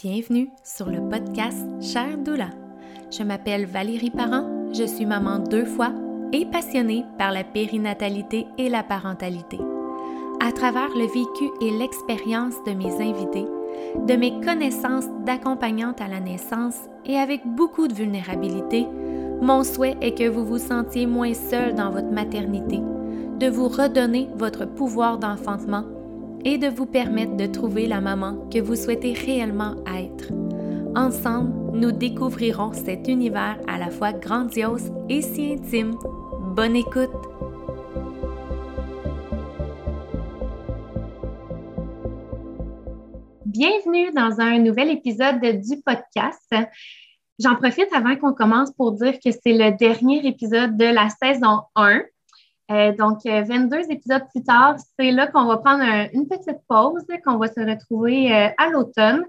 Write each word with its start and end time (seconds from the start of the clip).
Bienvenue 0.00 0.52
sur 0.62 0.88
le 0.88 1.00
podcast 1.08 1.66
Cher 1.80 2.18
Doula. 2.18 2.50
Je 3.10 3.24
m'appelle 3.24 3.66
Valérie 3.66 4.12
Parent, 4.12 4.70
je 4.72 4.84
suis 4.84 5.06
maman 5.06 5.40
deux 5.40 5.64
fois 5.64 5.90
et 6.32 6.46
passionnée 6.46 7.04
par 7.18 7.32
la 7.32 7.42
périnatalité 7.42 8.46
et 8.58 8.68
la 8.68 8.84
parentalité. 8.84 9.58
À 10.38 10.52
travers 10.52 10.90
le 10.90 11.04
vécu 11.04 11.50
et 11.60 11.76
l'expérience 11.76 12.54
de 12.64 12.74
mes 12.74 12.94
invités, 13.02 13.44
de 14.06 14.14
mes 14.14 14.40
connaissances 14.40 15.08
d'accompagnante 15.26 16.00
à 16.00 16.06
la 16.06 16.20
naissance 16.20 16.78
et 17.04 17.16
avec 17.16 17.44
beaucoup 17.44 17.88
de 17.88 17.94
vulnérabilité, 17.94 18.86
mon 19.42 19.64
souhait 19.64 19.96
est 20.00 20.16
que 20.16 20.28
vous 20.28 20.44
vous 20.44 20.58
sentiez 20.58 21.06
moins 21.06 21.34
seul 21.34 21.74
dans 21.74 21.90
votre 21.90 22.12
maternité, 22.12 22.78
de 23.40 23.48
vous 23.48 23.66
redonner 23.66 24.28
votre 24.36 24.64
pouvoir 24.64 25.18
d'enfantement 25.18 25.82
et 26.44 26.58
de 26.58 26.68
vous 26.68 26.86
permettre 26.86 27.36
de 27.36 27.46
trouver 27.46 27.86
la 27.86 28.00
maman 28.00 28.48
que 28.50 28.60
vous 28.60 28.76
souhaitez 28.76 29.12
réellement 29.12 29.76
être. 29.86 30.32
Ensemble, 30.94 31.76
nous 31.78 31.92
découvrirons 31.92 32.72
cet 32.72 33.08
univers 33.08 33.58
à 33.68 33.78
la 33.78 33.90
fois 33.90 34.12
grandiose 34.12 34.92
et 35.08 35.22
si 35.22 35.52
intime. 35.52 35.96
Bonne 36.54 36.76
écoute! 36.76 37.10
Bienvenue 43.44 44.12
dans 44.12 44.40
un 44.40 44.58
nouvel 44.58 44.90
épisode 44.90 45.40
du 45.40 45.82
podcast. 45.82 46.54
J'en 47.38 47.56
profite 47.56 47.92
avant 47.92 48.16
qu'on 48.16 48.32
commence 48.32 48.72
pour 48.72 48.92
dire 48.92 49.14
que 49.14 49.30
c'est 49.30 49.52
le 49.52 49.76
dernier 49.76 50.26
épisode 50.26 50.76
de 50.76 50.84
la 50.84 51.08
saison 51.08 51.62
1. 51.76 52.02
Euh, 52.70 52.92
donc, 52.92 53.20
22 53.24 53.76
euh, 53.76 53.82
épisodes 53.88 54.24
plus 54.30 54.42
tard, 54.42 54.76
c'est 54.98 55.10
là 55.10 55.26
qu'on 55.26 55.46
va 55.46 55.56
prendre 55.56 55.82
une 56.12 56.28
petite 56.28 56.58
pause, 56.68 57.04
qu'on 57.24 57.38
va 57.38 57.48
se 57.48 57.60
retrouver 57.60 58.32
euh, 58.32 58.48
à 58.58 58.68
l'automne. 58.68 59.24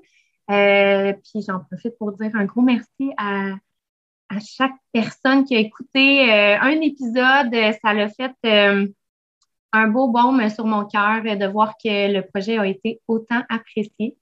puis 0.48 1.42
j'en 1.48 1.60
profite 1.60 1.98
pour 1.98 2.12
dire 2.14 2.32
un 2.34 2.46
gros 2.46 2.62
merci 2.62 3.14
à, 3.18 3.56
chaque 4.40 4.76
personne 4.92 5.44
qui 5.44 5.56
a 5.56 5.60
écouté 5.60 6.32
un 6.32 6.82
épisode. 6.82 7.52
Ça 7.82 7.94
l'a 7.94 8.10
fait 8.10 8.92
un 9.72 9.88
beau 9.88 10.08
baume 10.10 10.48
sur 10.50 10.66
mon 10.66 10.86
cœur 10.86 11.24
de 11.24 11.48
voir 11.48 11.74
que 11.84 12.14
le 12.14 12.22
projet 12.22 12.60
a 12.60 12.68
été 12.68 13.02
autant 13.08 13.42
apprécié. 13.50 14.18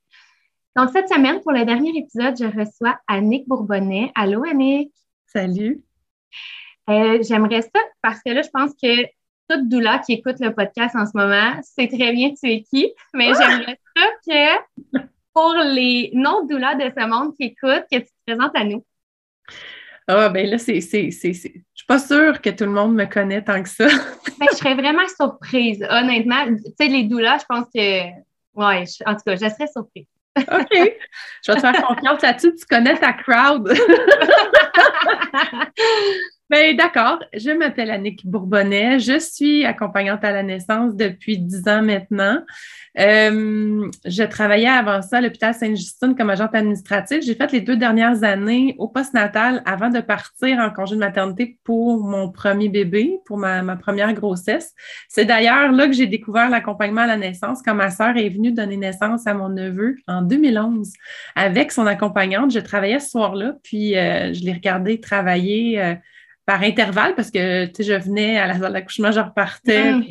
Donc, 0.77 0.91
cette 0.91 1.09
semaine, 1.09 1.41
pour 1.41 1.51
le 1.51 1.65
dernier 1.65 1.97
épisode, 1.97 2.37
je 2.37 2.45
reçois 2.45 2.99
Annick 3.07 3.47
Bourbonnais. 3.47 4.11
Allô, 4.15 4.43
Annick? 4.45 4.93
Salut. 5.25 5.83
Euh, 6.89 7.19
j'aimerais 7.21 7.61
ça 7.61 7.79
parce 8.01 8.21
que 8.23 8.31
là, 8.31 8.41
je 8.41 8.49
pense 8.49 8.71
que 8.81 9.03
toute 9.49 9.69
doula 9.69 9.99
qui 9.99 10.13
écoute 10.13 10.37
le 10.39 10.53
podcast 10.53 10.95
en 10.95 11.05
ce 11.05 11.11
moment 11.15 11.53
sait 11.61 11.87
très 11.87 12.11
bien 12.11 12.33
tu 12.33 12.49
es 12.49 12.63
qui, 12.63 12.91
mais 13.13 13.33
j'aimerais 13.33 13.79
ça 13.95 14.05
que 14.25 15.01
pour 15.33 15.55
les 15.55 16.11
non-doulas 16.13 16.75
de 16.75 16.91
ce 16.97 17.05
monde 17.05 17.35
qui 17.35 17.43
écoutent, 17.45 17.85
que 17.91 17.97
tu 17.97 18.05
te 18.05 18.25
présentes 18.25 18.55
à 18.55 18.63
nous. 18.63 18.83
Ah, 20.07 20.29
ben 20.29 20.49
là, 20.49 20.57
c'est. 20.57 20.79
Je 20.79 21.31
suis 21.33 21.85
pas 21.87 21.99
sûre 21.99 22.41
que 22.41 22.49
tout 22.49 22.63
le 22.63 22.71
monde 22.71 22.95
me 22.95 23.05
connaît 23.05 23.43
tant 23.43 23.61
que 23.61 23.69
ça. 23.69 23.87
ben, 24.39 24.47
je 24.51 24.57
serais 24.57 24.75
vraiment 24.75 25.07
surprise, 25.15 25.85
honnêtement. 25.89 26.45
Tu 26.47 26.71
sais, 26.79 26.87
les 26.87 27.03
doulas, 27.03 27.39
je 27.39 27.45
pense 27.47 27.65
que. 27.73 28.09
Ouais, 28.55 28.85
en 29.05 29.13
tout 29.13 29.21
cas, 29.25 29.35
je 29.35 29.49
serais 29.49 29.67
surprise. 29.67 30.07
OK. 30.37 30.71
Je 30.71 31.51
vais 31.51 31.55
te 31.55 31.59
faire 31.59 31.85
confiance 31.85 32.21
là-dessus. 32.21 32.55
Tu 32.55 32.65
connais 32.65 32.97
ta 32.97 33.13
crowd. 33.13 33.71
Ben, 36.49 36.77
d'accord. 36.77 37.19
Je 37.33 37.51
m'appelle 37.51 37.91
Annick 37.91 38.25
Bourbonnais. 38.25 38.99
Je 38.99 39.19
suis 39.19 39.65
accompagnante 39.65 40.23
à 40.23 40.31
la 40.31 40.43
naissance 40.43 40.95
depuis 40.95 41.37
dix 41.37 41.67
ans 41.67 41.81
maintenant. 41.81 42.41
Euh, 42.97 43.91
je 44.05 44.23
travaillais 44.23 44.69
avant 44.69 45.01
ça 45.01 45.17
à 45.17 45.21
l'hôpital 45.21 45.53
Sainte-Justine 45.53 46.15
comme 46.15 46.29
agente 46.29 46.55
administrative. 46.55 47.21
J'ai 47.21 47.35
fait 47.35 47.51
les 47.51 47.59
deux 47.59 47.75
dernières 47.75 48.23
années 48.23 48.75
au 48.77 48.87
post-natal 48.87 49.61
avant 49.65 49.89
de 49.89 49.99
partir 49.99 50.59
en 50.59 50.69
congé 50.69 50.95
de 50.95 51.01
maternité 51.01 51.59
pour 51.65 52.01
mon 52.01 52.31
premier 52.31 52.69
bébé, 52.69 53.19
pour 53.25 53.37
ma, 53.37 53.61
ma 53.61 53.75
première 53.75 54.13
grossesse. 54.13 54.73
C'est 55.09 55.25
d'ailleurs 55.25 55.73
là 55.73 55.87
que 55.87 55.93
j'ai 55.93 56.07
découvert 56.07 56.49
l'accompagnement 56.49 57.01
à 57.01 57.07
la 57.07 57.17
naissance 57.17 57.61
quand 57.61 57.75
ma 57.75 57.91
sœur 57.91 58.15
est 58.15 58.29
venue 58.29 58.53
donner 58.53 58.77
naissance 58.77 59.27
à 59.27 59.33
mon 59.33 59.49
neveu 59.49 59.97
en 60.07 60.21
2011 60.21 60.93
avec 61.35 61.73
son 61.73 61.85
accompagnante. 61.85 62.51
Je 62.51 62.59
travaillais 62.59 62.99
ce 62.99 63.09
soir-là, 63.09 63.55
puis 63.63 63.97
euh, 63.97 64.33
je 64.33 64.45
l'ai 64.45 64.53
regardé 64.53 65.01
travailler. 65.01 65.81
Euh, 65.81 65.95
par 66.47 66.63
intervalle 66.63 67.13
parce 67.13 67.29
que 67.29 67.65
tu 67.65 67.73
sais, 67.75 67.83
je 67.83 67.93
venais 67.93 68.39
à 68.39 68.47
la 68.47 68.57
salle 68.57 68.71
d'accouchement, 68.71 69.11
je 69.11 69.19
repartais. 69.19 69.91
Mm. 69.91 70.05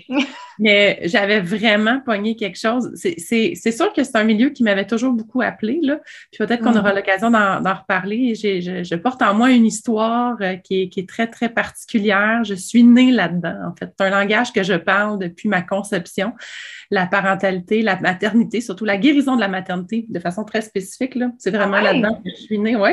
mais 0.58 1.00
j'avais 1.04 1.40
vraiment 1.40 2.00
pogné 2.00 2.36
quelque 2.36 2.58
chose. 2.58 2.92
C'est 2.94 3.72
sûr 3.72 3.92
que 3.94 4.04
c'est 4.04 4.16
un 4.16 4.24
milieu 4.24 4.50
qui 4.50 4.62
m'avait 4.62 4.86
toujours 4.86 5.14
beaucoup 5.14 5.40
appelé. 5.40 5.80
Là. 5.82 5.98
Puis 6.30 6.38
peut-être 6.38 6.62
qu'on 6.62 6.76
aura 6.76 6.92
mm. 6.92 6.96
l'occasion 6.96 7.30
d'en 7.30 7.74
reparler. 7.74 8.34
Je, 8.34 8.82
je, 8.84 8.94
porte 8.96 9.22
en 9.22 9.32
moi 9.32 9.50
une 9.50 9.64
histoire 9.64 10.36
euh, 10.42 10.56
qui 10.56 10.82
est, 10.82 10.88
qui 10.90 11.00
est 11.00 11.08
très, 11.08 11.26
très 11.26 11.48
particulière. 11.48 12.44
Je 12.44 12.54
suis 12.54 12.84
née 12.84 13.12
là-dedans, 13.12 13.56
en 13.68 13.74
fait. 13.74 13.94
C'est 13.98 14.04
un 14.04 14.10
langage 14.10 14.52
que 14.52 14.62
je 14.62 14.74
parle 14.74 15.18
depuis 15.18 15.48
ma 15.48 15.62
conception. 15.62 16.34
La 16.90 17.06
parentalité, 17.06 17.80
la 17.80 17.98
maternité, 17.98 18.60
surtout 18.60 18.84
la 18.84 18.98
guérison 18.98 19.36
de 19.36 19.40
la 19.40 19.48
maternité 19.48 20.04
de 20.06 20.20
façon 20.20 20.44
très 20.44 20.60
spécifique. 20.60 21.14
C'est 21.38 21.50
vraiment 21.50 21.80
là-dedans 21.80 22.20
que 22.22 22.28
je 22.30 22.42
suis 22.42 22.58
née, 22.58 22.76
oui. 22.76 22.90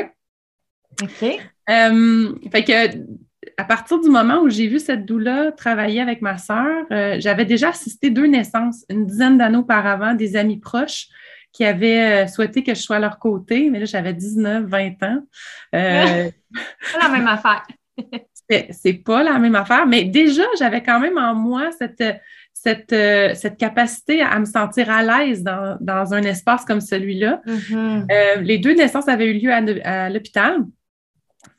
OK. 1.02 1.40
Euh, 1.70 2.34
fait 2.52 2.64
que 2.64 2.98
à 3.56 3.64
partir 3.64 4.00
du 4.00 4.08
moment 4.08 4.40
où 4.40 4.48
j'ai 4.48 4.66
vu 4.66 4.78
cette 4.78 5.04
doula 5.04 5.52
travailler 5.52 6.00
avec 6.00 6.22
ma 6.22 6.38
sœur, 6.38 6.84
euh, 6.90 7.16
j'avais 7.18 7.44
déjà 7.44 7.70
assisté 7.70 8.10
deux 8.10 8.26
naissances, 8.26 8.84
une 8.88 9.06
dizaine 9.06 9.38
d'années 9.38 9.58
auparavant, 9.58 10.14
des 10.14 10.36
amis 10.36 10.58
proches 10.58 11.06
qui 11.52 11.64
avaient 11.64 12.24
euh, 12.24 12.26
souhaité 12.26 12.62
que 12.62 12.74
je 12.74 12.80
sois 12.80 12.96
à 12.96 13.00
leur 13.00 13.18
côté, 13.18 13.70
mais 13.70 13.78
là, 13.78 13.84
j'avais 13.84 14.12
19, 14.12 14.64
20 14.64 15.02
ans. 15.02 15.18
Euh, 15.74 16.30
la 17.00 17.08
même 17.08 17.26
affaire. 17.26 17.62
c'est 18.70 19.04
pas 19.04 19.22
la 19.22 19.38
même 19.38 19.54
affaire, 19.54 19.86
mais 19.86 20.04
déjà, 20.04 20.44
j'avais 20.58 20.82
quand 20.82 20.98
même 20.98 21.16
en 21.16 21.34
moi 21.34 21.70
cette, 21.78 22.02
cette, 22.52 22.94
cette 23.36 23.56
capacité 23.56 24.20
à 24.20 24.38
me 24.38 24.44
sentir 24.44 24.90
à 24.90 25.02
l'aise 25.02 25.44
dans, 25.44 26.14
un 26.14 26.22
espace 26.22 26.64
comme 26.64 26.80
celui-là. 26.80 27.40
Mm-hmm. 27.46 28.40
les 28.40 28.58
deux 28.58 28.74
naissances 28.74 29.08
avaient 29.08 29.30
eu 29.30 29.38
lieu 29.38 29.52
à 29.52 30.10
l'hôpital. 30.10 30.64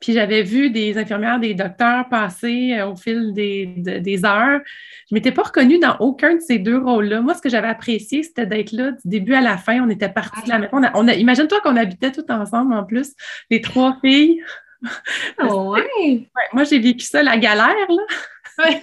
Puis 0.06 0.14
j'avais 0.14 0.44
vu 0.44 0.70
des 0.70 1.00
infirmières, 1.00 1.40
des 1.40 1.56
docteurs 1.56 2.08
passer 2.10 2.78
euh, 2.78 2.92
au 2.92 2.96
fil 2.96 3.34
des, 3.34 4.24
heures. 4.24 4.62
Je 5.10 5.16
ne 5.16 5.16
m'étais 5.16 5.32
pas 5.32 5.42
reconnue 5.42 5.80
dans 5.80 5.98
aucun 5.98 6.36
de 6.36 6.42
ces 6.42 6.60
deux 6.60 6.78
rôles-là. 6.78 7.22
Moi, 7.22 7.34
ce 7.34 7.42
que 7.42 7.50
j'avais 7.50 7.70
apprécié, 7.70 8.22
c'était 8.22 8.46
d'être 8.46 8.72
là 8.72 8.92
du 8.92 9.02
début 9.04 9.34
à 9.34 9.42
la 9.42 9.58
fin. 9.58 9.82
On 9.82 9.90
était 9.90 10.08
partis 10.08 10.44
de 10.44 10.50
la 10.50 10.60
maison. 10.60 10.80
On 10.94 11.08
Imagine-toi 11.08 11.60
qu'on 11.62 11.76
habitait 11.76 12.12
tout 12.12 12.32
ensemble 12.32 12.76
en 12.76 12.84
plus, 12.84 13.14
les 13.50 13.62
trois 13.62 13.98
filles. 14.00 14.44
Oh, 15.42 15.74
ouais? 16.00 16.30
Moi, 16.54 16.66
j'ai 16.66 16.78
vécu 16.78 17.04
ça, 17.04 17.24
la 17.24 17.38
galère, 17.40 17.74
là. 17.90 18.04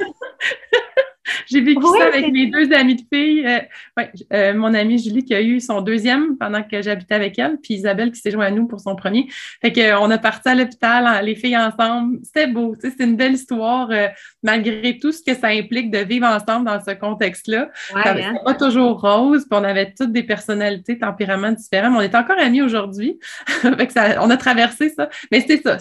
J'ai 1.47 1.61
vécu 1.61 1.83
ça 1.99 2.07
avec 2.07 2.33
mes 2.33 2.47
deux 2.47 2.73
amies 2.73 2.97
de 2.97 3.03
filles. 3.13 3.47
Euh, 3.47 4.05
euh, 4.33 4.55
mon 4.55 4.75
amie 4.75 4.99
Julie 4.99 5.25
qui 5.25 5.35
a 5.35 5.41
eu 5.41 5.61
son 5.61 5.81
deuxième 5.81 6.37
pendant 6.37 6.63
que 6.63 6.83
j'habitais 6.83 7.15
avec 7.15 7.39
elle, 7.39 7.59
puis 7.63 7.75
Isabelle 7.75 8.11
qui 8.11 8.21
s'est 8.21 8.31
jointe 8.31 8.49
à 8.49 8.51
nous 8.51 8.67
pour 8.67 8.81
son 8.81 8.97
premier. 8.97 9.29
Fait 9.61 9.73
qu'on 9.73 10.11
a 10.11 10.19
parti 10.19 10.49
à 10.49 10.55
l'hôpital, 10.55 11.25
les 11.25 11.35
filles 11.35 11.57
ensemble. 11.57 12.19
C'était 12.25 12.47
beau, 12.47 12.75
c'est 12.81 12.99
une 13.01 13.17
belle 13.17 13.35
histoire, 13.35 13.89
euh, 13.91 14.09
malgré 14.43 14.99
tout 14.99 15.13
ce 15.13 15.23
que 15.23 15.35
ça 15.35 15.49
implique 15.49 15.91
de 15.91 15.99
vivre 15.99 16.27
ensemble 16.27 16.67
dans 16.67 16.81
ce 16.81 16.93
contexte-là. 16.93 17.71
Ouais, 17.95 18.03
hein? 18.23 18.35
pas 18.45 18.55
toujours 18.55 19.01
rose, 19.01 19.47
puis 19.49 19.59
on 19.61 19.65
avait 19.65 19.93
toutes 19.97 20.13
des 20.13 20.23
personnalités, 20.23 20.99
tempéraments 20.99 21.53
différents, 21.53 21.91
mais 21.91 21.99
on 21.99 22.03
est 22.03 22.15
encore 22.15 22.39
amis 22.39 22.63
aujourd'hui. 22.63 23.19
on 23.65 24.31
a 24.31 24.37
traversé 24.37 24.89
ça. 24.89 25.09
Mais 25.31 25.45
c'est 25.47 25.63
ça, 25.63 25.79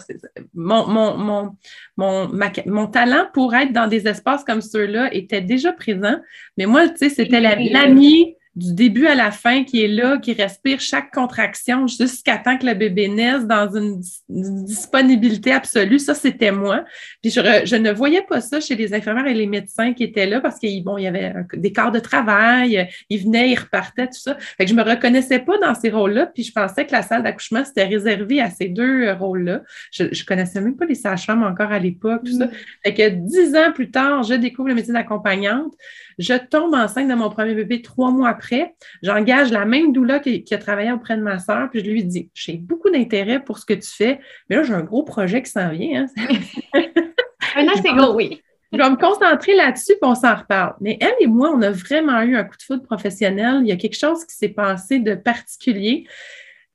Mon, 0.54 0.88
mon, 0.88 1.18
mon, 1.18 1.56
mon, 1.98 2.32
mon 2.68 2.88
talent 2.88 3.28
pour 3.34 3.56
être 3.56 3.72
dans 3.72 3.88
des 3.88 4.08
espaces 4.08 4.44
comme 4.44 4.62
ceux-là 4.62 5.14
était 5.32 5.42
déjà 5.42 5.74
présent. 5.74 6.20
Mais 6.58 6.66
moi, 6.66 6.90
tu 6.90 6.98
sais, 6.98 7.10
c'était 7.10 7.40
l'ami 7.40 8.36
du 8.56 8.74
début 8.74 9.08
à 9.08 9.16
la 9.16 9.32
fin 9.32 9.64
qui 9.64 9.82
est 9.82 9.88
là, 9.88 10.18
qui 10.18 10.34
respire 10.34 10.82
chaque 10.82 11.12
contraction 11.12 11.88
jusqu'à 11.88 12.38
temps 12.38 12.58
que 12.58 12.66
le 12.66 12.74
bébé 12.74 13.08
naisse 13.08 13.46
dans 13.46 13.74
une, 13.74 14.02
disponibilité 14.30 15.54
absolue. 15.54 16.00
Ça, 16.00 16.14
c'était 16.16 16.52
moi. 16.52 16.84
Puis 17.22 17.32
je, 17.32 17.76
ne 17.76 17.92
voyais 17.92 18.24
pas 18.24 18.42
ça 18.42 18.60
chez 18.60 18.76
les 18.76 18.94
infirmières 18.94 19.28
et 19.28 19.34
les 19.34 19.48
médecins 19.48 19.94
qui 19.94 20.04
étaient 20.04 20.26
là 20.26 20.42
parce 20.42 20.60
qu'il 20.60 20.84
bon, 20.84 20.98
il 20.98 21.04
y 21.04 21.08
avait 21.08 21.34
des 21.54 21.72
quarts 21.72 21.92
de 21.92 22.00
travail, 22.00 22.90
ils 23.10 23.24
venaient, 23.24 23.50
ils 23.52 23.60
repartaient, 23.60 24.08
tout 24.08 24.20
ça. 24.20 24.38
Fait 24.58 24.66
que 24.66 24.70
je 24.70 24.76
me 24.76 24.84
reconnaissais 24.84 25.40
pas 25.40 25.58
dans 25.60 25.74
ces 25.74 25.90
rôles-là. 25.90 26.26
Puis 26.28 26.44
je 26.44 26.52
pensais 26.52 26.86
que 26.86 26.92
la 26.92 27.04
salle 27.04 27.24
d'accouchement, 27.24 27.64
c'était 27.64 27.86
réservé 27.86 28.42
à 28.42 28.50
ces 28.50 28.68
deux 28.68 29.12
rôles-là. 29.14 29.62
Je, 29.92 30.06
je 30.12 30.26
connaissais 30.26 30.60
même 30.60 30.76
pas 30.76 30.86
les 30.86 30.96
sages-femmes 30.96 31.44
encore 31.44 31.72
à 31.72 31.80
l'époque, 31.80 32.24
tout 32.26 32.38
ça. 32.38 32.48
Mm. 32.48 32.52
Fait 32.84 32.94
que 32.94 33.10
dix 33.10 33.56
ans 33.56 33.72
plus 33.74 33.92
tard, 33.92 34.24
je 34.24 34.34
découvre 34.34 34.68
le 34.68 34.76
métier 34.76 34.94
d'accompagnante. 34.94 35.74
Je 36.22 36.38
tombe 36.38 36.74
enceinte 36.76 37.08
de 37.08 37.14
mon 37.16 37.30
premier 37.30 37.56
bébé 37.56 37.82
trois 37.82 38.12
mois 38.12 38.30
après. 38.30 38.76
J'engage 39.02 39.52
la 39.52 39.66
même 39.66 39.92
doula 39.92 40.20
qui, 40.20 40.46
a 40.52 40.58
travaillé 40.58 40.92
auprès 40.92 41.18
de 41.18 41.22
ma 41.22 41.40
soeur, 41.40 41.70
puis 41.70 41.84
je 41.84 41.90
lui 41.90 42.04
dis 42.04 42.30
J'ai 42.34 42.58
beaucoup 42.58 42.90
d'intérêt 42.90 43.44
pour 43.44 43.58
ce 43.58 43.66
que 43.66 43.74
tu 43.74 43.90
fais, 43.90 44.20
mais 44.50 44.58
là, 44.58 44.64
j'ai 44.64 44.74
un 44.74 44.84
gros 44.84 45.04
projet 45.04 45.42
qui 45.42 45.52
s'en 45.52 45.70
vient. 45.70 46.06
Hein. 46.06 46.36
un 47.56 47.68
assez 47.68 47.90
gros, 47.94 48.16
oui. 48.16 48.42
Je 48.72 48.78
vais 48.78 48.90
me 48.90 48.96
concentrer 48.96 49.56
là-dessus, 49.56 49.94
puis 50.00 50.10
on 50.10 50.16
s'en 50.16 50.36
reparle. 50.36 50.76
Mais 50.80 50.98
elle 51.02 51.16
et 51.20 51.28
moi, 51.28 51.52
on 51.54 51.62
a 51.62 51.72
vraiment 51.72 52.22
eu 52.22 52.38
un 52.38 52.44
coup 52.44 52.56
de 52.56 52.64
foudre 52.64 52.84
professionnel. 52.84 53.60
Il 53.62 53.68
y 53.68 53.72
a 53.72 53.76
quelque 53.76 53.98
chose 53.98 54.24
qui 54.24 54.36
s'est 54.36 54.50
passé 54.50 55.00
de 55.00 55.16
particulier. 55.16 56.08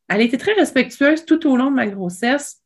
elle 0.09 0.21
été 0.21 0.37
très 0.37 0.53
respectueuse 0.53 1.25
tout 1.25 1.47
au 1.49 1.57
long 1.57 1.71
de 1.71 1.77
ma 1.77 1.87
grossesse. 1.87 2.59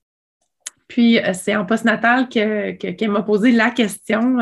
Puis, 0.89 1.21
euh, 1.21 1.33
c'est 1.33 1.55
en 1.55 1.65
postnatal 1.65 2.29
qu'elle 2.29 2.77
que, 2.77 3.07
m'a 3.07 3.23
posé 3.23 3.53
la 3.53 3.71
question 3.71 4.41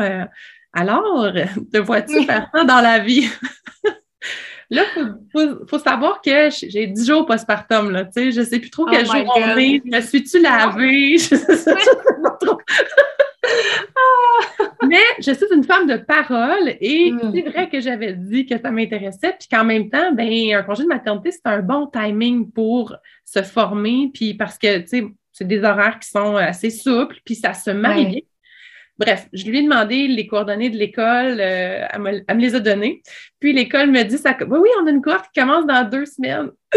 Alors, 0.73 1.31
te 1.73 1.77
vois-tu 1.77 2.23
faire 2.25 2.49
ça 2.53 2.63
dans 2.63 2.81
la 2.81 2.99
vie? 2.99 3.27
Là, 4.71 4.83
il 4.95 5.57
faut, 5.67 5.79
savoir 5.79 6.21
que 6.21 6.49
j'ai 6.51 6.85
10 6.85 7.07
jours 7.07 7.25
postpartum. 7.25 7.89
Là, 7.89 8.07
je 8.15 8.39
ne 8.39 8.45
sais 8.45 8.59
plus 8.59 8.69
trop 8.69 8.85
quel 8.85 9.03
oh 9.09 9.11
jour 9.11 9.33
on 9.35 9.57
est. 9.57 9.81
Me 9.83 9.99
suis-tu 9.99 10.39
lavée? 10.39 11.17
Je 11.17 11.35
sais 11.35 11.75
trop. 12.39 12.59
Mais 14.87 15.01
je 15.19 15.31
suis 15.31 15.45
une 15.53 15.63
femme 15.63 15.87
de 15.87 15.97
parole 15.97 16.75
et 16.79 17.11
mm. 17.11 17.31
c'est 17.33 17.49
vrai 17.49 17.69
que 17.69 17.79
j'avais 17.79 18.13
dit 18.13 18.45
que 18.45 18.59
ça 18.59 18.69
m'intéressait, 18.69 19.35
puis 19.39 19.47
qu'en 19.51 19.63
même 19.63 19.89
temps, 19.89 20.11
ben, 20.13 20.29
un 20.53 20.63
congé 20.63 20.83
de 20.83 20.87
maternité, 20.87 21.31
c'est 21.31 21.45
un 21.45 21.61
bon 21.61 21.87
timing 21.87 22.51
pour 22.51 22.95
se 23.25 23.41
former, 23.41 24.11
puis 24.13 24.35
parce 24.35 24.57
que, 24.57 24.79
tu 24.79 24.87
sais, 24.87 25.05
c'est 25.31 25.47
des 25.47 25.63
horaires 25.63 25.99
qui 25.99 26.09
sont 26.09 26.35
assez 26.35 26.69
souples, 26.69 27.17
puis 27.25 27.35
ça 27.35 27.53
se 27.53 27.71
marie 27.71 28.05
bien. 28.05 28.19
Bref, 28.99 29.29
je 29.31 29.45
lui 29.45 29.59
ai 29.59 29.63
demandé 29.63 30.07
les 30.07 30.27
coordonnées 30.27 30.69
de 30.69 30.77
l'école, 30.77 31.39
euh, 31.39 31.87
elle, 31.89 32.01
me, 32.01 32.41
les 32.41 32.53
a 32.53 32.59
données. 32.59 33.01
Puis 33.39 33.53
l'école 33.53 33.89
me 33.89 34.03
dit 34.03 34.17
ça, 34.17 34.35
oui, 34.41 34.59
oui, 34.59 34.69
on 34.81 34.87
a 34.87 34.89
une 34.89 35.01
cohorte 35.01 35.29
qui 35.33 35.39
commence 35.39 35.65
dans 35.65 35.89
deux 35.89 36.05
semaines. 36.05 36.49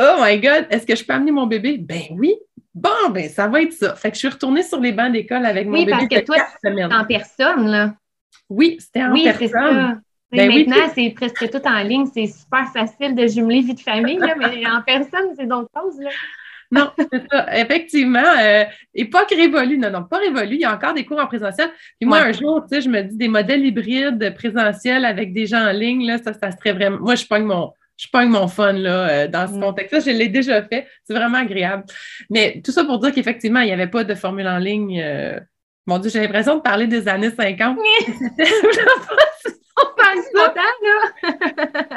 oh 0.00 0.16
my 0.20 0.40
God, 0.40 0.66
est-ce 0.70 0.84
que 0.84 0.96
je 0.96 1.04
peux 1.04 1.12
amener 1.12 1.30
mon 1.30 1.46
bébé? 1.46 1.78
Ben 1.78 2.02
oui. 2.10 2.34
Bon, 2.74 3.10
ben 3.10 3.28
ça 3.28 3.46
va 3.46 3.62
être 3.62 3.72
ça. 3.72 3.94
Fait 3.94 4.10
que 4.10 4.16
je 4.16 4.18
suis 4.18 4.28
retournée 4.28 4.64
sur 4.64 4.80
les 4.80 4.90
bancs 4.90 5.12
d'école 5.12 5.46
avec 5.46 5.66
mon 5.66 5.78
bébé. 5.78 5.92
Oui, 5.92 6.08
parce 6.08 6.08
que 6.08 6.26
toi, 6.26 6.36
c'est 6.60 6.84
en 6.84 7.04
personne, 7.04 7.68
là. 7.68 7.94
Oui, 8.50 8.76
c'était 8.80 9.04
en 9.04 9.12
oui, 9.12 9.22
personne. 9.22 10.02
Ben 10.32 10.52
maintenant, 10.52 10.90
c'est 10.92 11.10
presque 11.10 11.48
tout 11.48 11.64
en 11.64 11.80
ligne. 11.84 12.06
C'est 12.12 12.26
super 12.26 12.66
facile 12.72 13.14
de 13.14 13.28
jumeler 13.28 13.60
vie 13.60 13.74
de 13.74 13.80
famille, 13.80 14.18
là, 14.18 14.34
mais 14.36 14.66
en 14.66 14.82
personne, 14.82 15.32
c'est 15.38 15.46
d'autres 15.46 15.70
choses. 15.76 16.00
Là. 16.00 16.10
Non, 16.74 16.90
c'est 16.98 17.22
ça. 17.30 17.46
Effectivement, 17.58 18.22
euh, 18.40 18.64
époque 18.94 19.30
révolue. 19.30 19.78
Non, 19.78 19.90
non, 19.90 20.04
pas 20.04 20.18
révolue. 20.18 20.56
Il 20.56 20.60
y 20.60 20.64
a 20.64 20.74
encore 20.74 20.94
des 20.94 21.04
cours 21.04 21.20
en 21.20 21.26
présentiel. 21.26 21.70
Puis 22.00 22.08
moi, 22.08 22.18
un 22.18 22.32
jour, 22.32 22.64
tu 22.68 22.74
sais, 22.74 22.82
je 22.82 22.88
me 22.88 23.02
dis 23.02 23.16
des 23.16 23.28
modèles 23.28 23.64
hybrides 23.64 24.34
présentiels 24.34 25.04
avec 25.04 25.32
des 25.32 25.46
gens 25.46 25.66
en 25.68 25.72
ligne, 25.72 26.06
là, 26.06 26.18
ça, 26.18 26.32
ça 26.32 26.50
serait 26.50 26.72
vraiment. 26.72 26.98
Moi, 26.98 27.14
je 27.14 27.26
pogne 27.26 27.44
mon. 27.44 27.72
Je 27.96 28.08
pogne 28.08 28.28
mon 28.28 28.48
fun 28.48 28.72
là, 28.72 29.08
euh, 29.08 29.28
dans 29.28 29.46
ce 29.46 29.52
mm. 29.52 29.60
contexte-là. 29.60 30.00
Je 30.00 30.10
l'ai 30.10 30.28
déjà 30.28 30.62
fait. 30.64 30.88
C'est 31.04 31.14
vraiment 31.14 31.38
agréable. 31.38 31.84
Mais 32.28 32.60
tout 32.64 32.72
ça 32.72 32.84
pour 32.84 32.98
dire 32.98 33.12
qu'effectivement, 33.12 33.60
il 33.60 33.66
n'y 33.66 33.72
avait 33.72 33.86
pas 33.86 34.02
de 34.02 34.16
formule 34.16 34.48
en 34.48 34.58
ligne. 34.58 35.00
Euh, 35.00 35.38
mon 35.86 35.98
Dieu, 35.98 36.10
j'ai 36.10 36.20
l'impression 36.20 36.56
de 36.56 36.60
parler 36.60 36.88
des 36.88 37.06
années 37.06 37.30
50. 37.30 37.78
ça. 40.34 40.54
là. 40.54 41.30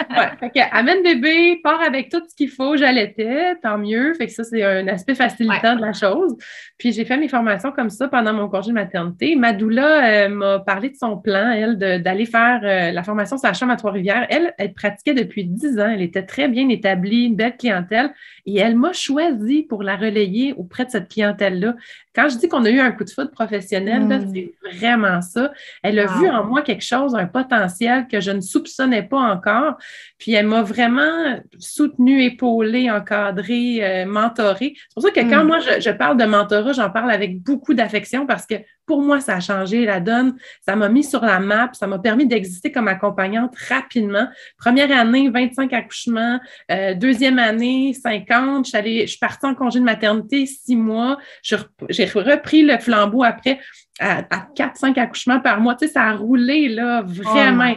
ouais, 0.09 0.37
fait 0.39 0.49
que 0.49 0.75
amène 0.75 1.03
bébé, 1.03 1.59
part 1.63 1.81
avec 1.81 2.09
tout 2.09 2.21
ce 2.27 2.35
qu'il 2.35 2.49
faut, 2.49 2.77
j'allaitais, 2.77 3.55
tant 3.61 3.77
mieux. 3.77 4.13
Fait 4.13 4.27
que 4.27 4.33
ça, 4.33 4.43
c'est 4.43 4.63
un 4.63 4.87
aspect 4.87 5.15
facilitant 5.15 5.75
de 5.75 5.81
la 5.81 5.93
chose. 5.93 6.35
Puis 6.77 6.91
j'ai 6.91 7.05
fait 7.05 7.17
mes 7.17 7.27
formations 7.27 7.71
comme 7.71 7.89
ça 7.89 8.07
pendant 8.07 8.33
mon 8.33 8.49
congé 8.49 8.69
de 8.69 8.75
maternité. 8.75 9.35
Madoula 9.35 10.25
euh, 10.25 10.29
m'a 10.29 10.59
parlé 10.59 10.89
de 10.89 10.95
son 10.95 11.17
plan, 11.17 11.51
elle, 11.51 11.77
d'aller 11.77 12.25
faire 12.25 12.61
euh, 12.63 12.91
la 12.91 13.03
formation 13.03 13.37
sa 13.37 13.53
chambre 13.53 13.73
à 13.73 13.75
Trois-Rivières. 13.75 14.27
Elle, 14.29 14.53
elle 14.57 14.73
pratiquait 14.73 15.13
depuis 15.13 15.45
dix 15.45 15.79
ans. 15.79 15.89
Elle 15.89 16.01
était 16.01 16.23
très 16.23 16.47
bien 16.47 16.69
établie, 16.69 17.25
une 17.25 17.35
belle 17.35 17.57
clientèle. 17.57 18.13
Et 18.45 18.57
elle 18.57 18.75
m'a 18.75 18.93
choisi 18.93 19.63
pour 19.63 19.83
la 19.83 19.95
relayer 19.95 20.53
auprès 20.53 20.85
de 20.85 20.91
cette 20.91 21.09
clientèle-là. 21.09 21.75
Quand 22.15 22.29
je 22.29 22.37
dis 22.37 22.47
qu'on 22.47 22.65
a 22.65 22.69
eu 22.69 22.79
un 22.79 22.91
coup 22.91 23.03
de 23.03 23.09
foot 23.09 23.31
professionnel, 23.31 24.03
mm. 24.03 24.33
c'est 24.33 24.53
vraiment 24.71 25.21
ça. 25.21 25.51
Elle 25.83 25.99
a 25.99 26.05
vu 26.05 26.27
en 26.29 26.43
moi 26.45 26.61
quelque 26.61 26.83
chose, 26.83 27.15
un 27.15 27.27
potentiel 27.27 27.96
que 28.03 28.19
je 28.19 28.31
ne 28.31 28.41
soupçonnais 28.41 29.03
pas 29.03 29.19
encore. 29.19 29.77
Puis 30.17 30.33
elle 30.33 30.47
m'a 30.47 30.61
vraiment 30.61 31.39
soutenue, 31.59 32.23
épaulée, 32.23 32.89
encadrée, 32.89 33.79
euh, 33.83 34.05
mentorée. 34.05 34.73
C'est 34.75 34.93
pour 34.93 35.03
ça 35.03 35.11
que 35.11 35.19
quand 35.21 35.43
mm. 35.43 35.47
moi 35.47 35.59
je, 35.59 35.89
parle 35.91 36.17
de 36.17 36.25
mentorat, 36.25 36.73
j'en 36.73 36.89
parle 36.89 37.11
avec 37.11 37.41
beaucoup 37.41 37.73
d'affection 37.73 38.25
parce 38.25 38.45
que 38.45 38.55
pour 38.87 39.01
moi, 39.01 39.19
ça 39.19 39.35
a 39.35 39.39
changé 39.41 39.85
la 39.85 39.99
donne. 39.99 40.37
Ça 40.65 40.77
m'a 40.77 40.87
mis 40.87 41.03
sur 41.03 41.21
la 41.21 41.39
map. 41.39 41.69
Ça 41.73 41.87
m'a 41.87 41.99
permis 41.99 42.25
d'exister 42.25 42.71
comme 42.71 42.87
accompagnante 42.87 43.53
rapidement. 43.67 44.27
Première 44.57 44.97
année, 44.97 45.29
25 45.29 45.73
accouchements. 45.73 46.39
Euh, 46.71 46.93
deuxième 46.93 47.37
année, 47.37 47.93
50. 47.93 48.65
Je 48.65 48.69
suis, 48.69 48.77
allée, 48.77 49.01
je 49.01 49.07
suis 49.07 49.19
partie 49.19 49.45
en 49.45 49.55
congé 49.55 49.79
de 49.79 49.83
maternité 49.83 50.45
six 50.45 50.77
mois. 50.77 51.17
J'ai 51.43 52.05
repris 52.05 52.63
le 52.63 52.77
flambeau 52.77 53.23
après 53.23 53.59
à, 53.99 54.21
4-5 54.21 54.99
accouchements 54.99 55.39
par 55.39 55.59
mois. 55.59 55.75
Tu 55.75 55.87
sais, 55.87 55.93
ça 55.93 56.03
a 56.03 56.13
roulé 56.15 56.69
là, 56.69 57.01
vraiment. 57.01 57.73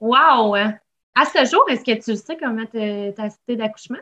Oh 0.00 0.12
wow! 0.12 0.54
À 0.54 1.24
ce 1.24 1.50
jour, 1.50 1.64
est-ce 1.70 1.82
que 1.82 2.02
tu 2.02 2.16
sais 2.16 2.36
comment 2.36 2.66
tu 2.70 2.78
as 2.78 3.30
cité 3.30 3.56
d'accouchement? 3.56 3.98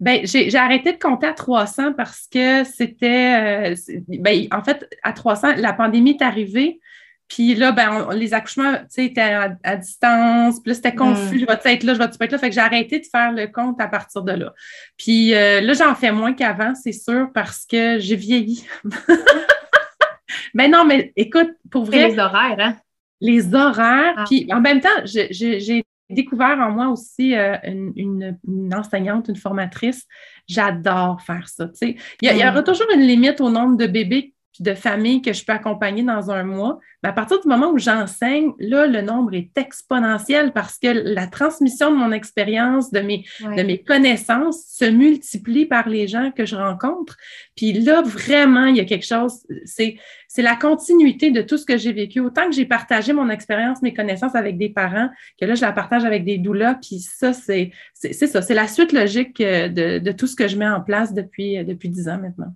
Ben, 0.00 0.20
j'ai 0.24 0.54
arrêté 0.56 0.92
de 0.92 0.98
compter 0.98 1.26
à 1.26 1.32
300 1.32 1.92
parce 1.94 2.28
que 2.32 2.62
c'était, 2.64 3.72
euh, 3.72 3.74
ben, 4.06 4.46
en 4.52 4.62
fait, 4.62 4.88
à 5.02 5.12
300, 5.12 5.56
la 5.56 5.72
pandémie 5.72 6.10
est 6.10 6.22
arrivée. 6.22 6.80
Puis 7.26 7.54
là, 7.54 7.72
ben, 7.72 8.08
les 8.14 8.32
accouchements, 8.32 8.74
tu 8.74 8.84
sais, 8.88 9.04
étaient 9.06 9.20
à, 9.20 9.76
distance. 9.76 10.60
Puis 10.60 10.70
là, 10.70 10.74
c'était 10.74 10.94
confus. 10.94 11.34
Hmm. 11.34 11.40
Je 11.40 11.46
vais 11.46 11.72
être 11.74 11.82
là, 11.82 11.94
je 11.94 11.98
vais 11.98 12.08
pas 12.08 12.24
être 12.24 12.32
là. 12.32 12.38
Fait 12.38 12.48
que 12.48 12.54
j'ai 12.54 12.60
arrêté 12.60 13.00
de 13.00 13.06
faire 13.06 13.32
le 13.32 13.48
compte 13.48 13.80
à 13.80 13.88
partir 13.88 14.22
de 14.22 14.32
là. 14.32 14.54
Puis 14.96 15.34
euh, 15.34 15.60
là, 15.60 15.72
j'en 15.74 15.94
fais 15.94 16.12
moins 16.12 16.32
qu'avant, 16.32 16.74
c'est 16.74 16.92
sûr, 16.92 17.28
parce 17.34 17.66
que 17.66 17.98
j'ai 17.98 18.16
vieilli. 18.16 18.66
mais 20.54 20.68
non, 20.68 20.84
mais 20.84 21.12
écoute, 21.16 21.50
pour 21.70 21.84
vrai. 21.84 22.08
les 22.08 22.18
horaires, 22.18 22.56
hein? 22.58 22.76
Les 23.20 23.54
horaires. 23.54 24.14
Ah. 24.16 24.24
Puis 24.26 24.46
en 24.52 24.60
même 24.60 24.80
temps, 24.80 24.88
j'ai 25.04 25.84
découvert 26.10 26.58
en 26.58 26.70
moi 26.70 26.88
aussi 26.88 27.36
euh, 27.36 27.56
une, 27.64 28.36
enseignante, 28.74 29.28
une 29.28 29.36
formatrice. 29.36 30.06
J'adore 30.46 31.20
faire 31.22 31.48
ça. 31.48 31.68
Il 31.82 31.96
y, 32.22 32.26
y, 32.26 32.48
aura 32.48 32.62
toujours 32.62 32.86
une 32.94 33.02
limite 33.02 33.40
au 33.40 33.50
nombre 33.50 33.76
de 33.76 33.86
bébés 33.86 34.34
de 34.60 34.74
familles 34.74 35.22
que 35.22 35.32
je 35.32 35.44
peux 35.44 35.52
accompagner 35.52 36.02
dans 36.02 36.30
un 36.30 36.44
mois, 36.44 36.78
mais 37.02 37.10
à 37.10 37.12
partir 37.12 37.40
du 37.40 37.48
moment 37.48 37.70
où 37.70 37.78
j'enseigne, 37.78 38.52
là, 38.58 38.86
le 38.86 39.02
nombre 39.02 39.34
est 39.34 39.56
exponentiel 39.56 40.52
parce 40.52 40.78
que 40.78 40.88
la 40.88 41.26
transmission 41.26 41.90
de 41.90 41.96
mon 41.96 42.10
expérience, 42.10 42.90
de 42.90 43.00
mes, 43.00 43.24
de 43.40 43.62
mes 43.62 43.82
connaissances 43.82 44.64
se 44.66 44.84
multiplie 44.84 45.66
par 45.66 45.88
les 45.88 46.08
gens 46.08 46.32
que 46.32 46.44
je 46.44 46.56
rencontre. 46.56 47.16
Puis 47.56 47.72
là, 47.72 48.02
vraiment, 48.02 48.66
il 48.66 48.76
y 48.76 48.80
a 48.80 48.84
quelque 48.84 49.06
chose, 49.06 49.46
c'est, 49.64 49.96
c'est 50.26 50.42
la 50.42 50.56
continuité 50.56 51.30
de 51.30 51.40
tout 51.40 51.56
ce 51.56 51.64
que 51.64 51.76
j'ai 51.76 51.92
vécu. 51.92 52.20
Autant 52.20 52.46
que 52.46 52.52
j'ai 52.52 52.66
partagé 52.66 53.12
mon 53.12 53.30
expérience, 53.30 53.80
mes 53.80 53.94
connaissances 53.94 54.34
avec 54.34 54.58
des 54.58 54.68
parents, 54.68 55.08
que 55.40 55.46
là, 55.46 55.54
je 55.54 55.62
la 55.62 55.72
partage 55.72 56.04
avec 56.04 56.24
des 56.24 56.38
doulas. 56.38 56.74
Puis 56.74 56.98
ça, 56.98 57.32
c'est, 57.32 57.70
c'est, 57.94 58.12
ça, 58.12 58.42
c'est 58.42 58.54
la 58.54 58.66
suite 58.66 58.92
logique 58.92 59.38
de, 59.38 59.98
de, 59.98 60.12
tout 60.12 60.26
ce 60.26 60.34
que 60.34 60.48
je 60.48 60.56
mets 60.56 60.68
en 60.68 60.80
place 60.80 61.14
depuis, 61.14 61.64
depuis 61.64 61.88
dix 61.88 62.08
ans 62.08 62.18
maintenant. 62.18 62.52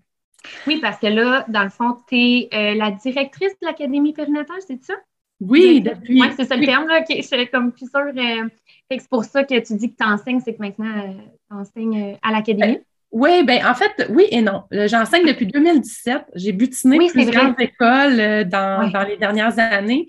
Oui, 0.67 0.79
parce 0.81 0.99
que 0.99 1.07
là, 1.07 1.45
dans 1.49 1.63
le 1.63 1.71
fond, 1.71 1.97
tu 2.09 2.17
es 2.17 2.49
euh, 2.53 2.75
la 2.75 2.91
directrice 2.91 3.53
de 3.61 3.67
l'Académie 3.67 4.13
périnatale, 4.13 4.61
c'est 4.67 4.83
ça? 4.83 4.95
Oui, 5.41 5.81
depuis. 5.81 6.21
Oui, 6.21 6.29
c'est 6.37 6.45
ça 6.45 6.57
le 6.57 6.65
terme, 6.65 6.87
là. 6.87 7.03
je 7.09 7.21
suis 7.21 7.49
comme 7.49 7.73
plus 7.73 7.91
sûre. 7.91 8.13
Euh, 8.17 8.49
c'est 8.91 9.09
pour 9.09 9.25
ça 9.25 9.43
que 9.43 9.59
tu 9.59 9.75
dis 9.75 9.91
que 9.91 9.97
tu 9.99 10.07
enseignes, 10.07 10.41
c'est 10.45 10.55
que 10.55 10.61
maintenant, 10.61 10.87
euh, 10.87 11.13
tu 11.51 11.57
enseignes 11.57 12.17
à 12.23 12.31
l'Académie. 12.31 12.79
oui, 13.11 13.43
ben 13.43 13.67
en 13.67 13.75
fait, 13.75 14.07
oui 14.11 14.27
et 14.31 14.41
non. 14.41 14.65
J'enseigne 14.71 15.27
depuis 15.27 15.47
2017. 15.47 16.27
J'ai 16.37 16.53
butiné 16.53 16.99
plusieurs 17.09 17.59
écoles 17.59 18.45
dans, 18.49 18.89
dans, 18.93 19.03
les 19.03 19.17
dernières 19.17 19.59
années. 19.59 20.07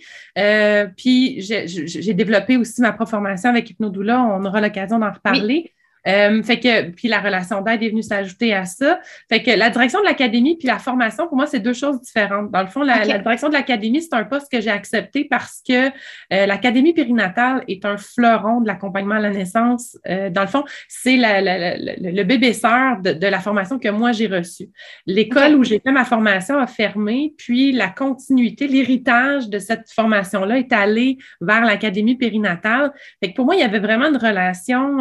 puis 0.97 1.41
j'ai 1.41 2.13
développé 2.13 2.57
aussi 2.57 2.81
ma 2.81 2.91
propre 2.91 3.11
formation 3.11 3.49
avec 3.49 3.71
Hypnodoula. 3.71 4.21
On 4.21 4.45
aura 4.45 4.61
l'occasion 4.61 4.99
d'en 4.99 5.11
reparler. 5.11 5.73
Euh, 6.07 6.43
fait 6.43 6.59
que, 6.59 6.89
puis 6.91 7.07
la 7.07 7.19
relation 7.19 7.61
d'aide 7.61 7.81
est 7.81 7.89
venue 7.89 8.03
s'ajouter 8.03 8.53
à 8.53 8.65
ça. 8.65 8.99
Fait 9.29 9.41
que 9.41 9.51
la 9.51 9.69
direction 9.69 9.99
de 9.99 10.05
l'académie 10.05 10.57
puis 10.57 10.67
la 10.67 10.79
formation, 10.79 11.27
pour 11.27 11.37
moi, 11.37 11.47
c'est 11.47 11.59
deux 11.59 11.73
choses 11.73 12.01
différentes. 12.01 12.51
Dans 12.51 12.61
le 12.61 12.67
fond, 12.67 12.83
la, 12.83 12.99
direction 13.05 13.47
de 13.47 13.53
l'académie, 13.53 14.01
c'est 14.01 14.13
un 14.13 14.25
poste 14.25 14.51
que 14.51 14.59
j'ai 14.59 14.69
accepté 14.69 15.25
parce 15.25 15.61
que 15.67 15.87
euh, 15.87 16.45
l'académie 16.45 16.93
périnatale 16.93 17.63
est 17.67 17.85
un 17.85 17.97
fleuron 17.97 18.61
de 18.61 18.67
l'accompagnement 18.67 19.15
à 19.15 19.19
la 19.19 19.29
naissance. 19.29 19.97
Euh, 20.07 20.29
dans 20.29 20.41
le 20.41 20.47
fond, 20.47 20.63
c'est 20.87 21.15
le 21.17 22.23
bébé 22.23 22.53
sœur 22.53 23.01
de, 23.01 23.27
la 23.33 23.39
formation 23.39 23.79
que 23.79 23.89
moi 23.89 24.11
j'ai 24.11 24.27
reçue. 24.27 24.69
L'école 25.05 25.55
où 25.55 25.63
j'ai 25.63 25.79
fait 25.79 25.91
ma 25.91 26.05
formation 26.05 26.57
a 26.57 26.67
fermé, 26.67 27.33
puis 27.37 27.71
la 27.71 27.89
continuité, 27.89 28.67
l'héritage 28.67 29.49
de 29.49 29.59
cette 29.59 29.89
formation-là 29.91 30.57
est 30.57 30.73
allé 30.73 31.17
vers 31.41 31.63
l'académie 31.63 32.15
périnatale. 32.15 32.91
Fait 33.21 33.31
que 33.31 33.35
pour 33.35 33.45
moi, 33.45 33.55
il 33.55 33.61
y 33.61 33.63
avait 33.63 33.79
vraiment 33.79 34.07
une 34.07 34.17
relation 34.17 34.99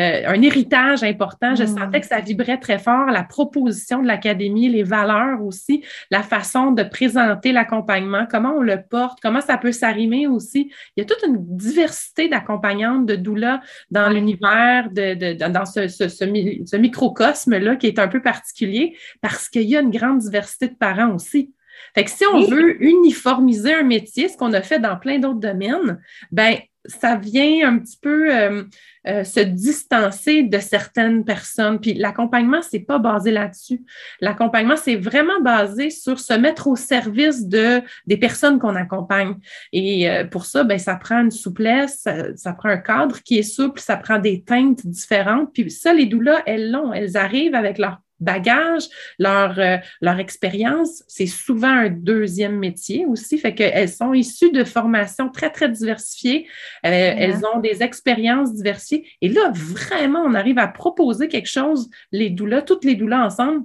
euh, 0.00 0.22
un 0.26 0.40
héritage 0.42 1.02
important. 1.02 1.54
Je 1.54 1.64
hmm. 1.64 1.78
sentais 1.78 2.00
que 2.00 2.06
ça 2.06 2.20
vibrait 2.20 2.58
très 2.58 2.78
fort, 2.78 3.06
la 3.06 3.22
proposition 3.22 4.02
de 4.02 4.06
l'académie, 4.06 4.68
les 4.68 4.82
valeurs 4.82 5.42
aussi, 5.42 5.84
la 6.10 6.22
façon 6.22 6.72
de 6.72 6.82
présenter 6.82 7.52
l'accompagnement, 7.52 8.26
comment 8.30 8.54
on 8.56 8.62
le 8.62 8.82
porte, 8.82 9.18
comment 9.20 9.40
ça 9.40 9.58
peut 9.58 9.72
s'arrimer 9.72 10.26
aussi. 10.26 10.72
Il 10.96 11.00
y 11.00 11.02
a 11.02 11.04
toute 11.04 11.22
une 11.26 11.38
diversité 11.56 12.28
d'accompagnantes 12.28 13.06
de 13.06 13.16
doula 13.16 13.60
dans 13.90 14.08
l'univers, 14.08 14.90
de, 14.90 15.34
dans 15.48 15.66
ce, 15.66 15.88
ce 15.88 16.76
microcosme-là 16.76 17.76
qui 17.76 17.86
est 17.86 17.98
un 17.98 18.08
peu 18.08 18.22
particulier 18.22 18.96
parce 19.20 19.48
qu'il 19.48 19.68
y 19.68 19.76
a 19.76 19.80
une 19.80 19.90
grande 19.90 20.18
diversité 20.18 20.68
de 20.68 20.74
parents 20.74 21.14
aussi. 21.14 21.52
Fait 21.94 22.04
que 22.04 22.10
si 22.10 22.24
on 22.32 22.44
veut 22.46 22.82
uniformiser 22.82 23.74
un 23.74 23.82
métier, 23.82 24.28
ce 24.28 24.36
qu'on 24.36 24.52
a 24.52 24.62
fait 24.62 24.78
dans 24.78 24.96
plein 24.96 25.18
d'autres 25.18 25.40
domaines, 25.40 26.00
ben 26.30 26.56
ça 26.84 27.16
vient 27.16 27.68
un 27.68 27.78
petit 27.78 27.98
peu 28.00 28.34
euh, 28.34 28.64
euh, 29.06 29.24
se 29.24 29.40
distancer 29.40 30.42
de 30.42 30.58
certaines 30.58 31.24
personnes. 31.24 31.78
Puis 31.80 31.94
l'accompagnement, 31.94 32.62
c'est 32.62 32.80
pas 32.80 32.98
basé 32.98 33.30
là-dessus. 33.30 33.82
L'accompagnement, 34.20 34.76
c'est 34.76 34.96
vraiment 34.96 35.40
basé 35.40 35.90
sur 35.90 36.18
se 36.18 36.32
mettre 36.32 36.66
au 36.66 36.76
service 36.76 37.46
de 37.46 37.82
des 38.06 38.16
personnes 38.16 38.58
qu'on 38.58 38.76
accompagne. 38.76 39.36
Et 39.72 40.10
euh, 40.10 40.24
pour 40.24 40.46
ça, 40.46 40.64
ben 40.64 40.78
ça 40.78 40.96
prend 40.96 41.20
une 41.20 41.30
souplesse, 41.30 42.06
ça, 42.36 42.52
prend 42.52 42.70
un 42.70 42.78
cadre 42.78 43.22
qui 43.22 43.38
est 43.38 43.42
souple, 43.42 43.80
ça 43.80 43.96
prend 43.96 44.18
des 44.18 44.42
teintes 44.42 44.86
différentes. 44.86 45.52
Puis 45.52 45.70
ça, 45.70 45.92
les 45.92 46.06
doulas, 46.06 46.42
elles 46.46 46.70
l'ont. 46.70 46.92
Elles 46.92 47.16
arrivent 47.16 47.54
avec 47.54 47.78
leur 47.78 48.00
bagage, 48.20 48.84
leur, 49.18 49.58
euh, 49.58 49.76
leur 50.00 50.18
expérience. 50.18 51.02
C'est 51.08 51.26
souvent 51.26 51.68
un 51.68 51.90
deuxième 51.90 52.58
métier 52.58 53.06
aussi, 53.06 53.38
fait 53.38 53.54
qu'elles 53.54 53.88
sont 53.88 54.12
issues 54.12 54.52
de 54.52 54.64
formations 54.64 55.30
très, 55.30 55.50
très 55.50 55.68
diversifiées. 55.68 56.46
Euh, 56.86 56.88
elles 56.90 57.44
ont 57.54 57.60
des 57.60 57.82
expériences 57.82 58.54
diversifiées. 58.54 59.06
Et 59.20 59.28
là, 59.28 59.50
vraiment, 59.54 60.20
on 60.20 60.34
arrive 60.34 60.58
à 60.58 60.68
proposer 60.68 61.28
quelque 61.28 61.48
chose, 61.48 61.90
les 62.12 62.30
doulas, 62.30 62.62
toutes 62.62 62.84
les 62.84 62.94
doulas 62.94 63.24
ensemble, 63.24 63.64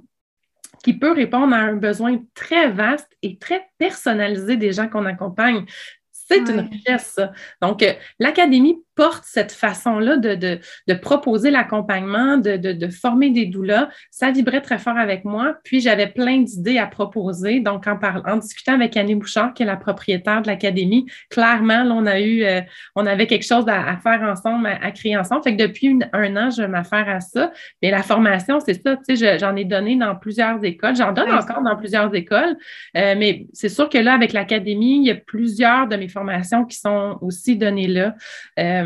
qui 0.82 0.94
peut 0.94 1.12
répondre 1.12 1.54
à 1.54 1.58
un 1.58 1.74
besoin 1.74 2.18
très 2.34 2.70
vaste 2.70 3.10
et 3.22 3.38
très 3.38 3.68
personnalisé 3.78 4.56
des 4.56 4.72
gens 4.72 4.88
qu'on 4.88 5.04
accompagne. 5.06 5.64
C'est 6.12 6.38
une 6.38 6.60
richesse, 6.60 7.20
Donc, 7.62 7.82
euh, 7.82 7.92
l'Académie 8.18 8.82
porte 8.96 9.24
cette 9.24 9.52
façon-là 9.52 10.16
de, 10.16 10.34
de, 10.34 10.58
de, 10.88 10.94
proposer 10.94 11.50
l'accompagnement, 11.50 12.38
de, 12.38 12.56
de, 12.56 12.88
former 12.88 13.30
des 13.30 13.46
doulas. 13.46 13.88
Ça 14.10 14.30
vibrait 14.30 14.62
très 14.62 14.78
fort 14.78 14.96
avec 14.96 15.24
moi. 15.24 15.54
Puis, 15.62 15.80
j'avais 15.80 16.06
plein 16.08 16.38
d'idées 16.38 16.78
à 16.78 16.86
proposer. 16.86 17.60
Donc, 17.60 17.86
en, 17.86 17.96
parlant, 17.96 18.22
en 18.26 18.36
discutant 18.38 18.72
avec 18.72 18.96
Annie 18.96 19.14
Bouchard, 19.14 19.54
qui 19.54 19.62
est 19.62 19.66
la 19.66 19.76
propriétaire 19.76 20.42
de 20.42 20.48
l'Académie, 20.48 21.06
clairement, 21.30 21.84
là, 21.84 21.94
on 21.94 22.06
a 22.06 22.18
eu, 22.20 22.42
euh, 22.42 22.62
on 22.96 23.06
avait 23.06 23.26
quelque 23.26 23.46
chose 23.46 23.66
à, 23.68 23.96
faire 23.98 24.22
ensemble, 24.22 24.66
à, 24.66 24.90
créer 24.90 25.16
ensemble. 25.16 25.42
Fait 25.44 25.56
que 25.56 25.62
depuis 25.62 25.98
un 26.12 26.36
an, 26.36 26.50
je 26.50 26.62
m'affaire 26.62 27.08
à 27.08 27.20
ça. 27.20 27.52
Mais 27.82 27.90
la 27.90 28.02
formation, 28.02 28.58
c'est 28.60 28.82
ça, 28.82 28.96
tu 28.96 29.16
sais, 29.16 29.38
j'en 29.38 29.54
ai 29.56 29.64
donné 29.64 29.96
dans 29.96 30.16
plusieurs 30.16 30.64
écoles. 30.64 30.96
J'en 30.96 31.12
donne 31.12 31.30
encore 31.30 31.62
dans 31.62 31.76
plusieurs 31.76 32.14
écoles. 32.14 32.56
Euh, 32.96 33.14
mais 33.16 33.46
c'est 33.52 33.68
sûr 33.68 33.88
que 33.90 33.98
là, 33.98 34.14
avec 34.14 34.32
l'Académie, 34.32 34.96
il 34.96 35.06
y 35.06 35.10
a 35.10 35.16
plusieurs 35.16 35.86
de 35.86 35.96
mes 35.96 36.08
formations 36.08 36.64
qui 36.64 36.78
sont 36.78 37.18
aussi 37.20 37.56
données 37.56 37.88
là. 37.88 38.14
Euh, 38.58 38.85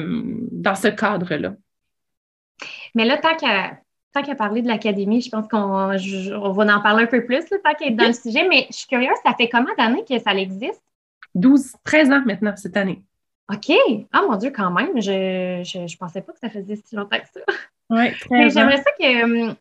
dans 0.52 0.74
ce 0.74 0.88
cadre-là. 0.88 1.54
Mais 2.94 3.04
là, 3.04 3.16
tant 3.16 3.36
qu'à 3.36 3.78
tant 4.12 4.22
qu'à 4.22 4.34
parler 4.34 4.62
de 4.62 4.68
l'académie, 4.68 5.22
je 5.22 5.30
pense 5.30 5.46
qu'on 5.48 6.52
va 6.52 6.76
en 6.76 6.80
parler 6.80 7.04
un 7.04 7.06
peu 7.06 7.24
plus, 7.24 7.44
tant 7.44 7.74
qu'à 7.78 7.86
être 7.86 7.96
dans 7.96 8.08
le 8.08 8.12
sujet, 8.12 8.46
mais 8.48 8.66
je 8.70 8.78
suis 8.78 8.86
curieuse, 8.88 9.16
ça 9.24 9.34
fait 9.34 9.48
combien 9.48 9.74
d'années 9.76 10.04
que 10.04 10.18
ça 10.18 10.34
existe? 10.34 10.82
12, 11.34 11.74
13 11.84 12.10
ans 12.10 12.22
maintenant 12.26 12.56
cette 12.56 12.76
année. 12.76 13.02
OK. 13.52 13.72
Ah 14.12 14.22
mon 14.22 14.36
Dieu, 14.36 14.50
quand 14.50 14.70
même. 14.70 15.00
Je 15.00 15.78
ne 15.78 15.96
pensais 15.96 16.22
pas 16.22 16.32
que 16.32 16.38
ça 16.38 16.50
faisait 16.50 16.76
si 16.76 16.94
longtemps 16.94 17.18
que 17.18 17.28
ça. 17.32 17.40
Oui, 17.90 18.06
Mais 18.30 18.50
j'aimerais 18.50 18.78
ça 18.78 18.90
que 18.98 19.24
hum, 19.24 19.56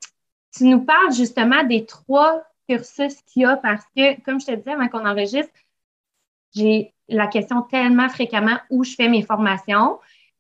tu 0.55 0.65
nous 0.65 0.81
parles 0.81 1.13
justement 1.13 1.63
des 1.63 1.85
trois 1.85 2.43
cursus 2.67 3.15
qu'il 3.27 3.43
y 3.43 3.45
a 3.45 3.57
parce 3.57 3.83
que, 3.95 4.19
comme 4.21 4.39
je 4.39 4.47
te 4.47 4.55
disais 4.55 4.73
avant 4.73 4.87
qu'on 4.87 5.05
enregistre, 5.05 5.53
j'ai 6.55 6.93
la 7.07 7.27
question 7.27 7.63
tellement 7.63 8.09
fréquemment 8.09 8.57
où 8.69 8.83
je 8.83 8.95
fais 8.95 9.07
mes 9.07 9.23
formations. 9.23 9.99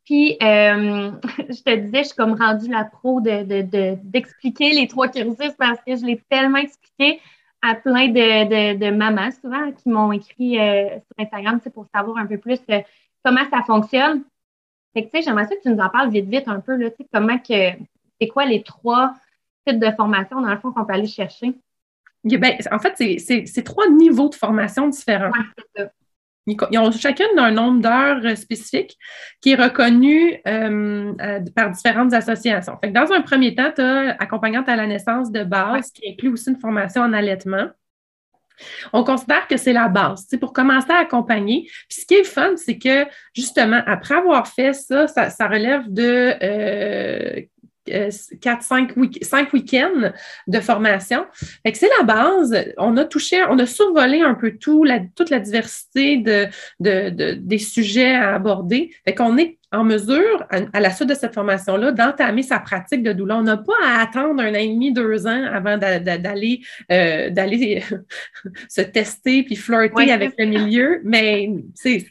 Puis, 0.09 0.37
euh, 0.41 1.11
je 1.37 1.61
te 1.61 1.75
disais, 1.75 1.99
je 1.99 2.07
suis 2.07 2.15
comme 2.15 2.33
rendue 2.33 2.67
la 2.67 2.83
pro 2.83 3.21
d'expliquer 3.21 4.71
les 4.71 4.87
trois 4.87 5.07
cursus 5.07 5.53
parce 5.55 5.79
que 5.85 5.95
je 5.95 6.03
l'ai 6.03 6.19
tellement 6.31 6.57
expliqué 6.57 7.21
à 7.61 7.75
plein 7.75 8.07
de, 8.07 8.89
mamans, 8.89 9.29
souvent, 9.39 9.71
qui 9.71 9.87
m'ont 9.87 10.11
écrit 10.11 10.59
euh, 10.59 10.89
sur 10.95 11.13
Instagram 11.19 11.59
pour 11.71 11.85
savoir 11.93 12.17
un 12.17 12.25
peu 12.25 12.39
plus 12.39 12.59
euh, 12.71 12.79
comment 13.23 13.47
ça 13.51 13.61
fonctionne. 13.61 14.23
Fait 14.95 15.05
que, 15.05 15.11
tu 15.11 15.17
sais, 15.17 15.21
j'aimerais 15.21 15.45
ça 15.45 15.55
que 15.55 15.61
tu 15.61 15.69
nous 15.69 15.79
en 15.79 15.89
parles 15.89 16.09
vite, 16.09 16.27
vite 16.27 16.47
un 16.47 16.59
peu, 16.59 16.75
là, 16.75 16.89
tu 16.89 17.03
sais, 17.03 17.09
comment 17.13 17.37
que, 17.37 17.73
c'est 18.19 18.27
quoi 18.29 18.45
les 18.45 18.63
trois 18.63 19.13
types 19.67 19.79
de 19.79 19.91
formation, 19.91 20.41
dans 20.41 20.49
le 20.49 20.57
fond, 20.57 20.71
qu'on 20.71 20.85
peut 20.85 20.93
aller 20.93 21.05
chercher? 21.05 21.53
Ben, 22.23 22.57
en 22.71 22.79
fait, 22.79 22.95
c'est 22.97 23.63
trois 23.63 23.87
niveaux 23.89 24.29
de 24.29 24.35
formation 24.35 24.87
différents. 24.87 25.29
ça. 25.75 25.91
Ils 26.71 26.79
ont 26.79 26.91
chacune 26.91 27.37
un 27.37 27.51
nombre 27.51 27.81
d'heures 27.81 28.25
euh, 28.25 28.35
spécifiques 28.35 28.97
qui 29.41 29.51
est 29.51 29.55
reconnu 29.55 30.39
euh, 30.47 31.13
euh, 31.21 31.39
par 31.55 31.71
différentes 31.71 32.13
associations. 32.13 32.77
dans 32.83 33.11
un 33.11 33.21
premier 33.21 33.55
temps, 33.55 33.71
tu 33.75 33.81
as 33.81 34.15
accompagnante 34.19 34.69
à 34.69 34.75
la 34.75 34.87
naissance 34.87 35.31
de 35.31 35.43
base 35.43 35.91
qui 35.91 36.09
inclut 36.09 36.29
aussi 36.29 36.49
une 36.49 36.59
formation 36.59 37.01
en 37.01 37.13
allaitement. 37.13 37.67
On 38.91 39.05
considère 39.05 39.47
que 39.47 39.55
c'est 39.55 39.71
la 39.71 39.87
base, 39.87 40.25
c'est 40.29 40.37
pour 40.37 40.51
commencer 40.51 40.91
à 40.91 40.97
accompagner. 40.97 41.69
Puis 41.89 42.01
ce 42.01 42.05
qui 42.05 42.15
est 42.15 42.25
fun, 42.25 42.55
c'est 42.57 42.77
que 42.77 43.05
justement, 43.33 43.81
après 43.85 44.15
avoir 44.15 44.47
fait 44.47 44.73
ça, 44.73 45.07
ça, 45.07 45.47
relève 45.47 45.83
de 45.87 47.47
4, 48.41 48.63
5, 48.63 48.97
week 48.97 49.23
week-ends 49.53 50.11
de 50.47 50.59
formation. 50.59 51.25
c'est 51.73 51.89
la 51.97 52.03
base. 52.03 52.55
On 52.77 52.97
a 52.97 53.05
touché, 53.05 53.43
on 53.49 53.57
a 53.59 53.65
survolé 53.65 54.21
un 54.21 54.33
peu 54.33 54.57
tout, 54.57 54.83
la, 54.83 54.99
toute 55.15 55.29
la 55.29 55.39
diversité 55.39 56.17
de, 56.17 56.47
de, 56.79 57.33
des 57.33 57.57
sujets 57.57 58.15
à 58.15 58.35
aborder. 58.35 58.91
Fait 59.05 59.15
qu'on 59.15 59.37
est 59.37 59.59
en 59.71 59.83
mesure, 59.83 60.47
à, 60.49 60.79
la 60.79 60.89
suite 60.89 61.09
de 61.09 61.13
cette 61.13 61.35
formation-là, 61.35 61.91
d'entamer 61.91 62.41
sa 62.41 62.59
pratique 62.59 63.03
de 63.03 63.13
douleur. 63.13 63.37
On 63.37 63.43
n'a 63.43 63.57
pas 63.57 63.73
à 63.83 64.01
attendre 64.01 64.41
un 64.41 64.49
an 64.49 64.57
et 64.57 64.67
demi, 64.67 64.91
deux 64.91 65.27
ans 65.27 65.43
avant 65.51 65.77
d'aller 65.77 66.61
euh, 66.91 67.29
d'aller 67.29 67.83
se 68.69 68.81
tester 68.81 69.43
puis 69.43 69.55
flirter 69.55 70.11
avec 70.11 70.33
le 70.39 70.45
milieu. 70.45 71.01
Mais 71.03 71.49
c'est 71.75 72.07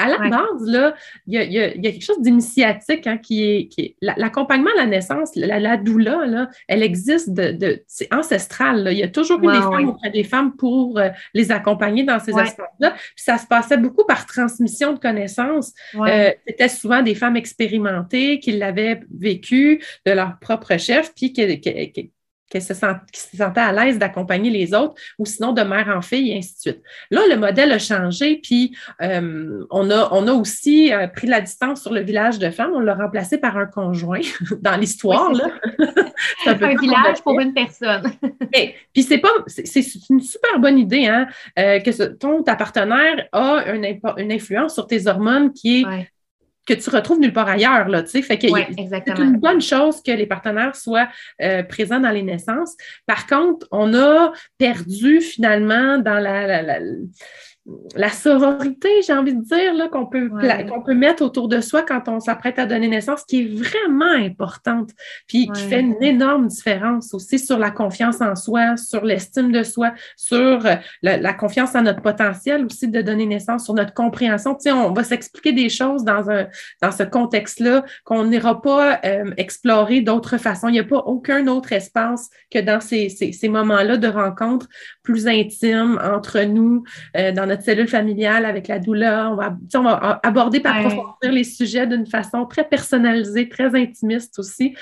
à 0.00 0.08
la 0.08 0.18
base, 0.28 0.66
là, 0.66 0.94
il 1.26 1.34
y 1.34 1.58
a, 1.58 1.70
quelque 1.70 2.02
chose 2.02 2.20
d'initiatique 2.20 3.06
hein, 3.06 3.18
qui 3.18 3.44
est. 3.44 3.68
Qui 3.68 3.96
l'accompagnement 4.00 4.70
à 4.76 4.78
la 4.78 4.86
naissance, 4.86 5.30
la, 5.34 5.76
doula, 5.76 6.26
là, 6.26 6.48
elle 6.68 6.82
existe 6.82 7.30
de. 7.30 7.82
c'est 7.86 8.12
ancestral. 8.12 8.88
Il 8.90 8.98
y 8.98 9.02
a 9.02 9.08
toujours 9.08 9.38
eu 9.38 9.46
des 9.46 9.60
femmes 9.60 9.88
auprès 9.88 10.10
des 10.10 10.24
femmes 10.24 10.56
pour 10.56 10.98
euh, 10.98 11.08
les 11.34 11.52
accompagner 11.52 12.04
dans 12.04 12.18
ces 12.18 12.30
espaces-là. 12.30 12.90
Puis 12.90 13.24
ça 13.24 13.38
se 13.38 13.46
passait 13.46 13.76
beaucoup 13.76 14.04
par 14.04 14.26
transmission 14.26 14.92
de 14.92 14.98
connaissances. 14.98 15.72
Euh, 15.94 16.30
c'était 16.46 16.68
souvent 16.68 17.02
des 17.02 17.14
femmes 17.14 17.36
expérimentées 17.36 18.40
qui 18.40 18.52
l'avaient 18.52 19.00
vécu 19.14 19.82
de 20.06 20.12
leur 20.12 20.38
propre 20.38 20.76
chef, 20.78 21.12
puis 21.14 21.32
qui, 21.32 21.60
qui 21.60 22.12
qu'elle 22.50 22.62
se, 22.62 22.74
sent, 22.74 22.86
se 23.14 23.36
sentait 23.36 23.60
à 23.60 23.72
l'aise 23.72 23.98
d'accompagner 23.98 24.50
les 24.50 24.74
autres, 24.74 24.94
ou 25.18 25.24
sinon 25.24 25.52
de 25.52 25.62
mère 25.62 25.88
en 25.88 26.02
fille, 26.02 26.32
et 26.32 26.38
ainsi 26.38 26.54
de 26.54 26.60
suite. 26.60 26.82
Là, 27.10 27.22
le 27.30 27.36
modèle 27.36 27.72
a 27.72 27.78
changé, 27.78 28.40
puis 28.42 28.76
euh, 29.00 29.64
on, 29.70 29.90
a, 29.90 30.08
on 30.12 30.26
a 30.26 30.32
aussi 30.32 30.92
euh, 30.92 31.06
pris 31.06 31.28
la 31.28 31.40
distance 31.40 31.82
sur 31.82 31.92
le 31.92 32.00
village 32.00 32.38
de 32.38 32.50
femmes, 32.50 32.72
on 32.74 32.80
l'a 32.80 32.94
remplacé 32.94 33.38
par 33.38 33.56
un 33.56 33.66
conjoint 33.66 34.20
dans 34.60 34.76
l'histoire. 34.76 35.30
un, 36.46 36.62
un 36.62 36.76
village 36.76 37.22
pour 37.22 37.38
une 37.40 37.54
personne. 37.54 38.10
Et, 38.52 38.74
puis 38.92 39.04
c'est 39.04 39.18
pas, 39.18 39.30
c'est 39.46 39.84
une 40.10 40.20
super 40.20 40.58
bonne 40.58 40.78
idée, 40.78 41.06
hein, 41.06 41.28
euh, 41.58 41.78
que 41.78 41.90
ton, 42.14 42.42
ta 42.42 42.56
partenaire 42.56 43.28
a 43.32 43.72
une, 43.72 43.86
une, 44.16 44.32
influence 44.32 44.74
sur 44.74 44.86
tes 44.86 45.06
hormones 45.06 45.52
qui 45.52 45.82
est 45.82 46.08
que 46.66 46.74
tu 46.74 46.90
retrouves 46.90 47.20
nulle 47.20 47.32
part 47.32 47.48
ailleurs. 47.48 47.88
Là, 47.88 48.04
fait 48.04 48.38
que 48.38 48.48
c'est 48.48 49.18
une 49.18 49.38
bonne 49.38 49.60
chose 49.60 50.02
que 50.02 50.12
les 50.12 50.26
partenaires 50.26 50.76
soient 50.76 51.08
euh, 51.42 51.62
présents 51.62 52.00
dans 52.00 52.10
les 52.10 52.22
naissances. 52.22 52.76
Par 53.06 53.26
contre, 53.26 53.66
on 53.70 53.94
a 53.94 54.32
perdu 54.58 55.20
finalement 55.20 55.98
dans 55.98 56.18
la 56.18 56.62
la 56.62 56.78
sororité, 58.10 58.88
j'ai 59.06 59.12
envie 59.12 59.34
de 59.34 59.42
dire, 59.42 59.90
qu'on 59.90 60.06
peut, 60.06 60.30
qu'on 60.68 60.82
peut 60.82 60.94
mettre 60.94 61.22
autour 61.22 61.48
de 61.48 61.60
soi 61.60 61.82
quand 61.82 62.08
on 62.08 62.20
s'apprête 62.20 62.58
à 62.58 62.66
donner 62.66 62.88
naissance, 62.88 63.24
qui 63.24 63.42
est 63.42 63.54
vraiment 63.54 64.12
importante, 64.12 64.90
puis 65.26 65.48
qui 65.48 65.62
fait 65.62 65.80
une 65.80 66.02
énorme 66.02 66.48
différence 66.48 67.14
aussi 67.14 67.38
sur 67.38 67.58
la 67.58 67.70
confiance 67.70 68.20
en 68.20 68.36
soi, 68.36 68.76
sur 68.76 69.04
l'estime 69.04 69.52
de 69.52 69.62
soi, 69.62 69.92
sur 70.16 70.66
euh, 70.66 70.74
la, 71.02 71.32
confiance 71.34 71.74
en 71.74 71.82
notre 71.82 72.02
potentiel 72.02 72.64
aussi 72.64 72.88
de 72.88 73.02
donner 73.02 73.26
naissance, 73.26 73.64
sur 73.64 73.74
notre 73.74 73.94
compréhension. 73.94 74.54
Tu 74.54 74.62
sais, 74.64 74.72
on 74.72 74.92
va 74.92 75.04
s'expliquer 75.04 75.52
des 75.52 75.68
choses 75.68 76.04
dans, 76.04 76.30
un, 76.30 76.46
dans 76.82 76.92
ce 76.92 77.02
contexte-là 77.02 77.84
qu'on 78.04 78.24
n'ira 78.24 78.60
pas 78.60 79.00
euh, 79.04 79.30
explorer 79.36 80.00
d'autres 80.00 80.38
façons. 80.38 80.68
Il 80.68 80.72
n'y 80.72 80.80
a 80.80 80.84
pas 80.84 80.98
aucun 80.98 81.46
autre 81.46 81.72
espace 81.72 82.30
que 82.50 82.58
dans 82.58 82.80
ces, 82.80 83.08
ces, 83.08 83.48
moments-là 83.48 83.96
de 83.96 84.08
rencontre 84.08 84.68
plus 85.10 85.26
intimes 85.26 85.98
entre 86.02 86.40
nous, 86.42 86.84
euh, 87.16 87.32
dans 87.32 87.46
notre 87.46 87.62
cellule 87.62 87.88
familiale 87.88 88.44
avec 88.44 88.68
la 88.68 88.78
douleur. 88.78 89.32
On 89.32 89.36
va, 89.36 89.56
on 89.74 89.82
va 89.82 90.20
aborder 90.22 90.60
par 90.60 90.76
approfondir 90.76 91.32
les 91.32 91.44
sujets 91.44 91.86
d'une 91.86 92.06
façon 92.06 92.46
très 92.46 92.64
personnalisée, 92.64 93.48
très 93.48 93.74
intimiste 93.74 94.38
aussi. 94.38 94.74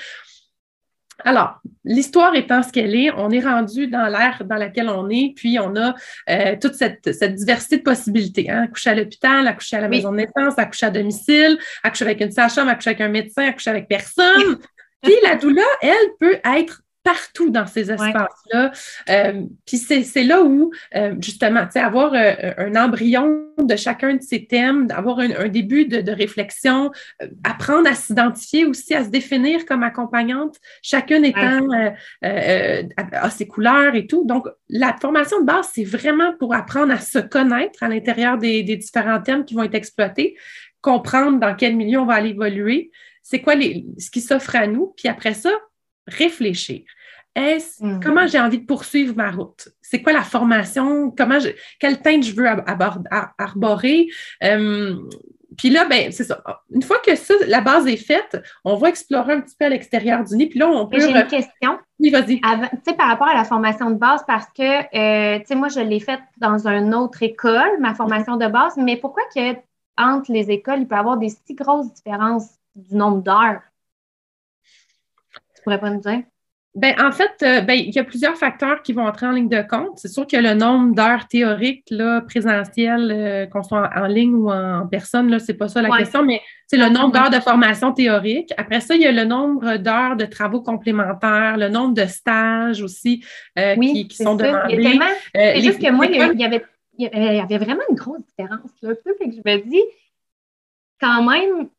Alors, 1.25 1.59
l'histoire 1.83 2.33
étant 2.35 2.63
ce 2.63 2.71
qu'elle 2.71 2.95
est, 2.95 3.11
on 3.11 3.29
est 3.29 3.41
rendu 3.41 3.87
dans 3.87 4.07
l'ère 4.07 4.41
dans 4.45 4.55
laquelle 4.55 4.89
on 4.89 5.09
est, 5.09 5.33
puis 5.35 5.59
on 5.59 5.75
a 5.75 5.93
euh, 6.29 6.55
toute 6.61 6.75
cette, 6.75 7.09
diversité 7.35 7.77
de 7.77 7.83
possibilités. 7.83 8.49
Hein? 8.49 8.63
Accoucher 8.63 8.91
à 8.91 8.95
l'hôpital, 8.95 9.47
accoucher 9.47 9.77
à 9.77 9.81
la 9.81 9.89
maison 9.89 10.11
de 10.11 10.17
naissance, 10.17 10.57
accoucher 10.57 10.85
à 10.85 10.91
domicile, 10.91 11.57
accoucher 11.83 12.05
avec 12.05 12.21
une 12.21 12.31
sage-femme, 12.31 12.69
accoucher 12.69 12.91
avec 12.91 13.01
un 13.01 13.09
médecin, 13.09 13.47
accoucher 13.47 13.69
avec 13.69 13.87
personne. 13.87 14.59
puis 15.01 15.13
la 15.23 15.35
douleur, 15.35 15.67
elle, 15.81 16.09
peut 16.19 16.37
être 16.57 16.81
partout 17.03 17.49
dans 17.49 17.65
ces 17.65 17.91
espaces-là. 17.91 18.71
Euh, 19.09 19.43
puis 19.65 19.77
c'est 19.77 20.23
là 20.23 20.43
où, 20.43 20.71
euh, 20.95 21.15
justement, 21.19 21.65
avoir 21.75 22.13
euh, 22.13 22.51
un 22.57 22.75
embryon 22.75 23.45
de 23.57 23.75
chacun 23.75 24.15
de 24.15 24.21
ces 24.21 24.45
thèmes, 24.45 24.87
d'avoir 24.87 25.19
un, 25.19 25.47
début 25.47 25.85
de, 25.85 26.11
réflexion, 26.11 26.91
apprendre 27.43 27.89
à 27.89 27.93
s'identifier 27.93 28.65
aussi, 28.65 28.93
à 28.93 29.03
se 29.03 29.09
définir 29.09 29.65
comme 29.65 29.83
accompagnante, 29.83 30.57
chacune 30.81 31.25
étant 31.25 31.67
à, 32.21 33.29
ses 33.29 33.47
couleurs 33.47 33.95
et 33.95 34.07
tout. 34.07 34.25
Donc, 34.25 34.47
la 34.69 34.95
formation 34.99 35.41
de 35.41 35.45
base, 35.45 35.69
c'est 35.73 35.83
vraiment 35.83 36.33
pour 36.39 36.53
apprendre 36.53 36.93
à 36.93 36.99
se 36.99 37.19
connaître 37.19 37.83
à 37.83 37.89
l'intérieur 37.89 38.37
des, 38.37 38.63
des 38.63 38.77
différents 38.77 39.21
thèmes 39.21 39.45
qui 39.45 39.55
vont 39.55 39.63
être 39.63 39.75
exploités, 39.75 40.37
comprendre 40.81 41.39
dans 41.39 41.55
quel 41.55 41.75
milieu 41.75 41.99
on 41.99 42.05
va 42.05 42.15
aller 42.15 42.29
évoluer, 42.29 42.91
c'est 43.21 43.41
quoi 43.41 43.55
les, 43.55 43.85
ce 43.97 44.09
qui 44.09 44.21
s'offre 44.21 44.55
à 44.55 44.65
nous, 44.65 44.93
puis 44.97 45.07
après 45.07 45.35
ça, 45.35 45.51
réfléchir. 46.09 46.81
Est-ce, 47.35 47.83
mm. 47.83 47.99
Comment 48.03 48.27
j'ai 48.27 48.39
envie 48.39 48.59
de 48.59 48.65
poursuivre 48.65 49.15
ma 49.15 49.31
route? 49.31 49.69
C'est 49.81 50.01
quoi 50.01 50.13
la 50.13 50.23
formation? 50.23 51.11
Comment 51.11 51.39
je, 51.39 51.49
quelle 51.79 52.01
teinte 52.01 52.23
je 52.23 52.35
veux 52.35 52.47
arborer? 53.37 54.07
Euh, 54.43 54.95
puis 55.57 55.69
là, 55.69 55.85
ben, 55.85 56.11
c'est 56.11 56.23
ça. 56.23 56.41
Une 56.73 56.81
fois 56.81 56.99
que 57.05 57.15
ça, 57.15 57.33
la 57.47 57.61
base 57.61 57.87
est 57.87 57.97
faite, 57.97 58.41
on 58.63 58.75
va 58.75 58.89
explorer 58.89 59.33
un 59.33 59.41
petit 59.41 59.55
peu 59.57 59.65
à 59.65 59.69
l'extérieur 59.69 60.23
du 60.23 60.35
nid. 60.35 60.47
Puis 60.47 60.59
là, 60.59 60.69
on 60.69 60.87
peut. 60.87 60.99
J'ai 60.99 61.11
une 61.11 61.27
question. 61.27 61.79
Oui, 61.99 62.11
vas-y. 62.11 62.39
Tu 62.39 62.77
sais, 62.87 62.93
par 62.93 63.07
rapport 63.07 63.27
à 63.27 63.33
la 63.33 63.43
formation 63.43 63.89
de 63.89 63.95
base, 63.95 64.23
parce 64.25 64.45
que, 64.55 64.63
euh, 64.63 65.39
tu 65.39 65.45
sais, 65.47 65.55
moi, 65.55 65.67
je 65.67 65.81
l'ai 65.81 65.99
faite 65.99 66.21
dans 66.37 66.67
une 66.67 66.95
autre 66.95 67.21
école, 67.23 67.79
ma 67.79 67.93
formation 67.93 68.37
de 68.37 68.47
base, 68.47 68.77
mais 68.77 68.97
pourquoi 68.97 69.23
que 69.35 69.55
entre 69.97 70.31
les 70.31 70.49
écoles, 70.49 70.79
il 70.79 70.87
peut 70.87 70.95
y 70.95 70.99
avoir 70.99 71.17
des 71.17 71.29
si 71.29 71.55
grosses 71.55 71.93
différences 71.93 72.51
du 72.75 72.95
nombre 72.95 73.21
d'heures? 73.21 73.61
Pourrais 75.69 75.79
pas 75.79 75.91
nous 75.91 76.01
dire? 76.01 76.23
Ben, 76.73 76.95
en 76.99 77.11
fait, 77.11 77.31
euh, 77.43 77.61
ben, 77.61 77.73
il 77.73 77.93
y 77.93 77.99
a 77.99 78.03
plusieurs 78.03 78.35
facteurs 78.35 78.81
qui 78.81 78.91
vont 78.91 79.05
entrer 79.05 79.27
en 79.27 79.31
ligne 79.31 79.49
de 79.49 79.61
compte. 79.61 79.99
C'est 79.99 80.07
sûr 80.07 80.25
que 80.25 80.35
le 80.35 80.55
nombre 80.55 80.95
d'heures 80.95 81.27
théoriques 81.27 81.85
là, 81.91 82.21
présentielles, 82.21 83.11
euh, 83.11 83.45
qu'on 83.45 83.61
soit 83.61 83.87
en, 83.95 84.07
ligne 84.07 84.33
ou 84.33 84.51
en 84.51 84.87
personne, 84.87 85.37
ce 85.37 85.51
n'est 85.51 85.57
pas 85.59 85.67
ça 85.67 85.83
la 85.83 85.95
question, 85.95 86.25
mais 86.25 86.41
c'est 86.65 86.77
le 86.77 86.89
nombre 86.89 87.11
d'heures 87.11 87.29
de 87.29 87.39
formation 87.39 87.93
théorique. 87.93 88.51
Après 88.57 88.79
ça, 88.79 88.95
il 88.95 89.01
y 89.01 89.05
a 89.05 89.11
le 89.11 89.25
nombre 89.25 89.77
d'heures 89.77 90.15
de 90.15 90.25
travaux 90.25 90.61
complémentaires, 90.61 91.55
le 91.57 91.69
nombre 91.69 91.93
de 91.93 92.07
stages 92.07 92.81
aussi 92.81 93.23
euh, 93.59 93.75
qui, 93.75 94.07
sont 94.09 94.33
demandés. 94.33 94.99
c'est 95.35 95.61
juste 95.61 95.79
que 95.79 95.91
moi, 95.91 96.07
il 96.07 96.15
y, 96.15 96.43
avait, 96.43 96.65
il 96.97 97.05
y 97.05 97.41
avait 97.41 97.59
vraiment 97.59 97.83
une 97.91 97.95
grosse 97.95 98.25
différence. 98.25 98.71
Là, 98.81 98.95
que 98.95 99.31
je 99.31 99.41
me 99.45 99.69
dis, 99.69 99.83
quand 100.99 101.29
même, 101.29 101.69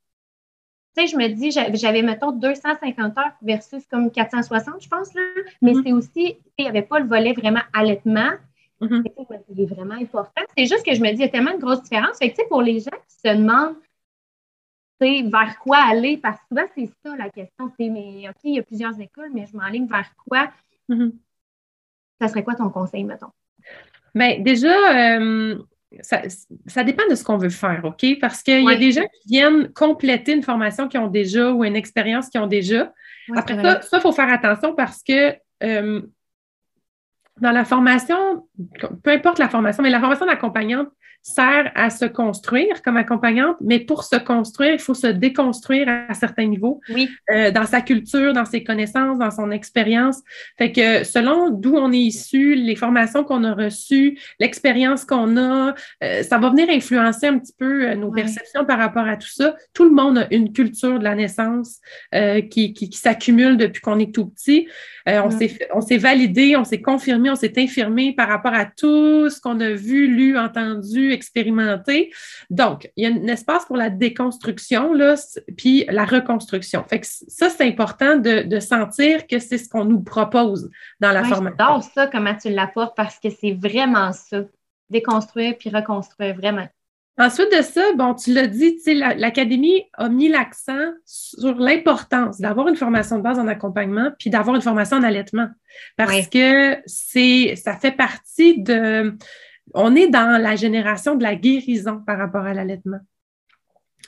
tu 0.96 1.02
sais, 1.02 1.08
je 1.08 1.16
me 1.16 1.28
dis, 1.28 1.50
j'avais, 1.52 2.02
mettons, 2.02 2.32
250 2.32 3.18
heures 3.18 3.32
versus 3.42 3.84
comme 3.86 4.10
460, 4.10 4.82
je 4.82 4.88
pense, 4.88 5.14
là. 5.14 5.22
Mais 5.62 5.72
mm-hmm. 5.72 5.82
c'est 5.84 5.92
aussi, 5.92 6.36
il 6.58 6.62
n'y 6.64 6.68
avait 6.68 6.82
pas 6.82 6.98
le 6.98 7.06
volet 7.06 7.32
vraiment 7.32 7.62
allaitement. 7.72 8.30
Mm 8.80 9.02
C'est 9.56 9.66
vraiment 9.66 9.94
important. 9.94 10.42
C'est 10.56 10.66
juste 10.66 10.84
que 10.84 10.94
je 10.94 11.00
me 11.00 11.08
dis, 11.10 11.16
il 11.16 11.20
y 11.20 11.24
a 11.24 11.28
tellement 11.28 11.54
de 11.54 11.60
grosses 11.60 11.82
différences. 11.82 12.18
Fait 12.18 12.30
que, 12.30 12.36
tu 12.36 12.42
sais, 12.42 12.48
pour 12.48 12.62
les 12.62 12.80
gens 12.80 12.90
qui 12.90 13.28
se 13.28 13.36
demandent, 13.36 13.76
tu 15.00 15.06
sais, 15.06 15.22
vers 15.22 15.58
quoi 15.60 15.78
aller, 15.78 16.16
parce 16.16 16.38
que 16.38 16.46
souvent, 16.48 16.66
c'est 16.74 16.90
ça 17.04 17.16
la 17.16 17.30
question. 17.30 17.70
C'est, 17.78 17.88
mais 17.88 18.28
OK, 18.28 18.36
il 18.44 18.54
y 18.54 18.58
a 18.58 18.62
plusieurs 18.62 18.98
écoles, 19.00 19.30
mais 19.32 19.46
je 19.46 19.56
m'enligne 19.56 19.86
vers 19.86 20.10
quoi? 20.16 20.50
Mm-hmm. 20.88 21.12
Ça 22.20 22.28
serait 22.28 22.42
quoi 22.42 22.54
ton 22.54 22.68
conseil, 22.70 23.04
mettons? 23.04 23.30
Bien, 24.14 24.40
déjà, 24.40 25.18
euh, 25.18 25.58
ça, 26.02 26.84
dépend 26.84 27.02
de 27.08 27.14
ce 27.14 27.24
qu'on 27.24 27.36
veut 27.36 27.48
faire, 27.48 27.82
OK? 27.84 28.18
Parce 28.20 28.42
qu'il 28.42 28.62
y 28.62 28.70
a 28.70 28.76
des 28.76 28.92
gens 28.92 29.02
qui 29.02 29.28
viennent 29.28 29.72
compléter 29.72 30.32
une 30.32 30.42
formation 30.42 30.88
qu'ils 30.88 31.00
ont 31.00 31.08
déjà 31.08 31.52
ou 31.52 31.64
une 31.64 31.76
expérience 31.76 32.28
qu'ils 32.28 32.40
ont 32.40 32.46
déjà. 32.46 32.92
Après 33.36 33.54
ça, 33.60 33.80
ça, 33.82 33.98
il 33.98 34.00
faut 34.00 34.12
faire 34.12 34.32
attention 34.32 34.74
parce 34.74 35.02
que 35.02 35.34
euh, 35.62 36.02
dans 37.40 37.52
la 37.52 37.64
formation, 37.64 38.46
peu 39.02 39.10
importe 39.10 39.38
la 39.38 39.48
formation, 39.48 39.82
mais 39.82 39.90
la 39.90 40.00
formation 40.00 40.26
d'accompagnante, 40.26 40.88
sert 41.22 41.70
à 41.74 41.90
se 41.90 42.06
construire 42.06 42.80
comme 42.82 42.96
accompagnante, 42.96 43.56
mais 43.60 43.78
pour 43.78 44.04
se 44.04 44.16
construire, 44.16 44.72
il 44.72 44.78
faut 44.78 44.94
se 44.94 45.06
déconstruire 45.06 45.86
à, 46.08 46.14
certains 46.14 46.46
niveaux, 46.46 46.80
oui. 46.88 47.10
Euh, 47.30 47.50
dans 47.50 47.66
sa 47.66 47.82
culture, 47.82 48.32
dans 48.32 48.46
ses 48.46 48.64
connaissances, 48.64 49.18
dans 49.18 49.30
son 49.30 49.50
expérience. 49.50 50.20
Fait 50.56 50.72
que 50.72 51.04
selon 51.04 51.50
d'où 51.50 51.74
on 51.76 51.92
est 51.92 51.98
issu, 51.98 52.54
les 52.54 52.74
formations 52.74 53.22
qu'on 53.22 53.44
a 53.44 53.52
reçues, 53.52 54.18
l'expérience 54.38 55.04
qu'on 55.04 55.36
a, 55.36 55.74
euh, 56.02 56.22
ça 56.22 56.38
va 56.38 56.48
venir 56.48 56.68
influencer 56.70 57.26
un 57.26 57.38
petit 57.38 57.54
peu 57.58 57.90
euh, 57.90 57.94
nos 57.96 58.10
perceptions 58.10 58.64
par 58.64 58.78
rapport 58.78 59.06
à 59.06 59.16
tout 59.16 59.28
ça. 59.28 59.54
Tout 59.74 59.84
le 59.84 59.90
monde 59.90 60.18
a 60.18 60.26
une 60.30 60.52
culture 60.52 60.98
de 60.98 61.04
la 61.04 61.14
naissance 61.14 61.80
qui, 62.50 62.72
qui, 62.72 62.90
s'accumule 62.92 63.56
depuis 63.56 63.80
qu'on 63.80 63.98
est 63.98 64.14
tout 64.14 64.26
petit. 64.26 64.68
On 65.06 65.80
s'est 65.80 65.96
validé, 65.96 66.56
on 66.56 66.64
s'est 66.64 66.80
confirmé, 66.80 67.29
on 67.30 67.36
s'est 67.36 67.54
infirmé 67.58 68.14
par 68.14 68.28
rapport 68.28 68.54
à 68.54 68.64
tout 68.64 69.28
ce 69.30 69.40
qu'on 69.40 69.60
a 69.60 69.70
vu, 69.70 70.06
lu, 70.06 70.38
entendu, 70.38 71.12
expérimenter. 71.12 72.12
Donc, 72.50 72.90
il 72.96 73.04
y 73.04 73.06
a 73.06 73.14
un 73.14 73.26
espace 73.26 73.64
pour 73.64 73.76
la 73.76 73.90
déconstruction, 73.90 74.92
là, 74.92 75.14
puis 75.56 75.84
la 75.88 76.04
reconstruction. 76.04 76.84
Fait 76.88 77.00
que 77.00 77.06
ça, 77.06 77.50
c'est 77.50 77.66
important 77.66 78.16
de, 78.16 78.60
sentir 78.60 79.26
que 79.26 79.38
c'est 79.38 79.58
ce 79.58 79.68
qu'on 79.68 79.84
nous 79.84 80.00
propose 80.00 80.70
dans 81.00 81.12
la 81.12 81.24
formation. 81.24 81.56
J'adore 81.58 81.82
ça, 81.82 82.06
comment 82.06 82.34
tu 82.34 82.50
l'apportes, 82.50 82.96
parce 82.96 83.18
que 83.18 83.30
c'est 83.30 83.52
vraiment 83.52 84.12
ça. 84.12 84.42
Déconstruire 84.90 85.56
puis 85.56 85.70
reconstruire, 85.70 86.34
vraiment. 86.34 86.66
Ensuite 87.20 87.54
de 87.54 87.60
ça, 87.60 87.82
bon, 87.96 88.14
tu 88.14 88.32
l'as 88.32 88.46
dit, 88.46 88.80
l'Académie 88.94 89.84
a 89.92 90.08
mis 90.08 90.30
l'accent 90.30 90.88
sur 91.04 91.54
l'importance 91.56 92.40
d'avoir 92.40 92.66
une 92.68 92.76
formation 92.76 93.18
de 93.18 93.22
base 93.22 93.38
en 93.38 93.46
accompagnement 93.46 94.10
puis 94.18 94.30
d'avoir 94.30 94.56
une 94.56 94.62
formation 94.62 94.96
en 94.96 95.02
allaitement. 95.02 95.48
Parce 95.98 96.28
que 96.28 96.78
c'est, 96.86 97.56
ça 97.56 97.76
fait 97.76 97.92
partie 97.92 98.62
de, 98.62 99.18
on 99.74 99.94
est 99.96 100.08
dans 100.08 100.40
la 100.40 100.56
génération 100.56 101.14
de 101.14 101.22
la 101.22 101.34
guérison 101.34 102.02
par 102.06 102.16
rapport 102.16 102.46
à 102.46 102.54
l'allaitement. 102.54 103.00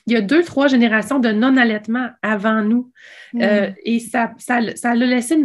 Il 0.06 0.12
y 0.12 0.16
a 0.16 0.20
deux, 0.20 0.42
trois 0.42 0.66
générations 0.66 1.20
de 1.20 1.30
non-allaitement 1.30 2.10
avant 2.22 2.62
nous. 2.62 2.90
Mm. 3.34 3.42
Euh, 3.42 3.70
et 3.84 4.00
ça, 4.00 4.32
ça, 4.38 4.56
a 4.56 4.94
laissé 4.94 5.36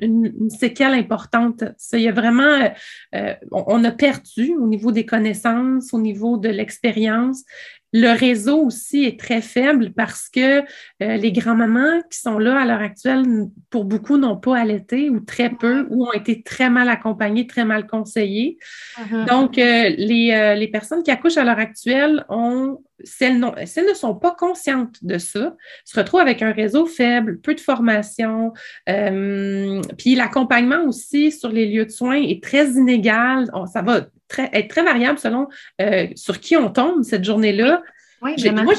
une, 0.00 0.50
séquelle 0.50 0.94
importante. 0.94 1.64
il 1.92 2.00
y 2.00 2.08
a 2.08 2.12
vraiment, 2.12 2.42
euh, 2.42 2.68
euh, 3.14 3.34
on, 3.52 3.84
a 3.84 3.92
perdu 3.92 4.54
au 4.58 4.66
niveau 4.66 4.90
des 4.90 5.06
connaissances, 5.06 5.94
au 5.94 6.00
niveau 6.00 6.36
de 6.36 6.48
l'expérience. 6.48 7.44
Le 7.92 8.16
réseau 8.16 8.58
aussi 8.64 9.04
est 9.04 9.20
très 9.20 9.42
faible 9.42 9.92
parce 9.92 10.28
que 10.30 10.60
euh, 10.60 11.16
les 11.16 11.30
grands-mamans 11.30 12.00
qui 12.10 12.18
sont 12.18 12.38
là 12.38 12.60
à 12.60 12.64
l'heure 12.64 12.80
actuelle, 12.80 13.24
pour 13.68 13.84
beaucoup, 13.84 14.16
n'ont 14.16 14.38
pas 14.38 14.58
allaité 14.58 15.10
ou 15.10 15.20
très 15.20 15.50
peu 15.50 15.86
ou 15.90 16.06
ont 16.06 16.12
été 16.12 16.42
très 16.42 16.70
mal 16.70 16.88
accompagnées, 16.88 17.46
très 17.46 17.66
mal 17.66 17.86
conseillées. 17.86 18.56
Uh-huh. 18.96 19.28
Donc, 19.28 19.58
euh, 19.58 19.90
les, 19.96 20.32
euh, 20.32 20.54
les, 20.54 20.68
personnes 20.68 21.02
qui 21.02 21.10
accouchent 21.10 21.36
à 21.36 21.44
l'heure 21.44 21.58
actuelle 21.58 22.24
ont 22.30 22.82
si 23.04 23.24
elles, 23.24 23.40
ne 23.40 23.94
sont 23.94 24.14
pas 24.14 24.30
conscientes 24.30 25.02
de 25.02 25.18
ça, 25.18 25.56
se 25.84 25.98
retrouvent 25.98 26.20
avec 26.20 26.40
un 26.40 26.52
réseau 26.52 26.86
faible, 26.86 27.40
peu 27.40 27.52
de 27.52 27.60
formation, 27.60 28.52
puis 28.86 30.14
l'accompagnement 30.14 30.84
aussi 30.84 31.32
sur 31.32 31.48
les 31.48 31.66
lieux 31.66 31.86
de 31.86 31.90
soins 31.90 32.22
est 32.22 32.40
très 32.40 32.68
inégal. 32.70 33.50
ça 33.72 33.82
va 33.82 34.06
très, 34.32 34.50
être 34.52 34.68
très 34.68 34.82
variable 34.82 35.18
selon 35.18 35.48
euh, 35.80 36.08
sur 36.16 36.40
qui 36.40 36.56
on 36.56 36.70
tombe 36.70 37.02
cette 37.02 37.24
journée-là. 37.24 37.82
moi, 38.20 38.74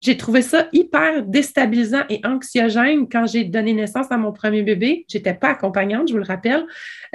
j'ai 0.00 0.16
trouvé 0.16 0.42
ça 0.42 0.68
hyper 0.72 1.24
déstabilisant 1.24 2.02
et 2.08 2.20
anxiogène 2.24 3.08
quand 3.08 3.26
j'ai 3.26 3.44
donné 3.44 3.72
naissance 3.72 4.06
à 4.10 4.16
mon 4.16 4.32
premier 4.32 4.62
bébé. 4.62 5.04
Je 5.10 5.18
n'étais 5.18 5.34
pas 5.34 5.48
accompagnante, 5.50 6.08
je 6.08 6.12
vous 6.12 6.18
le 6.18 6.24
rappelle, 6.24 6.66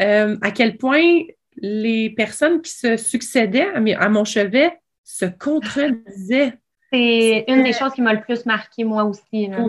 euh, 0.02 0.36
à 0.42 0.52
quel 0.52 0.78
point 0.78 1.22
les 1.58 2.10
personnes 2.10 2.62
qui 2.62 2.72
se 2.72 2.98
succédaient 2.98 3.68
à, 3.74 4.10
mon 4.10 4.26
chevet 4.26 4.72
se 5.04 5.26
contredisaient. 5.26 6.54
C'est 6.92 7.46
une 7.48 7.64
des 7.64 7.74
choses 7.74 7.94
qui 7.94 8.02
m'a 8.02 8.14
le 8.14 8.22
plus 8.22 8.46
marqué, 8.46 8.84
moi 8.84 9.04
aussi. 9.06 9.50
Hein? 9.52 9.68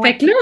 Fait 0.00 0.16
que 0.16 0.24
là, 0.24 0.32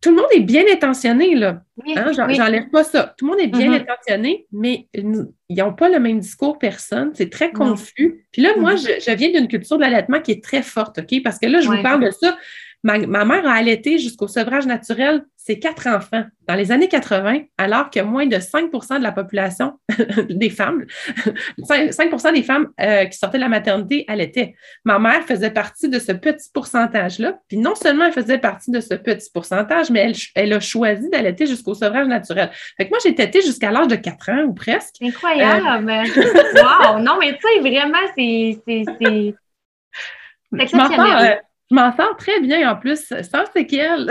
tout 0.00 0.10
le 0.10 0.16
monde 0.16 0.30
est 0.32 0.40
bien 0.40 0.64
intentionné, 0.72 1.34
là. 1.34 1.62
Hein, 1.94 2.12
j'enlève 2.12 2.70
pas 2.70 2.84
ça. 2.84 3.14
Tout 3.18 3.26
le 3.26 3.32
monde 3.32 3.40
est 3.40 3.48
bien 3.48 3.70
mm-hmm. 3.70 3.82
intentionné, 3.82 4.46
mais 4.50 4.88
ils 4.94 5.26
n'ont 5.50 5.74
pas 5.74 5.90
le 5.90 6.00
même 6.00 6.20
discours, 6.20 6.58
personne. 6.58 7.10
C'est 7.14 7.28
très 7.28 7.52
confus. 7.52 8.26
Puis 8.32 8.40
là, 8.40 8.56
moi, 8.56 8.74
mm-hmm. 8.74 9.04
je, 9.04 9.14
viens 9.14 9.30
d'une 9.30 9.48
culture 9.48 9.76
de 9.76 9.82
l'allaitement 9.82 10.20
qui 10.20 10.32
est 10.32 10.42
très 10.42 10.62
forte, 10.62 11.00
OK? 11.00 11.22
Parce 11.22 11.38
que 11.38 11.46
là, 11.46 11.60
je 11.60 11.68
vous 11.68 11.82
parle 11.82 12.02
de 12.02 12.10
ça. 12.10 12.38
Ma, 12.84 12.98
ma 12.98 13.24
mère 13.24 13.46
a 13.48 13.54
allaité 13.54 13.98
jusqu'au 13.98 14.28
sevrage 14.28 14.66
naturel 14.66 15.24
ses 15.44 15.58
quatre 15.58 15.86
enfants 15.88 16.24
dans 16.48 16.54
les 16.54 16.72
années 16.72 16.88
80, 16.88 17.40
alors 17.58 17.90
que 17.90 18.00
moins 18.00 18.26
de 18.26 18.36
5% 18.36 18.98
de 18.98 19.02
la 19.02 19.12
population 19.12 19.78
des 20.30 20.48
femmes, 20.48 20.86
5%, 21.60 22.32
des 22.32 22.42
femmes 22.42 22.68
euh, 22.80 23.04
qui 23.04 23.18
sortaient 23.18 23.36
de 23.36 23.42
la 23.42 23.50
maternité 23.50 24.06
allaitaient. 24.08 24.54
Ma 24.84 24.98
mère 24.98 25.22
faisait 25.24 25.50
partie 25.50 25.90
de 25.90 25.98
ce 25.98 26.12
petit 26.12 26.48
pourcentage-là. 26.52 27.38
Puis 27.48 27.58
non 27.58 27.74
seulement 27.74 28.06
elle 28.06 28.12
faisait 28.12 28.38
partie 28.38 28.70
de 28.70 28.80
ce 28.80 28.94
petit 28.94 29.28
pourcentage, 29.32 29.90
mais 29.90 30.00
elle, 30.00 30.14
elle 30.34 30.52
a 30.54 30.60
choisi 30.60 31.10
d'allaiter 31.10 31.46
jusqu'au 31.46 31.74
sevrage 31.74 32.06
naturel. 32.06 32.50
Fait 32.78 32.86
que 32.86 32.90
moi, 32.90 32.98
j'ai 33.04 33.14
tété 33.14 33.42
jusqu'à 33.42 33.70
l'âge 33.70 33.88
de 33.88 33.96
4 33.96 34.30
ans 34.30 34.42
ou 34.44 34.54
presque. 34.54 34.96
Incroyable! 35.02 35.90
Euh, 35.90 36.04
wow! 36.94 36.98
Non, 37.00 37.18
mais 37.20 37.36
tu 37.36 37.40
sais, 37.42 37.60
vraiment, 37.60 37.98
c'est 38.16 38.62
exceptionnel. 40.58 41.42
Je 41.74 41.80
m'en 41.80 41.96
sors 41.96 42.16
très 42.16 42.40
bien 42.40 42.70
en 42.70 42.76
plus, 42.76 43.12
sans 43.22 43.46
séquelles. 43.52 44.06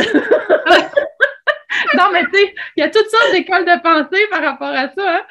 non, 1.96 2.10
mais 2.12 2.26
tu 2.26 2.32
sais, 2.34 2.54
il 2.76 2.82
y 2.82 2.84
a 2.84 2.90
toutes 2.90 3.08
sortes 3.08 3.32
d'écoles 3.32 3.64
de 3.64 3.82
pensée 3.82 4.28
par 4.30 4.42
rapport 4.42 4.68
à 4.68 4.90
ça. 4.90 5.16
Hein. 5.16 5.22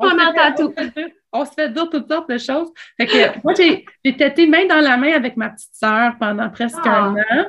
On, 0.00 0.18
entend 0.18 0.52
tout. 0.56 0.74
On 1.32 1.44
se 1.44 1.52
fait 1.52 1.68
dire 1.68 1.88
toutes 1.88 2.08
sortes 2.08 2.28
de 2.28 2.38
choses. 2.38 2.72
Fait 2.98 3.06
que, 3.06 3.40
moi, 3.44 3.54
j'ai 3.54 3.84
été 4.02 4.48
main 4.48 4.66
dans 4.66 4.80
la 4.80 4.96
main 4.96 5.12
avec 5.12 5.36
ma 5.36 5.50
petite 5.50 5.74
sœur 5.74 6.14
pendant 6.18 6.50
presque 6.50 6.84
un 6.84 7.14
ah. 7.16 7.34
an. 7.36 7.44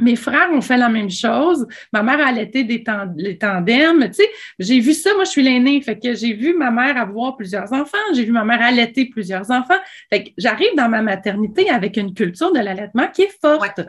Mes 0.00 0.16
frères 0.16 0.50
ont 0.52 0.60
fait 0.60 0.76
la 0.76 0.88
même 0.88 1.10
chose. 1.10 1.66
Ma 1.92 2.02
mère 2.02 2.20
a 2.20 2.28
allaité 2.28 2.64
des 2.64 2.84
les 3.16 3.38
tandems. 3.38 4.08
Tu 4.08 4.14
sais, 4.14 4.28
j'ai 4.58 4.80
vu 4.80 4.92
ça. 4.92 5.14
Moi, 5.14 5.24
je 5.24 5.30
suis 5.30 5.42
l'aînée. 5.42 5.80
Fait 5.82 5.98
que 5.98 6.14
j'ai 6.14 6.32
vu 6.32 6.54
ma 6.54 6.70
mère 6.70 6.96
avoir 6.96 7.36
plusieurs 7.36 7.72
enfants. 7.72 7.98
J'ai 8.14 8.24
vu 8.24 8.32
ma 8.32 8.44
mère 8.44 8.62
allaiter 8.62 9.06
plusieurs 9.06 9.50
enfants. 9.50 9.78
Fait 10.10 10.24
que 10.24 10.30
j'arrive 10.38 10.74
dans 10.76 10.88
ma 10.88 11.02
maternité 11.02 11.70
avec 11.70 11.96
une 11.96 12.14
culture 12.14 12.52
de 12.52 12.60
l'allaitement 12.60 13.08
qui 13.08 13.22
est 13.22 13.40
forte. 13.40 13.80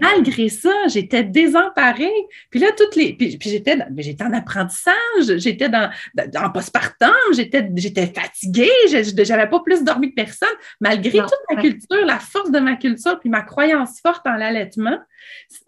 Malgré 0.00 0.48
ça, 0.48 0.72
j'étais 0.88 1.22
désemparée. 1.22 2.12
Puis 2.50 2.58
là, 2.58 2.68
toutes 2.76 2.96
les. 2.96 3.14
Puis, 3.14 3.38
j'étais, 3.40 3.78
j'étais 3.98 4.24
en 4.24 4.32
apprentissage, 4.32 5.36
j'étais 5.36 5.68
dans, 5.68 5.90
en 6.36 6.50
postpartum, 6.50 7.10
j'étais, 7.32 7.68
j'étais 7.76 8.06
fatiguée, 8.06 8.70
je 8.88 9.32
n'avais 9.32 9.48
pas 9.48 9.60
plus 9.60 9.84
dormi 9.84 10.10
que 10.10 10.16
personne. 10.16 10.48
Malgré 10.80 11.20
toute 11.20 11.54
ma 11.54 11.60
culture, 11.60 12.04
la 12.04 12.18
force 12.18 12.50
de 12.50 12.58
ma 12.58 12.76
culture, 12.76 13.20
puis 13.20 13.30
ma 13.30 13.42
croyance 13.42 14.00
forte 14.00 14.26
en 14.26 14.34
l'allaitement, 14.34 14.98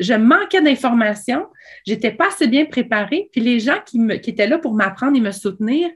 je 0.01 0.15
manquais 0.15 0.63
d'informations, 0.63 1.47
j'étais 1.87 2.11
pas 2.11 2.29
assez 2.29 2.49
bien 2.49 2.65
préparée. 2.65 3.29
Puis 3.31 3.41
les 3.41 3.61
gens 3.61 3.79
qui, 3.87 4.01
me, 4.01 4.17
qui 4.17 4.31
étaient 4.31 4.49
là 4.49 4.59
pour 4.59 4.75
m'apprendre 4.75 5.17
et 5.17 5.21
me 5.21 5.33
soutenir, 5.33 5.91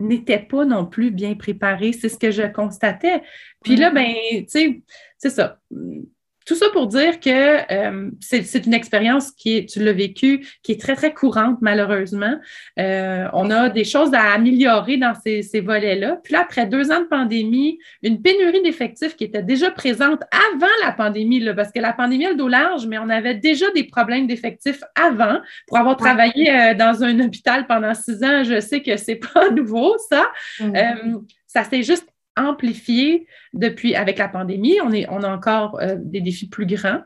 n'étaient 0.00 0.40
pas 0.40 0.64
non 0.64 0.84
plus 0.84 1.12
bien 1.12 1.36
préparés. 1.36 1.92
C'est 1.92 2.08
ce 2.08 2.18
que 2.18 2.32
je 2.32 2.42
constatais. 2.42 3.22
Puis 3.62 3.76
là, 3.76 3.90
ben, 3.90 4.12
tu 4.32 4.44
sais, 4.48 4.82
c'est 5.16 5.30
ça 5.30 5.60
tout 6.46 6.54
ça 6.54 6.66
pour 6.72 6.86
dire 6.86 7.20
que 7.20 7.72
euh, 7.72 8.10
c'est 8.20 8.66
une 8.66 8.74
expérience 8.74 9.30
qui 9.32 9.56
est, 9.56 9.68
tu 9.68 9.82
l'as 9.82 9.92
vécu, 9.92 10.46
qui 10.62 10.72
est 10.72 10.80
très, 10.80 10.94
très 10.94 11.12
courante, 11.12 11.58
malheureusement. 11.60 12.34
Euh, 12.78 13.28
on 13.32 13.50
a 13.50 13.68
des 13.68 13.84
choses 13.84 14.12
à 14.14 14.32
améliorer 14.32 14.96
dans 14.96 15.14
ces, 15.14 15.42
ces 15.42 15.60
volets-là. 15.60 16.18
Puis 16.22 16.32
là, 16.32 16.40
après 16.40 16.66
deux 16.66 16.90
ans 16.90 17.00
de 17.00 17.06
pandémie, 17.06 17.78
une 18.02 18.20
pénurie 18.20 18.62
d'effectifs 18.62 19.16
qui 19.16 19.24
était 19.24 19.42
déjà 19.42 19.70
présente 19.70 20.22
avant 20.32 20.72
la 20.84 20.92
pandémie, 20.92 21.40
là, 21.40 21.54
parce 21.54 21.72
que 21.72 21.80
la 21.80 21.92
pandémie 21.92 22.26
a 22.26 22.30
le 22.30 22.36
dos 22.36 22.48
large, 22.48 22.86
mais 22.86 22.98
on 22.98 23.08
avait 23.08 23.34
déjà 23.34 23.70
des 23.72 23.84
problèmes 23.84 24.26
d'effectifs 24.26 24.82
avant. 24.94 25.40
Pour 25.66 25.78
avoir 25.78 25.96
travaillé 25.96 26.50
euh, 26.50 26.74
dans 26.74 27.02
un 27.04 27.18
hôpital 27.20 27.66
pendant 27.66 27.94
six 27.94 28.22
ans, 28.24 28.42
je 28.44 28.60
sais 28.60 28.82
que 28.82 28.96
c'est 28.96 29.16
pas 29.34 29.50
nouveau, 29.50 29.96
ça. 30.08 30.26
Mm. 30.60 31.18
ça 31.46 31.64
s'est 31.64 31.82
juste 31.82 32.11
amplifié 32.36 33.26
depuis 33.52 33.94
avec 33.94 34.18
la 34.18 34.28
pandémie. 34.28 34.78
On, 34.82 34.92
est, 34.92 35.06
on 35.08 35.22
a 35.22 35.28
encore 35.28 35.78
euh, 35.80 35.96
des 35.98 36.20
défis 36.20 36.48
plus 36.48 36.66
grands. 36.66 37.00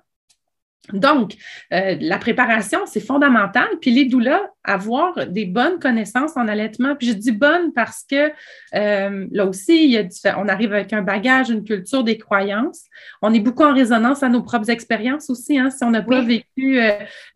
Donc, 0.92 1.34
euh, 1.72 1.96
la 2.00 2.18
préparation, 2.18 2.80
c'est 2.86 3.00
fondamental. 3.00 3.68
Puis 3.80 3.90
les 3.90 4.04
doulas, 4.04 4.42
avoir 4.62 5.26
des 5.26 5.46
bonnes 5.46 5.78
connaissances 5.78 6.36
en 6.36 6.48
allaitement. 6.48 6.96
Puis 6.96 7.08
je 7.08 7.12
dis 7.12 7.32
bonnes 7.32 7.72
parce 7.72 8.04
que 8.08 8.32
euh, 8.74 9.26
là 9.30 9.46
aussi, 9.46 9.84
il 9.84 9.90
y 9.90 9.98
a, 9.98 10.38
on 10.38 10.48
arrive 10.48 10.72
avec 10.72 10.92
un 10.92 11.02
bagage, 11.02 11.50
une 11.50 11.64
culture, 11.64 12.04
des 12.04 12.18
croyances. 12.18 12.84
On 13.22 13.32
est 13.32 13.40
beaucoup 13.40 13.64
en 13.64 13.74
résonance 13.74 14.22
à 14.22 14.28
nos 14.28 14.42
propres 14.42 14.70
expériences 14.70 15.30
aussi. 15.30 15.58
Hein, 15.58 15.70
si 15.70 15.84
on 15.84 15.90
n'a 15.90 16.02
pas 16.02 16.20
vécu 16.20 16.80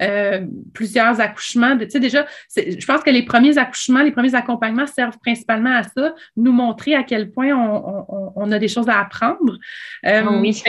euh, 0.02 0.46
plusieurs 0.74 1.20
accouchements, 1.20 1.76
tu 1.78 1.88
sais, 1.90 2.00
déjà, 2.00 2.26
je 2.56 2.84
pense 2.86 3.02
que 3.02 3.10
les 3.10 3.24
premiers 3.24 3.58
accouchements, 3.58 4.02
les 4.02 4.12
premiers 4.12 4.34
accompagnements 4.34 4.86
servent 4.86 5.18
principalement 5.18 5.74
à 5.74 5.82
ça, 5.82 6.14
nous 6.36 6.52
montrer 6.52 6.94
à 6.94 7.04
quel 7.04 7.30
point 7.30 7.52
on, 7.54 8.52
a 8.52 8.58
des 8.58 8.68
choses 8.68 8.88
à 8.88 8.98
apprendre. 8.98 9.58
oui. 10.04 10.62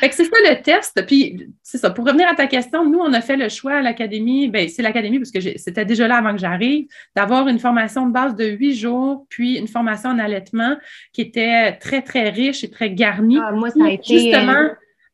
Fait 0.00 0.10
que 0.10 0.14
c'est 0.14 0.24
ça 0.24 0.36
le 0.48 0.60
test. 0.62 1.02
Puis, 1.06 1.48
c'est 1.62 1.78
ça. 1.78 1.90
Pour 1.90 2.04
revenir 2.06 2.28
à 2.28 2.34
ta 2.34 2.46
question, 2.46 2.84
nous, 2.84 2.98
on 2.98 3.12
a 3.14 3.20
fait 3.22 3.36
le 3.36 3.48
choix 3.48 3.74
à 3.74 3.82
l'académie. 3.82 4.48
Bien, 4.48 4.68
c'est 4.68 4.82
l'académie 4.82 5.18
parce 5.18 5.30
que 5.30 5.40
c'était 5.40 5.86
déjà 5.86 6.06
là 6.06 6.16
avant 6.16 6.32
que 6.32 6.38
j'arrive, 6.38 6.86
d'avoir 7.14 7.48
une 7.48 7.58
formation 7.58 8.06
de 8.06 8.12
base 8.12 8.36
de 8.36 8.44
huit 8.44 8.74
jours, 8.74 9.26
puis 9.30 9.56
une 9.56 9.68
formation 9.68 10.10
en 10.10 10.18
allaitement 10.18 10.76
qui 11.12 11.22
était 11.22 11.72
très, 11.78 12.02
très 12.02 12.28
riche 12.28 12.62
et 12.62 12.70
très 12.70 12.90
garnie. 12.90 13.38
Ah, 13.42 13.52
moi, 13.52 13.70
ça 13.70 13.84
a 13.84 13.90
été. 13.90 14.18
Justement, 14.18 14.52
euh, 14.52 14.68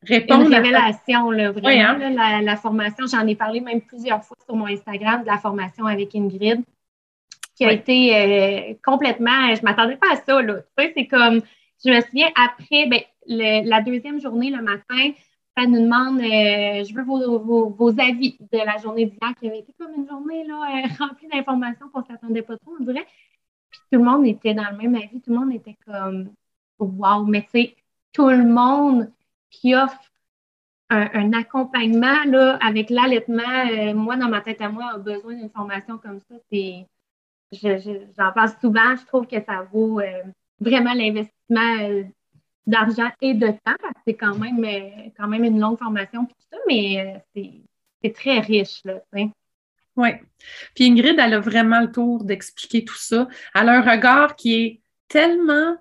répondre 0.05 0.47
une 0.47 0.53
révélation, 0.53 1.31
là, 1.31 1.51
vraiment. 1.51 2.05
Hein? 2.05 2.41
la, 2.41 2.55
formation, 2.57 3.05
j'en 3.09 3.25
ai 3.25 3.35
parlé 3.35 3.61
même 3.61 3.81
plusieurs 3.81 4.23
fois 4.23 4.35
sur 4.45 4.55
mon 4.55 4.67
Instagram 4.67 5.21
de 5.21 5.27
la 5.27 5.37
formation 5.37 5.85
avec 5.85 6.13
Ingrid, 6.13 6.61
qui 7.55 7.65
a 7.65 7.71
été 7.71 8.15
euh, 8.15 8.73
complètement. 8.85 9.55
Je 9.55 9.61
ne 9.61 9.63
m'attendais 9.63 9.95
pas 9.95 10.07
à 10.11 10.15
ça. 10.17 10.41
Là. 10.41 10.55
Tu 10.77 10.83
sais, 10.83 10.93
c'est 10.95 11.07
comme. 11.07 11.41
Je 11.85 11.91
me 11.91 11.99
souviens, 11.99 12.29
après, 12.35 12.87
ben, 12.87 13.01
la 13.27 13.81
deuxième 13.81 14.19
journée, 14.19 14.49
le 14.49 14.61
matin, 14.61 15.13
elle 15.55 15.69
nous 15.69 15.81
demande 15.81 16.19
euh, 16.19 16.83
je 16.83 16.93
veux 16.95 17.03
vos, 17.03 17.99
avis 17.99 18.37
de 18.39 18.57
la 18.57 18.77
journée 18.77 19.05
d'hier, 19.05 19.33
qui 19.39 19.47
avait 19.47 19.59
été 19.59 19.73
comme 19.73 19.93
une 19.95 20.07
journée 20.07 20.43
là, 20.45 20.55
euh, 20.55 20.87
remplie 20.99 21.27
d'informations 21.27 21.89
qu'on 21.89 22.01
ne 22.01 22.05
s'attendait 22.05 22.41
pas 22.41 22.57
trop, 22.57 22.75
on 22.79 22.83
dirait. 22.83 23.05
Puis 23.69 23.79
tout 23.91 23.99
le 23.99 24.03
monde 24.03 24.25
était 24.25 24.53
dans 24.53 24.69
le 24.71 24.77
même 24.77 24.95
avis, 24.95 25.21
tout 25.21 25.31
le 25.31 25.39
monde 25.39 25.53
était 25.53 25.77
comme 25.85 26.31
Wow, 26.79 27.25
mais 27.25 27.43
tu 27.43 27.49
sais, 27.51 27.75
tout 28.11 28.29
le 28.29 28.45
monde 28.45 29.11
qui 29.49 29.75
offre 29.75 29.99
un, 30.89 31.33
accompagnement 31.33 32.23
là, 32.27 32.57
avec 32.61 32.89
l'allaitement, 32.91 33.41
euh, 33.71 33.93
moi, 33.95 34.15
dans 34.15 34.29
ma 34.29 34.41
tête 34.41 34.61
à 34.61 34.69
moi, 34.69 34.91
a 34.93 34.97
besoin 34.99 35.33
d'une 35.33 35.49
formation 35.49 35.97
comme 35.97 36.19
ça. 36.19 36.35
J'en 37.51 38.31
pense 38.33 38.51
souvent, 38.61 38.95
je 38.95 39.05
trouve 39.05 39.25
que 39.25 39.41
ça 39.43 39.63
vaut 39.71 40.01
vraiment 40.59 40.93
l'investissement 40.93 42.03
d'argent 42.65 43.09
et 43.21 43.33
de 43.33 43.47
temps, 43.47 43.75
parce 43.81 43.93
que 43.93 43.99
c'est 44.07 44.13
quand 44.15 44.37
même, 44.37 44.63
euh, 44.63 45.09
quand 45.17 45.27
même 45.27 45.43
une 45.43 45.59
longue 45.59 45.77
formation, 45.77 46.25
tout 46.25 46.35
ça, 46.51 46.57
mais 46.67 47.21
euh, 47.35 47.41
c'est 48.01 48.13
très 48.13 48.39
riche, 48.39 48.81
là, 48.85 48.99
Oui. 49.95 50.11
Puis 50.75 50.85
Ingrid, 50.85 51.17
elle 51.19 51.33
a 51.33 51.39
vraiment 51.39 51.81
le 51.81 51.91
tour 51.91 52.23
d'expliquer 52.23 52.83
tout 52.83 52.97
ça. 52.97 53.27
Elle 53.53 53.69
a 53.69 53.77
un 53.77 53.91
regard 53.91 54.35
qui 54.35 54.55
est 54.55 54.81
tellement 55.07 55.77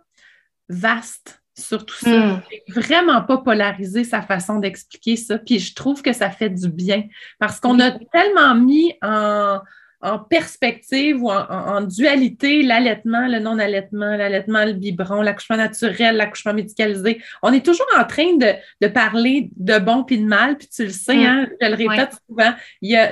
vaste 0.68 1.42
sur 1.56 1.84
tout 1.84 1.96
ça. 1.96 2.26
Hmm. 2.26 2.42
Vraiment 2.68 3.22
pas 3.22 3.38
polarisé 3.38 4.04
sa 4.04 4.22
façon 4.22 4.58
d'expliquer 4.58 5.16
ça. 5.16 5.38
Puis 5.38 5.58
je 5.58 5.74
trouve 5.74 6.02
que 6.02 6.12
ça 6.12 6.30
fait 6.30 6.50
du 6.50 6.68
bien 6.68 7.04
parce 7.38 7.60
qu'on 7.60 7.78
a 7.80 7.90
tellement 7.90 8.54
mis 8.54 8.94
en, 9.02 9.60
en 10.02 10.18
perspective 10.18 11.22
ou 11.22 11.30
en, 11.30 11.80
dualité 11.82 12.62
l'allaitement, 12.62 13.26
le 13.28 13.38
non-allaitement, 13.38 14.16
l'allaitement, 14.16 14.64
le 14.64 14.72
biberon, 14.72 15.22
l'accouchement 15.22 15.56
naturel, 15.56 16.16
l'accouchement 16.16 16.54
médicalisé. 16.54 17.22
On 17.42 17.52
est 17.52 17.64
toujours 17.64 17.86
en 17.96 18.04
train 18.04 18.36
de, 18.36 18.88
parler 18.88 19.50
de 19.56 19.78
bon 19.78 20.02
puis 20.02 20.18
de 20.18 20.26
mal, 20.26 20.58
puis 20.58 20.68
tu 20.68 20.84
le 20.84 20.90
sais, 20.90 21.16
mm. 21.16 21.26
hein, 21.26 21.48
je 21.60 21.66
le 21.68 21.74
répète 21.74 22.16
souvent, 22.28 22.52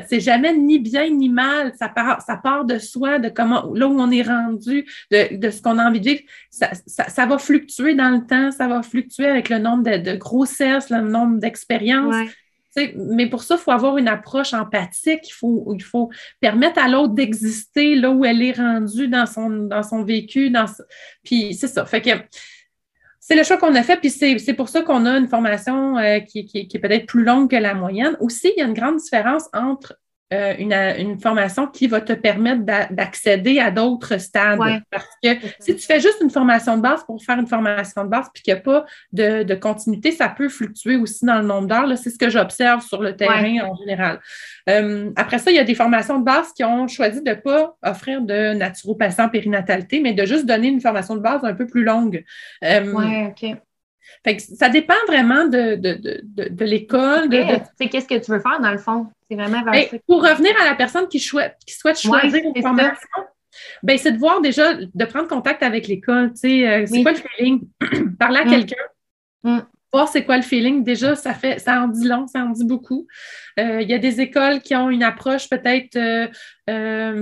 c'est 0.09 0.21
jamais 0.21 0.53
ni 0.57 0.79
bien 0.79 1.09
ni 1.09 1.29
mal, 1.29 1.73
ça 1.79 1.89
part, 1.89 2.23
ça 2.23 2.37
part 2.37 2.65
de 2.65 2.79
soi, 2.79 3.19
de 3.19 3.29
comment, 3.29 3.73
là 3.73 3.87
où 3.87 4.01
on 4.01 4.11
est 4.11 4.23
rendu, 4.23 4.87
de, 5.11 5.51
ce 5.51 5.63
qu'on 5.63 5.79
a 5.79 5.85
envie 5.85 6.01
de 6.01 6.11
vivre. 6.11 6.23
Ça, 6.51 7.27
va 7.27 7.39
fluctuer 7.39 7.95
dans 7.95 8.11
le 8.11 8.27
temps, 8.27 8.51
ça 8.51 8.67
va 8.67 8.83
fluctuer 8.83 9.27
avec 9.27 9.49
le 9.49 9.59
nombre 9.59 9.85
de, 9.85 10.17
grossesses, 10.17 10.91
le 10.91 11.01
nombre 11.03 11.39
d'expériences 11.39 12.17
mais 12.97 13.29
pour 13.29 13.43
ça, 13.43 13.57
il 13.57 13.61
faut 13.61 13.71
avoir 13.71 13.99
une 13.99 14.09
approche 14.09 14.55
empathique. 14.55 15.29
Il 15.43 15.83
faut, 15.83 16.11
permettre 16.41 16.81
à 16.81 16.89
l'autre 16.89 17.15
d'exister 17.15 17.95
là 17.95 18.11
où 18.11 18.25
elle 18.25 18.43
est 18.43 18.53
rendue 18.53 19.09
dans 19.09 19.27
son, 19.27 19.51
dans 19.51 19.83
son 19.83 20.05
vécu. 20.05 20.53
Puis 21.25 21.55
c'est 21.55 21.69
ça. 21.69 21.85
Fait 21.85 22.01
que 22.01 22.11
c'est 23.19 23.37
le 23.37 23.45
choix 23.45 23.59
qu'on 23.59 23.75
a 23.75 23.83
fait, 23.83 23.97
puis 23.99 24.11
c'est 24.11 24.55
pour 24.55 24.69
ça 24.69 24.83
qu'on 24.83 25.07
a 25.07 25.17
une 25.17 25.29
formation 25.29 25.99
euh, 25.99 26.21
qui, 26.21 26.47
qui, 26.47 26.69
est 26.73 26.79
peut-être 26.79 27.07
plus 27.07 27.23
longue 27.23 27.51
que 27.51 27.57
la 27.57 27.75
moyenne. 27.75 28.17
Aussi, 28.19 28.51
il 28.57 28.61
y 28.61 28.63
a 28.63 28.67
une 28.67 28.75
grande 28.75 28.97
différence 28.97 29.45
entre 29.53 29.95
euh, 30.33 30.55
une, 30.59 31.19
formation 31.21 31.67
qui 31.67 31.89
va 31.89 32.01
te 32.01 32.13
permettre 32.13 32.63
d'accéder 32.91 33.59
à 33.59 33.73
d'autres 33.73 34.19
stades. 34.19 34.61
Parce 34.91 35.09
que 35.23 35.29
si 35.59 35.75
tu 35.75 35.85
fais 35.85 36.01
juste 36.01 36.19
une 36.21 36.31
formation 36.31 36.77
de 36.77 36.83
base 36.83 37.03
pour 37.05 37.21
faire 37.23 37.39
une 37.39 37.49
formation 37.49 38.05
de 38.05 38.09
base 38.09 38.29
puis 38.33 38.43
qu'il 38.43 38.55
n'y 38.55 38.61
a 38.61 38.63
pas 38.63 38.85
de, 39.13 39.55
continuité, 39.55 40.13
ça 40.13 40.29
peut 40.29 40.49
fluctuer 40.49 40.97
aussi 40.97 41.25
dans 41.25 41.41
le 41.41 41.47
nombre 41.47 41.67
d'heures. 41.67 41.99
C'est 41.99 42.11
ce 42.11 42.19
que 42.19 42.31
j'observe 42.31 42.81
sur 42.83 43.03
le 43.03 43.17
terrain 43.17 43.69
en 43.69 43.75
général. 43.75 44.21
Euh, 44.69 45.11
après 45.17 45.39
ça, 45.39 45.51
il 45.51 45.57
y 45.57 45.61
a 45.61 45.65
des 45.65 45.75
formations 45.75 46.21
de 46.21 46.25
base 46.25 46.53
qui 46.53 46.63
ont 46.63 46.87
choisi 46.87 47.23
de 47.23 47.31
ne 47.31 47.35
pas 47.35 47.77
offrir 47.83 48.23
de 48.23 48.55
naturopathie 48.55 49.21
en 49.21 49.29
périnatalité, 49.29 50.01
mais 50.01 50.13
de 50.13 50.25
juste 50.25 50.47
donner 50.47 50.69
une 50.69 50.81
formation 50.81 51.17
de 51.17 51.21
base 51.21 51.41
un 51.43 51.55
peu 51.55 51.67
plus 51.67 51.83
longue. 51.83 52.25
Euh, 52.65 53.31
ça 54.39 54.69
dépend 54.69 54.95
vraiment 55.07 55.47
de, 55.47 55.77
de, 55.77 56.65
l'école. 56.65 57.29
De, 57.29 57.87
qu'est-ce 57.87 58.07
que 58.07 58.19
tu 58.19 58.31
veux 58.31 58.41
faire 58.41 58.61
dans 58.61 58.71
le 58.71 58.79
fond? 58.79 59.07
C'est 59.29 59.37
vraiment 59.37 59.63
ben, 59.63 59.87
Pour 60.07 60.23
revenir 60.23 60.53
à 60.61 60.65
la 60.65 60.75
personne 60.75 61.09
qui, 61.09 61.21
souhaite, 61.21 61.57
qui 61.67 61.75
souhaite 61.75 61.99
choisir 61.99 62.43
une 62.45 62.63
formation, 62.63 63.09
ben, 63.83 63.99
c'est 63.99 64.13
de 64.13 64.19
voir 64.19 64.41
déjà, 64.41 64.75
de 64.75 65.05
prendre 65.05 65.29
contact 65.29 65.63
avec 65.63 65.89
l'école. 65.89 66.33
Euh, 66.45 66.87
c'est 66.87 67.03
quoi 67.03 67.13
le 67.13 67.19
feeling? 67.19 67.69
Parler 68.19 68.41
à 68.41 68.45
mm. 68.45 68.51
quelqu'un. 68.51 68.85
Mm. 69.45 69.59
Voir 69.93 70.09
c'est 70.09 70.25
quoi 70.25 70.37
le 70.37 70.43
feeling. 70.43 70.85
Déjà, 70.85 71.17
ça 71.17 71.35
fait 71.35 71.59
ça 71.59 71.83
en 71.83 71.89
dit 71.89 72.07
long, 72.07 72.27
ça 72.27 72.41
en 72.45 72.51
dit 72.51 72.65
beaucoup. 72.65 73.07
Euh, 73.59 73.81
il 73.83 73.91
y 73.91 73.95
a 73.95 73.99
des 73.99 74.21
écoles 74.21 74.61
qui 74.61 74.77
ont 74.77 74.89
une 74.89 75.03
approche 75.03 75.49
peut-être 75.49 75.97
euh, 75.97 76.29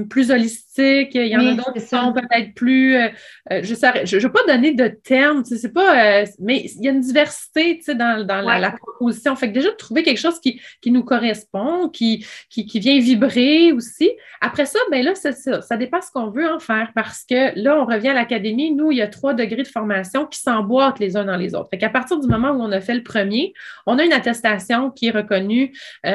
plus 0.08 0.30
holistique 0.30 0.68
holistique, 0.78 1.14
il 1.14 1.26
y 1.26 1.36
en 1.36 1.46
a 1.46 1.54
d'autres 1.54 1.74
qui 1.74 1.80
sont 1.80 2.12
peut-être 2.12 2.54
plus. 2.54 2.96
Euh, 2.96 3.08
euh, 3.50 3.60
je 3.62 3.74
ne 3.74 4.06
je, 4.06 4.18
veux 4.18 4.32
pas 4.32 4.44
donner 4.46 4.72
de 4.72 4.88
termes, 4.88 5.44
c'est 5.44 5.72
pas. 5.72 6.24
mais 6.40 6.66
il 6.76 6.84
y 6.84 6.88
a 6.88 6.92
une 6.92 7.00
diversité 7.00 7.80
dans, 7.94 8.24
dans 8.26 8.40
la, 8.40 8.72
proposition. 8.72 9.34
Fait 9.36 9.48
que 9.48 9.54
déjà, 9.54 9.70
de 9.70 9.76
trouver 9.76 10.02
quelque 10.02 10.18
chose 10.18 10.40
qui, 10.40 10.60
qui 10.80 10.90
nous 10.90 11.04
correspond, 11.04 11.88
qui, 11.88 12.26
qui, 12.50 12.66
qui, 12.66 12.80
vient 12.80 12.98
vibrer 12.98 13.72
aussi. 13.72 14.10
Après 14.40 14.66
ça, 14.66 14.78
ben 14.90 15.04
là, 15.04 15.14
ça. 15.14 15.32
Ça 15.32 15.76
dépend 15.76 16.00
ce 16.00 16.10
qu'on 16.10 16.30
veut 16.30 16.48
en 16.48 16.58
faire 16.58 16.90
parce 16.94 17.24
que 17.24 17.58
là, 17.60 17.80
on 17.80 17.84
revient 17.84 18.08
à 18.08 18.14
l'académie. 18.14 18.72
Nous, 18.72 18.92
il 18.92 18.98
y 18.98 19.02
a 19.02 19.08
trois 19.08 19.34
degrés 19.34 19.62
de 19.62 19.68
formation 19.68 20.26
qui 20.26 20.40
s'emboîtent 20.40 20.98
les 20.98 21.16
uns 21.16 21.24
dans 21.24 21.36
les 21.36 21.54
autres. 21.54 21.68
Fait 21.70 21.78
qu'à 21.78 21.90
partir 21.90 22.18
du 22.18 22.26
moment 22.26 22.50
où 22.50 22.62
on 22.62 22.72
a 22.72 22.80
fait 22.80 22.94
le 22.94 23.02
premier, 23.02 23.52
on 23.86 23.98
a 23.98 24.04
une 24.04 24.12
attestation 24.12 24.90
qui 24.90 25.08
est 25.08 25.10
reconnue, 25.10 25.72
qui 26.02 26.08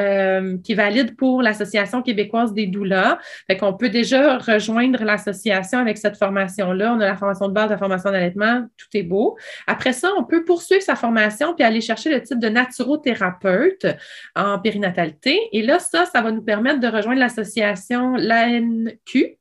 est 0.72 0.74
valide 0.74 1.16
pour 1.16 1.42
l'Association 1.42 2.02
québécoise 2.02 2.52
des 2.52 2.66
doulas. 2.66 3.18
Fait 3.46 3.56
qu'on 3.56 3.74
peut 3.74 3.88
déjà 3.88 4.38
rejoindre 4.38 5.02
l'association 5.04 5.78
avec 5.78 5.98
cette 5.98 6.16
formation-là. 6.16 6.94
On 6.94 7.00
a 7.00 7.06
la 7.06 7.16
formation 7.16 7.48
de 7.48 7.52
base, 7.52 7.70
la 7.70 7.78
formation 7.78 8.10
d'allaitement, 8.10 8.66
tout 8.76 8.88
est 8.94 9.02
beau. 9.02 9.36
Après 9.66 9.92
ça, 9.92 10.10
on 10.18 10.24
peut 10.24 10.44
poursuivre 10.44 10.82
sa 10.82 10.96
formation 10.96 11.54
puis 11.54 11.64
aller 11.64 11.80
chercher 11.80 12.10
le 12.10 12.20
titre 12.22 12.40
de 12.40 12.48
naturothérapeute 12.48 13.86
en 14.34 14.58
périnatalité. 14.58 15.40
Et 15.52 15.62
là, 15.62 15.78
ça, 15.78 16.06
ça 16.06 16.20
va 16.20 16.30
nous 16.30 16.42
permettre 16.42 16.80
de 16.80 16.88
rejoindre 16.88 17.20
l'association 17.20 18.14
l'ANQ, 18.16 19.38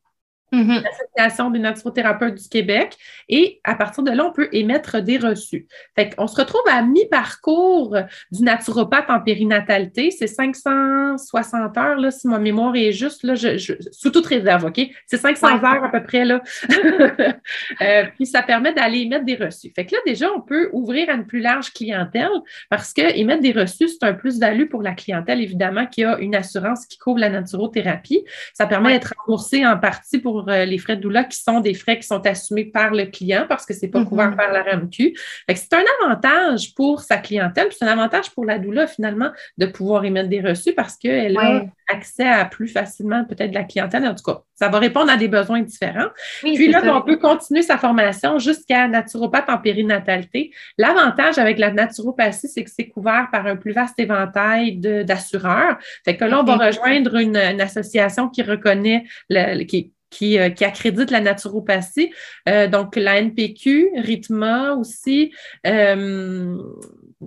Mm-hmm. 0.54 0.84
l'Association 0.84 1.50
des 1.50 1.60
naturothérapeutes 1.60 2.36
du 2.36 2.48
Québec. 2.48 2.96
Et 3.28 3.60
à 3.64 3.74
partir 3.74 4.04
de 4.04 4.12
là, 4.12 4.26
on 4.26 4.32
peut 4.32 4.50
émettre 4.52 5.02
des 5.02 5.18
reçus. 5.18 5.66
Fait 5.96 6.12
qu'on 6.12 6.28
se 6.28 6.40
retrouve 6.40 6.62
à 6.70 6.84
mi-parcours 6.84 7.98
du 8.32 8.44
naturopathe 8.44 9.10
en 9.10 9.20
périnatalité. 9.20 10.12
C'est 10.12 10.28
560 10.28 11.78
heures, 11.78 11.98
là, 11.98 12.12
si 12.12 12.28
ma 12.28 12.38
mémoire 12.38 12.76
est 12.76 12.92
juste, 12.92 13.24
là, 13.24 13.34
je, 13.34 13.74
sous 13.92 14.12
toute 14.12 14.28
réserve, 14.28 14.66
OK? 14.66 14.80
C'est 15.08 15.18
500 15.18 15.48
heures 15.64 15.84
à 15.84 15.90
peu 15.90 16.04
près, 16.04 16.26
là. 16.26 16.42
Euh, 17.82 18.06
puis 18.16 18.26
ça 18.26 18.42
permet 18.42 18.74
d'aller 18.74 19.00
émettre 19.00 19.26
des 19.26 19.36
reçus. 19.36 19.72
Fait 19.76 19.86
que 19.86 19.96
là, 19.96 20.02
déjà, 20.06 20.32
on 20.32 20.42
peut 20.42 20.70
ouvrir 20.74 21.10
à 21.10 21.14
une 21.14 21.26
plus 21.26 21.40
large 21.40 21.74
clientèle 21.74 22.30
parce 22.70 22.94
que 22.94 23.18
émettre 23.18 23.42
des 23.42 23.52
reçus, 23.52 23.90
c'est 23.90 24.06
un 24.06 24.14
plus-value 24.14 24.68
pour 24.68 24.82
la 24.82 24.94
clientèle, 24.94 25.42
évidemment, 25.42 25.86
qui 25.86 26.04
a 26.04 26.18
une 26.20 26.36
assurance 26.36 26.86
qui 26.86 26.98
couvre 26.98 27.20
la 27.20 27.30
naturothérapie. 27.30 28.24
Ça 28.54 28.68
permet 28.68 28.94
d'être 28.94 29.14
remboursé 29.18 29.66
en 29.66 29.78
partie 29.78 30.20
pour 30.20 30.43
euh, 30.50 30.66
les 30.66 30.78
frais 30.78 30.96
de 30.96 31.02
doula 31.02 31.24
qui 31.24 31.38
sont 31.38 31.60
des 31.60 31.74
frais 31.74 31.98
qui 31.98 32.08
sont 32.08 32.26
assumés 32.26 32.66
par 32.66 32.92
le 32.92 33.06
client 33.06 33.46
parce 33.48 33.66
que 33.66 33.74
ce 33.74 33.82
n'est 33.82 33.92
pas 33.92 34.04
couvert 34.04 34.32
mm-hmm. 34.32 34.36
par 34.36 34.52
la 34.52 34.64
RAMQ. 34.64 35.14
C'est 35.56 35.74
un 35.74 35.84
avantage 36.02 36.74
pour 36.76 37.02
sa 37.02 37.18
clientèle, 37.18 37.68
c'est 37.72 37.86
un 37.86 37.90
avantage 37.90 38.32
pour 38.32 38.46
la 38.46 38.60
doula 38.60 38.88
finalement 38.88 39.32
de 39.58 39.66
pouvoir 39.66 40.06
émettre 40.06 40.30
des 40.30 40.42
reçus 40.42 40.74
parce 40.74 40.96
qu'elle 40.96 41.38
a 41.38 41.64
accès 41.90 42.28
à 42.28 42.46
plus 42.46 42.68
facilement 42.68 43.24
peut-être 43.26 43.50
de 43.50 43.56
la 43.56 43.64
clientèle. 43.64 44.06
En 44.06 44.16
tout 44.16 44.24
cas, 44.24 44.42
ça 44.56 44.70
va 44.70 44.80
répondre 44.80 45.12
à 45.12 45.18
des 45.18 45.28
besoins 45.28 45.62
différents. 45.62 46.10
Puis 46.42 46.70
là, 46.70 46.82
on 46.86 47.02
peut 47.02 47.18
continuer 47.18 47.62
sa 47.62 47.78
formation 47.78 48.40
jusqu'à 48.40 48.88
naturopathe 48.88 49.50
en 49.50 49.58
périnatalité. 49.58 50.52
L'avantage 50.78 51.38
avec 51.38 51.58
la 51.60 51.72
naturopathie, 51.72 52.48
c'est 52.48 52.64
que 52.64 52.70
c'est 52.70 52.88
couvert 52.88 53.30
par 53.32 53.46
un 53.48 53.56
plus 53.56 53.74
vaste 53.74 54.00
éventail 54.00 54.78
d'assureurs. 54.78 55.78
Fait 56.06 56.16
que 56.16 56.26
là, 56.26 56.40
on 56.40 56.44
va 56.44 56.58
rejoindre 56.58 57.16
une, 57.16 57.38
association 57.64 58.30
qui 58.30 58.42
reconnaît, 58.42 59.06
le, 59.30 59.64
qui, 59.64 59.93
qui, 60.14 60.38
euh, 60.38 60.50
qui 60.50 60.64
accrédite 60.64 61.10
la 61.12 61.20
naturopathie. 61.22 62.14
Euh, 62.48 62.68
donc, 62.68 62.96
la 62.96 63.18
NPQ, 63.18 63.92
RITMA 63.98 64.74
aussi. 64.74 65.34
Euh, 65.66 66.58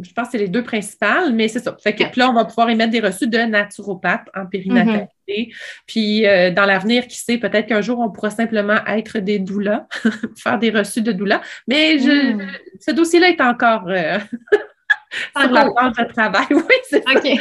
je 0.01 0.12
pense 0.12 0.27
que 0.27 0.33
c'est 0.33 0.38
les 0.38 0.49
deux 0.49 0.62
principales, 0.62 1.33
mais 1.33 1.49
c'est 1.49 1.59
ça. 1.59 1.77
Fait 1.83 1.94
que 1.94 2.05
là, 2.18 2.31
on 2.31 2.35
va 2.35 2.44
pouvoir 2.44 2.70
émettre 2.70 2.92
des 2.92 3.01
reçus 3.01 3.27
de 3.27 3.38
naturopathe 3.38 4.29
en 4.35 4.46
périnatalité. 4.46 5.09
Mm-hmm. 5.27 5.83
Puis, 5.87 6.22
dans 6.55 6.66
l'avenir, 6.66 7.09
qui 7.09 7.18
sait, 7.18 7.38
peut-être 7.38 7.66
qu'un 7.66 7.81
jour, 7.81 7.99
on 7.99 8.11
pourra 8.11 8.31
simplement 8.31 8.85
être 8.87 9.18
des 9.18 9.38
doulas, 9.38 9.87
faire 10.37 10.59
des 10.59 10.70
reçus 10.70 11.03
de 11.03 11.12
doulas. 11.12 11.40
Mais 11.66 11.99
je, 11.99 12.35
mm. 12.35 12.46
ce 12.79 12.90
dossier-là 12.92 13.31
est 13.31 13.40
encore 13.40 13.88
sur 15.40 15.51
la 15.51 15.70
planche 15.70 15.96
de 15.96 16.05
travail. 16.12 16.46
Oui, 16.51 16.77
c'est 16.88 17.03
OK. 17.09 17.40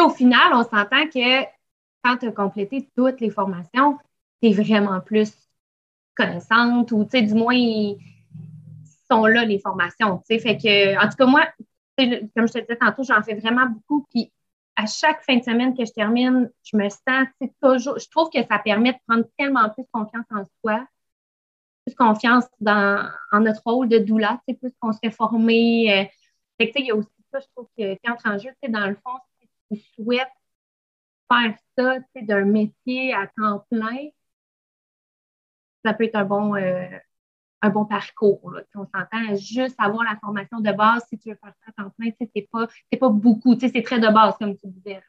au 0.00 0.10
final, 0.10 0.52
on 0.52 0.62
s'entend 0.62 1.06
que 1.12 1.57
quand 2.02 2.18
tu 2.18 2.28
as 2.28 2.32
complété 2.32 2.88
toutes 2.96 3.20
les 3.20 3.30
formations, 3.30 3.98
tu 4.42 4.48
es 4.48 4.52
vraiment 4.52 5.00
plus 5.00 5.32
connaissante 6.14 6.92
ou, 6.92 7.04
tu 7.04 7.10
sais, 7.10 7.22
du 7.22 7.34
moins, 7.34 7.94
sont 9.10 9.26
là 9.26 9.44
les 9.44 9.58
formations, 9.58 10.18
tu 10.18 10.24
sais. 10.26 10.38
Fait 10.38 10.56
que, 10.56 10.98
en 10.98 11.08
tout 11.08 11.16
cas, 11.16 11.26
moi, 11.26 11.46
comme 11.96 12.46
je 12.46 12.52
te 12.52 12.58
disais 12.58 12.76
tantôt, 12.76 13.02
j'en 13.02 13.22
fais 13.22 13.34
vraiment 13.34 13.66
beaucoup. 13.66 14.06
Puis, 14.10 14.32
à 14.76 14.86
chaque 14.86 15.24
fin 15.24 15.36
de 15.36 15.42
semaine 15.42 15.76
que 15.76 15.84
je 15.84 15.92
termine, 15.92 16.50
je 16.62 16.76
me 16.76 16.88
sens, 16.88 17.26
toujours, 17.62 17.98
je 17.98 18.08
trouve 18.10 18.30
que 18.30 18.38
ça 18.44 18.58
permet 18.58 18.92
de 18.92 18.98
prendre 19.06 19.24
tellement 19.36 19.68
plus 19.70 19.84
confiance 19.92 20.26
en 20.30 20.44
soi, 20.60 20.86
plus 21.84 21.94
confiance 21.96 22.44
dans, 22.60 23.08
en 23.32 23.40
notre 23.40 23.62
rôle 23.64 23.88
de 23.88 23.98
doula, 23.98 24.40
tu 24.46 24.54
sais, 24.54 24.58
plus 24.58 24.72
qu'on 24.80 24.92
se 24.92 24.98
fait 25.02 25.10
former. 25.10 25.92
Euh, 25.92 26.04
tu 26.60 26.66
sais, 26.66 26.72
il 26.76 26.86
y 26.86 26.90
a 26.90 26.96
aussi 26.96 27.08
ça, 27.32 27.40
je 27.40 27.46
trouve 27.54 27.68
que, 27.76 27.94
qui 27.94 28.10
entre 28.10 28.28
en 28.28 28.38
jeu, 28.38 28.50
tu 28.50 28.56
sais, 28.62 28.68
dans 28.68 28.86
le 28.86 28.94
fond, 28.94 29.18
si 29.70 29.80
tu 29.80 29.94
souhaites 29.94 30.28
faire 31.30 31.54
ça 31.76 31.96
d'un 32.22 32.44
métier 32.44 33.14
à 33.14 33.26
temps 33.26 33.64
plein, 33.70 34.08
ça 35.84 35.94
peut 35.94 36.04
être 36.04 36.16
un 36.16 36.24
bon, 36.24 36.54
euh, 36.56 36.88
un 37.62 37.70
bon 37.70 37.84
parcours. 37.84 38.54
On 38.74 38.86
s'entend 38.86 39.34
juste 39.36 39.76
avoir 39.78 40.04
la 40.04 40.16
formation 40.16 40.60
de 40.60 40.72
base, 40.72 41.04
si 41.08 41.18
tu 41.18 41.30
veux 41.30 41.36
faire 41.36 41.54
ça 41.64 41.70
à 41.76 41.82
temps 41.82 41.90
plein, 41.98 42.10
c'est 42.20 42.48
pas, 42.50 42.68
pas 42.98 43.08
beaucoup, 43.08 43.58
c'est 43.58 43.82
très 43.82 44.00
de 44.00 44.08
base, 44.08 44.36
comme 44.38 44.56
tu 44.56 44.66
disais. 44.68 45.00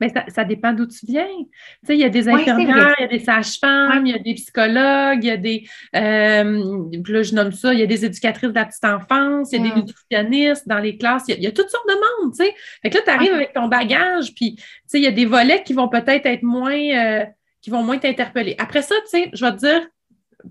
Mais 0.00 0.12
ça, 0.28 0.44
dépend 0.44 0.72
d'où 0.72 0.86
tu 0.86 1.06
viens. 1.06 1.26
Tu 1.26 1.86
sais, 1.86 1.94
il 1.94 2.00
y 2.00 2.04
a 2.04 2.08
des 2.08 2.28
infirmières, 2.28 2.94
il 2.98 3.02
y 3.02 3.04
a 3.04 3.08
des 3.08 3.18
sages-femmes, 3.18 4.06
il 4.06 4.12
y 4.12 4.14
a 4.14 4.18
des 4.18 4.34
psychologues, 4.34 5.22
il 5.22 5.26
y 5.26 5.30
a 5.30 5.36
des, 5.36 5.66
euh, 5.96 7.00
là, 7.08 7.22
je 7.22 7.34
nomme 7.34 7.52
ça, 7.52 7.72
il 7.72 7.80
y 7.80 7.82
a 7.82 7.86
des 7.86 8.04
éducatrices 8.04 8.50
de 8.50 8.54
la 8.54 8.66
petite 8.66 8.84
enfance, 8.84 9.52
il 9.52 9.64
y 9.64 9.66
a 9.66 9.74
des 9.74 9.80
nutritionnistes 9.80 10.68
dans 10.68 10.78
les 10.78 10.96
classes, 10.96 11.24
il 11.28 11.42
y 11.42 11.46
a, 11.46 11.52
toutes 11.52 11.70
sortes 11.70 11.88
de 11.88 11.94
monde, 11.94 12.34
tu 12.34 12.44
sais. 12.44 12.54
Fait 12.82 12.90
que 12.90 12.96
là, 12.96 13.02
tu 13.04 13.10
arrives 13.10 13.32
avec 13.32 13.52
ton 13.52 13.68
bagage, 13.68 14.34
puis, 14.34 14.56
tu 14.56 14.64
sais, 14.86 14.98
il 14.98 15.04
y 15.04 15.08
a 15.08 15.12
des 15.12 15.26
volets 15.26 15.62
qui 15.62 15.72
vont 15.72 15.88
peut-être 15.88 16.26
être 16.26 16.42
moins, 16.42 16.72
euh, 16.72 17.24
qui 17.60 17.70
vont 17.70 17.82
moins 17.82 17.98
t'interpeller. 17.98 18.56
Après 18.58 18.82
ça, 18.82 18.94
tu 19.04 19.18
sais, 19.18 19.30
je 19.32 19.44
vais 19.44 19.52
te 19.52 19.58
dire, 19.58 19.86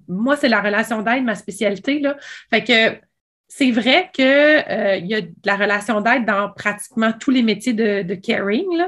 moi, 0.07 0.35
c'est 0.35 0.49
la 0.49 0.61
relation 0.61 1.01
d'aide, 1.01 1.23
ma 1.23 1.35
spécialité, 1.35 1.99
là. 1.99 2.17
Fait 2.49 2.63
que, 2.63 2.99
c'est 3.47 3.71
vrai 3.71 4.09
qu'il 4.13 4.25
euh, 4.25 4.97
y 4.97 5.13
a 5.13 5.21
de 5.21 5.31
la 5.45 5.55
relation 5.55 6.01
d'aide 6.01 6.25
dans 6.25 6.49
pratiquement 6.51 7.13
tous 7.13 7.31
les 7.31 7.43
métiers 7.43 7.73
de, 7.73 8.15
caring. 8.15 8.83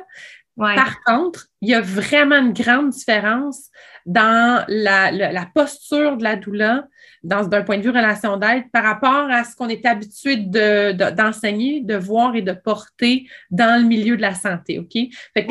Par 0.57 1.03
contre, 1.03 1.47
il 1.61 1.69
y 1.69 1.73
a 1.73 1.81
vraiment 1.81 2.37
une 2.37 2.53
grande 2.53 2.89
différence 2.89 3.69
dans 4.05 4.63
la, 4.67 5.45
posture 5.53 6.17
de 6.17 6.23
la 6.23 6.35
doula, 6.35 6.87
d'un 7.23 7.63
point 7.63 7.77
de 7.77 7.83
vue 7.83 7.89
relation 7.89 8.37
d'aide, 8.37 8.63
par 8.71 8.83
rapport 8.83 9.29
à 9.29 9.43
ce 9.43 9.55
qu'on 9.55 9.67
est 9.67 9.85
habitué 9.85 10.37
d'enseigner, 10.37 11.81
de, 11.81 11.95
voir 11.95 12.35
et 12.35 12.41
de 12.41 12.53
porter 12.53 13.27
dans 13.51 13.81
le 13.81 13.87
milieu 13.87 14.15
de 14.15 14.21
la 14.21 14.33
santé. 14.33 14.79
OK? 14.79 14.93
Fait 15.33 15.45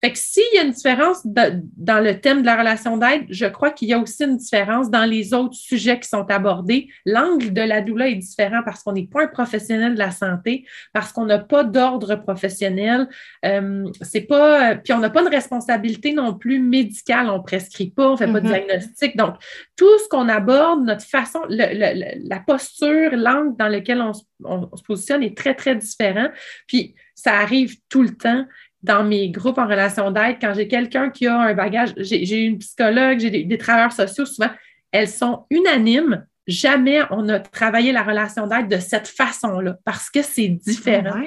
fait 0.00 0.12
que 0.12 0.18
s'il 0.18 0.44
y 0.54 0.58
a 0.58 0.62
une 0.62 0.70
différence 0.70 1.26
dans 1.26 2.04
le 2.04 2.20
thème 2.20 2.42
de 2.42 2.46
la 2.46 2.56
relation 2.56 2.96
d'aide, 2.96 3.26
je 3.30 3.46
crois 3.46 3.72
qu'il 3.72 3.88
y 3.88 3.92
a 3.92 3.98
aussi 3.98 4.22
une 4.22 4.36
différence 4.36 4.90
dans 4.90 5.04
les 5.04 5.34
autres 5.34 5.54
sujets 5.54 5.98
qui 5.98 6.08
sont 6.08 6.30
abordés. 6.30 6.88
L'angle 7.04 7.52
de 7.52 7.62
la 7.62 7.80
doula 7.80 8.08
est 8.08 8.14
différent 8.14 8.60
parce 8.64 8.84
qu'on 8.84 8.92
n'est 8.92 9.08
pas 9.08 9.24
un 9.24 9.26
professionnel 9.26 9.94
de 9.94 9.98
la 9.98 10.12
santé, 10.12 10.64
parce 10.92 11.10
qu'on 11.10 11.24
n'a 11.24 11.40
pas 11.40 11.64
d'ordre 11.64 12.14
professionnel. 12.14 13.08
Euh, 13.44 13.90
c'est 14.02 14.20
pas, 14.20 14.76
puis 14.76 14.92
on 14.92 15.00
n'a 15.00 15.10
pas 15.10 15.24
de 15.24 15.30
responsabilité 15.30 16.12
non 16.12 16.34
plus 16.34 16.60
médicale. 16.60 17.28
On 17.28 17.42
prescrit 17.42 17.90
pas, 17.90 18.10
on 18.10 18.16
fait 18.16 18.30
pas 18.30 18.40
de 18.40 18.46
mm-hmm. 18.46 18.66
diagnostic. 18.66 19.16
Donc, 19.16 19.34
tout 19.74 19.98
ce 19.98 20.08
qu'on 20.08 20.28
aborde, 20.28 20.84
notre 20.84 21.04
façon, 21.04 21.40
la 21.48 22.40
posture, 22.46 23.16
l'angle 23.16 23.56
dans 23.56 23.68
lequel 23.68 24.00
on, 24.00 24.12
on 24.44 24.76
se 24.76 24.82
positionne 24.84 25.24
est 25.24 25.36
très, 25.36 25.54
très 25.54 25.74
différent. 25.74 26.28
Puis, 26.68 26.94
ça 27.18 27.34
arrive 27.38 27.74
tout 27.88 28.02
le 28.02 28.14
temps 28.14 28.46
dans 28.82 29.04
mes 29.04 29.30
groupes 29.30 29.58
en 29.58 29.66
relation 29.66 30.10
d'aide, 30.10 30.36
quand 30.40 30.54
j'ai 30.54 30.68
quelqu'un 30.68 31.10
qui 31.10 31.26
a 31.26 31.38
un 31.38 31.54
bagage, 31.54 31.94
j'ai 31.96 32.44
une 32.44 32.58
psychologue, 32.58 33.18
j'ai 33.18 33.30
des, 33.30 33.58
travailleurs 33.58 33.92
sociaux, 33.92 34.24
souvent, 34.24 34.50
elles 34.92 35.08
sont 35.08 35.46
unanimes. 35.50 36.26
Jamais 36.46 37.00
on 37.10 37.28
a 37.28 37.40
travaillé 37.40 37.92
la 37.92 38.02
relation 38.02 38.46
d'aide 38.46 38.68
de 38.68 38.78
cette 38.78 39.08
façon-là 39.08 39.76
parce 39.84 40.08
que 40.08 40.22
c'est 40.22 40.48
différent. 40.48 41.20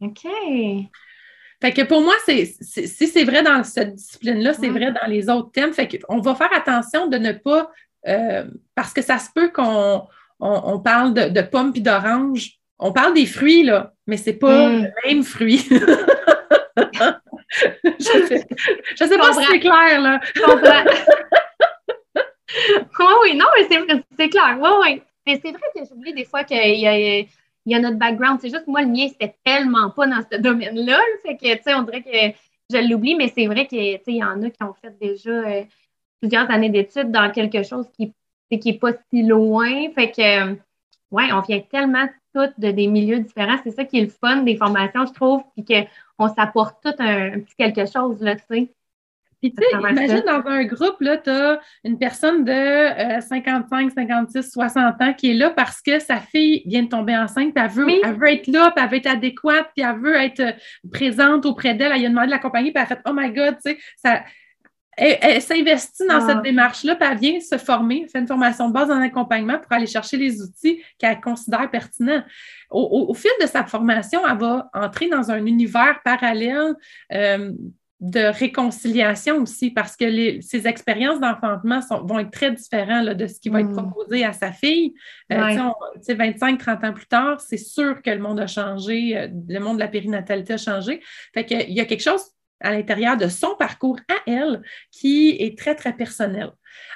OK. 0.00 0.26
Fait 1.60 1.72
que 1.72 1.82
pour 1.82 2.00
moi, 2.00 2.14
si 2.26 2.46
c'est 2.86 3.24
vrai 3.24 3.42
dans 3.42 3.62
cette 3.62 3.94
discipline-là, 3.94 4.52
c'est 4.52 4.68
vrai 4.68 4.92
dans 4.92 5.08
les 5.08 5.28
autres 5.28 5.52
thèmes. 5.52 5.72
Fait 5.72 5.88
qu'on 5.88 6.20
va 6.20 6.34
faire 6.34 6.52
attention 6.52 7.06
de 7.06 7.18
ne 7.18 7.32
pas, 7.32 7.70
euh, 8.08 8.44
parce 8.74 8.92
que 8.92 9.00
ça 9.00 9.18
se 9.18 9.28
peut 9.34 9.50
qu'on 9.50 10.06
on, 10.40 10.80
parle 10.80 11.14
de, 11.14 11.42
pommes 11.42 11.72
et 11.74 11.80
d'oranges. 11.80 12.58
On 12.80 12.92
parle 12.92 13.14
des 13.14 13.26
fruits, 13.26 13.62
là, 13.62 13.92
mais 14.08 14.16
c'est 14.16 14.32
pas 14.32 14.68
mm. 14.68 14.82
le 14.82 14.90
même 15.06 15.22
fruit. 15.22 15.68
je 17.84 18.02
sais, 18.02 18.46
je 18.96 19.04
sais 19.04 19.18
pas 19.18 19.32
si 19.32 19.44
c'est 19.44 19.60
clair, 19.60 20.00
là. 20.00 20.20
oui, 22.98 23.06
oui, 23.22 23.36
non, 23.36 23.46
mais 23.56 23.96
c'est 24.18 24.28
clair. 24.28 24.58
Oui, 24.60 24.70
oui. 24.82 25.02
Mais 25.26 25.40
c'est 25.42 25.52
vrai 25.52 25.62
que 25.74 25.84
j'oublie 25.88 26.12
des 26.14 26.24
fois 26.24 26.44
qu'il 26.44 26.56
y 26.56 26.86
a, 26.86 26.96
il 26.96 27.26
y 27.66 27.74
a 27.74 27.78
notre 27.78 27.98
background. 27.98 28.38
C'est 28.40 28.50
juste 28.50 28.66
moi, 28.66 28.82
le 28.82 28.88
mien, 28.88 29.08
c'était 29.08 29.36
tellement 29.44 29.90
pas 29.90 30.06
dans 30.06 30.22
ce 30.30 30.38
domaine-là. 30.38 30.98
Fait 31.22 31.36
que, 31.36 31.54
tu 31.54 31.62
sais, 31.62 31.74
on 31.74 31.82
dirait 31.82 32.02
que 32.02 32.36
je 32.70 32.88
l'oublie, 32.88 33.14
mais 33.14 33.32
c'est 33.34 33.46
vrai 33.46 33.66
qu'il 33.66 34.00
y 34.06 34.24
en 34.24 34.42
a 34.42 34.50
qui 34.50 34.62
ont 34.62 34.74
fait 34.74 34.96
déjà 35.00 35.30
euh, 35.30 35.62
plusieurs 36.20 36.50
années 36.50 36.70
d'études 36.70 37.10
dans 37.10 37.30
quelque 37.30 37.62
chose 37.62 37.86
qui 37.96 38.14
n'est 38.50 38.78
pas 38.78 38.92
si 39.10 39.22
loin. 39.22 39.90
Fait 39.94 40.10
que, 40.10 40.52
ouais, 41.10 41.32
on 41.32 41.40
vient 41.40 41.60
tellement 41.60 42.08
toutes 42.34 42.58
de 42.58 42.70
des 42.70 42.86
milieux 42.86 43.20
différents. 43.20 43.58
C'est 43.62 43.72
ça 43.72 43.84
qui 43.84 43.98
est 43.98 44.02
le 44.02 44.08
fun 44.08 44.38
des 44.38 44.56
formations, 44.56 45.06
je 45.06 45.12
trouve, 45.12 45.42
puis 45.54 45.64
qu'on 46.22 46.34
s'apporte 46.34 46.82
tout 46.82 46.94
un, 46.98 47.40
petit 47.40 47.54
quelque 47.56 47.86
chose, 47.86 48.20
là, 48.20 48.36
tu 48.36 48.42
sais. 48.50 48.70
Puis, 49.40 49.52
tu 49.52 49.60
sais, 49.60 49.76
imagine 49.76 50.22
dans 50.24 50.46
un 50.46 50.64
groupe, 50.64 51.00
là, 51.00 51.16
tu 51.16 51.28
as 51.28 51.60
une 51.82 51.98
personne 51.98 52.44
de 52.44 53.20
55, 53.20 53.90
56, 53.90 54.52
60 54.52 55.02
ans 55.02 55.12
qui 55.14 55.32
est 55.32 55.34
là 55.34 55.50
parce 55.50 55.82
que 55.82 55.98
sa 55.98 56.20
fille 56.20 56.62
vient 56.64 56.84
de 56.84 56.88
tomber 56.88 57.16
enceinte, 57.16 57.52
puis 57.52 57.64
elle 57.64 57.70
veut, 57.70 57.88
elle 58.04 58.14
veut 58.14 58.30
être 58.30 58.46
là, 58.46 58.70
puis 58.70 58.84
elle 58.84 58.90
veut 58.90 58.96
être 58.98 59.08
adéquate, 59.08 59.70
puis 59.74 59.84
elle 59.84 59.98
veut 59.98 60.14
être 60.14 60.40
euh, 60.40 60.52
présente 60.92 61.44
auprès 61.44 61.74
d'elle. 61.74 61.90
Elle 61.92 62.06
a 62.06 62.08
demandé 62.08 62.26
de 62.26 62.30
l'accompagner, 62.30 62.70
puis 62.70 62.80
elle 62.80 62.92
a 62.92 62.96
fait 62.96 63.02
Oh 63.04 63.12
my 63.12 63.32
God, 63.32 63.56
tu 63.56 63.72
sais, 63.72 63.78
ça. 63.96 64.22
Elle, 64.96 65.40
s'investit 65.40 66.06
dans 66.06 66.20
cette 66.20 66.38
ah. 66.38 66.42
démarche-là, 66.42 66.96
puis 66.96 67.08
elle 67.10 67.18
vient 67.18 67.40
se 67.40 67.56
former, 67.56 68.06
fait 68.08 68.18
une 68.18 68.26
formation 68.26 68.68
de 68.68 68.74
base 68.74 68.90
en 68.90 69.00
accompagnement 69.00 69.58
pour 69.58 69.72
aller 69.72 69.86
chercher 69.86 70.18
les 70.18 70.42
outils 70.42 70.82
qu'elle 70.98 71.20
considère 71.20 71.70
pertinents. 71.70 72.22
Au, 72.70 73.14
fil 73.14 73.30
de 73.40 73.46
sa 73.46 73.64
formation, 73.64 74.20
elle 74.28 74.38
va 74.38 74.68
entrer 74.74 75.08
dans 75.08 75.30
un 75.30 75.46
univers 75.46 76.00
parallèle 76.04 76.74
euh, 77.12 77.52
de 78.00 78.20
réconciliation 78.20 79.36
aussi, 79.36 79.70
parce 79.70 79.96
que 79.96 80.04
les, 80.04 80.42
ces 80.42 80.66
expériences 80.66 81.20
d'enfantement 81.20 81.80
vont 82.04 82.18
être 82.18 82.32
très 82.32 82.50
différentes 82.50 83.10
de 83.10 83.26
ce 83.28 83.38
qui 83.38 83.48
va 83.48 83.60
être 83.60 83.70
hmm. 83.70 83.90
proposé 83.90 84.24
à 84.24 84.32
sa 84.32 84.50
fille. 84.52 84.92
Euh, 85.32 85.36
25-30 85.36 86.86
ans 86.86 86.92
plus 86.92 87.06
tard, 87.06 87.40
c'est 87.40 87.56
sûr 87.56 88.02
que 88.02 88.10
le 88.10 88.18
monde 88.18 88.40
a 88.40 88.48
changé, 88.48 89.16
euh, 89.16 89.28
le 89.48 89.58
monde 89.60 89.76
de 89.76 89.82
la 89.82 89.88
périnatalité 89.88 90.54
a 90.54 90.58
changé. 90.58 91.00
Fait 91.32 91.46
qu'il 91.46 91.70
y 91.72 91.80
a 91.80 91.84
quelque 91.84 92.02
chose 92.02 92.22
à 92.62 92.70
l'intérieur 92.72 93.16
de 93.16 93.28
son 93.28 93.54
parcours 93.56 93.98
à 94.08 94.30
elle 94.30 94.62
qui 94.90 95.36
est 95.38 95.58
très, 95.58 95.74
très 95.74 95.92
personnel. 95.92 96.50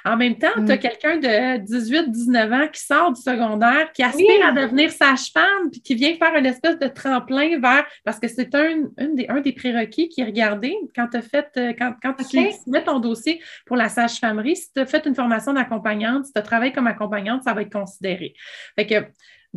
En 0.05 0.15
même 0.15 0.37
temps, 0.37 0.53
tu 0.55 0.71
as 0.71 0.75
mm. 0.75 0.79
quelqu'un 0.79 1.17
de 1.17 1.65
18-19 1.65 2.63
ans 2.63 2.67
qui 2.71 2.81
sort 2.81 3.11
du 3.11 3.21
secondaire, 3.21 3.91
qui 3.91 4.03
aspire 4.03 4.45
à 4.45 4.51
devenir 4.51 4.91
sage-femme, 4.91 5.69
puis 5.71 5.81
qui 5.81 5.95
vient 5.95 6.15
faire 6.15 6.35
une 6.35 6.45
espèce 6.45 6.79
de 6.79 6.87
tremplin 6.87 7.59
vers, 7.59 7.85
parce 8.03 8.19
que 8.19 8.27
c'est 8.27 8.53
un, 8.55 8.83
des, 8.97 9.27
un 9.29 9.41
des 9.41 9.53
prérequis 9.53 10.09
qui 10.09 10.21
est 10.21 10.25
regardé 10.25 10.75
quand, 10.95 11.13
as 11.13 11.21
fait, 11.21 11.49
euh, 11.57 11.73
quand, 11.77 11.95
quand 12.01 12.13
tu 12.13 12.39
mets 12.67 12.83
ton 12.83 12.99
dossier 12.99 13.41
pour 13.65 13.75
la 13.75 13.89
sage-famerie, 13.89 14.55
si 14.55 14.71
tu 14.73 14.79
as 14.79 14.85
fait 14.85 15.05
une 15.05 15.15
formation 15.15 15.53
d'accompagnante, 15.53 16.25
si 16.25 16.33
tu 16.33 16.39
as 16.39 16.43
travaillé 16.43 16.71
comme 16.71 16.87
accompagnante, 16.87 17.43
ça 17.43 17.53
va 17.53 17.61
être 17.61 17.73
considéré. 17.73 18.33
Fait 18.75 18.87
que 18.87 18.95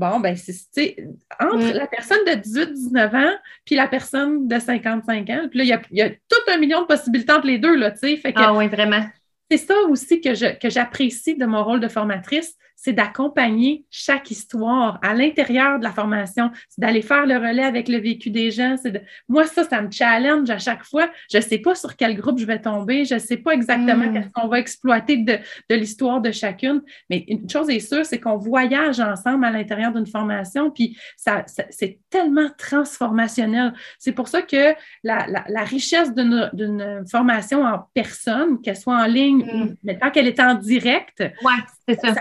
Bon, 0.00 0.18
ben, 0.18 0.34
c'est 0.34 0.96
entre 1.38 1.74
la 1.74 1.86
personne 1.86 2.24
de 2.24 2.30
18-19 2.30 3.16
ans 3.16 3.36
puis 3.66 3.74
la 3.74 3.86
personne 3.86 4.48
de 4.48 4.58
55 4.58 5.28
ans. 5.28 5.46
Puis 5.50 5.58
là, 5.58 5.64
il 5.64 5.68
y 5.68 5.72
a, 5.74 5.82
y 5.90 6.00
a, 6.00 6.08
tout 6.08 6.50
un 6.50 6.56
million 6.56 6.80
de 6.80 6.86
possibilités 6.86 7.30
entre 7.30 7.46
les 7.46 7.58
deux, 7.58 7.76
là, 7.76 7.90
tu 7.90 8.16
sais. 8.16 8.32
Ah 8.34 8.54
oui, 8.54 8.66
vraiment. 8.68 9.04
C'est 9.50 9.58
ça 9.58 9.74
aussi 9.90 10.22
que 10.22 10.32
j'apprécie 10.32 11.34
que 11.34 11.40
de 11.40 11.44
mon 11.44 11.62
rôle 11.62 11.80
de 11.80 11.88
formatrice, 11.88 12.56
c'est 12.82 12.94
d'accompagner 12.94 13.84
chaque 13.90 14.30
histoire 14.30 14.98
à 15.02 15.12
l'intérieur 15.12 15.78
de 15.78 15.84
la 15.84 15.92
formation, 15.92 16.50
c'est 16.70 16.80
d'aller 16.80 17.02
faire 17.02 17.26
le 17.26 17.36
relais 17.36 17.62
avec 17.62 17.88
le 17.88 17.98
vécu 17.98 18.30
des 18.30 18.50
gens. 18.50 18.76
De... 18.82 19.02
Moi, 19.28 19.44
ça, 19.44 19.64
ça 19.64 19.82
me 19.82 19.90
challenge 19.90 20.48
à 20.48 20.56
chaque 20.56 20.82
fois. 20.84 21.10
Je 21.30 21.36
ne 21.36 21.42
sais 21.42 21.58
pas 21.58 21.74
sur 21.74 21.94
quel 21.94 22.16
groupe 22.16 22.38
je 22.38 22.46
vais 22.46 22.58
tomber, 22.58 23.04
je 23.04 23.14
ne 23.14 23.18
sais 23.18 23.36
pas 23.36 23.52
exactement 23.52 24.06
mm. 24.06 24.14
qu'est-ce 24.14 24.30
qu'on 24.30 24.48
va 24.48 24.58
exploiter 24.58 25.18
de, 25.18 25.38
de 25.68 25.74
l'histoire 25.74 26.22
de 26.22 26.30
chacune, 26.32 26.80
mais 27.10 27.26
une 27.28 27.50
chose 27.50 27.68
est 27.68 27.80
sûre, 27.80 28.06
c'est 28.06 28.18
qu'on 28.18 28.38
voyage 28.38 28.98
ensemble 28.98 29.44
à 29.44 29.50
l'intérieur 29.50 29.92
d'une 29.92 30.06
formation, 30.06 30.70
puis 30.70 30.96
ça, 31.18 31.44
c'est 31.68 31.98
tellement 32.08 32.48
transformationnel. 32.56 33.74
C'est 33.98 34.12
pour 34.12 34.28
ça 34.28 34.40
que 34.40 34.74
la, 35.04 35.26
la, 35.26 35.44
la 35.48 35.64
richesse 35.64 36.14
d'une 36.14 37.04
formation 37.10 37.62
en 37.62 37.86
personne, 37.92 38.62
qu'elle 38.62 38.76
soit 38.76 38.96
en 38.96 39.06
ligne, 39.06 39.44
mm. 39.44 39.76
mais 39.84 39.98
tant 39.98 40.10
qu'elle 40.10 40.28
est 40.28 40.40
en 40.40 40.54
direct, 40.54 41.20
ouais, 41.20 41.52
c'est 41.86 42.00
ça 42.00 42.14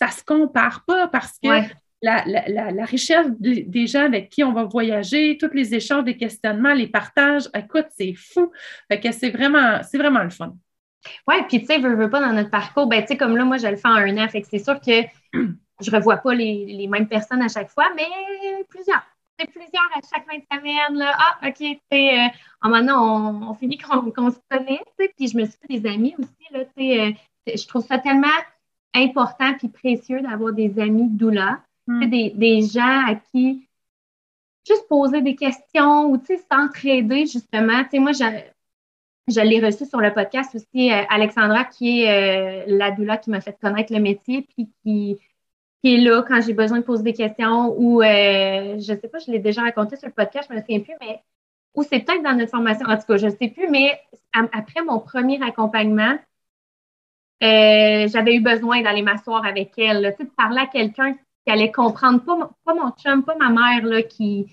ça 0.00 0.06
ne 0.06 0.12
se 0.12 0.24
compare 0.24 0.84
pas 0.86 1.08
parce 1.08 1.38
que 1.38 1.48
la, 2.02 2.84
richesse 2.86 3.26
des 3.38 3.86
gens 3.86 4.06
avec 4.06 4.30
qui 4.30 4.42
on 4.42 4.52
va 4.52 4.64
voyager, 4.64 5.36
tous 5.38 5.52
les 5.52 5.74
échanges, 5.74 6.04
des 6.04 6.16
questionnements, 6.16 6.72
les 6.72 6.86
partages, 6.86 7.48
écoute, 7.54 7.86
c'est 7.90 8.14
fou. 8.14 8.50
Fait 8.88 8.98
que 8.98 9.12
c'est 9.12 9.30
vraiment, 9.30 9.82
c'est 9.82 9.98
vraiment 9.98 10.22
le 10.22 10.30
fun. 10.30 10.54
Oui, 11.28 11.36
puis 11.48 11.60
tu 11.60 11.66
sais, 11.66 11.78
veux, 11.78 11.94
veux 11.94 12.10
pas 12.10 12.20
dans 12.20 12.32
notre 12.32 12.50
parcours, 12.50 12.86
ben 12.86 13.02
tu 13.02 13.08
sais, 13.08 13.16
comme 13.16 13.36
là, 13.36 13.44
moi, 13.44 13.58
je 13.58 13.66
le 13.66 13.76
fais 13.76 13.88
en 13.88 13.92
un 13.92 14.16
an, 14.18 14.28
fait 14.28 14.42
que 14.42 14.48
c'est 14.48 14.58
sûr 14.58 14.80
que 14.80 15.02
je 15.80 15.90
revois 15.90 16.18
pas 16.18 16.34
les, 16.34 16.86
mêmes 16.88 17.08
personnes 17.08 17.42
à 17.42 17.48
chaque 17.48 17.70
fois, 17.70 17.88
mais 17.94 18.06
plusieurs. 18.68 19.02
C'est 19.38 19.46
plusieurs 19.46 19.90
à 19.94 20.00
chaque 20.00 20.26
fin 20.26 20.36
de 20.36 20.44
semaine, 20.52 20.98
là. 20.98 21.16
Ah, 21.16 21.48
OK, 21.48 21.56
tu 21.56 21.78
sais, 21.90 22.20
euh, 22.20 22.68
maintenant, 22.68 23.50
on, 23.50 23.54
finit 23.54 23.78
qu'on 23.78 24.30
se 24.30 24.38
connaît, 24.50 24.82
tu 24.98 25.04
sais, 25.04 25.12
puis 25.16 25.28
je 25.28 25.36
me 25.36 25.44
suis 25.44 25.58
fait 25.58 25.78
des 25.80 25.88
amis 25.88 26.14
aussi, 26.18 26.52
là, 26.52 26.64
tu 26.64 26.70
sais, 26.76 27.00
euh, 27.00 27.56
je 27.56 27.66
trouve 27.66 27.86
ça 27.86 27.98
tellement 27.98 28.28
important 28.94 29.54
puis 29.58 29.68
précieux 29.68 30.20
d'avoir 30.20 30.52
des 30.52 30.78
amis 30.78 31.08
doula, 31.08 31.60
hmm. 31.86 32.06
des, 32.08 32.30
des, 32.30 32.62
gens 32.62 33.06
à 33.06 33.14
qui 33.14 33.68
juste 34.66 34.88
poser 34.88 35.22
des 35.22 35.34
questions 35.34 36.10
ou 36.10 36.20
s'entraider 36.50 37.26
justement. 37.26 37.82
sais 37.90 37.98
moi, 37.98 38.12
je, 38.12 38.24
je 39.28 39.40
l'ai 39.40 39.64
reçu 39.64 39.86
sur 39.86 40.00
le 40.00 40.12
podcast 40.12 40.54
aussi, 40.54 40.92
euh, 40.92 41.02
Alexandra, 41.08 41.64
qui 41.64 42.02
est 42.02 42.64
euh, 42.68 42.76
la 42.78 42.90
doula 42.90 43.16
qui 43.16 43.30
m'a 43.30 43.40
fait 43.40 43.56
connaître 43.60 43.92
le 43.92 44.00
métier, 44.00 44.42
puis 44.42 44.70
qui, 44.82 45.18
qui 45.82 45.94
est 45.94 45.98
là 45.98 46.22
quand 46.26 46.40
j'ai 46.40 46.52
besoin 46.52 46.78
de 46.78 46.84
poser 46.84 47.02
des 47.02 47.12
questions 47.12 47.74
ou, 47.78 48.02
euh, 48.02 48.78
je 48.78 48.92
ne 48.92 48.98
sais 48.98 49.08
pas, 49.08 49.18
je 49.18 49.30
l'ai 49.30 49.38
déjà 49.38 49.62
raconté 49.62 49.96
sur 49.96 50.08
le 50.08 50.14
podcast, 50.14 50.48
je 50.50 50.54
me 50.54 50.60
souviens 50.60 50.80
plus, 50.80 50.94
mais 51.00 51.22
ou 51.74 51.84
c'est 51.84 52.00
peut-être 52.00 52.22
dans 52.22 52.34
notre 52.34 52.50
formation, 52.50 52.86
en 52.86 52.96
tout 52.96 53.06
cas, 53.06 53.16
je 53.16 53.26
ne 53.26 53.30
sais 53.30 53.48
plus, 53.48 53.68
mais 53.68 54.00
après 54.32 54.82
mon 54.84 54.98
premier 54.98 55.40
accompagnement, 55.40 56.18
euh, 57.42 58.08
j'avais 58.08 58.36
eu 58.36 58.40
besoin 58.40 58.82
d'aller 58.82 59.02
m'asseoir 59.02 59.44
avec 59.44 59.72
elle, 59.78 60.02
là, 60.02 60.10
de 60.12 60.24
parler 60.36 60.60
à 60.60 60.66
quelqu'un 60.66 61.14
qui 61.14 61.52
allait 61.52 61.72
comprendre, 61.72 62.22
pas, 62.22 62.74
mon 62.74 62.90
chum, 62.92 63.24
pas 63.24 63.36
ma 63.36 63.50
mère 63.50 63.84
là, 63.84 64.02
qui 64.02 64.46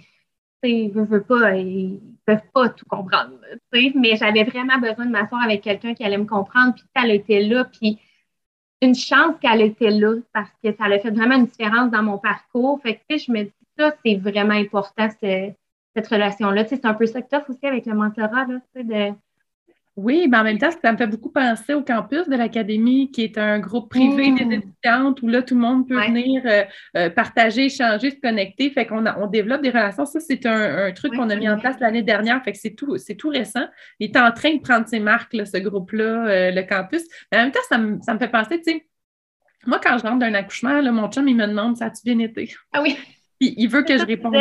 ne 0.63 0.89
veut, 0.91 1.04
veut 1.04 1.23
pas, 1.23 1.56
ils 1.56 2.00
peuvent 2.26 2.50
pas 2.54 2.69
tout 2.69 2.86
comprendre. 2.88 3.34
Mais 3.73 4.15
j'avais 4.15 4.43
vraiment 4.43 4.80
besoin 4.80 5.06
de 5.06 5.12
m'asseoir 5.12 5.43
avec 5.43 5.62
quelqu'un 5.62 5.93
qui 5.93 6.04
allait 6.04 6.17
me 6.17 6.26
comprendre, 6.26 6.76
puis 6.76 6.84
elle 6.95 7.12
était 7.12 7.41
là, 7.41 7.65
puis 7.65 8.00
une 8.82 8.95
chance 8.95 9.36
qu'elle 9.41 9.62
était 9.62 9.89
là 9.89 10.15
parce 10.34 10.52
que 10.63 10.71
ça 10.73 10.86
a 10.86 11.00
fait 11.00 11.12
vraiment 11.12 11.36
une 11.36 11.47
différence 11.47 11.91
dans 11.91 12.04
mon 12.04 12.17
parcours. 12.17 12.80
Fait 12.82 13.02
que 13.10 13.17
je 13.17 13.32
me 13.32 13.43
dis 13.43 13.54
ça, 13.78 13.93
c'est 14.06 14.15
vraiment 14.15 14.54
important, 14.54 15.10
cette 15.19 16.08
relation-là. 16.08 16.65
C'est 16.65 16.86
un 16.86 16.93
peu 16.93 17.06
ça 17.06 17.21
que 17.21 17.30
tu 17.30 17.52
aussi 17.52 17.65
avec 17.65 17.86
le 17.86 17.95
mentorat, 17.95 18.45
là, 18.45 18.60
de 18.76 19.13
oui, 19.97 20.27
mais 20.29 20.38
en 20.38 20.43
même 20.43 20.60
temps, 20.60 20.69
ça 20.69 20.91
me 20.91 20.97
fait 20.97 21.07
beaucoup 21.07 21.31
penser 21.31 21.73
au 21.73 21.81
campus 21.81 22.29
de 22.29 22.36
l'Académie, 22.36 23.10
qui 23.10 23.23
est 23.23 23.36
un 23.39 23.57
groupe 23.57 23.89
privé 23.89 24.31
des 24.31 24.45
mmh. 24.45 24.51
étudiantes 24.51 25.21
où 25.23 25.27
là, 25.27 25.41
tout 25.41 25.55
le 25.55 25.62
monde 25.62 25.88
peut 25.88 25.99
venir 25.99 26.43
euh, 26.45 26.63
euh, 26.95 27.10
partager, 27.10 27.65
échanger, 27.65 28.12
se 28.12 28.19
connecter. 28.21 28.69
Fait 28.69 28.86
qu'on 28.86 29.03
on 29.07 29.25
développe 29.25 29.63
des 29.63 29.71
relations. 29.71 30.05
Ça, 30.05 30.19
c'est 30.19 30.45
un, 30.45 30.91
truc 30.91 31.15
qu'on 31.15 31.31
a 31.31 31.36
mis 31.36 31.49
en 31.49 31.57
place 31.57 31.79
l'année 31.79 32.03
dernière. 32.03 32.43
Fait 32.43 32.51
que 32.51 32.60
c'est 32.60 32.75
tout, 32.75 32.95
c'est 32.97 33.15
tout 33.15 33.29
récent. 33.29 33.65
Il 33.99 34.12
est 34.12 34.17
en 34.17 34.31
train 34.31 34.53
de 34.53 34.62
prendre 34.62 34.88
ses 34.88 34.99
marques, 34.99 35.36
ce 35.36 35.57
groupe-là, 35.57 36.27
euh, 36.27 36.51
le 36.51 36.62
campus. 36.62 37.01
Mais 37.31 37.39
en 37.39 37.41
même 37.45 37.51
temps, 37.51 37.60
ça 37.67 37.79
me, 37.79 37.99
ça 38.01 38.13
me 38.13 38.19
fait 38.19 38.29
penser, 38.29 38.62
tu 38.62 38.71
sais, 38.71 38.86
moi, 39.65 39.79
quand 39.83 39.97
je 39.97 40.03
rentre 40.03 40.19
d'un 40.19 40.36
accouchement, 40.36 40.79
là, 40.79 40.91
mon 40.91 41.10
chum, 41.10 41.27
il 41.27 41.36
me 41.36 41.47
demande 41.47 41.75
ça 41.75 41.86
a-tu 41.86 42.03
bien 42.05 42.19
été? 42.19 42.53
Ah 42.71 42.83
oui. 42.83 42.95
Puis, 43.39 43.55
il 43.57 43.67
veut 43.67 43.81
que 43.81 43.97
je 43.97 44.05
réponde. 44.05 44.36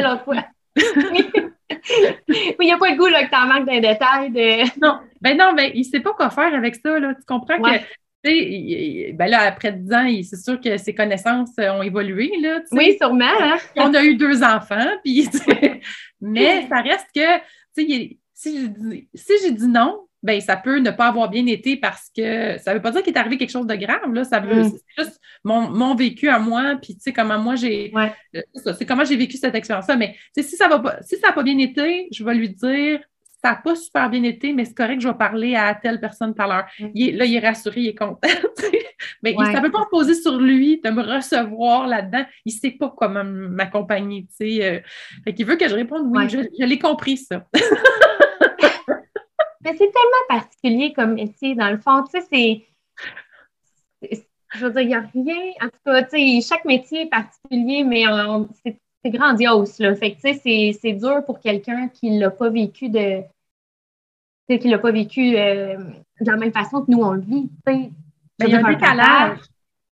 oui, 1.70 2.54
il 2.60 2.66
n'y 2.66 2.72
a 2.72 2.78
pas 2.78 2.90
le 2.90 2.96
goût 2.96 3.06
là, 3.06 3.24
que 3.24 3.30
tu 3.30 3.36
en 3.36 3.46
manques 3.46 3.66
d'un 3.66 3.80
détail. 3.80 4.30
De... 4.30 4.80
Non, 4.80 5.00
ben 5.20 5.36
non, 5.36 5.52
ben, 5.54 5.70
il 5.74 5.80
ne 5.80 5.84
sait 5.84 6.00
pas 6.00 6.12
quoi 6.12 6.30
faire 6.30 6.54
avec 6.54 6.76
ça. 6.76 6.98
Là. 6.98 7.14
Tu 7.14 7.24
comprends 7.26 7.60
que 7.60 9.12
ben 9.12 9.26
là, 9.30 9.42
après 9.42 9.72
10 9.72 9.92
ans, 9.92 10.08
c'est 10.22 10.36
sûr 10.36 10.60
que 10.60 10.76
ses 10.76 10.94
connaissances 10.94 11.52
ont 11.58 11.82
évolué. 11.82 12.32
Là, 12.40 12.60
oui, 12.72 12.96
sûrement. 13.00 13.24
Hein. 13.24 13.56
On 13.76 13.94
a 13.94 14.02
eu 14.02 14.16
deux 14.16 14.42
enfants, 14.42 14.90
puis, 15.04 15.28
mais 16.20 16.66
ça 16.68 16.80
reste 16.80 17.06
que 17.14 17.42
si 17.72 18.18
j'ai 18.44 18.68
dit, 18.68 19.08
si 19.14 19.52
dit 19.52 19.68
non, 19.68 20.06
ben, 20.26 20.40
ça 20.40 20.56
peut 20.56 20.78
ne 20.80 20.90
pas 20.90 21.06
avoir 21.06 21.30
bien 21.30 21.46
été 21.46 21.76
parce 21.76 22.10
que 22.14 22.58
ça 22.58 22.72
ne 22.72 22.76
veut 22.76 22.82
pas 22.82 22.90
dire 22.90 23.04
qu'il 23.04 23.14
est 23.14 23.18
arrivé 23.18 23.38
quelque 23.38 23.52
chose 23.52 23.66
de 23.66 23.76
grave. 23.76 24.12
Là, 24.12 24.24
ça 24.24 24.40
veut, 24.40 24.64
mm. 24.64 24.70
C'est 24.70 25.04
juste 25.04 25.20
mon, 25.44 25.94
vécu 25.94 26.28
à 26.28 26.40
moi, 26.40 26.74
puis 26.82 26.96
tu 26.96 27.02
sais, 27.02 27.12
comment 27.12 27.38
moi 27.38 27.54
j'ai. 27.54 27.92
Euh, 28.34 28.40
c'est 28.76 28.84
comment 28.84 29.04
j'ai 29.04 29.16
vécu 29.16 29.36
cette 29.36 29.54
expérience-là. 29.54 29.94
Mais 29.94 30.16
si 30.36 30.56
ça 30.56 30.66
va 30.66 30.80
pas, 30.80 30.96
si 31.02 31.16
ça 31.18 31.28
n'a 31.28 31.32
pas 31.32 31.44
bien 31.44 31.56
été, 31.58 32.08
je 32.10 32.24
vais 32.24 32.34
lui 32.34 32.48
dire 32.48 32.98
ça 33.40 33.50
n'a 33.50 33.56
pas 33.56 33.76
super 33.76 34.10
bien 34.10 34.24
été, 34.24 34.52
mais 34.52 34.64
c'est 34.64 34.74
correct, 34.74 35.00
je 35.00 35.06
vais 35.06 35.14
parler 35.14 35.54
à 35.54 35.72
telle 35.76 36.00
personne 36.00 36.34
tout 36.34 36.42
à 36.42 36.48
l'heure. 36.48 36.66
là, 36.80 37.24
il 37.24 37.34
est 37.36 37.38
rassuré, 37.38 37.82
il 37.82 37.88
est 37.88 37.94
content. 37.94 38.18
mais 39.22 39.36
ça 39.36 39.52
ne 39.52 39.60
peut 39.60 39.70
pas 39.70 39.82
reposer 39.82 40.14
sur 40.14 40.38
lui 40.38 40.80
de 40.82 40.90
me 40.90 41.02
recevoir 41.02 41.86
là-dedans. 41.86 42.24
Il 42.44 42.52
ne 42.52 42.58
sait 42.58 42.72
pas 42.72 42.92
comment 42.96 43.22
m'accompagner. 43.22 44.26
Tu 44.36 44.58
sais. 44.58 44.82
Euh. 45.26 45.44
veut 45.44 45.56
que 45.56 45.68
je 45.68 45.74
réponde 45.74 46.06
oui, 46.08 46.28
je, 46.28 46.38
je 46.58 46.64
l'ai 46.64 46.80
compris, 46.80 47.18
ça. 47.18 47.46
Mais 49.66 49.72
c'est 49.72 49.90
tellement 49.90 50.26
particulier 50.28 50.92
comme 50.92 51.14
métier, 51.14 51.56
dans 51.56 51.70
le 51.70 51.78
fond. 51.78 52.04
Tu 52.04 52.20
sais, 52.20 52.64
c'est. 54.00 54.20
Je 54.54 54.64
veux 54.64 54.70
dire, 54.70 54.82
il 54.82 54.88
n'y 54.88 54.94
a 54.94 55.00
rien. 55.00 55.52
En 55.60 55.66
tout 55.66 55.80
cas, 55.84 56.04
tu 56.04 56.40
sais, 56.40 56.40
chaque 56.40 56.64
métier 56.64 57.02
est 57.02 57.10
particulier, 57.10 57.82
mais 57.82 58.04
c'est 58.64 59.10
grandiose. 59.10 59.80
Là. 59.80 59.96
Fait 59.96 60.14
que, 60.14 60.20
tu 60.20 60.38
sais, 60.38 60.78
c'est 60.80 60.92
dur 60.92 61.24
pour 61.24 61.40
quelqu'un 61.40 61.88
qui 61.88 62.12
ne 62.12 62.20
l'a 62.20 62.30
pas 62.30 62.48
vécu 62.48 62.88
de, 62.88 63.22
qu'il 64.48 64.70
n'a 64.70 64.78
pas 64.78 64.92
vécu 64.92 65.36
euh, 65.36 65.76
de 66.20 66.30
la 66.30 66.36
même 66.36 66.52
façon 66.52 66.84
que 66.84 66.92
nous, 66.92 67.02
on 67.02 67.12
le 67.12 67.22
vit. 67.22 67.50
Ben, 67.64 67.90
il 68.38 68.48
y 68.48 68.54
a 68.54 68.64
un 68.64 68.72
décalage. 68.72 69.40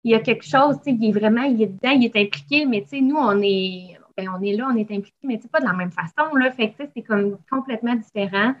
il 0.02 0.12
y 0.12 0.14
a 0.14 0.20
quelque 0.20 0.46
chose, 0.46 0.78
il 0.86 1.04
est 1.04 1.12
vraiment, 1.12 1.42
il 1.42 1.60
est 1.60 1.66
dedans, 1.66 1.90
il 1.90 2.06
est 2.06 2.16
impliqué, 2.16 2.64
mais 2.64 2.86
nous, 3.02 3.16
on 3.16 3.38
est, 3.42 3.98
ben, 4.16 4.30
on 4.34 4.42
est 4.42 4.56
là, 4.56 4.70
on 4.72 4.76
est 4.76 4.90
impliqué, 4.90 5.18
mais 5.24 5.38
pas 5.52 5.60
de 5.60 5.66
la 5.66 5.74
même 5.74 5.92
façon. 5.92 6.34
Là, 6.36 6.50
fait 6.52 6.70
que 6.70 6.84
c'est 6.96 7.02
comme 7.02 7.36
complètement 7.50 7.96
différent. 7.96 8.54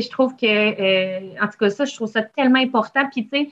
Je 0.00 0.08
trouve 0.08 0.36
que, 0.36 0.46
euh, 0.46 1.34
en 1.40 1.46
tout 1.48 1.58
cas, 1.58 1.70
ça, 1.70 1.84
je 1.84 1.94
trouve 1.94 2.10
ça 2.10 2.22
tellement 2.22 2.60
important. 2.60 3.08
Puis, 3.10 3.28
tu 3.28 3.38
sais, 3.38 3.50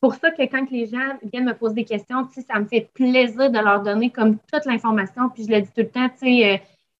pour 0.00 0.14
ça 0.14 0.30
que 0.30 0.42
quand 0.42 0.70
les 0.70 0.86
gens 0.86 1.18
viennent 1.22 1.44
me 1.44 1.54
poser 1.54 1.74
des 1.74 1.84
questions, 1.84 2.28
ça 2.30 2.58
me 2.58 2.66
fait 2.66 2.90
plaisir 2.94 3.50
de 3.50 3.58
leur 3.58 3.82
donner 3.82 4.10
comme 4.10 4.38
toute 4.38 4.64
l'information. 4.64 5.28
Puis 5.30 5.44
je 5.46 5.52
le 5.52 5.60
dis 5.60 5.68
tout 5.68 5.82
le 5.82 5.90
temps, 5.90 6.08
tu 6.08 6.18
sais, 6.18 6.52
euh, 6.52 6.56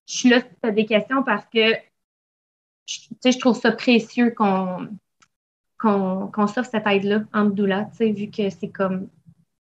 je 0.07 0.15
suis 0.15 0.29
là 0.29 0.39
si 0.39 0.47
tu 0.61 0.69
as 0.69 0.71
des 0.71 0.85
questions 0.85 1.23
parce 1.23 1.45
que 1.45 1.73
je 2.87 3.39
trouve 3.39 3.57
ça 3.57 3.71
précieux 3.71 4.31
qu'on 4.31 4.87
qu'on 5.81 6.47
s'offre 6.47 6.69
cette 6.69 6.85
aide-là 6.85 7.23
en 7.33 7.45
doula, 7.45 7.89
vu 7.99 8.29
que 8.29 8.51
c'est 8.51 8.69
comme 8.69 9.09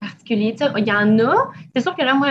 particulier. 0.02 0.54
il 0.78 0.86
y 0.86 0.92
en 0.92 1.20
a. 1.20 1.52
C'est 1.74 1.82
sûr 1.82 1.96
que 1.96 2.04
là, 2.04 2.14
moi, 2.14 2.28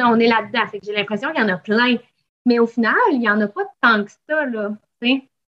on 0.00 0.18
est 0.18 0.26
là-dedans. 0.26 0.64
J'ai 0.82 0.92
l'impression 0.92 1.30
qu'il 1.30 1.40
y 1.40 1.44
en 1.44 1.48
a 1.48 1.58
plein. 1.58 1.96
Mais 2.44 2.58
au 2.58 2.66
final, 2.66 2.96
il 3.12 3.20
n'y 3.20 3.30
en 3.30 3.40
a 3.40 3.46
pas 3.46 3.62
tant 3.80 4.04
que 4.04 4.10
ça, 4.28 4.44
là. 4.46 4.72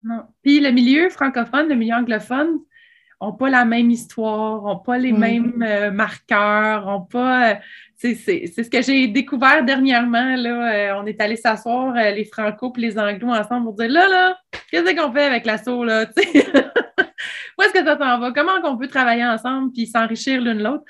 Non. 0.03 0.23
Puis 0.43 0.59
le 0.59 0.71
milieu 0.71 1.09
francophone, 1.09 1.69
le 1.69 1.75
milieu 1.75 1.95
anglophone, 1.95 2.59
n'ont 3.23 3.33
pas 3.33 3.49
la 3.49 3.65
même 3.65 3.89
histoire, 3.89 4.63
n'ont 4.63 4.79
pas 4.79 4.97
les 4.97 5.13
mm. 5.13 5.17
mêmes 5.17 5.65
euh, 5.65 5.91
marqueurs, 5.91 6.85
n'ont 6.85 7.01
pas. 7.01 7.51
Euh, 7.51 7.55
c'est 7.97 8.15
ce 8.15 8.69
que 8.69 8.81
j'ai 8.81 9.07
découvert 9.07 9.63
dernièrement. 9.63 10.35
Là, 10.35 10.73
euh, 10.73 11.01
on 11.01 11.05
est 11.05 11.21
allé 11.21 11.37
s'asseoir, 11.37 11.93
les 11.93 12.25
Franco 12.25 12.73
et 12.75 12.81
les 12.81 12.99
Anglo 12.99 13.29
ensemble 13.29 13.63
pour 13.63 13.73
dire 13.75 13.89
là, 13.89 14.09
là, 14.09 14.37
qu'est-ce 14.69 14.93
qu'on 14.93 15.13
fait 15.13 15.23
avec 15.23 15.45
l'assaut, 15.45 15.85
là? 15.85 16.05
Où 17.57 17.61
est-ce 17.61 17.71
que 17.71 17.85
ça 17.85 17.97
s'en 17.97 18.19
va? 18.19 18.31
Comment 18.35 18.53
on 18.65 18.77
peut 18.77 18.87
travailler 18.87 19.25
ensemble 19.25 19.71
puis 19.71 19.87
s'enrichir 19.87 20.41
l'une 20.41 20.61
l'autre? 20.61 20.83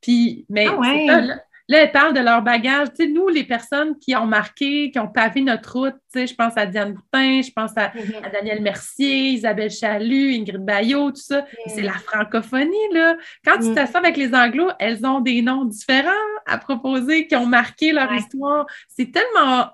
Puis, 0.00 0.46
mais 0.48 0.66
ah 0.68 1.20
Là, 1.20 1.36
elles 1.76 1.92
parlent 1.92 2.14
de 2.14 2.20
leur 2.20 2.42
bagage. 2.42 2.88
Tu 2.90 3.04
sais, 3.04 3.08
nous, 3.08 3.28
les 3.28 3.44
personnes 3.44 3.98
qui 3.98 4.16
ont 4.16 4.26
marqué, 4.26 4.90
qui 4.90 4.98
ont 4.98 5.08
pavé 5.08 5.40
notre 5.40 5.78
route, 5.78 5.94
tu 6.12 6.20
sais, 6.20 6.26
je 6.26 6.34
pense 6.34 6.52
à 6.56 6.66
Diane 6.66 6.94
Boutin, 6.94 7.42
je 7.42 7.50
pense 7.52 7.72
à, 7.76 7.88
mm-hmm. 7.88 8.32
Daniel 8.32 8.62
Mercier, 8.62 9.30
Isabelle 9.30 9.70
Chalut, 9.70 10.34
Ingrid 10.34 10.64
Bayot, 10.64 11.10
tout 11.12 11.20
ça. 11.20 11.44
C'est 11.66 11.82
la 11.82 11.92
francophonie, 11.92 12.74
là. 12.92 13.16
Quand 13.44 13.58
tu 13.58 13.68
mm. 13.68 13.74
t'assois 13.74 14.00
avec 14.00 14.16
les 14.16 14.34
Anglo, 14.34 14.70
elles 14.78 15.06
ont 15.06 15.20
des 15.20 15.42
noms 15.42 15.64
différents 15.64 16.10
à 16.46 16.58
proposer 16.58 17.26
qui 17.26 17.36
ont 17.36 17.46
marqué 17.46 17.92
leur 17.92 18.12
histoire. 18.12 18.66
C'est 18.88 19.12
tellement 19.12 19.70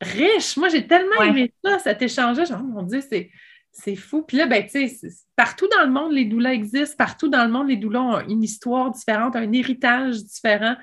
riche. 0.00 0.56
Moi, 0.56 0.68
j'ai 0.68 0.86
tellement 0.86 1.22
aimé 1.22 1.52
ça, 1.64 1.78
cet 1.78 2.02
échange. 2.02 2.44
Genre, 2.46 2.62
mon 2.62 2.82
Dieu, 2.82 3.02
c'est 3.08 3.30
c'est 3.74 3.96
fou. 3.96 4.22
Puis 4.22 4.36
là, 4.36 4.46
ben, 4.46 4.64
tu 4.64 4.88
sais, 4.88 5.08
partout 5.36 5.68
dans 5.68 5.84
le 5.84 5.90
monde, 5.90 6.12
les 6.12 6.24
doulas 6.24 6.54
existent. 6.54 6.96
Partout 6.96 7.28
dans 7.28 7.44
le 7.44 7.50
monde, 7.50 7.68
les 7.68 7.76
doulas 7.76 8.00
ont 8.00 8.20
une 8.28 8.42
histoire 8.42 8.90
différente, 8.90 9.36
un 9.36 9.52
héritage 9.52 10.22
différent. 10.24 10.76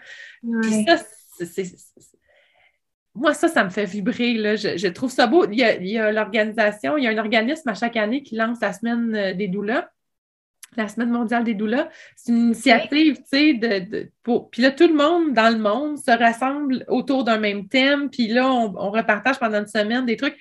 Puis 0.62 0.86
ça, 0.86 0.98
c'est. 1.46 1.74
Moi, 3.14 3.34
ça, 3.34 3.48
ça 3.48 3.64
me 3.64 3.70
fait 3.70 3.86
vibrer. 3.86 4.34
Là. 4.34 4.56
Je, 4.56 4.88
trouve 4.88 5.12
ça 5.12 5.28
beau. 5.28 5.46
Il 5.50 5.58
y 5.58 5.98
a, 5.98 6.12
l'organisation, 6.12 6.98
il 6.98 7.04
y 7.04 7.08
a 7.08 7.12
un 7.12 7.18
organisme 7.18 7.68
à 7.70 7.74
chaque 7.74 7.98
année 7.98 8.24
qui 8.24 8.36
lance 8.36 8.60
la 8.62 8.74
semaine 8.74 9.16
euh, 9.16 9.34
des 9.34 9.48
doulas 9.48 9.89
la 10.78 10.88
Semaine 10.88 11.10
mondiale 11.10 11.44
des 11.44 11.54
doulas. 11.54 11.89
C'est 12.16 12.32
une 12.32 12.38
initiative, 12.38 13.18
tu 13.18 13.24
sais, 13.26 13.54
de, 13.56 14.10
Puis 14.52 14.62
là, 14.62 14.72
tout 14.72 14.88
le 14.88 14.94
monde 14.94 15.34
dans 15.34 15.50
le 15.50 15.58
monde 15.58 15.98
se 15.98 16.12
rassemble 16.12 16.86
autour 16.88 17.26
d'un 17.26 17.39
même 17.39 17.68
thème, 17.68 18.10
puis 18.10 18.30
là, 18.30 18.50
on, 18.50 18.74
on, 18.78 18.89
repartage 18.89 19.38
pendant 19.38 19.60
une 19.60 19.68
semaine 19.68 20.06
des 20.06 20.16
trucs. 20.16 20.38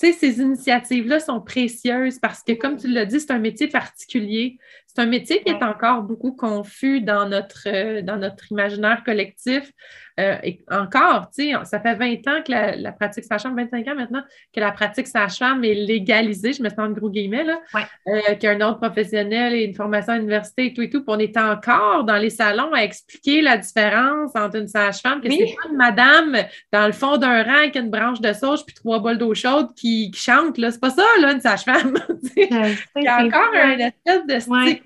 Tu 0.00 0.08
sais, 0.08 0.12
ces 0.12 0.40
initiatives-là 0.40 1.20
sont 1.20 1.40
précieuses 1.40 2.18
parce 2.18 2.42
que, 2.42 2.52
comme 2.52 2.76
tu 2.76 2.88
l'as 2.88 3.06
dit, 3.06 3.20
c'est 3.20 3.30
un 3.30 3.38
métier 3.38 3.68
particulier. 3.68 4.58
C'est 4.94 5.02
un 5.02 5.06
métier 5.06 5.42
qui 5.42 5.50
est 5.50 5.62
encore 5.62 6.02
beaucoup 6.02 6.32
confus 6.32 7.00
dans 7.00 7.28
notre, 7.28 7.66
euh, 7.66 8.02
dans 8.02 8.16
notre 8.16 8.50
imaginaire 8.52 9.02
collectif. 9.04 9.72
Euh, 10.20 10.36
et 10.44 10.60
encore, 10.70 11.28
tu 11.36 11.50
sais, 11.50 11.64
ça 11.64 11.80
fait 11.80 11.96
20 11.96 12.12
ans 12.28 12.42
que 12.46 12.52
la, 12.80 12.92
pratique 12.92 13.24
sage-femme, 13.24 13.56
25 13.56 13.88
ans 13.88 13.94
maintenant, 13.96 14.22
que 14.54 14.60
la 14.60 14.70
pratique 14.70 15.08
sage-femme 15.08 15.64
est 15.64 15.74
légalisée, 15.74 16.52
je 16.52 16.62
me 16.62 16.68
sens 16.68 16.78
en 16.78 16.90
gros 16.90 17.10
guillemets, 17.10 17.42
là, 17.42 17.60
euh, 18.06 18.34
qu'il 18.34 18.44
y 18.44 18.46
a 18.46 18.52
un 18.52 18.60
ordre 18.60 18.78
professionnel 18.78 19.54
et 19.54 19.64
une 19.64 19.74
formation 19.74 20.12
à 20.12 20.16
l'université 20.16 20.66
et 20.66 20.74
tout 20.74 20.82
et 20.82 20.90
tout. 20.90 21.04
Puis 21.04 21.14
on 21.16 21.18
est 21.18 21.36
encore 21.36 22.04
dans 22.04 22.16
les 22.16 22.30
salons 22.30 22.72
à 22.72 22.84
expliquer 22.84 23.42
la 23.42 23.58
différence 23.58 24.30
entre 24.36 24.56
une 24.56 24.68
sage-femme, 24.68 25.20
que 25.20 25.28
c'est 25.28 25.56
pas 25.60 25.68
une 25.68 25.76
madame 25.76 26.36
dans 26.72 26.86
le 26.86 26.92
fond 26.92 27.16
d'un 27.16 27.42
rang 27.42 27.58
avec 27.58 27.74
une 27.74 27.90
branche 27.90 28.20
de 28.20 28.32
sauge 28.32 28.64
puis 28.64 28.74
trois 28.74 29.00
bols 29.00 29.18
d'eau 29.18 29.34
chaude 29.34 29.74
qui, 29.74 30.12
chante, 30.14 30.58
là. 30.58 30.70
C'est 30.70 30.80
pas 30.80 30.90
ça, 30.90 31.02
là, 31.20 31.32
une 31.32 31.40
sage-femme. 31.40 31.94
Il 32.36 33.02
y 33.02 33.08
a 33.08 33.24
encore 33.24 33.50
un 33.52 33.78
espèce 33.78 34.26
de 34.28 34.38
stigmate, 34.38 34.82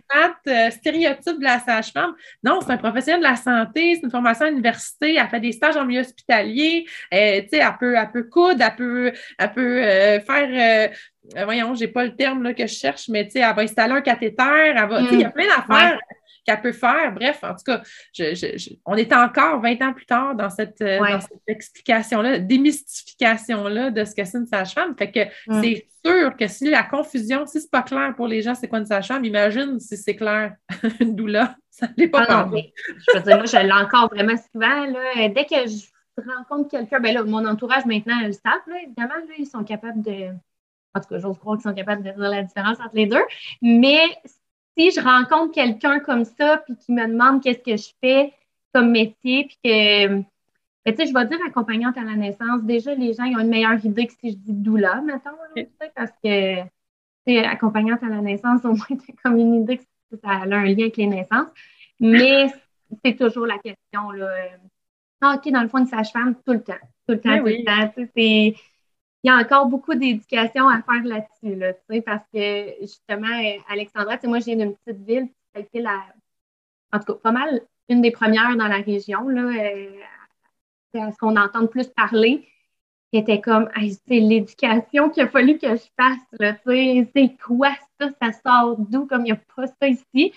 euh, 0.47 0.71
stéréotype 0.71 1.39
de 1.39 1.45
la 1.45 1.59
sage-femme. 1.61 2.15
Non, 2.43 2.61
c'est 2.61 2.73
un 2.73 2.77
professionnel 2.77 3.21
de 3.21 3.27
la 3.27 3.37
santé, 3.37 3.95
c'est 3.95 4.03
une 4.03 4.11
formation 4.11 4.47
à 4.47 4.51
l'université, 4.51 5.15
elle 5.15 5.29
fait 5.29 5.41
des 5.41 5.53
stages 5.53 5.77
en 5.77 5.85
milieu 5.85 6.01
hospitalier, 6.01 6.87
euh, 7.13 7.43
tu 7.43 7.49
sais, 7.49 7.59
elle 7.59 7.77
peut, 7.79 7.95
elle 7.97 8.11
peut 8.11 8.25
coudre, 8.25 8.63
elle 8.63 8.75
peut, 8.77 9.13
elle 9.39 9.53
peut 9.53 9.83
euh, 9.83 10.21
faire, 10.21 10.91
euh, 11.37 11.45
voyons, 11.45 11.75
j'ai 11.75 11.89
pas 11.89 12.05
le 12.05 12.15
terme 12.17 12.43
là, 12.43 12.55
que 12.55 12.67
je 12.67 12.75
cherche, 12.75 13.09
mais 13.09 13.25
tu 13.25 13.33
sais, 13.33 13.41
elle 13.41 13.55
va 13.55 13.63
installer 13.63 13.95
un 13.95 14.01
cathéter, 14.01 14.73
elle 14.75 14.89
va, 14.89 15.01
il 15.01 15.21
y 15.21 15.25
a 15.25 15.29
mm. 15.29 15.33
plein 15.33 15.47
d'affaires. 15.47 15.99
Qu'elle 16.49 16.61
peut 16.63 16.73
faire. 16.73 17.13
Bref, 17.13 17.41
en 17.43 17.55
tout 17.55 17.65
cas, 17.67 17.83
on 18.87 18.97
est 18.97 19.13
encore 19.13 19.61
20 19.61 19.83
ans 19.83 19.93
plus 19.93 20.07
tard 20.07 20.35
dans 20.35 20.51
cette, 20.51 20.83
explication-là, 21.47 22.39
démystification-là 22.39 23.91
de 23.91 24.05
ce 24.05 24.15
que 24.15 24.25
c'est 24.25 24.39
une 24.39 24.47
sage-femme. 24.47 24.97
Fait 24.97 25.11
que 25.11 25.21
mm. 25.47 25.63
c'est 25.63 25.87
sûr 26.05 26.37
que 26.37 26.47
si 26.49 26.71
la 26.71 26.83
confusion, 26.83 27.47
si 27.47 27.61
c'est 27.61 27.71
pas 27.71 27.83
clair 27.83 28.15
pour 28.17 28.27
les 28.27 28.43
gens, 28.43 28.55
c'est 28.55 28.69
quoi 28.69 28.79
une 28.79 28.87
sage-femme, 28.87 29.25
imagine 29.25 29.79
si 29.79 29.97
c'est 29.97 30.17
clair 30.17 30.55
une 31.01 31.15
doula. 31.15 31.57
Ça 31.71 31.89
n'est 31.97 32.09
pas 32.09 32.25
ah 32.29 32.49
Je 32.51 33.19
veux 33.19 33.23
dire, 33.23 33.37
moi, 33.37 33.45
je 33.45 33.57
l'ai 33.57 33.73
encore 33.73 34.09
vraiment 34.09 34.37
souvent. 34.53 34.87
Là. 34.87 35.29
Dès 35.29 35.45
que 35.45 35.69
je 35.69 35.87
rencontre 36.29 36.71
quelqu'un, 36.71 36.99
ben 36.99 37.15
là, 37.15 37.23
mon 37.23 37.47
entourage 37.47 37.85
maintenant, 37.87 38.21
le 38.25 38.33
savent, 38.33 38.77
évidemment, 38.83 39.15
là, 39.15 39.35
ils 39.39 39.47
sont 39.47 39.63
capables 39.65 40.03
de. 40.03 40.31
En 40.95 41.01
tout 41.01 41.09
cas, 41.09 41.19
j'ose 41.19 41.39
croire 41.39 41.57
qu'ils 41.57 41.69
sont 41.69 41.75
capables 41.75 42.03
de 42.03 42.11
dire 42.11 42.19
la 42.19 42.43
différence 42.43 42.81
entre 42.81 42.95
les 42.95 43.07
deux. 43.07 43.23
Mais 43.63 44.01
si 44.79 44.91
je 44.93 45.01
rencontre 45.01 45.53
quelqu'un 45.53 45.99
comme 46.01 46.25
ça, 46.25 46.59
puis 46.59 46.77
qui 46.77 46.93
me 46.93 47.07
demande 47.07 47.43
qu'est-ce 47.43 47.59
que 47.59 47.77
je 47.77 47.89
fais 48.01 48.33
comme 48.73 48.91
métier, 48.91 49.47
puis 49.47 49.59
que. 49.65 50.07
Ben, 50.85 50.95
tu 50.95 50.97
sais, 50.97 51.07
je 51.09 51.13
vais 51.13 51.27
dire 51.27 51.39
accompagnante 51.47 51.99
à 51.99 52.05
la 52.05 52.15
naissance. 52.15 52.63
Déjà, 52.63 52.95
les 52.95 53.13
gens 53.13 53.25
ils 53.25 53.37
ont 53.37 53.41
une 53.41 53.49
meilleure 53.49 53.85
idée 53.85 54.07
que 54.07 54.13
si 54.13 54.31
je 54.31 54.37
dis 54.37 54.53
doula, 54.53 55.03
mettons, 55.03 55.31
parce 55.95 56.13
que 56.23 56.63
accompagnante 57.45 58.03
à 58.03 58.09
la 58.09 58.21
naissance, 58.21 58.65
au 58.65 58.73
moins, 58.73 58.87
tu 58.89 59.13
comme 59.23 59.37
une 59.37 59.63
idée 59.63 59.79
que 59.79 59.85
ça 60.23 60.31
a 60.31 60.45
un 60.45 60.65
lien 60.65 60.85
avec 60.85 60.97
les 60.97 61.07
naissances. 61.07 61.49
Mais 62.01 62.47
c'est 63.05 63.17
toujours 63.17 63.47
la 63.47 63.59
question, 63.59 64.11
là. 64.13 64.31
Ah, 65.21 65.35
OK, 65.37 65.53
dans 65.53 65.63
le 65.63 65.69
fond, 65.69 65.79
une 65.79 65.87
sage-femme, 65.87 66.37
tout 66.47 66.53
le 66.53 66.63
temps. 66.63 66.75
Tout 67.07 67.15
le 67.15 67.21
temps, 67.21 67.43
ben 67.43 67.91
tout 67.95 68.01
le 68.01 68.53
temps. 68.53 68.59
Il 69.25 69.29
y 69.29 69.31
a 69.31 69.37
encore 69.37 69.67
beaucoup 69.67 69.95
d'éducation 69.95 70.69
à 70.69 70.81
faire 70.83 71.05
là-dessus, 71.05 71.57
là, 71.57 71.73
parce 72.05 72.25
que 72.33 72.75
justement, 72.81 73.27
Alexandra, 73.69 74.17
moi, 74.25 74.39
j'ai 74.39 74.53
une 74.53 74.77
petite 74.77 75.05
ville, 75.05 75.29
ça 75.53 75.59
a 75.59 75.61
été 75.61 75.81
la, 75.81 76.05
en 76.93 76.99
tout 77.01 77.15
cas, 77.15 77.21
pas 77.25 77.33
mal 77.33 77.61
une 77.89 78.03
des 78.03 78.11
premières 78.11 78.57
dans 78.57 78.69
la 78.69 78.77
région, 78.77 79.29
là, 79.29 79.43
euh, 79.43 80.01
à 80.95 81.13
ce 81.13 81.17
qu'on 81.17 81.37
entend 81.37 81.67
plus 81.67 81.89
parler, 81.89 82.47
qui 83.11 83.19
était 83.19 83.41
comme, 83.41 83.69
c'est 84.07 84.21
l'éducation 84.21 85.09
qu'il 85.11 85.23
a 85.23 85.29
fallu 85.29 85.59
que 85.59 85.69
je 85.69 85.85
fasse, 85.97 86.55
c'est 87.15 87.37
quoi 87.43 87.71
ça, 87.99 88.11
ça 88.21 88.33
sort 88.33 88.77
d'où, 88.79 89.07
comme 89.07 89.23
il 89.23 89.33
n'y 89.33 89.33
a 89.33 89.41
pas 89.57 89.67
ça 89.67 89.89
ici. 89.89 90.33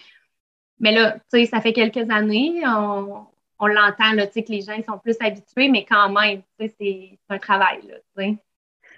Mais 0.80 0.94
là, 0.94 1.18
ça 1.30 1.62
fait 1.62 1.74
quelques 1.74 2.10
années, 2.10 2.62
on, 2.66 3.28
on 3.60 3.68
l'entend, 3.68 4.14
que 4.16 4.52
les 4.52 4.62
gens 4.62 4.74
ils 4.74 4.86
sont 4.86 4.98
plus 4.98 5.18
habitués, 5.20 5.70
mais 5.70 5.86
quand 5.86 6.10
même, 6.10 6.42
c'est 6.60 7.20
un 7.30 7.38
travail. 7.38 7.82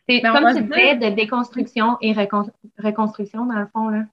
C'est 0.07 0.21
comme 0.21 0.53
tu 0.55 0.63
disais, 0.63 0.95
de 0.95 1.15
déconstruction 1.15 1.97
et 2.01 2.13
reconstruction, 2.13 3.45
dans 3.45 3.59
le 3.59 3.67
fond, 3.67 3.89
là. 3.89 4.03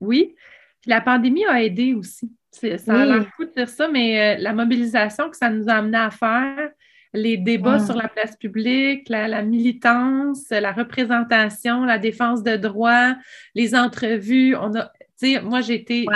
Oui. 0.00 0.34
Puis 0.80 0.90
la 0.90 1.00
pandémie 1.00 1.46
a 1.46 1.62
aidé 1.62 1.94
aussi. 1.94 2.30
Ça 2.52 3.00
a 3.00 3.06
l'air 3.06 3.26
fou 3.34 3.44
de 3.44 3.50
dire 3.50 3.68
ça, 3.68 3.88
mais 3.88 4.36
euh, 4.36 4.40
la 4.40 4.52
mobilisation 4.52 5.28
que 5.28 5.36
ça 5.36 5.50
nous 5.50 5.68
a 5.68 5.74
amené 5.74 5.96
à 5.96 6.10
faire, 6.10 6.70
les 7.12 7.36
débats 7.36 7.78
sur 7.78 7.96
la 7.96 8.08
place 8.08 8.36
publique, 8.36 9.08
la, 9.08 9.42
militance, 9.42 10.50
la 10.50 10.72
représentation, 10.72 11.84
la 11.84 11.98
défense 11.98 12.42
de 12.42 12.56
droits, 12.56 13.16
les 13.54 13.74
entrevues. 13.74 14.56
On 14.56 14.74
a, 14.74 14.92
tu 15.18 15.34
sais, 15.34 15.40
moi, 15.40 15.60
j'ai 15.60 15.74
été 15.74 16.06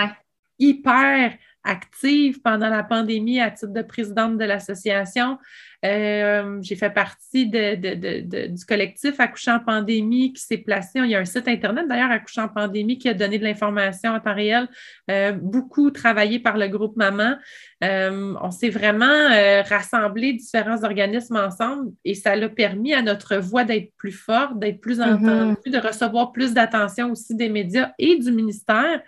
hyper 0.59 1.33
active 1.65 2.41
pendant 2.43 2.69
la 2.69 2.83
pandémie 2.83 3.41
à 3.41 3.51
titre 3.51 3.73
de 3.73 3.83
présidente 3.83 4.39
de 4.39 4.45
l'association. 4.45 5.39
Euh, 5.85 6.59
j'ai 6.61 6.75
fait 6.75 6.91
partie 6.91 7.47
du 7.47 8.65
collectif 8.67 9.21
Accouchant 9.21 9.57
en 9.57 9.61
pandémie 9.61 10.33
qui 10.33 10.43
s'est 10.43 10.59
placé. 10.59 10.99
Il 10.99 11.07
y 11.07 11.15
a 11.15 11.21
un 11.21 11.25
site 11.25 11.47
Internet 11.47 11.87
d'ailleurs, 11.89 12.11
Accouchant 12.11 12.45
en 12.45 12.49
pandémie, 12.49 12.99
qui 12.99 13.09
a 13.09 13.15
donné 13.15 13.39
de 13.39 13.45
l'information 13.45 14.13
en 14.13 14.19
temps 14.19 14.35
réel. 14.35 14.69
Euh, 15.11 15.33
beaucoup 15.33 15.91
travaillé 15.91 16.41
par 16.41 16.57
le 16.57 16.67
groupe 16.67 16.97
Maman. 16.97 17.37
Euh, 17.85 18.35
on 18.41 18.51
s'est 18.51 18.71
vraiment 18.71 19.29
rassemblé 19.69 20.33
différents 20.33 20.83
organismes 20.83 21.37
ensemble 21.37 21.93
et 22.05 22.15
ça 22.15 22.35
l'a 22.35 22.49
permis 22.49 22.93
à 22.93 23.03
notre 23.03 23.37
voix 23.37 23.63
d'être 23.63 23.93
plus 23.97 24.13
forte, 24.13 24.59
d'être 24.59 24.81
plus 24.81 24.99
mm-hmm. 24.99 25.15
entendue, 25.15 25.71
de 25.71 25.79
recevoir 25.79 26.33
plus 26.33 26.55
d'attention 26.55 27.13
aussi 27.13 27.37
des 27.37 27.49
médias 27.49 27.93
et 27.99 28.17
du 28.17 28.33
ministère. 28.33 29.01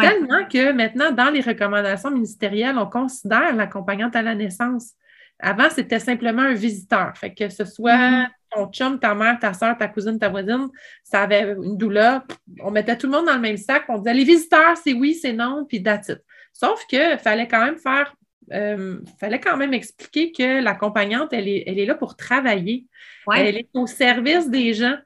Tellement 0.00 0.46
que 0.46 0.72
maintenant, 0.72 1.12
dans 1.12 1.30
les 1.30 1.42
recommandations 1.42 2.10
ministérielles, 2.10 2.78
on 2.78 2.86
considère 2.86 3.54
l'accompagnante 3.54 4.16
à 4.16 4.22
la 4.22 4.34
naissance. 4.34 4.94
Avant, 5.42 5.68
c'était 5.70 5.98
simplement 5.98 6.42
un 6.42 6.54
visiteur. 6.54 7.12
Fait 7.16 7.34
que 7.34 7.48
ce 7.48 7.64
soit 7.64 7.96
mm-hmm. 7.96 8.28
ton 8.52 8.66
chum, 8.68 9.00
ta 9.00 9.14
mère, 9.14 9.38
ta 9.40 9.52
soeur, 9.52 9.76
ta 9.76 9.88
cousine, 9.88 10.18
ta 10.18 10.28
voisine, 10.28 10.68
ça 11.02 11.22
avait 11.22 11.54
une 11.62 11.76
doula. 11.76 12.24
On 12.60 12.70
mettait 12.70 12.96
tout 12.96 13.08
le 13.08 13.12
monde 13.12 13.26
dans 13.26 13.34
le 13.34 13.40
même 13.40 13.56
sac. 13.56 13.84
On 13.88 13.98
disait 13.98 14.14
les 14.14 14.24
visiteurs, 14.24 14.76
c'est 14.82 14.92
oui, 14.92 15.14
c'est 15.14 15.32
non, 15.32 15.66
puis 15.68 15.82
that's 15.82 16.08
it. 16.08 16.20
Sauf 16.52 16.86
qu'il 16.86 17.18
fallait 17.18 17.48
quand 17.48 17.64
même 17.64 17.78
faire 17.78 18.14
euh, 18.52 19.00
fallait 19.18 19.40
quand 19.40 19.56
même 19.56 19.72
expliquer 19.72 20.32
que 20.32 20.62
l'accompagnante, 20.62 21.32
elle 21.32 21.48
est, 21.48 21.64
elle 21.66 21.78
est 21.78 21.86
là 21.86 21.94
pour 21.94 22.16
travailler. 22.16 22.86
Elle 23.34 23.56
est 23.56 23.68
au 23.74 23.86
service 23.86 24.50
des 24.50 24.74
gens 24.74 24.96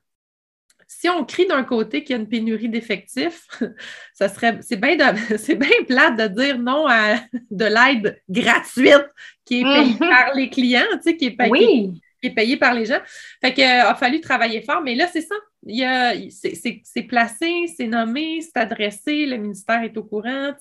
si 0.99 1.09
on 1.11 1.25
crie 1.25 1.47
d'un 1.47 1.63
côté 1.63 2.03
qu'il 2.03 2.17
y 2.17 2.19
a 2.19 2.23
une 2.23 2.29
pénurie 2.29 2.69
d'effectifs, 2.69 3.47
ça 4.15 4.29
serait 4.29 4.59
c'est 4.63 4.77
bien 4.77 4.97
c'est 5.39 5.55
bien 5.55 5.85
plate 5.87 6.17
de 6.17 6.43
dire 6.43 6.59
non 6.59 6.87
à 6.87 7.17
de 7.51 7.65
l'aide 7.65 8.23
gratuite 8.29 9.07
qui 9.45 9.61
est 9.61 9.65
payée 9.65 9.93
mhm. 9.93 9.99
par 9.99 10.35
les 10.35 10.49
clients, 10.49 10.87
tu 10.95 11.03
sais, 11.03 11.17
qui 11.17 11.27
est 11.27 11.37
payée, 11.37 11.91
qui 12.21 12.29
est 12.29 12.35
payée 12.35 12.57
par 12.57 12.75
les 12.75 12.87
gens. 12.87 13.01
Fait 13.43 13.53
qu'il 13.53 13.65
a 13.65 13.95
fallu 13.95 14.21
travailler 14.21 14.63
fort, 14.63 14.81
mais 14.83 14.95
là, 14.95 15.07
c'est 15.13 15.21
ça 15.21 15.35
c'est 15.69 17.03
placé, 17.03 17.67
c'est 17.77 17.87
nommé, 17.87 18.41
c'est 18.41 18.57
adressé, 18.57 19.27
le 19.27 19.37
ministère 19.37 19.83
est 19.83 19.97
au 19.97 20.05
courant, 20.05 20.53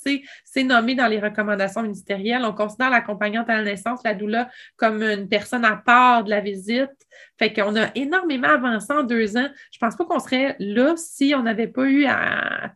c'est 0.44 0.64
nommé 0.64 0.96
dans 0.96 1.08
les 1.08 1.20
recommandations 1.20 1.84
ministérielles. 1.84 2.44
On 2.44 2.54
considère 2.54 2.90
l'accompagnante 2.90 3.50
à 3.50 3.58
la 3.58 3.64
naissance, 3.64 4.02
la 4.04 4.14
doula, 4.14 4.50
comme 4.78 5.04
une 5.04 5.28
personne 5.28 5.66
à 5.66 5.76
part 5.76 6.24
de 6.24 6.30
la 6.30 6.42
visite. 6.42 6.90
Fait 7.38 7.54
qu'on 7.54 7.76
a 7.76 7.90
énormément 7.96 8.48
avancé 8.48 8.92
en 8.92 9.04
deux 9.04 9.38
ans. 9.38 9.48
Je 9.72 9.78
pense 9.78 9.96
pas 9.96 10.06
qu'on 10.06 10.20
serait 10.20 10.56
là 10.60 10.96
si 10.98 11.34
on 11.36 11.44
n'avait 11.44 11.68
pas 11.68 11.84
eu 11.84 12.06
à, 12.06 12.72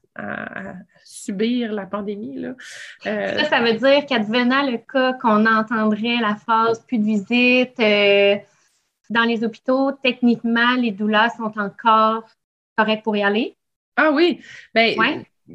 subir 1.06 1.72
la 1.74 1.86
pandémie. 1.86 2.38
Là. 2.38 2.54
Euh, 3.08 3.40
ça, 3.40 3.46
ça 3.46 3.62
veut 3.62 3.74
dire 3.74 4.06
qu'advenant 4.06 4.70
le 4.70 4.78
cas 4.78 5.14
qu'on 5.14 5.46
entendrait 5.46 6.18
la 6.22 6.36
phrase 6.36 6.86
plus 6.86 7.00
de 7.00 7.04
visite, 7.04 7.80
euh, 7.80 8.36
dans 9.10 9.24
les 9.24 9.44
hôpitaux, 9.44 9.92
techniquement, 10.04 10.76
les 10.76 10.92
doulas 10.92 11.30
sont 11.32 11.52
encore 11.58 12.24
correctes 12.78 13.04
pour 13.04 13.16
y 13.16 13.24
aller? 13.24 13.56
Ah 13.96 14.12
oui. 14.12 14.40
Ben, 14.74 14.96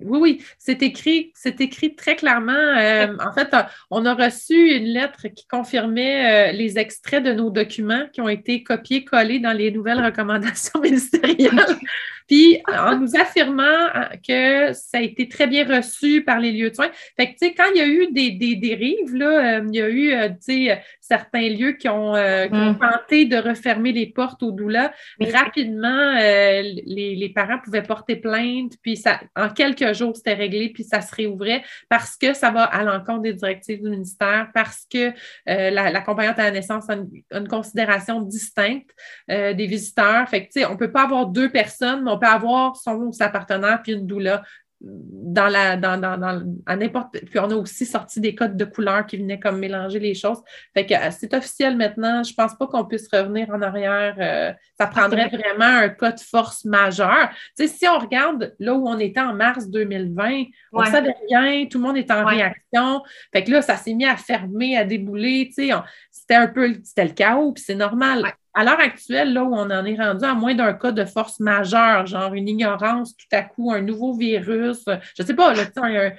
Oui, 0.02 0.18
oui, 0.20 0.44
c'est 0.58 0.82
écrit, 0.82 1.30
c'est 1.36 1.60
écrit 1.60 1.94
très 1.94 2.16
clairement. 2.16 2.52
Euh, 2.52 3.16
en 3.24 3.32
fait, 3.32 3.54
on 3.90 4.04
a 4.06 4.14
reçu 4.14 4.76
une 4.76 4.86
lettre 4.86 5.28
qui 5.28 5.46
confirmait 5.46 6.50
euh, 6.50 6.52
les 6.52 6.78
extraits 6.78 7.22
de 7.22 7.32
nos 7.32 7.50
documents 7.50 8.06
qui 8.12 8.20
ont 8.20 8.28
été 8.28 8.64
copiés, 8.64 9.04
collés 9.04 9.38
dans 9.38 9.52
les 9.52 9.70
nouvelles 9.70 10.04
recommandations 10.04 10.80
ministérielles. 10.82 11.78
Puis, 12.26 12.60
en 12.66 12.98
nous 12.98 13.16
affirmant 13.16 13.62
euh, 13.62 14.04
que 14.26 14.72
ça 14.72 14.98
a 14.98 15.00
été 15.00 15.28
très 15.28 15.46
bien 15.46 15.66
reçu 15.66 16.22
par 16.22 16.38
les 16.40 16.52
lieux 16.52 16.70
de 16.70 16.74
soins. 16.74 16.90
Fait 17.16 17.26
que, 17.26 17.32
tu 17.32 17.48
sais, 17.48 17.54
quand 17.54 17.64
il 17.74 17.78
y 17.78 17.80
a 17.80 17.86
eu 17.86 18.12
des, 18.12 18.30
des 18.30 18.56
dérives, 18.56 19.14
là, 19.14 19.58
il 19.58 19.74
y 19.74 19.82
a 19.82 19.88
eu, 19.88 20.12
tu 20.46 20.68
sais, 20.68 20.82
certains 21.06 21.50
lieux 21.50 21.72
qui 21.72 21.88
ont, 21.88 22.14
euh, 22.14 22.48
mm. 22.48 22.78
tenté 22.78 23.26
de 23.26 23.36
refermer 23.36 23.92
les 23.92 24.06
portes 24.06 24.42
au 24.42 24.52
doula. 24.52 24.92
Rapidement, 25.20 25.88
euh, 25.88 26.62
les, 26.86 27.32
parents 27.34 27.58
pouvaient 27.62 27.82
porter 27.82 28.16
plainte, 28.16 28.72
puis 28.80 28.96
ça, 28.96 29.20
en 29.36 29.48
quelques 29.48 29.92
jours, 29.92 30.16
c'était 30.16 30.34
réglé, 30.34 30.70
puis 30.70 30.84
ça 30.84 31.00
se 31.00 31.14
réouvrait 31.14 31.62
parce 31.88 32.16
que 32.16 32.32
ça 32.32 32.50
va 32.50 32.64
à 32.64 32.84
l'encontre 32.84 33.22
des 33.22 33.34
directives 33.34 33.82
du 33.82 33.90
ministère, 33.90 34.48
parce 34.54 34.86
que 34.90 35.08
euh, 35.48 35.70
l'accompagnante 35.70 36.38
à 36.38 36.44
la 36.44 36.50
naissance 36.52 36.88
a 36.88 36.94
une, 36.94 37.48
considération 37.48 38.20
distincte 38.22 38.90
des 39.28 39.66
visiteurs. 39.66 40.28
Fait 40.28 40.46
que, 40.46 40.66
on 40.66 40.72
ne 40.72 40.76
peut 40.76 40.90
pas 40.90 41.02
avoir 41.02 41.26
deux 41.26 41.50
personnes, 41.50 42.04
mais 42.04 42.10
on 42.14 42.18
peut 42.18 42.26
avoir 42.26 42.76
son 42.76 42.94
ou 42.96 43.12
sa 43.12 43.28
partenaire 43.28 43.82
puis 43.82 43.92
une 43.92 44.06
doula 44.06 44.42
dans 44.86 45.48
la 45.48 45.76
dans, 45.76 45.98
dans, 45.98 46.42
à 46.66 46.76
n'importe 46.76 47.18
puis 47.24 47.38
on 47.38 47.50
a 47.50 47.54
aussi 47.54 47.86
sorti 47.86 48.20
des 48.20 48.34
codes 48.34 48.56
de 48.56 48.64
couleurs 48.64 49.06
qui 49.06 49.16
venaient 49.16 49.38
comme 49.38 49.58
mélanger 49.58 49.98
les 49.98 50.14
choses. 50.14 50.42
Fait 50.74 50.84
que 50.84 50.94
euh, 50.94 51.10
c'est 51.10 51.32
officiel 51.32 51.76
maintenant. 51.76 52.22
Je 52.22 52.34
pense 52.34 52.54
pas 52.54 52.66
qu'on 52.66 52.84
puisse 52.84 53.08
revenir 53.10 53.48
en 53.50 53.62
arrière 53.62 54.16
euh, 54.18 54.52
ça 54.78 54.86
prendrait 54.86 55.28
vraiment 55.28 55.64
un 55.64 55.88
code 55.88 56.20
force 56.20 56.64
majeur. 56.64 57.30
Tu 57.56 57.66
sais 57.66 57.68
si 57.68 57.88
on 57.88 57.98
regarde 57.98 58.54
là 58.58 58.74
où 58.74 58.86
on 58.86 58.98
était 58.98 59.20
en 59.20 59.32
mars 59.32 59.68
2020 59.68 60.44
on 60.72 60.82
ne 60.82 60.86
savait 60.86 61.14
rien 61.28 61.66
tout 61.66 61.78
le 61.78 61.84
monde 61.84 61.96
était 61.96 62.12
en 62.12 62.26
réaction. 62.26 63.02
Fait 63.32 63.44
que 63.44 63.50
là 63.52 63.62
ça 63.62 63.76
s'est 63.76 63.94
mis 63.94 64.06
à 64.06 64.16
fermer 64.16 64.76
à 64.76 64.84
débouler 64.84 65.46
tu 65.48 65.68
sais 65.68 65.74
c'était 66.10 66.34
un 66.34 66.48
peu 66.48 66.74
c'était 66.82 67.04
le 67.04 67.12
chaos 67.12 67.52
puis 67.52 67.64
c'est 67.64 67.74
normal 67.74 68.34
à 68.54 68.64
l'heure 68.64 68.80
actuelle, 68.80 69.32
là 69.32 69.44
où 69.44 69.54
on 69.54 69.70
en 69.70 69.84
est 69.84 69.96
rendu 69.96 70.24
à 70.24 70.34
moins 70.34 70.54
d'un 70.54 70.72
cas 70.74 70.92
de 70.92 71.04
force 71.04 71.40
majeure, 71.40 72.06
genre 72.06 72.34
une 72.34 72.48
ignorance 72.48 73.16
tout 73.16 73.26
à 73.32 73.42
coup, 73.42 73.72
un 73.72 73.80
nouveau 73.80 74.14
virus, 74.14 74.84
je 74.86 75.22
ne 75.22 75.26
sais 75.26 75.34
pas, 75.34 75.54
là, 75.54 75.64
un, 75.76 76.12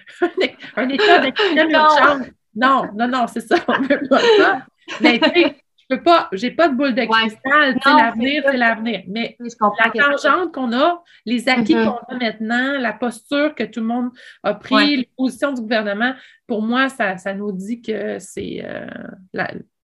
un, 0.76 0.90
état 0.90 1.20
d'extrême 1.22 1.70
urgence. 1.70 2.28
Non, 2.56 2.90
non, 2.96 3.08
non, 3.08 3.26
c'est 3.28 3.42
ça, 3.42 3.56
on 3.68 3.82
veut 3.82 4.02
pas 4.10 4.20
ça. 4.38 4.66
Mais 5.02 5.20
tu 5.20 5.30
sais, 5.30 5.56
je 5.90 5.96
peux 5.96 6.04
pas, 6.04 6.30
j'ai 6.32 6.52
pas 6.52 6.68
de 6.68 6.76
boule 6.76 6.96
de 6.96 7.06
cristal, 7.06 7.78
l'avenir, 7.86 8.44
c'est 8.46 8.58
l'avenir. 8.58 9.04
Mais 9.08 9.38
la 9.40 9.92
tangente 9.92 10.54
qu'on 10.54 10.74
a, 10.74 11.04
les 11.26 11.48
acquis 11.48 11.76
mm-hmm. 11.76 11.86
qu'on 11.86 12.16
a 12.16 12.18
maintenant, 12.18 12.80
la 12.80 12.94
posture 12.94 13.54
que 13.54 13.64
tout 13.64 13.82
le 13.82 13.86
monde 13.88 14.10
a 14.44 14.56
pris, 14.56 14.98
les 14.98 15.10
positions 15.18 15.54
du 15.54 15.62
gouvernement, 15.62 16.14
pour 16.48 16.62
moi, 16.62 16.90
ça, 16.90 17.18
ça 17.18 17.34
nous 17.34 17.52
dit 17.52 17.82
que 17.82 18.18
c'est 18.20 18.64
euh, 18.66 18.88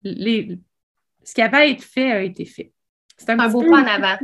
les, 0.03 0.59
ce 1.27 1.35
qui 1.35 1.43
avait 1.43 1.57
à 1.57 1.67
être 1.67 1.83
fait 1.83 2.13
a 2.13 2.23
été 2.23 2.45
fait. 2.45 2.73
C'est 3.17 3.31
un, 3.31 3.49
beau 3.49 3.63
pas 3.63 3.83
en 3.83 3.87
avant. 3.87 4.17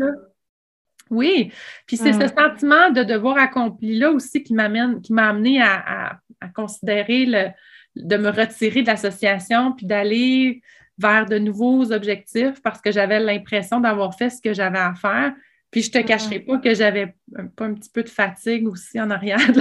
Oui, 1.10 1.52
puis 1.86 1.96
c'est 1.96 2.12
ce 2.12 2.24
mm. 2.24 2.34
sentiment 2.38 2.90
de 2.90 3.02
devoir 3.02 3.36
accompli 3.38 3.98
là 3.98 4.12
aussi 4.12 4.42
qui 4.42 4.54
m'amène, 4.54 5.02
qui 5.02 5.12
m'a 5.12 5.28
amené 5.28 5.60
à, 5.60 6.20
considérer 6.54 7.26
le, 7.26 7.48
de 7.96 8.16
me 8.16 8.30
retirer 8.30 8.82
de 8.82 8.86
l'association 8.86 9.72
puis 9.72 9.86
d'aller 9.86 10.62
vers 10.98 11.26
de 11.26 11.38
nouveaux 11.38 11.92
objectifs 11.92 12.62
parce 12.62 12.80
que 12.80 12.90
j'avais 12.90 13.20
l'impression 13.20 13.80
d'avoir 13.80 14.14
fait 14.16 14.30
ce 14.30 14.40
que 14.40 14.54
j'avais 14.54 14.78
à 14.78 14.94
faire. 14.94 15.34
Puis 15.70 15.82
je 15.82 15.90
te 15.90 15.98
mm. 15.98 16.04
cacherai 16.04 16.40
pas 16.40 16.58
que 16.58 16.74
j'avais 16.74 17.14
pas 17.56 17.64
un 17.64 17.74
petit 17.74 17.90
peu 17.90 18.02
de 18.04 18.08
fatigue 18.08 18.68
aussi 18.68 19.00
en 19.00 19.10
arrière 19.10 19.52
de 19.52 19.60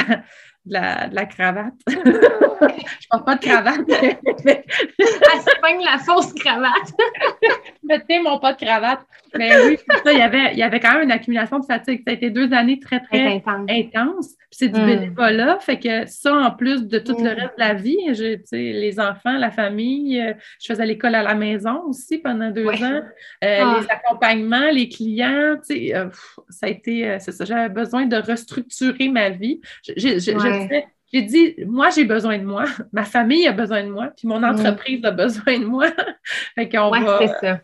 la, 0.68 1.08
de 1.08 1.16
la 1.16 1.26
cravate. 1.26 1.74
je 2.62 3.07
porte 3.09 3.26
pas 3.26 3.36
de 3.36 3.41
cravate. 3.41 3.82
Elle 3.89 5.05
se 5.41 5.86
la 5.86 5.97
fausse 5.99 6.34
cravate. 6.34 6.93
Mettez 7.84 8.20
mon 8.22 8.39
pas 8.39 8.53
de 8.53 8.64
cravate. 8.64 9.01
Mais 9.38 9.51
oui, 9.66 9.78
ça, 10.03 10.12
il 10.12 10.20
y, 10.20 10.22
avait, 10.22 10.51
il 10.53 10.57
y 10.57 10.64
avait 10.64 10.80
quand 10.80 10.93
même 10.93 11.03
une 11.03 11.12
accumulation 11.12 11.59
de 11.59 11.66
fatigue. 11.66 12.01
Ça 12.05 12.12
a 12.12 12.14
été 12.14 12.30
deux 12.30 12.51
années 12.53 12.80
très, 12.80 12.99
très 12.99 13.41
intenses. 13.70 14.36
Puis 14.36 14.49
c'est 14.51 14.68
du 14.68 14.82
mm. 14.82 14.86
bénévolat. 14.86 15.59
Fait 15.59 15.80
que 15.80 16.05
ça, 16.05 16.34
en 16.34 16.51
plus 16.51 16.88
de 16.88 16.99
tout 16.99 17.16
le 17.18 17.24
mm. 17.24 17.39
reste 17.39 17.55
de 17.57 17.59
la 17.59 17.74
vie, 17.74 18.41
les 18.51 18.99
enfants, 18.99 19.38
la 19.38 19.51
famille, 19.51 20.20
euh, 20.20 20.34
je 20.62 20.68
faisais 20.68 20.86
l'école 20.86 21.16
à 21.16 21.24
la 21.24 21.36
maison 21.36 21.84
aussi 21.88 22.18
pendant 22.18 22.51
deux 22.51 22.68
ans. 22.68 23.01
Euh, 23.43 23.59
ah. 23.62 23.80
Les 23.80 23.88
accompagnements, 23.89 24.70
les 24.72 24.89
clients, 24.89 25.55
euh, 25.72 26.09
ça 26.49 26.66
a 26.66 26.70
été, 26.70 27.18
c'est 27.20 27.32
ça, 27.32 27.45
j'avais 27.45 27.70
besoin 27.70 28.05
de 28.05 28.18
restructurer 28.18 29.09
ma 29.09 29.30
vie. 29.30 29.62
Je, 29.88 29.93
je, 29.95 30.20
je, 30.20 30.82
j'ai 31.14 31.22
dit, 31.24 31.55
moi, 31.66 31.89
j'ai 31.89 32.05
besoin 32.05 32.38
de 32.38 32.45
moi, 32.45 32.66
ma 32.93 33.03
famille 33.03 33.47
a 33.47 33.51
besoin 33.51 33.84
de 33.84 33.89
moi, 33.89 34.09
puis 34.16 34.28
mon 34.28 34.39
mm. 34.39 34.45
entreprise 34.45 35.05
a 35.05 35.12
besoin 35.12 35.59
de 35.59 35.66
moi. 35.66 35.88
fait 36.55 36.70
qu'on 36.70 36.91
c'est 37.20 37.28
ça. 37.41 37.59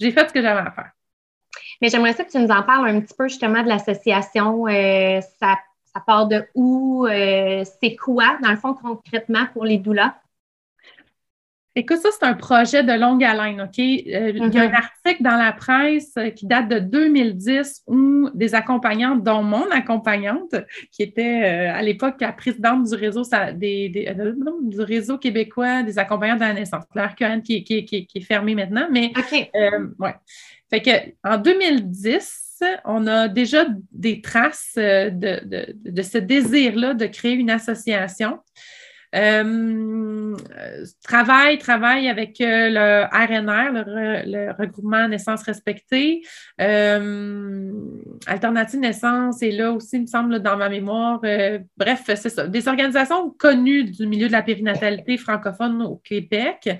J'ai 0.00 0.10
fait 0.10 0.28
ce 0.28 0.32
que 0.32 0.42
j'avais 0.42 0.60
à 0.60 0.70
faire. 0.70 0.90
Mais 1.80 1.88
j'aimerais 1.88 2.12
ça 2.12 2.24
que 2.24 2.30
tu 2.30 2.38
nous 2.38 2.50
en 2.50 2.62
parles 2.62 2.88
un 2.88 3.00
petit 3.00 3.14
peu 3.16 3.28
justement 3.28 3.62
de 3.62 3.68
l'association. 3.68 4.66
Euh, 4.66 5.20
ça, 5.40 5.58
part 6.06 6.26
de 6.26 6.44
où? 6.54 7.06
Euh, 7.06 7.64
c'est 7.80 7.96
quoi, 7.96 8.38
dans 8.42 8.50
le 8.50 8.56
fond, 8.56 8.74
concrètement, 8.74 9.46
pour 9.52 9.64
les 9.64 9.78
doulas? 9.78 10.14
Écoute, 11.74 11.98
ça, 11.98 12.10
c'est 12.12 12.26
un 12.26 12.34
projet 12.34 12.82
de 12.82 12.92
longue 12.92 13.24
haleine, 13.24 13.62
OK? 13.62 13.78
Euh, 13.78 14.32
il 14.34 14.54
y 14.54 14.58
a 14.58 14.62
un 14.62 14.68
mm-hmm. 14.68 14.74
article 14.74 15.22
dans 15.22 15.36
la 15.36 15.52
presse 15.52 16.12
euh, 16.18 16.28
qui 16.28 16.46
date 16.46 16.68
de 16.68 16.78
2010 16.78 17.84
où 17.86 18.28
des 18.34 18.54
accompagnantes, 18.54 19.22
dont 19.22 19.42
mon 19.42 19.70
accompagnante, 19.70 20.54
qui 20.90 21.02
était 21.02 21.44
euh, 21.44 21.74
à 21.74 21.80
l'époque 21.80 22.16
la 22.20 22.32
présidente 22.32 22.84
du 22.90 22.94
réseau, 22.94 23.22
des, 23.54 23.88
du 23.88 24.80
réseau 24.82 25.16
québécois 25.16 25.82
des 25.82 25.98
accompagnantes 25.98 26.40
de 26.40 26.44
la 26.44 26.52
naissance, 26.52 26.84
l'ARCAN 26.94 27.40
qui, 27.40 27.64
qui, 27.64 27.86
qui, 27.86 28.06
est 28.14 28.20
fermé 28.20 28.54
maintenant, 28.54 28.86
mais 28.90 29.12
ouais. 29.98 30.14
Fait 30.68 30.82
que 30.82 30.90
en 31.24 31.38
2010, 31.38 32.62
on 32.84 33.06
a 33.06 33.28
déjà 33.28 33.64
des 33.92 34.20
traces 34.20 34.74
de, 34.76 35.10
de, 35.44 35.74
de 35.74 36.02
ce 36.02 36.18
désir-là 36.18 36.92
de 36.92 37.06
créer 37.06 37.32
une 37.32 37.50
association. 37.50 38.38
Euh, 39.14 40.36
travaille, 41.04 41.58
travaille 41.58 42.08
avec 42.08 42.40
euh, 42.40 42.70
le 42.70 43.04
RNR, 43.12 43.84
le, 44.26 44.52
regroupement 44.58 45.06
naissance 45.08 45.42
respectée. 45.42 46.22
Alternative 48.26 48.80
naissance 48.80 49.42
est 49.42 49.50
là 49.50 49.72
aussi, 49.72 49.96
il 49.96 50.02
me 50.02 50.06
semble, 50.06 50.38
dans 50.40 50.56
ma 50.56 50.68
mémoire. 50.68 51.20
bref, 51.76 52.02
c'est 52.06 52.30
ça. 52.30 52.46
Des 52.46 52.68
organisations 52.68 53.30
connues 53.30 53.84
du 53.84 54.06
milieu 54.06 54.28
de 54.28 54.32
la 54.32 54.42
périnatalité 54.42 55.18
francophone 55.18 55.82
au 55.82 55.96
Québec. 55.96 56.70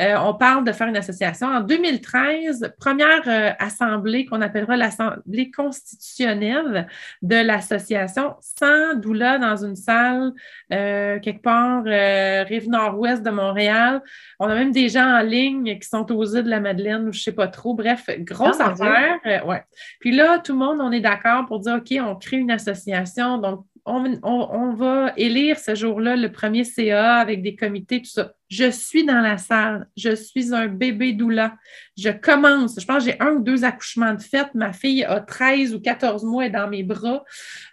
Euh, 0.00 0.16
on 0.18 0.34
parle 0.34 0.64
de 0.64 0.72
faire 0.72 0.88
une 0.88 0.96
association. 0.96 1.46
En 1.46 1.60
2013, 1.60 2.72
première 2.78 3.22
euh, 3.26 3.50
assemblée 3.58 4.24
qu'on 4.24 4.40
appellera 4.40 4.76
l'assemblée 4.76 5.50
constitutionnelle 5.50 6.86
de 7.20 7.36
l'association, 7.36 8.34
sans 8.40 8.94
doula 8.94 9.38
dans 9.38 9.62
une 9.62 9.76
salle 9.76 10.32
euh, 10.72 11.18
quelque 11.20 11.42
part 11.42 11.84
rive 11.84 12.68
nord-ouest 12.70 13.22
de 13.22 13.30
Montréal. 13.30 14.02
On 14.38 14.48
a 14.48 14.54
même 14.54 14.72
des 14.72 14.88
gens 14.88 15.18
en 15.18 15.22
ligne 15.22 15.78
qui 15.78 15.88
sont 15.88 16.10
aux 16.12 16.24
îles 16.24 16.44
de 16.44 16.50
la 16.50 16.60
Madeleine 16.60 17.08
ou 17.08 17.12
je 17.12 17.18
ne 17.18 17.22
sais 17.22 17.32
pas 17.32 17.48
trop. 17.48 17.74
Bref, 17.74 18.08
grosse 18.20 18.60
ah, 18.60 18.70
affaire. 18.70 19.46
ouais. 19.46 19.62
Puis 20.00 20.12
là, 20.12 20.38
tout 20.38 20.52
le 20.52 20.58
monde, 20.58 20.78
on 20.80 20.92
est 20.92 21.00
d'accord 21.00 21.46
pour 21.46 21.60
dire, 21.60 21.74
OK, 21.74 21.94
on 22.00 22.16
crée 22.16 22.38
une 22.38 22.50
association. 22.50 23.38
Donc, 23.38 23.66
on, 23.84 24.74
va 24.74 25.12
élire 25.16 25.58
ce 25.58 25.74
jour-là 25.74 26.16
le 26.16 26.30
premier 26.30 26.64
CA 26.64 27.16
avec 27.16 27.42
des 27.42 27.56
comités, 27.56 28.02
tout 28.02 28.10
ça. 28.10 28.32
Je 28.48 28.70
suis 28.70 29.04
dans 29.04 29.20
la 29.20 29.38
salle, 29.38 29.86
je 29.96 30.14
suis 30.14 30.54
un 30.54 30.66
bébé 30.66 31.12
doula. 31.12 31.54
Je 31.96 32.10
commence, 32.10 32.80
je 32.80 32.84
pense 32.84 33.04
que 33.04 33.10
j'ai 33.10 33.20
un 33.20 33.32
ou 33.32 33.40
deux 33.40 33.64
accouchements 33.64 34.14
de 34.14 34.22
fête. 34.22 34.48
Ma 34.54 34.72
fille 34.72 35.04
a 35.04 35.20
13 35.20 35.74
ou 35.74 35.80
14 35.80 36.24
mois 36.24 36.46
et 36.46 36.50
dans 36.50 36.68
mes 36.68 36.82
bras. 36.82 37.22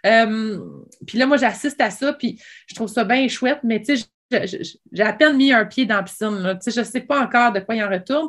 Euh, 0.06 0.58
puis 1.06 1.18
là, 1.18 1.26
moi, 1.26 1.36
j'assiste 1.36 1.80
à 1.80 1.90
ça, 1.90 2.12
puis 2.12 2.40
je 2.66 2.74
trouve 2.74 2.88
ça 2.88 3.04
bien 3.04 3.26
chouette, 3.28 3.60
mais 3.64 3.82
tu 3.82 3.96
sais, 3.96 4.04
j'ai 4.92 5.02
à 5.02 5.12
peine 5.14 5.36
mis 5.36 5.52
un 5.52 5.64
pied 5.64 5.86
dans 5.86 5.96
la 5.96 6.02
piscine. 6.02 6.58
Je 6.66 6.80
ne 6.80 6.84
sais 6.84 7.00
pas 7.00 7.22
encore 7.22 7.52
de 7.52 7.60
quoi 7.60 7.74
il 7.74 7.82
en 7.82 7.88
retourne. 7.88 8.28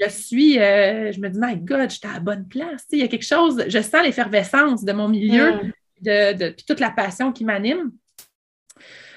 Je 0.00 0.08
suis, 0.08 0.58
euh, 0.58 1.10
je 1.12 1.20
me 1.20 1.28
dis, 1.28 1.38
my 1.40 1.56
God, 1.56 1.90
j'étais 1.90 2.08
à 2.08 2.14
la 2.14 2.20
bonne 2.20 2.46
place. 2.46 2.86
Il 2.92 3.00
y 3.00 3.02
a 3.02 3.08
quelque 3.08 3.26
chose, 3.26 3.64
je 3.66 3.80
sens 3.80 4.02
l'effervescence 4.04 4.84
de 4.84 4.92
mon 4.92 5.08
milieu. 5.08 5.52
Mm 5.52 5.72
de, 6.00 6.50
puis 6.50 6.64
toute 6.66 6.80
la 6.80 6.90
passion 6.90 7.32
qui 7.32 7.44
m'anime. 7.44 7.92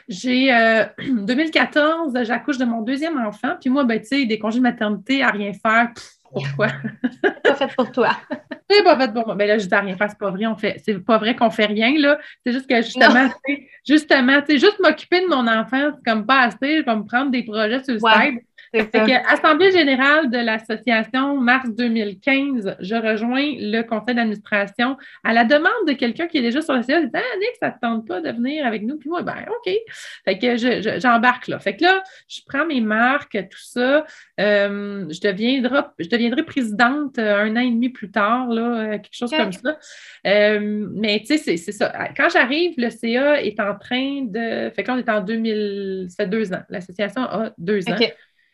J'ai 0.09 0.53
2014, 0.99 2.15
euh, 2.15 2.23
j'accouche 2.25 2.57
de 2.57 2.65
mon 2.65 2.81
deuxième 2.81 3.17
enfant. 3.17 3.55
Puis 3.59 3.69
moi, 3.69 3.85
ben, 3.85 3.99
tu 4.01 4.07
sais, 4.07 4.25
des 4.25 4.37
congés 4.37 4.59
de 4.59 4.63
maternité 4.63 5.23
à 5.23 5.29
rien 5.29 5.51
faire. 5.53 5.91
pourquoi? 6.23 6.67
pas 7.43 7.55
fait 7.55 7.73
pour 7.75 7.91
toi. 7.91 8.09
c'est 8.69 8.83
pas 8.83 8.99
fait 8.99 9.13
pour 9.13 9.25
moi. 9.25 9.35
Mais 9.35 9.45
ben 9.45 9.53
là, 9.53 9.57
je 9.59 9.67
dis 9.67 9.73
à 9.73 9.79
rien 9.79 9.95
faire, 9.95 10.09
c'est 10.09 10.19
pas 10.19 10.31
vrai. 10.31 10.45
On 10.45 10.57
fait, 10.57 10.81
c'est 10.83 10.99
pas 10.99 11.17
vrai 11.17 11.35
qu'on 11.35 11.49
fait 11.49 11.67
rien, 11.67 11.97
là. 11.97 12.19
C'est 12.45 12.51
juste 12.51 12.69
que 12.69 12.75
justement, 12.81 13.29
justement, 13.87 14.41
tu 14.41 14.59
juste 14.59 14.79
m'occuper 14.81 15.21
de 15.21 15.27
mon 15.27 15.47
enfant, 15.47 15.91
c'est 15.93 16.11
comme 16.11 16.25
pas 16.25 16.41
assez. 16.41 16.79
Je 16.79 16.85
vais 16.85 16.95
me 16.95 17.05
prendre 17.05 17.31
des 17.31 17.43
projets 17.43 17.83
sur 17.83 17.93
le 17.93 17.99
site 18.73 18.95
Assemblée 19.29 19.71
générale 19.71 20.29
de 20.29 20.37
l'association 20.37 21.39
mars 21.39 21.69
2015, 21.69 22.77
je 22.79 22.95
rejoins 22.95 23.53
le 23.57 23.81
conseil 23.83 24.15
d'administration 24.15 24.97
à 25.23 25.33
la 25.33 25.43
demande 25.43 25.71
de 25.87 25.93
quelqu'un 25.93 26.27
qui 26.27 26.39
est 26.39 26.41
déjà 26.41 26.61
sur 26.61 26.73
la 26.73 26.83
CA. 26.83 26.97
Ah, 27.13 27.19
Nick, 27.39 27.55
ça 27.59 27.67
ne 27.67 27.73
te 27.73 27.79
tente 27.79 28.07
pas 28.07 28.21
de 28.21 28.31
venir 28.31 28.65
avec 28.65 28.83
nous? 28.83 28.97
Puis 28.97 29.09
moi, 29.09 29.21
ben, 29.21 29.45
OK. 29.47 29.73
Fait 30.25 30.39
que 30.39 30.57
j'embarque 30.99 31.47
là. 31.47 31.59
Fait 31.59 31.75
que 31.75 31.83
là, 31.83 32.03
je 32.27 32.41
prends 32.47 32.65
mes 32.65 32.81
marques, 32.81 33.37
tout 33.49 33.59
ça. 33.61 34.05
Euh, 34.39 35.05
je, 35.09 35.21
deviendrai, 35.21 35.81
je 35.99 36.09
deviendrai 36.09 36.43
présidente 36.43 37.19
euh, 37.19 37.37
un 37.37 37.55
an 37.55 37.61
et 37.61 37.69
demi 37.69 37.89
plus 37.89 38.11
tard, 38.11 38.47
là, 38.47 38.61
euh, 38.61 38.91
quelque 38.93 39.13
chose 39.13 39.31
comme 39.31 39.51
ça. 39.51 39.77
mais 40.23 41.23
tu 41.25 41.37
sais, 41.37 41.57
c'est 41.57 41.71
ça. 41.71 41.93
Quand 42.15 42.29
j'arrive, 42.29 42.73
le 42.77 42.89
CA 42.89 43.41
est 43.41 43.59
en 43.59 43.75
train 43.77 44.23
de. 44.23 44.71
Fait 44.71 44.83
que 44.83 44.87
là, 44.87 44.95
on 44.95 44.97
est 44.97 45.09
en 45.09 45.21
2000. 45.21 46.07
Ça 46.09 46.23
fait 46.23 46.29
deux 46.29 46.53
ans. 46.53 46.63
L'association 46.69 47.21
a 47.21 47.51
deux 47.57 47.87
ans. 47.89 47.95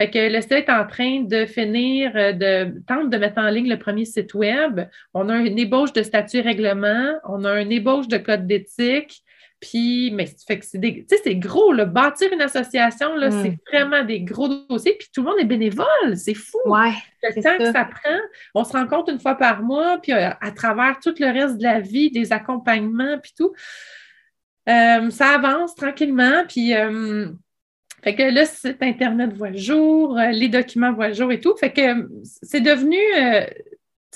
Fait 0.02 0.10
que 0.10 0.34
le 0.34 0.42
site 0.42 0.54
est 0.54 0.70
en 0.70 0.88
train 0.88 1.24
de 1.24 1.46
finir, 1.46 2.14
euh, 2.16 2.32
de 2.32 2.82
tente 2.88 3.10
de 3.10 3.18
mettre 3.18 3.38
en 3.38 3.50
ligne 3.50 3.68
le 3.68 3.78
premier 3.78 4.06
site 4.06 4.34
web. 4.34 4.82
On 5.14 5.28
a 5.28 5.36
une 5.38 5.60
ébauche 5.60 5.92
de 5.92 6.04
statut 6.04 6.40
règlement, 6.40 7.16
on 7.28 7.44
a 7.44 7.60
une 7.62 7.72
ébauche 7.72 8.08
de 8.08 8.18
code 8.18 8.48
d'éthique. 8.48 9.24
Puis, 9.60 10.10
mais 10.12 10.26
fait 10.48 10.60
que 10.60 10.66
c'est 10.66 11.06
c'est 11.10 11.36
gros, 11.36 11.74
le 11.74 11.84
bâtir 11.84 12.32
une 12.32 12.42
association, 12.42 13.14
là, 13.16 13.30
c'est 13.30 13.50
mm. 13.50 13.58
vraiment 13.74 14.06
des 14.06 14.22
gros 14.22 14.48
dossiers. 14.48 14.96
Puis 14.98 15.10
tout 15.14 15.22
le 15.22 15.32
monde 15.32 15.40
est 15.40 15.46
bénévole, 15.46 16.16
c'est 16.16 16.34
fou. 16.34 16.60
Ouais, 16.66 16.94
le 17.24 17.44
temps 17.44 17.58
que 17.58 17.66
ça 17.66 17.84
prend, 17.84 18.20
on 18.56 18.64
se 18.64 18.72
rencontre 18.72 19.12
une 19.12 19.20
fois 19.20 19.36
par 19.36 19.62
mois, 19.62 19.98
puis 20.02 20.14
euh, 20.14 20.30
à, 20.40 20.52
travers 20.52 20.98
tout 21.04 21.14
le 21.20 21.26
reste 21.26 21.58
de 21.58 21.64
la 21.64 21.82
vie, 21.82 22.10
des 22.10 22.32
accompagnements, 22.32 23.18
puis 23.22 23.34
tout. 23.36 23.52
Euh, 24.70 25.10
ça 25.10 25.32
avance 25.32 25.76
tranquillement, 25.76 26.46
puis 26.48 26.74
fait 28.04 28.16
que 28.16 28.24
là, 28.24 28.46
cet 28.46 28.82
Internet 28.82 29.34
voit 29.34 29.50
le 29.50 29.58
jour, 29.58 30.18
euh, 30.18 30.32
les 30.32 30.50
documents 30.50 30.94
voient 30.94 31.10
le 31.10 31.14
jour 31.14 31.32
et 31.32 31.40
tout. 31.40 31.56
Fait 31.58 31.72
que 31.72 32.08
c'est 32.24 32.62
devenu, 32.62 32.98
euh, 33.18 33.46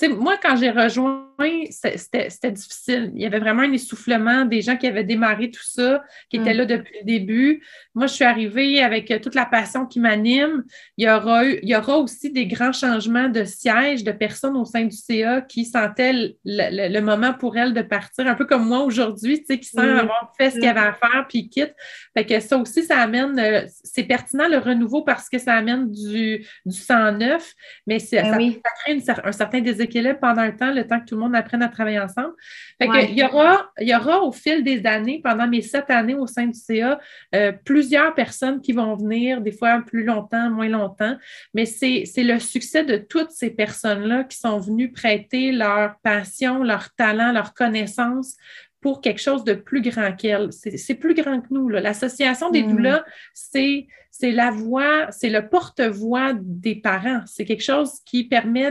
moi, 0.02 0.36
quand 0.42 0.56
j'ai 0.56 0.70
rejoint 0.70 1.24
c'était 1.70 2.52
difficile. 2.52 3.10
Il 3.14 3.22
y 3.22 3.26
avait 3.26 3.40
vraiment 3.40 3.62
un 3.62 3.72
essoufflement 3.72 4.44
des 4.44 4.62
gens 4.62 4.76
qui 4.76 4.86
avaient 4.86 5.04
démarré 5.04 5.50
tout 5.50 5.64
ça, 5.64 6.02
qui 6.30 6.36
étaient 6.36 6.54
mm. 6.54 6.58
là 6.58 6.64
depuis 6.64 6.94
le 7.00 7.04
début. 7.04 7.62
Moi, 7.94 8.06
je 8.06 8.14
suis 8.14 8.24
arrivée 8.24 8.82
avec 8.82 9.10
euh, 9.10 9.18
toute 9.18 9.34
la 9.34 9.46
passion 9.46 9.86
qui 9.86 10.00
m'anime. 10.00 10.64
Il, 10.96 11.06
y 11.06 11.10
aura 11.10 11.44
il 11.44 11.68
y 11.68 11.74
aura 11.74 11.98
aussi 11.98 12.30
des 12.30 12.46
grands 12.46 12.72
changements 12.72 13.28
de 13.28 13.44
siège 13.44 14.04
de 14.04 14.12
personnes 14.12 14.56
au 14.56 14.64
sein 14.64 14.84
du 14.84 14.96
CA 14.96 15.40
qui 15.40 15.64
sentaient 15.64 16.36
le, 16.44 17.00
moment 17.00 17.34
pour 17.34 17.56
elles 17.56 17.74
de 17.74 17.82
partir, 17.82 18.26
un 18.26 18.34
peu 18.34 18.46
comme 18.46 18.66
moi 18.66 18.80
aujourd'hui, 18.80 19.42
qui 19.42 19.64
sentent 19.64 19.86
mm. 19.86 19.98
avoir 19.98 20.32
fait 20.38 20.50
ce 20.50 20.54
qu'il 20.54 20.64
y 20.64 20.68
avait 20.68 20.80
à 20.80 20.92
faire 20.92 21.26
puis 21.28 21.48
quittent. 21.48 21.74
Fait 22.16 22.24
que 22.24 22.38
ça 22.40 22.56
aussi, 22.58 22.84
ça 22.84 22.98
amène, 22.98 23.38
euh, 23.38 23.62
c'est 23.82 24.04
pertinent 24.04 24.48
le 24.48 24.58
renouveau 24.58 25.02
parce 25.02 25.28
que 25.28 25.38
ça 25.38 25.54
amène 25.54 25.90
du, 25.90 26.46
du 26.64 26.76
sang 26.76 27.12
neuf, 27.12 27.52
mais 27.86 27.98
ben 27.98 28.50
ça, 28.52 28.62
crée 28.84 29.02
un 29.24 29.32
certain 29.32 29.60
déséquilibre 29.86 30.18
pendant 30.20 30.42
un 30.42 30.50
temps, 30.50 30.72
le 30.72 30.86
temps 30.86 31.00
que 31.00 31.06
tout 31.06 31.14
le 31.14 31.20
monde 31.20 31.32
on 31.34 31.34
apprenne 31.34 31.62
à 31.62 31.68
travailler 31.68 31.98
ensemble. 31.98 32.34
il, 32.80 33.14
y 33.14 33.24
aura, 33.24 33.70
il 33.80 33.88
y 33.88 33.94
aura 33.94 34.22
au 34.22 34.32
fil 34.32 34.62
des 34.62 34.84
années, 34.86 35.20
pendant 35.22 35.46
mes 35.46 35.62
sept 35.62 35.90
années 35.90 36.14
au 36.14 36.26
sein 36.26 36.46
du 36.46 36.58
CA, 36.58 37.00
euh, 37.34 37.52
plusieurs 37.64 38.14
personnes 38.14 38.60
qui 38.60 38.72
vont 38.72 38.94
venir, 38.96 39.40
des 39.40 39.52
fois 39.52 39.82
plus 39.86 40.04
longtemps, 40.04 40.50
moins 40.50 40.68
longtemps, 40.68 41.16
mais 41.54 41.64
c'est 41.64 42.04
le 42.16 42.38
succès 42.38 42.84
de 42.84 42.96
toutes 42.96 43.30
ces 43.30 43.50
personnes-là 43.50 44.24
qui 44.24 44.38
sont 44.38 44.58
venues 44.58 44.92
prêter 44.92 45.52
leur 45.52 45.96
passion, 46.02 46.62
leur 46.62 46.94
talent, 46.94 47.32
leur 47.32 47.54
connaissance 47.54 48.36
pour 48.84 49.00
quelque 49.00 49.22
chose 49.22 49.44
de 49.44 49.54
plus 49.54 49.80
grand 49.80 50.12
qu'elle. 50.12 50.50
C'est 50.52 50.94
plus 50.94 51.14
grand 51.14 51.40
que 51.40 51.46
nous. 51.50 51.70
L'association 51.70 52.50
des 52.50 52.62
mm. 52.62 52.70
doulas, 52.70 53.02
c'est 53.32 53.86
c'est 54.10 54.30
la 54.30 54.50
voix, 54.50 55.10
c'est 55.10 55.30
le 55.30 55.48
porte-voix 55.48 56.34
des 56.38 56.74
parents. 56.74 57.22
C'est 57.24 57.46
quelque 57.46 57.64
chose 57.64 58.00
qui 58.04 58.24
permet 58.24 58.70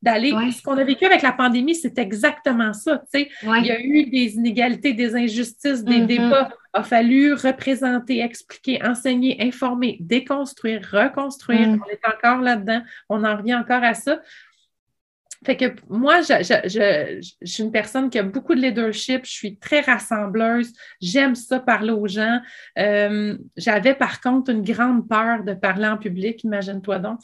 d'aller. 0.00 0.32
Ce 0.50 0.62
qu'on 0.62 0.78
a 0.78 0.82
vécu 0.82 1.04
avec 1.04 1.20
la 1.20 1.32
pandémie, 1.32 1.74
c'est 1.74 1.98
exactement 1.98 2.72
ça. 2.72 3.04
Il 3.12 3.28
y 3.66 3.70
a 3.70 3.80
eu 3.82 4.06
des 4.06 4.36
inégalités, 4.36 4.94
des 4.94 5.14
injustices, 5.14 5.84
des 5.84 6.00
mm-hmm. 6.00 6.06
débats. 6.06 6.48
Il 6.74 6.80
a 6.80 6.82
fallu 6.82 7.34
représenter, 7.34 8.20
expliquer, 8.20 8.82
enseigner, 8.82 9.36
informer, 9.42 9.98
déconstruire, 10.00 10.80
reconstruire. 10.90 11.68
Mm. 11.68 11.82
On 11.86 11.90
est 11.90 12.14
encore 12.16 12.40
là-dedans. 12.40 12.80
On 13.10 13.24
en 13.24 13.36
revient 13.36 13.56
encore 13.56 13.84
à 13.84 13.92
ça. 13.92 14.20
Fait 15.44 15.56
que 15.56 15.64
moi, 15.88 16.20
je, 16.20 16.34
je, 16.42 17.20
je, 17.22 17.46
suis 17.50 17.62
une 17.62 17.72
personne 17.72 18.10
qui 18.10 18.18
a 18.18 18.22
beaucoup 18.22 18.54
de 18.54 18.60
leadership, 18.60 19.24
je 19.24 19.30
suis 19.30 19.56
très 19.56 19.80
rassembleuse, 19.80 20.70
j'aime 21.00 21.34
ça 21.34 21.58
parler 21.60 21.92
aux 21.92 22.06
gens. 22.06 22.40
Euh, 22.78 23.38
j'avais 23.56 23.94
par 23.94 24.20
contre 24.20 24.50
une 24.50 24.62
grande 24.62 25.08
peur 25.08 25.42
de 25.42 25.54
parler 25.54 25.86
en 25.86 25.96
public, 25.96 26.44
imagine-toi 26.44 26.98
donc. 26.98 27.20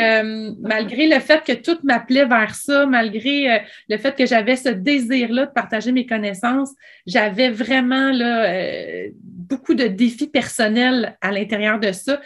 Euh, 0.00 0.52
malgré 0.58 1.06
le 1.06 1.20
fait 1.20 1.44
que 1.44 1.52
tout 1.52 1.78
m'appelait 1.84 2.24
vers 2.24 2.54
ça, 2.54 2.86
malgré 2.86 3.52
euh, 3.52 3.58
le 3.90 3.98
fait 3.98 4.16
que 4.16 4.24
j'avais 4.24 4.56
ce 4.56 4.70
désir-là 4.70 5.44
de 5.44 5.52
partager 5.52 5.92
mes 5.92 6.06
connaissances, 6.06 6.70
j'avais 7.06 7.50
vraiment 7.50 8.10
là, 8.10 9.04
beaucoup 9.12 9.74
de 9.74 9.86
défis 9.86 10.28
personnels 10.28 11.18
à 11.20 11.30
l'intérieur 11.30 11.78
de 11.78 11.92
ça. 11.92 12.20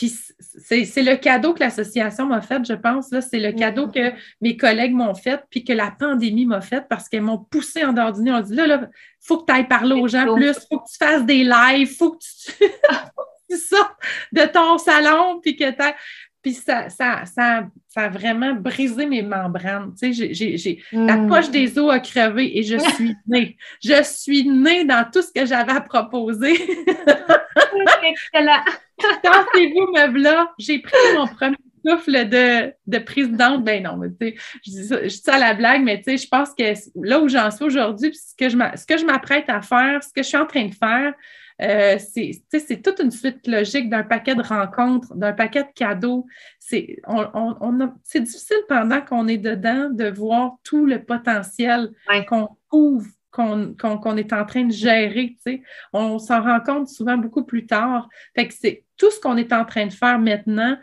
Puis 0.00 0.16
c'est 0.64 1.02
le 1.02 1.16
cadeau 1.16 1.52
que 1.52 1.60
l'association 1.60 2.24
m'a 2.24 2.40
fait, 2.40 2.64
je 2.64 2.72
pense. 2.72 3.10
C'est 3.10 3.38
le 3.38 3.52
cadeau 3.52 3.86
que 3.86 4.14
mes 4.40 4.56
collègues 4.56 4.94
m'ont 4.94 5.14
fait, 5.14 5.44
puis 5.50 5.62
que 5.62 5.74
la 5.74 5.90
pandémie 5.90 6.46
m'a 6.46 6.62
fait 6.62 6.88
parce 6.88 7.06
qu'elles 7.06 7.20
m'ont 7.20 7.36
poussé 7.36 7.84
en 7.84 7.92
dehors 7.92 8.14
du 8.14 8.22
nez. 8.22 8.32
On 8.32 8.40
dit 8.40 8.54
là, 8.54 8.64
il 8.64 8.88
faut 9.20 9.36
que 9.36 9.44
tu 9.44 9.52
ailles 9.52 9.68
parler 9.68 9.92
aux 9.92 10.08
gens 10.08 10.34
plus, 10.34 10.46
il 10.56 10.66
faut 10.70 10.78
que 10.78 10.90
tu 10.90 10.96
fasses 10.96 11.26
des 11.26 11.44
lives, 11.44 11.80
il 11.80 11.86
faut 11.98 12.12
que 12.12 12.18
tu, 13.50 13.58
sortes 13.58 13.92
de 14.32 14.46
ton 14.46 14.78
salon, 14.78 15.38
puis 15.42 15.54
que 15.54 15.70
tu 15.70 15.82
puis 16.42 16.54
ça, 16.54 16.88
ça, 16.88 17.24
ça, 17.26 17.66
ça, 17.88 18.02
a 18.02 18.08
vraiment 18.08 18.54
brisé 18.54 19.06
mes 19.06 19.22
membranes. 19.22 19.94
Tu 20.00 20.14
sais, 20.14 20.32
j'ai, 20.32 20.82
la 20.92 21.16
hmm. 21.16 21.28
poche 21.28 21.50
des 21.50 21.78
os 21.78 21.92
a 21.92 22.00
crevé 22.00 22.58
et 22.58 22.62
je 22.62 22.78
suis 22.94 23.14
née. 23.26 23.56
Je 23.82 24.02
suis 24.02 24.48
née 24.48 24.84
dans 24.84 25.04
tout 25.10 25.22
ce 25.22 25.32
que 25.32 25.44
j'avais 25.44 25.72
à 25.72 25.80
proposer. 25.80 26.52
Excellent. 28.02 28.62
Pensez-vous, 29.22 29.92
me 29.92 30.18
là, 30.18 30.52
j'ai 30.58 30.78
pris 30.78 30.96
mon 31.14 31.26
premier 31.26 31.56
souffle 31.84 32.28
de, 32.28 32.72
de 32.86 32.98
présidente? 32.98 33.64
Ben 33.64 33.82
non, 33.82 33.96
mais 33.96 34.08
tu 34.10 34.16
sais, 34.20 34.34
je 34.64 34.70
dis, 34.70 34.84
ça, 34.84 35.02
je 35.02 35.08
dis 35.08 35.16
ça 35.16 35.34
à 35.34 35.38
la 35.38 35.54
blague, 35.54 35.82
mais 35.82 35.98
tu 35.98 36.04
sais, 36.04 36.16
je 36.18 36.28
pense 36.28 36.50
que 36.54 36.74
là 37.02 37.20
où 37.20 37.28
j'en 37.28 37.50
suis 37.50 37.64
aujourd'hui, 37.64 38.14
ce 38.14 38.34
que 38.36 38.48
je 38.98 39.04
m'apprête 39.06 39.48
à 39.48 39.62
faire, 39.62 40.02
ce 40.02 40.12
que 40.12 40.22
je 40.22 40.28
suis 40.28 40.36
en 40.36 40.46
train 40.46 40.66
de 40.66 40.74
faire, 40.74 41.14
Euh, 41.60 41.98
c'est 41.98 42.82
toute 42.82 43.00
une 43.00 43.10
suite 43.10 43.46
logique 43.46 43.90
d'un 43.90 44.02
paquet 44.02 44.34
de 44.34 44.42
rencontres, 44.42 45.14
d'un 45.14 45.32
paquet 45.32 45.64
de 45.64 45.72
cadeaux. 45.74 46.26
C'est 46.58 46.96
on, 47.06 47.90
difficile 48.14 48.56
pendant 48.68 49.00
qu'on 49.02 49.28
est 49.28 49.38
dedans 49.38 49.90
de 49.90 50.08
voir 50.10 50.56
tout 50.64 50.86
le 50.86 51.04
potentiel 51.04 51.90
qu'on 52.28 52.48
ouvre 52.72 53.06
qu'on 53.30 54.16
est 54.16 54.32
en 54.32 54.44
train 54.44 54.64
de 54.64 54.72
gérer. 54.72 55.36
On 55.92 56.18
s'en 56.18 56.42
rend 56.42 56.60
compte 56.60 56.88
souvent 56.88 57.16
beaucoup 57.16 57.44
plus 57.44 57.66
tard. 57.66 58.08
Fait 58.34 58.48
que 58.48 58.54
c'est 58.54 58.84
tout 58.96 59.10
ce 59.10 59.20
qu'on 59.20 59.36
est 59.36 59.52
en 59.52 59.64
train 59.64 59.86
de 59.86 59.92
faire 59.92 60.18
maintenant, 60.18 60.76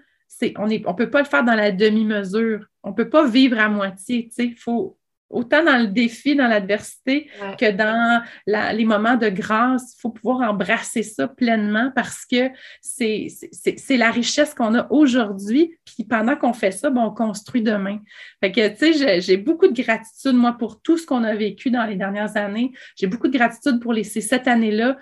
on 0.58 0.68
ne 0.68 0.78
on 0.86 0.94
peut 0.94 1.10
pas 1.10 1.20
le 1.20 1.28
faire 1.28 1.44
dans 1.44 1.56
la 1.56 1.72
demi-mesure. 1.72 2.66
On 2.84 2.92
ne 2.92 2.96
peut 2.96 3.10
pas 3.10 3.28
vivre 3.28 3.60
à 3.60 3.70
moitié. 3.70 4.30
Il 4.38 4.56
faut, 4.56 4.98
autant 5.30 5.64
dans 5.64 5.78
le 5.78 5.88
défi, 5.88 6.36
dans 6.36 6.48
l'adversité, 6.48 7.30
que 7.60 7.72
dans 7.72 8.24
les 8.48 8.86
moments 8.86 9.16
de 9.16 9.30
grâce, 9.30 9.96
il 9.96 10.02
faut 10.02 10.10
pouvoir 10.10 10.50
embrasser 10.50 11.04
ça 11.04 11.28
pleinement 11.28 11.92
parce 11.96 12.26
que 12.26 12.50
c'est 12.82 13.98
la 13.98 14.12
richesse 14.12 14.54
qu'on 14.54 14.76
a 14.76 14.88
aujourd'hui. 14.90 15.78
Puis 15.86 16.06
pendant 16.06 16.36
qu'on 16.36 16.54
fait 16.54 16.72
ça, 16.72 16.90
ben, 16.90 17.02
on 17.02 17.12
construit 17.12 17.62
demain. 17.62 18.00
Fait 18.42 18.52
que, 18.52 18.68
tu 18.70 18.94
sais, 18.94 19.22
j'ai 19.22 19.38
beaucoup 19.38 19.68
de 19.68 19.82
gratitude, 19.82 20.34
moi, 20.34 20.54
pour 20.54 20.82
tout 20.82 20.98
ce 20.98 21.06
qu'on 21.06 21.24
a 21.24 21.36
vécu 21.36 21.72
dans 21.72 21.86
les 21.86 21.96
dernières 21.96 22.38
années. 22.38 22.72
J'ai 22.96 23.08
beaucoup 23.08 23.28
de 23.28 23.38
gratitude 23.38 23.82
pour 23.82 23.94
les, 23.94 24.04
ces 24.04 24.22
sept 24.22 24.48
années-là 24.48 24.98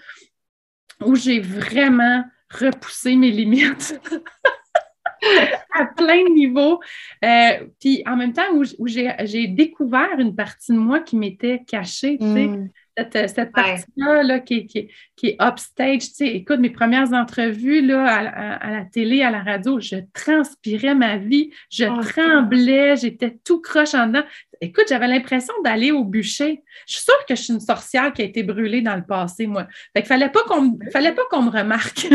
où 1.03 1.15
j'ai 1.15 1.39
vraiment 1.39 2.23
repoussé 2.49 3.15
mes 3.15 3.32
limites. 3.32 3.99
à 5.74 5.86
plein 5.86 6.24
de 6.24 6.34
niveaux. 6.34 6.80
Euh, 7.24 7.68
puis 7.80 8.03
en 8.07 8.16
même 8.16 8.34
temps, 8.34 8.43
où, 8.53 8.88
j'ai 8.88 9.47
découvert 9.47 10.20
une 10.20 10.36
partie 10.36 10.72
de 10.72 10.78
moi 10.78 10.99
qui 10.99 11.16
m'était 11.16 11.63
cachée, 11.66 12.18
tu 12.20 12.34
sais. 12.34 12.47
Mm. 12.47 12.70
Cette, 12.97 13.51
partie-là 13.51 14.24
là, 14.24 14.39
qui, 14.39 14.68
qui, 14.68 14.89
qui, 15.18 15.28
est 15.28 15.38
upstage. 15.41 16.03
Tu 16.03 16.13
sais, 16.13 16.28
écoute, 16.28 16.59
mes 16.59 16.70
premières 16.70 17.11
entrevues 17.11 17.82
là, 17.82 18.05
à, 18.05 18.72
la 18.72 18.86
télé, 18.86 19.22
à 19.22 19.32
la 19.32 19.43
radio, 19.43 19.82
je 19.82 19.97
transpirais 20.13 20.95
ma 20.95 21.18
vie, 21.18 21.51
je 21.70 21.84
ah, 21.84 21.99
tremblais, 22.01 22.95
j'étais 22.95 23.38
tout 23.43 23.59
croche 23.59 23.95
en 23.95 24.07
dedans. 24.07 24.24
Écoute, 24.61 24.86
j'avais 24.88 25.09
l'impression 25.09 25.53
d'aller 25.66 25.91
au 25.91 26.05
bûcher. 26.05 26.63
Je 26.88 26.93
suis 26.93 27.03
sûre 27.03 27.26
que 27.28 27.36
je 27.36 27.41
suis 27.41 27.53
une 27.53 27.59
sorcière 27.59 28.13
qui 28.13 28.22
a 28.22 28.26
été 28.26 28.43
brûlée 28.43 28.82
dans 28.82 28.95
le 28.95 29.03
passé, 29.03 29.45
moi. 29.45 29.68
Fait 29.93 30.01
qu'il 30.01 30.07
fallait 30.07 30.30
pas 30.30 30.43
qu'on 30.43 30.80
fallait 30.93 31.13
pas 31.13 31.24
qu'on 31.30 31.43
me 31.43 31.51
remarque. 31.51 32.07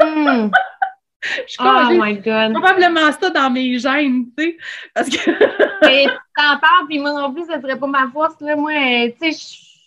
Mm. 0.00 0.50
Je 1.22 1.56
oh 1.60 2.02
my 2.02 2.14
God. 2.14 2.52
Probablement 2.52 3.12
ça 3.12 3.30
dans 3.30 3.50
mes 3.50 3.78
gènes, 3.78 4.26
tu 4.36 4.44
sais. 4.44 4.56
Parce 4.94 5.08
que. 5.08 5.30
Et 5.90 6.06
t'en 6.36 6.58
parles, 6.58 6.86
puis 6.88 6.98
moi 6.98 7.12
non 7.12 7.32
plus, 7.32 7.46
ça 7.46 7.60
serait 7.60 7.78
pas 7.78 7.86
ma 7.86 8.08
force. 8.10 8.40
Là. 8.40 8.56
Moi, 8.56 8.72
tu 9.10 9.18
sais, 9.18 9.32
je 9.32 9.36
suis 9.36 9.80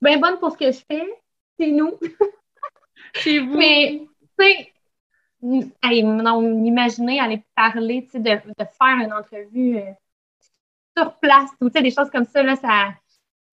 bien 0.00 0.18
bonne 0.18 0.38
pour 0.38 0.52
ce 0.52 0.56
que 0.56 0.72
je 0.72 0.78
fais. 0.90 1.08
C'est 1.58 1.70
nous. 1.70 1.98
Chez 3.14 3.40
vous. 3.40 3.56
Mais, 3.56 4.06
tu 4.38 4.44
sais, 4.44 4.72
hey, 5.82 6.02
non, 6.02 6.64
imaginer 6.64 7.20
aller 7.20 7.42
parler, 7.54 8.04
tu 8.04 8.12
sais, 8.12 8.20
de, 8.20 8.30
de, 8.30 8.64
faire 8.78 9.04
une 9.04 9.12
entrevue 9.12 9.78
euh, 9.78 9.92
sur 10.96 11.14
place, 11.18 11.50
ou 11.60 11.68
tu 11.68 11.78
sais, 11.78 11.82
des 11.82 11.90
choses 11.90 12.10
comme 12.10 12.26
ça, 12.26 12.42
là, 12.42 12.56
ça. 12.56 12.94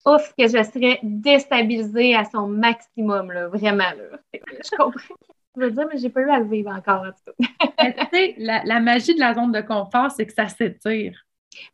Ouf, 0.05 0.33
que 0.37 0.45
je 0.47 0.61
serais 0.61 0.99
déstabilisée 1.01 2.15
à 2.15 2.25
son 2.25 2.47
maximum, 2.47 3.31
là, 3.31 3.47
vraiment. 3.47 3.89
Là. 3.89 4.19
Je 4.33 4.77
comprends 4.77 5.15
je 5.57 5.65
veux 5.65 5.71
dire, 5.71 5.85
mais 5.91 5.97
j'ai 5.97 6.09
pas 6.09 6.21
eu 6.21 6.29
à 6.29 6.39
le 6.39 6.45
vivre 6.45 6.71
encore, 6.71 7.01
en 7.01 7.11
tout 7.11 7.33
tu 7.39 8.17
sais, 8.17 8.35
la, 8.37 8.79
magie 8.79 9.15
de 9.15 9.19
la 9.19 9.33
zone 9.33 9.51
de 9.51 9.61
confort, 9.61 10.11
c'est 10.11 10.25
que 10.25 10.33
ça 10.33 10.47
s'étire. 10.47 11.25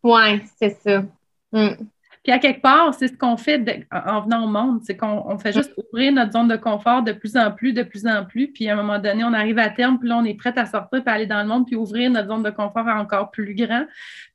Oui, 0.03 0.41
c'est 0.57 0.77
ça. 0.81 1.03
Hmm. 1.51 1.75
Puis 2.23 2.31
à 2.31 2.37
quelque 2.37 2.61
part, 2.61 2.93
c'est 2.93 3.07
ce 3.07 3.17
qu'on 3.17 3.35
fait 3.35 3.87
en 3.91 4.21
venant 4.21 4.43
au 4.43 4.47
monde, 4.47 4.81
c'est 4.83 4.95
qu'on 4.95 5.37
fait 5.39 5.53
juste 5.53 5.73
ouvrir 5.75 6.11
notre 6.11 6.33
zone 6.33 6.47
de 6.47 6.55
confort 6.55 7.01
de 7.01 7.13
plus 7.13 7.35
en 7.35 7.51
plus, 7.51 7.73
de 7.73 7.81
plus 7.81 8.05
en 8.05 8.25
plus. 8.25 8.51
Puis 8.51 8.69
à 8.69 8.73
un 8.73 8.75
moment 8.75 8.99
donné, 8.99 9.23
on 9.23 9.33
arrive 9.33 9.57
à 9.57 9.69
terme, 9.69 9.97
puis 9.97 10.07
là, 10.07 10.17
on 10.17 10.25
est 10.25 10.35
prêt 10.35 10.53
à 10.55 10.67
sortir, 10.67 11.03
puis 11.03 11.13
aller 11.13 11.25
dans 11.25 11.41
le 11.41 11.47
monde, 11.47 11.65
puis 11.65 11.75
ouvrir 11.75 12.11
notre 12.11 12.27
zone 12.27 12.43
de 12.43 12.51
confort 12.51 12.87
encore 12.87 13.31
plus 13.31 13.55
grand. 13.55 13.85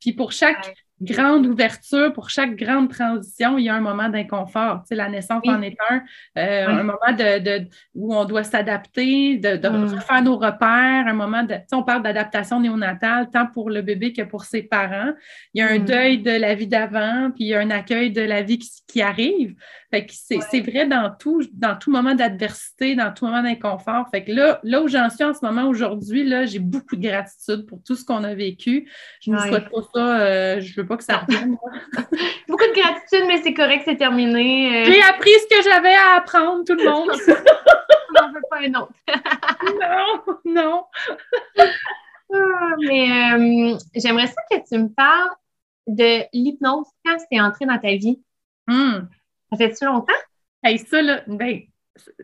Puis 0.00 0.12
pour 0.12 0.32
chaque 0.32 0.74
grande 1.00 1.46
ouverture, 1.46 2.12
pour 2.12 2.30
chaque 2.30 2.56
grande 2.56 2.90
transition, 2.90 3.58
il 3.58 3.64
y 3.64 3.68
a 3.68 3.74
un 3.74 3.80
moment 3.80 4.08
d'inconfort. 4.08 4.80
Tu 4.82 4.88
sais, 4.88 4.94
la 4.94 5.08
naissance 5.08 5.42
en 5.46 5.60
est 5.60 5.76
un, 5.90 6.02
euh, 6.38 6.68
un 6.68 6.82
moment 6.82 7.12
de, 7.16 7.66
où 7.94 8.14
on 8.14 8.24
doit 8.24 8.44
s'adapter, 8.44 9.36
de, 9.36 9.56
de 9.56 9.68
mm. 9.68 9.94
refaire 9.94 10.22
nos 10.22 10.36
repères, 10.36 11.06
un 11.06 11.12
moment 11.12 11.42
de, 11.42 11.54
tu 11.54 11.60
sais, 11.68 11.76
on 11.76 11.82
parle 11.82 12.02
d'adaptation 12.02 12.60
néonatale, 12.60 13.28
tant 13.30 13.46
pour 13.46 13.68
le 13.68 13.82
bébé 13.82 14.12
que 14.12 14.22
pour 14.22 14.44
ses 14.44 14.62
parents. 14.62 15.12
Il 15.52 15.60
y 15.60 15.62
a 15.62 15.70
un 15.70 15.78
mm. 15.78 15.84
deuil 15.84 16.18
de 16.22 16.30
la 16.30 16.54
vie 16.54 16.66
d'avant, 16.66 17.30
puis 17.34 17.44
il 17.44 17.48
y 17.48 17.54
a 17.54 17.60
un 17.60 17.70
accueil 17.70 18.10
de 18.10 18.22
la 18.22 18.42
vie 18.42 18.58
qui, 18.58 19.02
arrive. 19.02 19.54
Fait 19.96 20.04
que 20.04 20.12
c'est 20.12 20.60
vrai 20.60 20.86
dans 20.86 21.10
tout, 21.18 21.42
dans 21.54 21.74
tout 21.74 21.90
moment 21.90 22.14
d'adversité, 22.14 22.94
dans 22.94 23.14
tout 23.14 23.24
moment 23.24 23.42
d'inconfort. 23.42 24.06
Fait 24.10 24.24
que 24.24 24.32
là, 24.32 24.60
là 24.62 24.82
où 24.82 24.88
j'en 24.88 25.08
suis 25.08 25.24
en 25.24 25.32
ce 25.32 25.42
moment 25.42 25.68
aujourd'hui, 25.68 26.22
là, 26.22 26.44
j'ai 26.44 26.58
beaucoup 26.58 26.96
de 26.96 27.08
gratitude 27.08 27.64
pour 27.66 27.82
tout 27.82 27.94
ce 27.94 28.04
qu'on 28.04 28.22
a 28.22 28.34
vécu. 28.34 28.90
Je 29.22 29.30
ne 29.30 29.38
souhaite 29.38 29.70
pas 29.70 29.80
ça, 29.94 30.20
euh, 30.20 30.60
je 30.60 30.78
veux 30.78 30.86
pas 30.86 30.98
que 30.98 31.04
ça 31.04 31.18
revienne. 31.18 31.56
Beaucoup 32.48 32.64
de 32.64 32.78
gratitude, 32.78 33.24
mais 33.26 33.40
c'est 33.42 33.54
correct, 33.54 33.82
c'est 33.86 33.96
terminé. 33.96 34.82
Euh. 34.82 34.84
J'ai 34.84 35.02
appris 35.02 35.30
ce 35.30 35.56
que 35.56 35.62
j'avais 35.62 35.94
à 35.94 36.16
apprendre, 36.18 36.64
tout 36.64 36.74
le 36.74 36.84
monde. 36.90 37.10
On 37.10 38.22
n'en 38.22 38.32
veut 38.32 38.42
pas 38.50 38.58
un 38.58 38.74
autre. 38.74 38.92
non, 40.44 40.52
non. 40.62 40.84
Ah, 42.34 42.74
mais 42.80 43.10
euh, 43.10 43.78
j'aimerais 43.94 44.26
ça 44.26 44.42
que 44.50 44.56
tu 44.68 44.78
me 44.78 44.88
parles 44.88 45.30
de 45.86 46.22
l'hypnose 46.34 46.86
quand 47.04 47.16
c'est 47.30 47.40
entré 47.40 47.64
dans 47.64 47.78
ta 47.78 47.96
vie. 47.96 48.20
Hmm. 48.66 49.06
Ça 49.56 49.66
fait-tu 49.66 49.84
longtemps? 49.84 50.12
Hey, 50.62 50.78
ça, 50.78 51.02
là, 51.02 51.22
ben, 51.26 51.60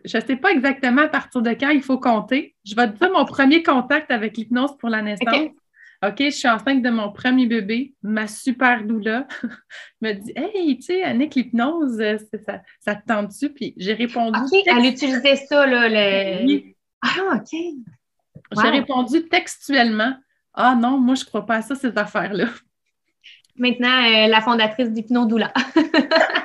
je 0.05 0.17
ne 0.17 0.23
sais 0.23 0.35
pas 0.35 0.51
exactement 0.51 1.03
à 1.03 1.07
partir 1.07 1.41
de 1.41 1.51
quand 1.51 1.69
il 1.69 1.81
faut 1.81 1.99
compter. 1.99 2.55
Je 2.65 2.75
vais 2.75 2.91
te 2.91 2.97
dire 2.97 3.11
mon 3.11 3.25
premier 3.25 3.63
contact 3.63 4.11
avec 4.11 4.37
l'hypnose 4.37 4.77
pour 4.77 4.89
la 4.89 5.01
naissance. 5.01 5.49
OK, 6.05 6.15
je 6.19 6.29
suis 6.31 6.49
enceinte 6.49 6.81
de 6.81 6.89
mon 6.89 7.13
premier 7.13 7.45
bébé, 7.47 7.93
ma 8.01 8.27
super 8.27 8.83
doula 8.83 9.25
me 10.01 10.11
dit 10.11 10.33
Hey, 10.35 10.75
tu 10.75 10.83
sais, 10.83 11.03
Annick, 11.03 11.35
l'hypnose, 11.35 11.97
euh, 12.01 12.17
ça, 12.45 12.61
ça 12.81 12.95
te 12.95 13.05
tente-tu? 13.07 13.49
Puis 13.49 13.73
j'ai 13.77 13.93
répondu. 13.93 14.37
OK, 14.37 14.63
elle 14.65 14.85
utilisait 14.85 15.37
ça, 15.37 15.65
là. 15.65 15.87
Le... 15.87 16.45
Oui. 16.45 16.75
Ah, 17.01 17.37
OK. 17.37 17.57
J'ai 18.61 18.69
répondu 18.69 19.27
textuellement 19.29 20.13
Ah 20.53 20.75
non, 20.75 20.97
moi, 20.97 21.15
je 21.15 21.23
ne 21.23 21.27
crois 21.27 21.45
pas 21.45 21.55
à 21.57 21.61
ça, 21.61 21.73
ces 21.73 21.97
affaires-là. 21.97 22.47
Maintenant, 23.55 24.03
euh, 24.03 24.27
la 24.27 24.41
fondatrice 24.41 24.91
d'Hypnodoula. 24.91 25.53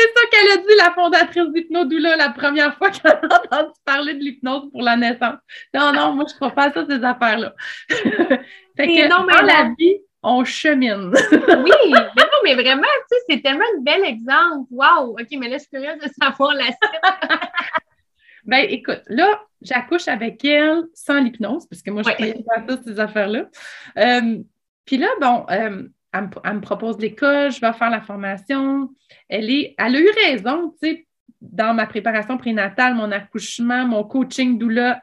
C'est 0.00 0.12
ça 0.14 0.26
qu'elle 0.30 0.50
a 0.52 0.56
dit, 0.56 0.76
la 0.78 0.92
fondatrice 0.92 1.52
d'Hypnodoula, 1.52 2.16
la 2.16 2.30
première 2.30 2.76
fois 2.76 2.90
qu'elle 2.90 3.12
a 3.12 3.42
entendu 3.44 3.72
parler 3.84 4.14
de 4.14 4.20
l'hypnose 4.20 4.70
pour 4.70 4.82
la 4.82 4.96
naissance. 4.96 5.38
Non, 5.74 5.92
non, 5.92 6.14
moi, 6.14 6.24
je 6.26 6.32
ne 6.32 6.36
crois 6.36 6.50
pas 6.52 6.68
à 6.68 6.72
ça, 6.72 6.86
ces 6.88 7.04
affaires-là. 7.04 7.54
fait 7.88 8.86
que 8.86 9.08
non, 9.08 9.24
mais 9.26 9.34
dans 9.34 9.46
la 9.46 9.74
vie, 9.78 9.98
on 10.22 10.44
chemine. 10.44 11.12
oui, 11.32 11.72
mais 11.90 11.98
non, 12.16 12.38
mais 12.44 12.54
vraiment, 12.54 12.82
tu 12.82 13.16
sais, 13.16 13.24
c'est 13.28 13.42
tellement 13.42 13.64
un 13.76 13.80
bel 13.82 14.04
exemple. 14.04 14.68
Wow! 14.70 15.18
OK, 15.18 15.26
mais 15.32 15.48
là, 15.48 15.56
je 15.56 15.62
suis 15.62 15.70
curieuse 15.70 15.98
de 15.98 16.08
savoir 16.20 16.54
la 16.54 16.64
suite. 16.64 16.78
ben, 18.44 18.66
écoute, 18.70 19.02
là, 19.08 19.42
j'accouche 19.60 20.08
avec 20.08 20.42
elle 20.44 20.84
sans 20.94 21.20
l'hypnose, 21.20 21.66
parce 21.66 21.82
que 21.82 21.90
moi, 21.90 22.02
je 22.02 22.08
ne 22.08 22.14
croyais 22.14 22.44
pas 22.46 22.54
à 22.56 22.66
ça, 22.66 22.82
ces 22.84 23.00
affaires-là. 23.00 23.50
Euh, 23.98 24.38
puis 24.86 24.96
là, 24.96 25.08
bon, 25.20 25.44
euh, 25.50 25.82
elle 26.12 26.54
me, 26.54 26.60
propose 26.60 26.98
l'école, 26.98 27.52
je 27.52 27.60
vais 27.60 27.72
faire 27.72 27.90
la 27.90 28.00
formation. 28.00 28.90
Elle, 29.28 29.50
est, 29.50 29.74
elle 29.78 29.96
a 29.96 30.00
eu 30.00 30.10
raison, 30.24 30.74
tu 30.82 30.88
sais, 30.88 31.06
dans 31.40 31.74
ma 31.74 31.86
préparation 31.86 32.36
prénatale, 32.36 32.94
mon 32.94 33.10
accouchement, 33.12 33.86
mon 33.86 34.04
coaching 34.04 34.58
doula. 34.58 35.02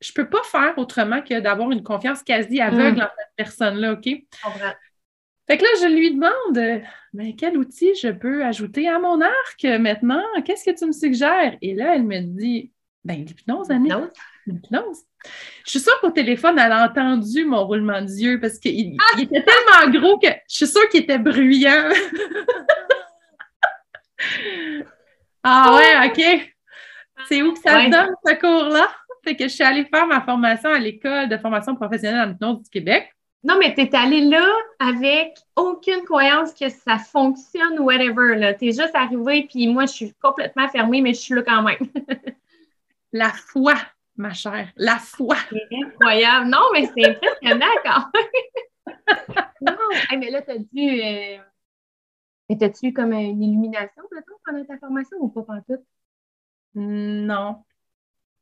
Je 0.00 0.12
ne 0.12 0.14
peux 0.14 0.28
pas 0.28 0.42
faire 0.44 0.76
autrement 0.78 1.22
que 1.22 1.40
d'avoir 1.40 1.70
une 1.70 1.82
confiance 1.82 2.22
quasi 2.22 2.60
aveugle 2.60 2.98
mm. 2.98 3.02
en 3.02 3.08
cette 3.16 3.36
personne-là, 3.36 3.92
OK? 3.92 4.04
Fait 4.04 5.58
que 5.58 5.62
là, 5.62 5.68
je 5.82 5.94
lui 5.94 6.14
demande, 6.14 6.82
mais 7.12 7.34
quel 7.34 7.58
outil 7.58 7.92
je 8.00 8.08
peux 8.08 8.44
ajouter 8.44 8.88
à 8.88 8.98
mon 8.98 9.20
arc 9.20 9.64
maintenant? 9.80 10.22
Qu'est-ce 10.44 10.64
que 10.64 10.76
tu 10.76 10.86
me 10.86 10.92
suggères? 10.92 11.56
Et 11.60 11.74
là, 11.74 11.96
elle 11.96 12.04
me 12.04 12.20
dit, 12.20 12.72
ben, 13.04 13.24
l'hypnose, 13.24 13.70
Annie. 13.70 13.90
L'hypnose. 14.46 15.04
Je 15.64 15.70
suis 15.70 15.80
sûre 15.80 15.98
qu'au 16.00 16.10
téléphone, 16.10 16.58
elle 16.58 16.72
a 16.72 16.86
entendu 16.86 17.44
mon 17.44 17.66
roulement 17.66 18.00
d'yeux 18.00 18.40
parce 18.40 18.58
qu'il 18.58 18.96
ah! 18.98 19.20
était 19.20 19.44
tellement 19.44 19.98
gros 19.98 20.18
que 20.18 20.28
je 20.48 20.54
suis 20.56 20.66
sûre 20.66 20.88
qu'il 20.88 21.02
était 21.02 21.18
bruyant. 21.18 21.90
ah 25.42 25.76
ouais, 25.76 26.08
OK. 26.08 26.52
C'est 27.28 27.42
où 27.42 27.52
que 27.52 27.58
ça 27.58 27.88
donne, 27.88 28.14
ce 28.24 28.34
cours-là? 28.34 28.88
Fait 29.22 29.36
que 29.36 29.44
je 29.44 29.48
suis 29.48 29.64
allée 29.64 29.84
faire 29.84 30.06
ma 30.06 30.22
formation 30.22 30.70
à 30.70 30.78
l'école 30.78 31.28
de 31.28 31.36
formation 31.36 31.74
professionnelle 31.76 32.28
en 32.28 32.32
hypnose 32.32 32.62
du 32.62 32.70
Québec. 32.70 33.14
Non, 33.42 33.56
mais 33.58 33.74
tu 33.74 33.82
es 33.82 33.94
allée 33.94 34.22
là 34.22 34.46
avec 34.78 35.34
aucune 35.56 36.04
croyance 36.04 36.52
que 36.52 36.68
ça 36.68 36.98
fonctionne 36.98 37.78
ou 37.78 37.84
whatever. 37.84 38.54
Tu 38.58 38.68
es 38.68 38.72
juste 38.72 38.94
arrivée, 38.94 39.46
puis 39.50 39.66
moi, 39.68 39.86
je 39.86 39.92
suis 39.92 40.14
complètement 40.20 40.68
fermée, 40.68 41.00
mais 41.00 41.14
je 41.14 41.20
suis 41.20 41.34
là 41.34 41.42
quand 41.42 41.62
même. 41.62 41.78
La 43.12 43.30
foi 43.30 43.74
ma 44.16 44.32
chère. 44.32 44.70
La 44.76 44.98
foi. 44.98 45.36
C'est 45.50 45.76
incroyable. 45.84 46.48
Non, 46.48 46.68
mais 46.72 46.86
c'est 46.86 47.10
impressionnant 47.10 47.66
quand 47.84 48.04
même. 48.14 48.96
non, 49.62 50.18
mais 50.18 50.30
là, 50.30 50.42
tu 50.42 50.50
as 50.50 50.58
dû. 50.58 51.02
Euh... 51.02 51.38
Mais 52.48 52.62
as-tu 52.62 52.92
comme 52.92 53.12
une 53.12 53.42
illumination, 53.42 54.02
peut-être, 54.10 54.26
pendant 54.44 54.64
ta 54.64 54.78
formation 54.78 55.16
ou 55.20 55.28
pas 55.28 55.60
tout? 55.68 55.84
Non. 56.74 57.64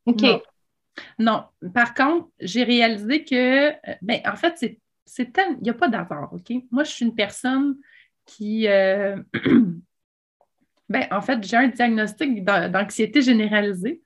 OK. 0.06 0.22
Non. 1.18 1.44
Par 1.74 1.94
contre, 1.94 2.28
j'ai 2.40 2.64
réalisé 2.64 3.24
que, 3.24 3.70
euh, 3.70 3.94
ben, 4.02 4.20
en 4.26 4.36
fait, 4.36 4.54
c'est, 4.56 4.80
c'est 5.04 5.30
il 5.50 5.62
n'y 5.62 5.70
a 5.70 5.74
pas 5.74 5.88
d'hasard, 5.88 6.32
OK? 6.32 6.52
Moi, 6.70 6.84
je 6.84 6.90
suis 6.90 7.04
une 7.04 7.14
personne 7.14 7.76
qui, 8.24 8.66
euh, 8.68 9.16
ben, 10.88 11.06
en 11.10 11.20
fait, 11.20 11.42
j'ai 11.44 11.56
un 11.56 11.68
diagnostic 11.68 12.44
d'anxiété 12.44 13.22
généralisée. 13.22 14.02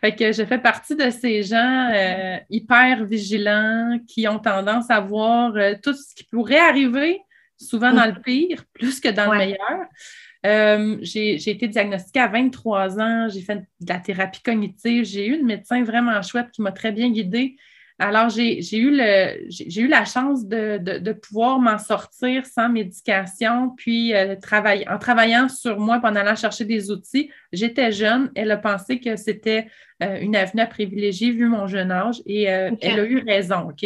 Fait 0.00 0.14
que 0.14 0.32
je 0.32 0.44
fais 0.44 0.58
partie 0.58 0.94
de 0.94 1.10
ces 1.10 1.42
gens 1.42 1.90
euh, 1.92 2.36
hyper 2.50 3.04
vigilants 3.04 3.98
qui 4.06 4.28
ont 4.28 4.38
tendance 4.38 4.90
à 4.90 5.00
voir 5.00 5.52
tout 5.82 5.94
ce 5.94 6.14
qui 6.14 6.24
pourrait 6.24 6.60
arriver, 6.60 7.20
souvent 7.56 7.92
dans 7.92 8.06
le 8.06 8.20
pire, 8.24 8.64
plus 8.72 9.00
que 9.00 9.08
dans 9.08 9.32
le 9.32 9.38
meilleur. 9.38 9.86
Euh, 10.46 10.98
j'ai 11.00 11.50
été 11.50 11.66
diagnostiquée 11.66 12.20
à 12.20 12.28
23 12.28 13.00
ans, 13.00 13.28
j'ai 13.28 13.40
fait 13.40 13.56
de 13.56 13.88
la 13.88 13.98
thérapie 13.98 14.42
cognitive, 14.42 15.04
j'ai 15.04 15.26
eu 15.26 15.38
une 15.38 15.46
médecin 15.46 15.82
vraiment 15.82 16.20
chouette 16.22 16.50
qui 16.52 16.62
m'a 16.62 16.72
très 16.72 16.92
bien 16.92 17.10
guidée. 17.10 17.56
Alors, 17.98 18.28
j'ai 18.28 18.60
eu, 18.76 18.92
eu 18.92 19.88
la 19.88 20.04
chance 20.04 20.46
de, 20.46 21.12
pouvoir 21.12 21.58
m'en 21.58 21.78
sortir 21.78 22.46
sans 22.46 22.68
médication, 22.68 23.70
puis 23.76 24.14
euh, 24.14 24.36
en 24.88 24.98
travaillant 24.98 25.48
sur 25.48 25.80
moi, 25.80 26.00
en 26.02 26.14
allant 26.14 26.36
chercher 26.36 26.64
des 26.64 26.90
outils. 26.90 27.30
J'étais 27.52 27.90
jeune, 27.90 28.30
elle 28.34 28.50
a 28.50 28.56
pensé 28.56 29.00
que 29.00 29.16
c'était 29.16 29.66
euh, 30.02 30.18
une 30.20 30.36
avenue 30.36 30.62
à 30.62 30.66
privilégier 30.66 31.32
vu 31.32 31.46
mon 31.46 31.66
jeune 31.66 31.90
âge 31.90 32.22
et 32.24 32.44
elle 32.44 33.00
a 33.00 33.04
eu 33.04 33.18
raison, 33.26 33.70
OK? 33.70 33.84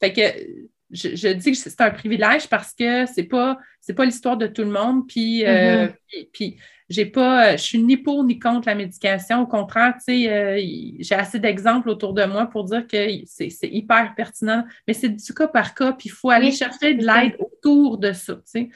fait 0.00 0.12
que 0.12 0.70
je, 0.90 1.32
dis 1.32 1.52
que 1.52 1.56
c'est 1.56 1.80
un 1.80 1.90
privilège 1.90 2.48
parce 2.48 2.74
que 2.74 3.06
c'est 3.06 3.24
pas 3.24 3.58
c'est 3.80 3.94
pas 3.94 4.04
l'histoire 4.04 4.36
de 4.36 4.46
tout 4.46 4.62
le 4.62 4.70
monde. 4.70 5.08
Puis, 5.08 5.44
euh, 5.46 5.86
mm-hmm. 5.86 6.28
puis, 6.32 6.56
j'ai 6.90 7.06
pas, 7.06 7.56
je 7.56 7.62
suis 7.62 7.78
ni 7.78 7.96
pour 7.96 8.24
ni 8.24 8.40
contre 8.40 8.68
la 8.68 8.74
médication. 8.74 9.42
Au 9.42 9.46
contraire, 9.46 9.94
tu 9.96 10.24
sais, 10.24 10.28
euh, 10.28 10.60
j'ai 10.98 11.14
assez 11.14 11.38
d'exemples 11.38 11.88
autour 11.88 12.12
de 12.12 12.24
moi 12.24 12.46
pour 12.46 12.64
dire 12.64 12.86
que 12.86 12.96
c'est 13.26 13.50
hyper 13.62 14.12
pertinent, 14.16 14.64
mais 14.88 14.92
c'est 14.92 15.08
du 15.08 15.32
cas 15.32 15.46
par 15.46 15.74
cas, 15.74 15.92
puis 15.92 16.08
il 16.08 16.12
faut 16.12 16.30
aller 16.30 16.50
chercher 16.50 16.94
de 16.94 17.06
l'aide 17.06 17.36
autour 17.38 17.96
de 17.96 18.12
ça. 18.12 18.34
Tu 18.34 18.42
sais. 18.44 18.68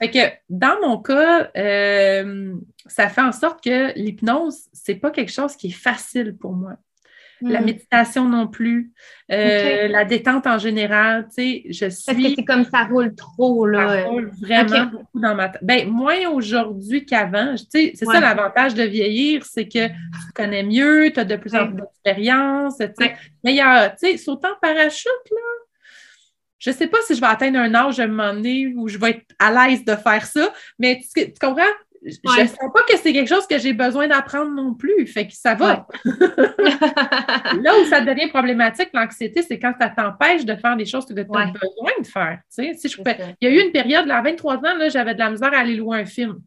Fait 0.00 0.10
que 0.10 0.18
dans 0.48 0.80
mon 0.80 0.96
cas, 0.96 1.50
euh, 1.56 2.54
ça 2.86 3.08
fait 3.10 3.20
en 3.20 3.32
sorte 3.32 3.62
que 3.62 3.92
l'hypnose, 3.98 4.68
c'est 4.72 4.96
pas 4.96 5.10
quelque 5.10 5.30
chose 5.30 5.54
qui 5.54 5.68
est 5.68 5.70
facile 5.70 6.36
pour 6.36 6.54
moi 6.54 6.78
la 7.48 7.60
hmm. 7.60 7.64
méditation 7.64 8.28
non 8.28 8.46
plus, 8.46 8.92
euh, 9.30 9.88
la 9.88 10.04
détente 10.04 10.46
en 10.46 10.58
général, 10.58 11.26
tu 11.28 11.34
sais, 11.34 11.62
je 11.68 11.88
suis... 11.90 12.04
Parce 12.06 12.18
que 12.18 12.34
c'est 12.36 12.44
comme 12.44 12.64
ça 12.64 12.84
roule 12.84 13.14
trop, 13.14 13.66
là. 13.66 14.02
Ça 14.02 14.08
roule 14.08 14.30
vraiment 14.40 14.86
beaucoup 14.86 15.20
dans 15.20 15.34
ma 15.34 15.48
tête. 15.48 15.62
Ben, 15.62 15.88
moins 15.88 16.28
aujourd'hui 16.28 17.04
qu'avant, 17.04 17.54
tu 17.54 17.64
sais, 17.68 17.92
c'est 17.94 18.04
ça 18.04 18.20
l'avantage 18.20 18.74
de 18.74 18.84
vieillir, 18.84 19.44
c'est 19.44 19.66
que 19.66 19.88
tu 19.88 20.32
connais 20.34 20.62
mieux, 20.62 21.10
tu 21.12 21.20
as 21.20 21.24
de 21.24 21.36
plus 21.36 21.54
en 21.54 21.68
plus 21.68 21.76
d'expérience, 21.76 22.78
tu 22.78 22.86
sais. 22.98 23.16
Mais 23.44 23.52
il 23.52 23.56
y 23.56 23.60
a, 23.60 23.90
tu 23.90 24.08
sais, 24.08 24.16
sautant 24.16 24.52
en 24.52 24.60
parachute, 24.60 25.10
là, 25.30 25.62
je 26.62 26.70
ne 26.70 26.74
sais 26.76 26.86
pas 26.86 26.98
si 27.04 27.16
je 27.16 27.20
vais 27.20 27.26
atteindre 27.26 27.58
un 27.58 27.74
âge 27.74 27.98
à 27.98 28.04
un 28.04 28.06
moment 28.06 28.32
donné 28.32 28.72
où 28.76 28.86
je 28.86 28.96
vais 28.96 29.10
être 29.10 29.24
à 29.40 29.50
l'aise 29.50 29.84
de 29.84 29.96
faire 29.96 30.24
ça, 30.24 30.52
mais 30.78 31.00
tu 31.12 31.32
comprends? 31.40 31.64
Je 32.04 32.42
ne 32.42 32.46
sens 32.48 32.58
pas 32.74 32.82
que 32.88 32.96
c'est 32.96 33.12
quelque 33.12 33.28
chose 33.28 33.46
que 33.46 33.58
j'ai 33.58 33.72
besoin 33.72 34.08
d'apprendre 34.08 34.50
non 34.50 34.74
plus. 34.74 35.06
Fait 35.06 35.26
que 35.26 35.34
ça 35.34 35.54
va. 35.54 35.86
là 36.04 37.78
où 37.80 37.84
ça 37.88 38.00
devient 38.00 38.28
problématique, 38.28 38.90
l'anxiété, 38.92 39.42
c'est 39.42 39.58
quand 39.58 39.72
ça 39.80 39.88
t'empêche 39.88 40.44
de 40.44 40.56
faire 40.56 40.76
des 40.76 40.84
choses 40.84 41.06
que 41.06 41.14
tu 41.14 41.20
as 41.20 41.24
besoin 41.24 41.92
de 42.00 42.06
faire. 42.06 42.40
Si 42.48 42.72
je 42.72 43.02
Il 43.40 43.48
y 43.48 43.52
a 43.52 43.54
eu 43.54 43.64
une 43.64 43.72
période, 43.72 44.06
là, 44.06 44.18
à 44.18 44.22
23 44.22 44.56
ans, 44.56 44.88
j'avais 44.88 45.14
de 45.14 45.18
la 45.20 45.30
misère 45.30 45.54
à 45.54 45.58
aller 45.58 45.76
louer 45.76 46.00
un 46.00 46.04
film. 46.04 46.40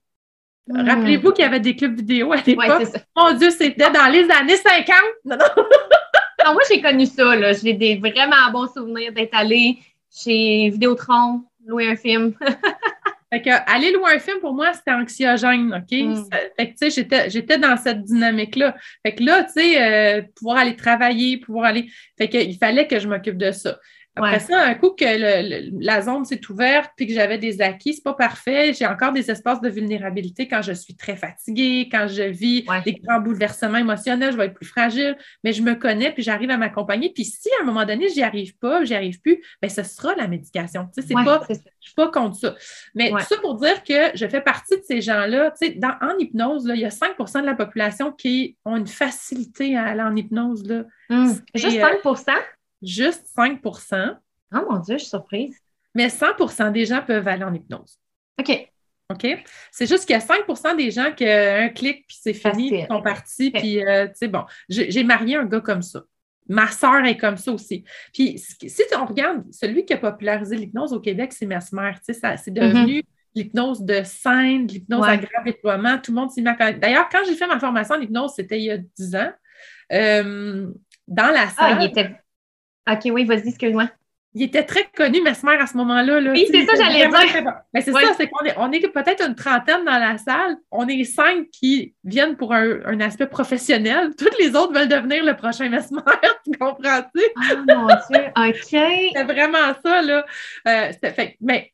Hmm. 0.68 0.88
Rappelez-vous 0.88 1.32
qu'il 1.32 1.46
y 1.46 1.48
avait 1.48 1.60
des 1.60 1.76
clubs 1.76 1.96
vidéo 1.96 2.34
à 2.34 2.38
l'époque. 2.38 2.88
Mon 3.16 3.34
Dieu, 3.34 3.52
c'était 3.52 3.92
dans 3.92 4.12
les 4.12 4.30
années 4.32 4.58
50. 4.58 4.96
Non, 5.26 5.38
non. 6.46 6.54
moi, 6.54 6.62
j'ai 6.70 6.82
connu 6.82 7.06
ça. 7.06 7.54
J'ai 7.54 7.74
des 7.74 7.98
vraiment 7.98 8.52
bons 8.52 8.68
souvenirs 8.74 9.14
d'être 9.14 9.36
allée 9.36 9.78
chez 10.12 10.70
Vidéotron, 10.72 11.44
louer 11.66 11.90
un 11.90 11.96
film. 11.96 12.34
Fait 13.36 13.42
que 13.42 13.50
aller 13.50 13.92
louer 13.92 14.14
un 14.16 14.20
film, 14.20 14.40
pour 14.40 14.54
moi, 14.54 14.72
c'était 14.72 14.92
anxiogène, 14.92 15.74
OK? 15.74 15.92
Mm. 15.92 16.24
fait 16.58 16.72
que, 16.72 16.78
tu 16.78 16.90
sais, 16.90 17.30
j'étais 17.30 17.58
dans 17.58 17.76
cette 17.76 18.02
dynamique-là. 18.04 18.78
Fait 19.06 19.14
que 19.14 19.24
là, 19.24 19.44
tu 19.44 19.62
sais, 19.62 19.82
euh, 19.82 20.22
pouvoir 20.38 20.60
aller 20.60 20.78
travailler, 20.78 21.38
pouvoir 21.38 21.66
aller... 21.66 21.90
Fait 22.18 22.30
qu'il 22.30 22.58
fallait 22.58 22.88
que 22.88 22.98
je 22.98 23.10
m'occupe 23.10 23.38
de 23.38 23.52
ça. 23.52 23.78
Après 24.16 24.40
ça, 24.40 24.66
un 24.66 24.74
coup 24.76 24.92
que 24.92 25.06
la 25.84 26.02
zone 26.02 26.26
s'est 26.26 26.42
ouverte 26.50 26.92
puis 26.96 27.08
que 27.08 27.14
j'avais 27.14 27.38
des 27.38 27.62
acquis, 27.62 27.94
c'est 27.94 28.04
pas 28.04 28.14
parfait. 28.14 28.74
J'ai 28.74 28.86
encore 28.86 29.12
des 29.12 29.30
espaces 29.30 29.62
de 29.62 29.70
vulnérabilité 29.70 30.48
quand 30.48 30.62
je 30.62 30.72
suis 30.72 30.96
très 30.96 31.16
fatiguée, 31.16 31.90
quand 31.92 32.08
je 32.08 32.24
vis 32.24 32.66
des 32.86 32.94
grands 32.94 33.20
bouleversements 33.20 33.78
émotionnels, 33.78 34.32
je 34.32 34.38
vais 34.38 34.46
être 34.46 34.54
plus 34.54 34.66
fragile, 34.66 35.18
mais 35.44 35.52
je 35.52 35.62
me 35.62 35.76
connais 35.76 36.12
puis 36.12 36.24
j'arrive 36.24 36.50
à 36.50 36.58
m'accompagner. 36.58 37.12
Puis 37.14 37.26
si 37.26 37.50
à 37.60 37.64
un 37.64 37.66
moment 37.66 37.86
donné, 37.86 38.10
j'y 38.10 38.24
arrive 38.24 38.58
pas, 38.58 38.84
j'y 38.84 38.96
arrive 38.96 39.20
plus, 39.20 39.42
bien, 39.62 39.70
ce 39.70 39.84
sera 39.84 40.16
la 40.16 40.28
médication. 40.28 40.88
Tu 40.96 41.02
sais, 41.02 41.08
c'est 41.10 41.14
pas, 41.14 41.42
je 41.50 41.56
suis 41.80 41.96
pas 41.96 42.10
contre 42.10 42.38
ça. 42.38 42.56
Mais 42.94 43.10
tout 43.10 43.20
ça 43.20 43.36
pour 43.42 43.56
dire 43.56 43.84
que 43.84 44.16
je 44.16 44.28
fais 44.28 44.42
partie 44.42 44.78
de 44.78 44.84
ces 44.84 45.02
gens-là. 45.02 45.52
Tu 45.60 45.68
sais, 45.68 45.80
en 46.02 46.18
hypnose, 46.18 46.66
là, 46.66 46.76
il 46.76 46.82
y 46.82 46.86
a 46.86 46.90
5% 46.90 47.42
de 47.42 47.46
la 47.46 47.56
population 47.56 48.12
qui 48.12 48.58
ont 48.66 48.78
une 48.78 48.88
facilité 48.88 49.76
à 49.76 49.86
aller 49.86 50.02
en 50.02 50.16
hypnose. 50.16 50.66
Là. 50.68 50.84
Hum. 51.10 51.36
Juste 51.54 51.80
5 51.80 52.02
juste 52.86 53.28
5% 53.36 54.18
Oh 54.54 54.66
mon 54.70 54.80
Dieu, 54.80 54.96
je 54.96 55.04
suis 55.04 55.10
surprise. 55.10 55.58
Mais 55.94 56.08
100% 56.08 56.72
des 56.72 56.86
gens 56.86 57.02
peuvent 57.02 57.28
aller 57.28 57.44
en 57.44 57.54
hypnose. 57.54 58.00
OK. 58.40 58.70
OK? 59.12 59.28
C'est 59.72 59.88
juste 59.88 60.06
qu'il 60.06 60.16
y 60.16 60.20
a 60.20 60.26
5% 60.26 60.76
des 60.76 60.92
gens 60.92 61.12
qui 61.14 61.28
un 61.28 61.70
clic, 61.70 62.06
puis 62.08 62.18
c'est 62.20 62.34
fini, 62.34 62.82
ils 62.82 62.88
sont 62.88 63.02
partis. 63.02 63.52
Puis, 63.52 63.86
euh, 63.86 64.08
tu 64.08 64.14
sais, 64.16 64.28
bon, 64.28 64.46
j'ai 64.68 65.04
marié 65.04 65.36
un 65.36 65.46
gars 65.46 65.62
comme 65.62 65.82
ça. 65.84 66.02
Ma 66.48 66.68
soeur 66.68 67.04
est 67.06 67.18
comme 67.18 67.38
ça 67.38 67.52
aussi. 67.52 67.84
Puis, 68.14 68.38
si 68.38 68.84
on 68.98 69.06
regarde, 69.06 69.44
celui 69.52 69.86
qui 69.86 69.94
a 69.94 69.98
popularisé 69.98 70.56
l'hypnose 70.56 70.94
au 70.94 71.00
Québec, 71.00 71.34
c'est 71.34 71.46
Mesmer. 71.46 71.92
Tu 72.06 72.14
sais, 72.14 72.38
c'est 72.38 72.52
devenu 72.52 73.00
mm-hmm. 73.00 73.06
l'hypnose 73.36 73.82
de 73.82 74.02
scène, 74.04 74.68
l'hypnose 74.68 75.06
à 75.06 75.18
grave 75.18 75.44
déploiement. 75.46 75.98
Tout 76.00 76.12
le 76.12 76.22
monde 76.22 76.32
s'y 76.32 76.42
met 76.42 76.56
D'ailleurs, 76.74 77.10
quand 77.10 77.24
j'ai 77.28 77.36
fait 77.36 77.48
ma 77.48 77.60
formation 77.60 77.96
en 77.96 78.02
hypnose, 78.02 78.34
c'était 78.36 78.60
il 78.60 78.66
y 78.66 78.72
a 78.72 78.78
10 78.78 79.16
ans. 79.16 79.32
Euh, 79.92 80.72
dans 81.08 81.32
la 81.32 81.50
salle. 81.50 81.78
Ah, 81.78 81.78
il 81.80 81.86
était 81.90 82.16
OK, 82.90 83.12
oui, 83.12 83.26
vas-y, 83.26 83.50
excuse-moi. 83.50 83.90
Il 84.38 84.44
était 84.44 84.64
très 84.64 84.84
connu, 84.94 85.22
Mesmer, 85.22 85.56
à 85.62 85.66
ce 85.66 85.78
moment-là. 85.78 86.20
Là. 86.20 86.32
Oui, 86.32 86.46
c'est 86.52 86.66
ça, 86.66 86.74
j'allais 86.76 87.08
dire. 87.08 87.54
Mais 87.74 87.80
c'est 87.80 87.94
ça, 87.94 88.14
c'est 88.18 88.28
qu'on 88.28 88.46
est, 88.46 88.54
on 88.58 88.70
est 88.70 88.86
peut-être 88.90 89.26
une 89.26 89.34
trentaine 89.34 89.86
dans 89.86 89.98
la 89.98 90.18
salle. 90.18 90.58
On 90.72 90.86
est 90.90 91.06
cinq 91.06 91.50
qui 91.52 91.96
viennent 92.04 92.36
pour 92.36 92.54
un, 92.54 93.00
aspect 93.00 93.28
professionnel. 93.28 94.14
Toutes 94.18 94.38
les 94.38 94.54
autres 94.54 94.74
veulent 94.74 94.90
devenir 94.90 95.24
le 95.24 95.38
prochain 95.38 95.70
Mesmer, 95.70 96.02
tu 96.46 96.58
comprends-tu? 96.60 97.22
Oh 97.38 97.56
mon 97.66 97.88
Dieu, 97.88 98.26
OK. 98.36 99.12
c'est 99.16 99.24
vraiment 99.24 99.74
ça, 99.84 100.02
là. 100.02 100.26
Euh, 100.68 100.92
fait, 101.02 101.38
mais 101.40 101.72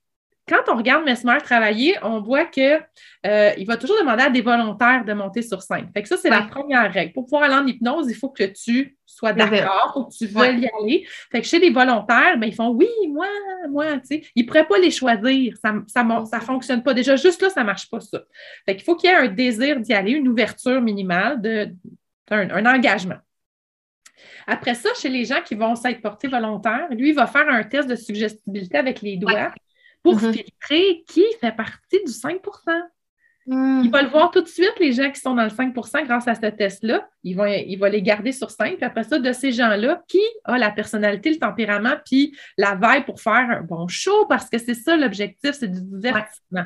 quand 0.51 0.73
on 0.73 0.75
regarde 0.75 1.05
Mesmer 1.05 1.37
travailler, 1.41 1.95
on 2.03 2.19
voit 2.19 2.43
qu'il 2.43 2.85
euh, 3.25 3.51
va 3.65 3.77
toujours 3.77 3.97
demander 3.99 4.23
à 4.23 4.29
des 4.29 4.41
volontaires 4.41 5.05
de 5.05 5.13
monter 5.13 5.41
sur 5.41 5.61
scène. 5.61 5.89
Fait 5.93 6.01
que 6.01 6.09
ça, 6.09 6.17
c'est 6.17 6.29
la 6.29 6.41
première 6.41 6.91
règle. 6.91 7.13
Pour 7.13 7.23
pouvoir 7.23 7.43
aller 7.43 7.55
en 7.55 7.65
hypnose, 7.65 8.07
il 8.09 8.15
faut 8.15 8.29
que 8.29 8.43
tu 8.43 8.97
sois 9.05 9.31
d'accord, 9.31 9.87
il 9.87 9.93
faut 9.93 10.05
que 10.07 10.13
tu 10.13 10.25
veuilles 10.27 10.59
y 10.59 10.69
aller. 10.81 11.07
Fait 11.31 11.39
que 11.39 11.47
chez 11.47 11.59
les 11.59 11.69
volontaires, 11.69 12.37
ben, 12.37 12.47
ils 12.47 12.53
font 12.55 12.67
oui, 12.67 12.89
moi, 13.07 13.27
moi, 13.69 13.93
tu 13.99 14.07
sais. 14.07 14.23
Ils 14.35 14.43
ne 14.43 14.47
pourraient 14.47 14.67
pas 14.67 14.77
les 14.77 14.91
choisir. 14.91 15.55
Ça 15.61 15.71
ne 15.71 16.25
ça, 16.25 16.39
fonctionne 16.41 16.83
pas. 16.83 16.93
Déjà, 16.93 17.15
juste 17.15 17.41
là, 17.41 17.49
ça 17.49 17.61
ne 17.61 17.67
marche 17.67 17.89
pas, 17.89 18.01
ça. 18.01 18.21
Fait 18.65 18.75
qu'il 18.75 18.83
faut 18.83 18.97
qu'il 18.97 19.09
y 19.09 19.13
ait 19.13 19.15
un 19.15 19.27
désir 19.29 19.79
d'y 19.79 19.93
aller, 19.93 20.11
une 20.11 20.27
ouverture 20.27 20.81
minimale, 20.81 21.41
de, 21.41 21.69
un, 22.29 22.65
engagement. 22.65 23.19
Après 24.47 24.75
ça, 24.75 24.89
chez 24.99 25.07
les 25.07 25.23
gens 25.23 25.41
qui 25.45 25.55
vont 25.55 25.75
s'être 25.75 26.01
portés 26.01 26.27
volontaires, 26.27 26.89
lui, 26.91 27.09
il 27.09 27.15
va 27.15 27.25
faire 27.25 27.47
un 27.47 27.63
test 27.63 27.87
de 27.87 27.95
suggestibilité 27.95 28.77
avec 28.77 29.01
les 29.01 29.15
doigts 29.15 29.53
pour 30.03 30.15
mm-hmm. 30.15 30.33
filtrer 30.33 31.03
qui 31.07 31.25
fait 31.39 31.55
partie 31.55 32.03
du 32.05 32.11
5 32.11 32.41
mm. 33.45 33.81
Il 33.83 33.89
va 33.91 34.01
le 34.01 34.09
voir 34.09 34.31
tout 34.31 34.41
de 34.41 34.47
suite, 34.47 34.73
les 34.79 34.93
gens 34.93 35.11
qui 35.11 35.19
sont 35.19 35.35
dans 35.35 35.43
le 35.43 35.49
5% 35.49 36.05
grâce 36.05 36.27
à 36.27 36.35
ce 36.35 36.45
test-là. 36.47 37.07
Il 37.23 37.35
va, 37.35 37.49
il 37.57 37.77
va 37.77 37.89
les 37.89 38.01
garder 38.01 38.31
sur 38.31 38.51
5. 38.51 38.77
Puis 38.77 38.85
après 38.85 39.03
ça, 39.03 39.19
de 39.19 39.31
ces 39.33 39.51
gens-là, 39.51 40.03
qui 40.07 40.21
a 40.43 40.57
la 40.57 40.71
personnalité, 40.71 41.31
le 41.31 41.37
tempérament, 41.37 41.95
puis 42.05 42.35
la 42.57 42.75
veille 42.75 43.03
pour 43.03 43.19
faire 43.19 43.49
un 43.49 43.61
bon 43.61 43.87
show, 43.87 44.25
parce 44.27 44.49
que 44.49 44.57
c'est 44.57 44.75
ça 44.75 44.95
l'objectif, 44.95 45.51
c'est 45.53 45.71
du 45.71 45.81
divertissement. 45.81 46.65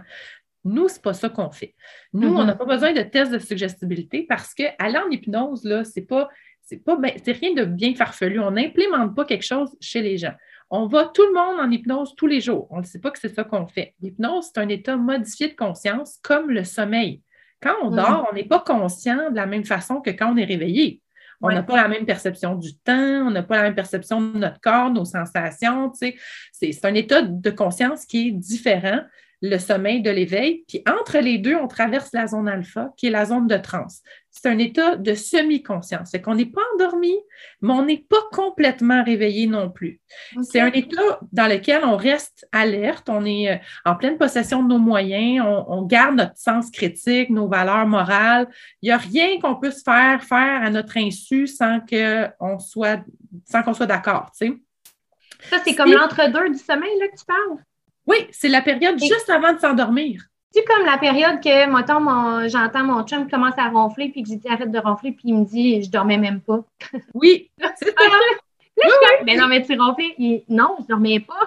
Nous, 0.66 0.88
ce 0.90 0.96
n'est 0.96 1.02
pas 1.02 1.14
ça 1.14 1.30
qu'on 1.30 1.52
fait. 1.52 1.76
Nous, 2.12 2.28
on 2.28 2.42
mm-hmm. 2.42 2.46
n'a 2.48 2.56
pas 2.56 2.66
besoin 2.66 2.92
de 2.92 3.02
test 3.04 3.32
de 3.32 3.40
suggestibilité 3.40 4.26
parce 4.28 4.54
qu'aller 4.54 4.98
en 4.98 5.10
hypnose, 5.12 5.64
là, 5.64 5.84
c'est 5.84 6.02
pas, 6.02 6.28
c'est 6.62 6.84
pas, 6.84 6.96
ben, 6.96 7.12
c'est 7.24 7.34
rien 7.34 7.54
de 7.54 7.66
bien 7.66 7.94
farfelu. 7.94 8.40
On 8.40 8.52
n'implémente 8.52 9.16
pas 9.16 9.26
quelque 9.26 9.46
chose 9.46 9.76
chez 9.80 10.02
les 10.02 10.18
gens. 10.18 10.34
On 10.78 10.88
va 10.88 11.06
tout 11.06 11.26
le 11.26 11.34
monde 11.34 11.58
en 11.62 11.72
hypnose 11.72 12.16
tous 12.18 12.28
les 12.28 12.42
jours. 12.42 12.68
On 12.70 12.80
ne 12.80 12.84
sait 12.84 13.00
pas 13.00 13.10
que 13.10 13.18
c'est 13.18 13.34
ça 13.34 13.46
qu'on 13.46 13.66
fait. 13.66 13.96
L'hypnose, 14.02 14.50
c'est 14.54 14.60
un 14.60 14.68
état 14.68 14.98
modifié 14.98 15.48
de 15.48 15.56
conscience 15.56 16.20
comme 16.22 16.50
le 16.50 16.66
sommeil. 16.66 17.22
Quand 17.62 17.76
on 17.82 17.92
mm. 17.92 17.96
dort, 17.96 18.28
on 18.30 18.36
n'est 18.36 18.44
pas 18.44 18.60
conscient 18.60 19.32
de 19.32 19.36
la 19.38 19.46
même 19.46 19.64
façon 19.64 20.02
que 20.02 20.10
quand 20.10 20.34
on 20.34 20.38
est 20.38 20.44
réveillé. 20.44 21.02
On 21.42 21.50
n'a 21.50 21.64
pas 21.64 21.76
la 21.76 21.88
même 21.88 22.06
perception 22.06 22.56
du 22.56 22.76
temps, 22.78 23.28
on 23.28 23.32
n'a 23.32 23.44
pas 23.44 23.58
la 23.58 23.64
même 23.64 23.76
perception 23.76 24.20
de 24.20 24.38
notre 24.38 24.60
corps, 24.60 24.90
nos 24.90 25.06
sensations. 25.06 25.92
C'est 25.94 26.86
un 26.86 26.94
état 26.94 27.22
de 27.22 27.50
conscience 27.52 28.06
qui 28.06 28.30
est 28.30 28.32
différent. 28.32 29.02
Le 29.42 29.58
sommeil 29.58 30.02
de 30.02 30.10
l'éveil. 30.10 30.64
Puis 30.68 30.84
entre 30.88 31.20
les 31.20 31.38
deux, 31.38 31.56
on 31.56 31.68
traverse 31.68 32.12
la 32.14 32.28
zone 32.28 32.48
alpha, 32.48 32.94
qui 32.98 33.08
est 33.08 33.12
la 33.12 33.26
zone 33.26 33.48
de 33.48 33.58
transe. 33.58 34.02
C'est 34.32 34.50
un 34.50 34.58
état 34.58 34.98
de 34.98 35.14
semi-conscience. 35.14 36.10
C'est 36.12 36.22
qu'on 36.22 36.36
n'est 36.36 36.46
pas 36.46 36.62
endormi, 36.74 37.16
mais 37.62 37.74
on 37.74 37.86
n'est 37.86 38.06
pas 38.10 38.22
complètement 38.32 39.04
réveillé 39.04 39.48
non 39.48 39.70
plus. 39.70 40.02
C'est 40.44 40.60
un 40.60 40.72
état 40.72 41.20
dans 41.32 41.48
lequel 41.48 41.86
on 41.86 41.96
reste 41.96 42.48
alerte, 42.52 43.08
on 43.08 43.26
est 43.26 43.52
euh, 43.52 43.58
en 43.86 43.96
pleine 43.96 44.18
possession 44.18 44.62
de 44.62 44.70
nos 44.70 44.80
moyens, 44.80 45.46
on, 45.68 45.84
garde 45.84 46.16
notre 46.16 46.38
sens 46.38 46.70
critique, 46.70 47.30
nos 47.30 47.48
valeurs 47.48 47.88
morales. 47.88 48.48
Il 48.82 48.88
n'y 48.88 48.92
a 48.92 48.98
rien 48.98 49.40
qu'on 49.40 49.56
puisse 49.56 49.84
faire 49.84 50.24
faire 50.24 50.64
à 50.64 50.70
notre 50.70 50.98
insu 50.98 51.48
sans 51.48 51.80
qu'on 51.80 52.60
soit, 52.60 53.02
sans 53.46 53.64
qu'on 53.64 53.74
soit 53.74 53.86
d'accord. 53.86 54.32
Ça, 54.34 55.58
c'est 55.64 55.76
comme 55.76 55.92
l'entre-deux 55.92 56.50
du 56.50 56.58
sommeil 56.58 56.98
là, 57.00 57.08
que 57.08 57.18
tu 57.18 57.26
parles? 57.26 57.64
Oui, 58.08 58.28
c'est 58.32 58.50
la 58.50 58.62
période 58.62 59.00
juste 59.00 59.30
avant 59.30 59.54
de 59.54 59.60
s'endormir. 59.60 60.22
C'est 60.52 60.64
comme 60.64 60.86
la 60.86 60.98
période 60.98 61.42
que, 61.42 61.70
mettons, 61.70 62.48
j'entends 62.48 62.84
mon 62.84 63.04
chum 63.06 63.30
commence 63.30 63.58
à 63.58 63.70
ronfler, 63.70 64.10
puis 64.10 64.24
que 64.24 64.30
j'ai 64.30 64.38
dit 64.38 64.48
arrête 64.48 64.72
de 64.72 64.80
ronfler, 64.80 65.12
puis 65.12 65.24
il 65.26 65.36
me 65.36 65.46
dit 65.46 65.84
je 65.84 65.90
dormais 65.90 66.18
même 66.18 66.40
pas. 66.42 66.64
Oui, 67.14 67.52
c'est 67.78 67.86
ça. 67.88 67.92
Là, 67.98 68.90
je 69.20 69.24
mais 69.26 69.36
non, 69.36 69.48
mais 69.48 69.64
tu 69.64 69.78
ronflais. 69.80 70.44
non, 70.48 70.78
je 70.80 70.88
dormais 70.88 71.20
pas. 71.20 71.46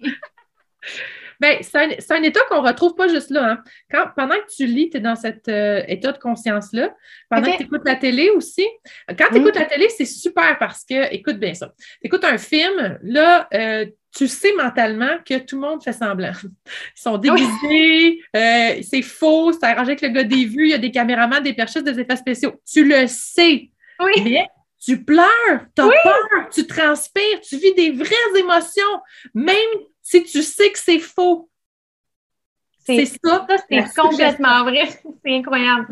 Bien, 1.40 1.58
c'est 1.60 2.12
un, 2.12 2.22
état 2.22 2.40
qu'on 2.48 2.62
ne 2.62 2.66
retrouve 2.66 2.94
pas 2.94 3.08
juste 3.08 3.30
là. 3.30 3.52
Hein. 3.52 3.62
Quand, 3.90 4.06
pendant 4.16 4.34
que 4.36 4.54
tu 4.54 4.66
lis, 4.66 4.90
tu 4.90 4.96
es 4.96 5.00
dans 5.00 5.16
cet 5.16 5.48
euh, 5.48 5.82
état 5.88 6.12
de 6.12 6.18
conscience-là. 6.18 6.94
Pendant 7.30 7.52
que 7.52 7.56
tu 7.56 7.62
écoutes 7.64 7.84
la 7.84 7.96
télé 7.96 8.30
aussi. 8.30 8.66
Quand 9.08 9.26
tu 9.30 9.38
écoutes 9.38 9.56
la 9.56 9.66
télé, 9.66 9.88
c'est 9.88 10.06
super 10.06 10.58
parce 10.58 10.84
que, 10.84 11.12
écoute 11.14 11.36
bien 11.36 11.54
ça, 11.54 11.72
tu 11.76 12.06
écoutes 12.06 12.24
un 12.24 12.38
film, 12.38 12.98
là, 13.02 13.48
euh, 13.54 13.86
tu 14.16 14.28
sais 14.28 14.52
mentalement 14.54 15.18
que 15.28 15.38
tout 15.38 15.56
le 15.56 15.68
monde 15.68 15.82
fait 15.82 15.92
semblant. 15.92 16.32
Ils 16.64 17.00
sont 17.00 17.18
déguisés, 17.18 18.22
euh, 18.34 18.80
c'est 18.82 19.02
faux, 19.02 19.52
c'est 19.52 19.64
arrangé 19.64 19.90
avec 19.90 20.02
le 20.02 20.08
gars 20.08 20.24
des 20.24 20.46
vues, 20.46 20.68
il 20.68 20.70
y 20.70 20.74
a 20.74 20.78
des 20.78 20.90
caméramans, 20.90 21.42
des 21.42 21.52
perchistes, 21.52 21.84
des 21.84 22.00
effets 22.00 22.16
spéciaux. 22.16 22.54
Tu 22.70 22.84
le 22.84 23.06
sais. 23.06 23.70
Oui. 24.00 24.12
Mais 24.24 24.46
tu 24.82 25.04
pleures, 25.04 25.66
tu 25.74 25.82
as 25.82 25.88
peur, 25.88 26.48
tu 26.52 26.66
transpires, 26.66 27.40
tu 27.40 27.56
vis 27.56 27.74
des 27.74 27.90
vraies 27.90 28.38
émotions, 28.38 28.82
même 29.34 29.56
si 30.06 30.22
tu 30.22 30.40
sais 30.40 30.70
que 30.70 30.78
c'est 30.78 31.00
faux. 31.00 31.50
C'est 32.78 33.06
ça. 33.06 33.44
c'est 33.68 33.84
complètement 33.96 34.62
vrai. 34.62 34.88
C'est 35.24 35.34
incroyable. 35.34 35.88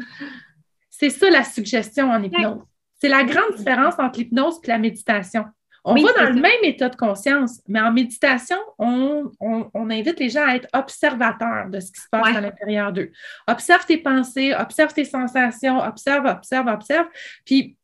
C'est 0.89 1.11
ça 1.11 1.29
la 1.29 1.43
suggestion 1.43 2.09
en 2.13 2.23
hypnose. 2.23 2.63
C'est 3.01 3.09
la 3.09 3.25
grande 3.25 3.57
différence 3.57 3.95
entre 3.99 4.21
l'hypnose 4.21 4.61
et 4.63 4.69
la 4.69 4.79
méditation. 4.79 5.45
On 5.83 5.97
va 5.97 6.13
dans 6.13 6.31
le 6.33 6.41
même 6.41 6.63
état 6.63 6.89
de 6.89 6.95
conscience, 6.95 7.61
mais 7.67 7.81
en 7.81 7.91
méditation, 7.91 8.57
on, 8.79 9.33
invite 9.75 10.21
les 10.21 10.31
gens 10.31 10.47
à 10.47 10.55
être 10.55 10.69
observateurs 10.73 11.69
de 11.69 11.81
ce 11.81 11.91
qui 11.91 12.01
se 12.01 12.09
passe 12.09 12.37
à 12.37 12.41
l'intérieur 12.41 12.93
d'eux. 12.93 13.11
Observe 13.49 13.85
tes 13.85 13.99
pensées, 13.99 14.55
observe 14.55 14.95
tes 14.95 15.05
sensations, 15.05 15.81
observe, 15.81 16.27
observe, 16.27 16.69
observe. 16.69 17.09
Puis, 17.45 17.77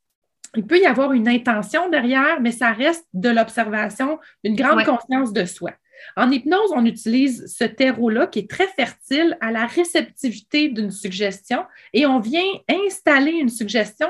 il 0.55 0.65
peut 0.65 0.79
y 0.79 0.87
avoir 0.87 1.13
une 1.13 1.29
intention 1.29 1.91
derrière, 1.91 2.41
mais 2.41 2.53
ça 2.53 2.71
reste 2.71 3.07
de 3.13 3.31
l'observation, 3.31 4.21
une 4.45 4.55
grande 4.55 4.85
conscience 4.85 5.33
de 5.33 5.45
soi. 5.45 5.73
En 6.17 6.31
hypnose, 6.31 6.73
on 6.75 6.85
utilise 6.85 7.47
ce 7.47 7.65
terreau-là 7.65 8.27
qui 8.27 8.41
est 8.41 8.51
très 8.51 8.69
fertile 8.69 9.37
à 9.41 9.51
la 9.51 9.67
réceptivité 9.67 10.69
d'une 10.69 10.91
suggestion 10.91 11.65
et 11.93 12.07
on 12.07 12.21
vient 12.21 12.41
installer 12.69 13.33
une 13.33 13.49
suggestion 13.49 14.09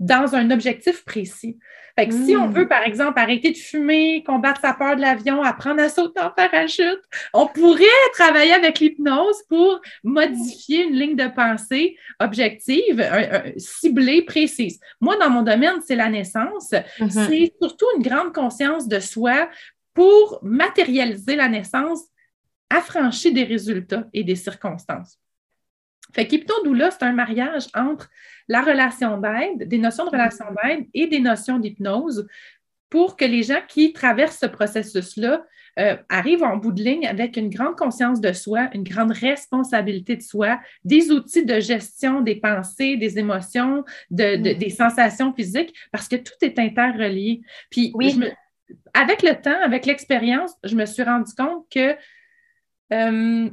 dans 0.00 0.34
un 0.34 0.50
objectif 0.50 1.04
précis. 1.04 1.58
Fait 1.98 2.08
que 2.08 2.14
si 2.14 2.34
on 2.36 2.48
hmm. 2.48 2.54
veut, 2.54 2.68
par 2.68 2.82
exemple, 2.84 3.18
arrêter 3.18 3.50
de 3.50 3.56
fumer, 3.56 4.24
combattre 4.24 4.62
sa 4.62 4.72
peur 4.72 4.96
de 4.96 5.02
l'avion, 5.02 5.42
apprendre 5.42 5.82
à 5.82 5.90
sauter 5.90 6.20
en 6.22 6.30
parachute, 6.30 7.02
on 7.34 7.46
pourrait 7.46 7.84
travailler 8.14 8.54
avec 8.54 8.78
l'hypnose 8.78 9.42
pour 9.48 9.80
modifier 10.02 10.84
une 10.84 10.94
ligne 10.94 11.16
de 11.16 11.28
pensée 11.28 11.96
objective, 12.18 13.06
ciblée, 13.58 14.22
précise. 14.22 14.80
Moi, 15.00 15.16
dans 15.18 15.28
mon 15.28 15.42
domaine, 15.42 15.82
c'est 15.86 15.96
la 15.96 16.08
naissance. 16.08 16.70
Mm-hmm. 16.70 17.10
C'est 17.10 17.52
surtout 17.60 17.86
une 17.96 18.02
grande 18.02 18.32
conscience 18.32 18.88
de 18.88 18.98
soi 18.98 19.48
pour 19.94 20.40
matérialiser 20.42 21.36
la 21.36 21.48
naissance 21.48 22.00
affranchie 22.70 23.32
des 23.32 23.44
résultats 23.44 24.08
et 24.12 24.24
des 24.24 24.36
circonstances. 24.36 25.18
Fait 26.14 26.26
qu'hypnodoula, 26.26 26.90
c'est 26.90 27.04
un 27.04 27.12
mariage 27.12 27.66
entre 27.74 28.10
la 28.48 28.62
relation 28.62 29.18
d'aide, 29.18 29.68
des 29.68 29.78
notions 29.78 30.04
de 30.04 30.10
relation 30.10 30.46
d'aide 30.62 30.86
et 30.92 31.06
des 31.06 31.20
notions 31.20 31.58
d'hypnose 31.58 32.26
pour 32.90 33.16
que 33.16 33.24
les 33.24 33.42
gens 33.42 33.62
qui 33.66 33.94
traversent 33.94 34.38
ce 34.38 34.46
processus-là 34.46 35.46
euh, 35.78 35.96
arrivent 36.10 36.42
en 36.42 36.58
bout 36.58 36.72
de 36.72 36.82
ligne 36.82 37.06
avec 37.06 37.38
une 37.38 37.48
grande 37.48 37.76
conscience 37.76 38.20
de 38.20 38.34
soi, 38.34 38.68
une 38.74 38.84
grande 38.84 39.12
responsabilité 39.12 40.16
de 40.16 40.22
soi, 40.22 40.60
des 40.84 41.10
outils 41.10 41.46
de 41.46 41.60
gestion 41.60 42.20
des 42.20 42.36
pensées, 42.36 42.98
des 42.98 43.18
émotions, 43.18 43.82
de, 44.10 44.36
mm. 44.36 44.58
des 44.58 44.68
sensations 44.68 45.32
physiques, 45.32 45.74
parce 45.90 46.08
que 46.08 46.16
tout 46.16 46.34
est 46.42 46.58
interrelié. 46.58 47.40
Puis, 47.70 47.94
avec 48.94 49.22
le 49.22 49.34
temps, 49.40 49.60
avec 49.62 49.86
l'expérience, 49.86 50.52
je 50.64 50.74
me 50.74 50.86
suis 50.86 51.02
rendu 51.02 51.32
compte 51.34 51.66
que 51.70 51.96
euh, 52.92 53.48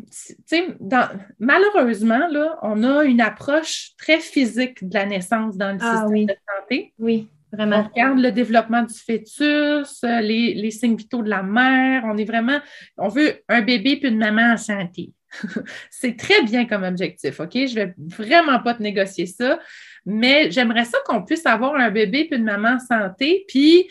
malheureusement, 1.40 2.28
là, 2.28 2.58
on 2.62 2.84
a 2.84 3.04
une 3.06 3.22
approche 3.22 3.92
très 3.98 4.20
physique 4.20 4.88
de 4.88 4.94
la 4.94 5.06
naissance 5.06 5.56
dans 5.56 5.72
le 5.72 5.78
ah 5.82 6.02
système 6.02 6.26
de 6.26 6.36
santé. 6.48 6.94
Oui, 7.00 7.30
vraiment. 7.54 7.78
On 7.78 7.84
regarde 7.84 8.20
le 8.20 8.32
développement 8.32 8.84
du 8.84 8.94
fœtus, 8.94 10.04
les, 10.04 10.72
signes 10.72 10.98
vitaux 10.98 11.24
de 11.24 11.30
la 11.30 11.44
mère. 11.44 12.04
On 12.06 12.18
est 12.18 12.26
vraiment, 12.26 12.60
on 12.98 13.08
veut 13.08 13.42
un 13.48 13.62
bébé 13.62 13.98
puis 13.98 14.10
une 14.10 14.18
maman 14.18 14.54
en 14.54 14.58
santé. 14.58 15.12
C'est 15.90 16.18
très 16.18 16.42
bien 16.44 16.66
comme 16.66 16.84
objectif, 16.84 17.40
OK? 17.40 17.54
Je 17.54 17.80
ne 17.80 17.86
vais 17.86 17.94
vraiment 17.98 18.60
pas 18.60 18.74
te 18.74 18.84
négocier 18.84 19.26
ça, 19.26 19.60
mais 20.06 20.52
j'aimerais 20.52 20.86
ça 20.86 20.98
qu'on 21.06 21.24
puisse 21.24 21.46
avoir 21.46 21.76
un 21.76 21.92
bébé 21.92 22.26
puis 22.26 22.40
une 22.40 22.46
maman 22.46 22.76
en 22.76 22.80
santé, 22.80 23.46
puis 23.48 23.88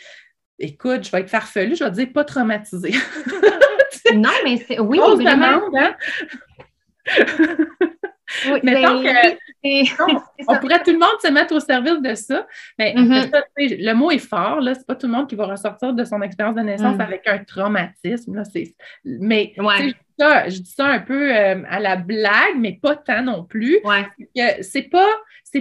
écoute, 0.59 1.05
je 1.05 1.11
vais 1.11 1.21
être 1.21 1.29
farfelu, 1.29 1.75
je 1.75 1.83
vais 1.83 1.89
te 1.89 1.95
dire 1.95 2.13
pas 2.13 2.23
traumatisé. 2.23 2.91
non, 4.13 4.29
mais 4.43 4.57
c'est. 4.57 4.79
Oui, 4.79 4.99
on 5.01 5.15
vraiment. 5.15 5.61
Hein? 5.75 5.95
oui, 8.45 8.59
Mettons 8.63 9.01
ben, 9.01 9.35
que, 9.63 10.03
on, 10.47 10.57
pourrait 10.57 10.83
tout 10.83 10.91
le 10.91 10.99
monde 10.99 11.19
se 11.21 11.31
mettre 11.31 11.53
au 11.55 11.59
service 11.59 12.01
de 12.01 12.13
ça. 12.13 12.45
Mais 12.77 12.93
mm-hmm. 12.93 13.83
le 13.83 13.93
mot 13.93 14.11
est 14.11 14.19
fort, 14.19 14.61
là. 14.61 14.73
C'est 14.75 14.85
pas 14.85 14.95
tout 14.95 15.07
le 15.07 15.13
monde 15.13 15.27
qui 15.27 15.35
va 15.35 15.47
ressortir 15.47 15.93
de 15.93 16.03
son 16.03 16.21
expérience 16.21 16.55
de 16.55 16.61
naissance 16.61 16.97
mm. 16.97 17.01
avec 17.01 17.27
un 17.27 17.39
traumatisme. 17.39 18.35
Là. 18.35 18.43
Mais 19.03 19.53
je, 19.57 20.59
dis 20.59 20.71
ça, 20.71 20.85
un 20.85 20.99
peu 20.99 21.35
euh, 21.35 21.63
à 21.69 21.79
la 21.79 21.95
blague, 21.95 22.57
mais 22.57 22.79
pas 22.81 22.95
tant 22.95 23.23
non 23.23 23.43
plus. 23.43 23.79
C'est 24.61 24.89
pas, 24.89 25.09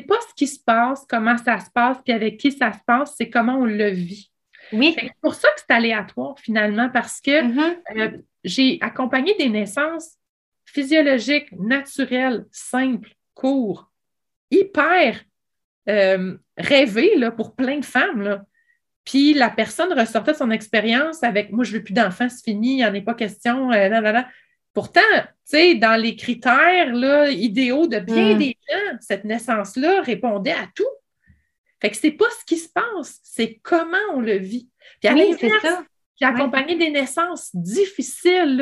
pas 0.06 0.20
ce 0.28 0.34
qui 0.36 0.46
se 0.46 0.62
passe, 0.62 1.06
comment 1.08 1.38
ça 1.38 1.58
se 1.58 1.70
passe, 1.70 1.98
puis 2.04 2.12
avec 2.12 2.36
qui 2.38 2.52
ça 2.52 2.72
se 2.72 2.80
passe, 2.86 3.14
c'est 3.16 3.30
comment 3.30 3.56
on 3.56 3.64
le 3.64 3.88
vit. 3.88 4.30
Oui. 4.72 4.94
C'est 4.98 5.12
pour 5.20 5.34
ça 5.34 5.48
que 5.48 5.60
c'est 5.66 5.74
aléatoire 5.74 6.38
finalement, 6.38 6.88
parce 6.90 7.20
que 7.20 7.30
mm-hmm. 7.30 7.76
euh, 7.96 8.18
j'ai 8.44 8.78
accompagné 8.80 9.34
des 9.36 9.48
naissances 9.48 10.16
physiologiques, 10.64 11.50
naturelles, 11.52 12.44
simples, 12.50 13.14
courtes, 13.34 13.88
hyper 14.50 15.20
euh, 15.88 16.36
rêvées 16.56 17.16
là, 17.16 17.30
pour 17.30 17.54
plein 17.54 17.78
de 17.78 17.84
femmes. 17.84 18.22
Là. 18.22 18.44
Puis 19.04 19.32
la 19.32 19.48
personne 19.48 19.98
ressortait 19.98 20.32
de 20.32 20.36
son 20.36 20.50
expérience 20.50 21.22
avec 21.22 21.50
Moi, 21.50 21.64
je 21.64 21.72
veux 21.72 21.82
plus 21.82 21.94
d'enfants, 21.94 22.28
c'est 22.28 22.44
fini, 22.44 22.72
il 22.72 22.76
n'y 22.76 22.84
en 22.84 22.94
a 22.94 23.00
pas 23.00 23.14
question. 23.14 23.72
Euh, 23.72 24.22
Pourtant, 24.74 25.00
tu 25.12 25.22
sais, 25.44 25.74
dans 25.74 26.00
les 26.00 26.14
critères 26.14 26.94
là, 26.94 27.30
idéaux 27.30 27.88
de 27.88 27.98
bien 27.98 28.34
mm. 28.34 28.38
des 28.38 28.56
gens, 28.68 28.96
cette 29.00 29.24
naissance-là 29.24 30.02
répondait 30.02 30.52
à 30.52 30.68
tout. 30.74 30.84
Fait 31.80 31.90
que 31.90 31.96
c'est 31.96 32.12
pas 32.12 32.28
ce 32.40 32.44
qui 32.44 32.56
se 32.56 32.68
passe, 32.68 33.20
c'est 33.22 33.60
comment 33.62 33.96
on 34.14 34.20
le 34.20 34.36
vit. 34.36 34.68
Puis 35.00 35.12
oui, 35.12 35.34
c'est 35.38 35.50
ça. 35.60 35.84
J'ai 36.20 36.26
accompagné 36.26 36.74
des 36.74 36.90
naissances 36.90 37.54
difficiles, 37.54 38.56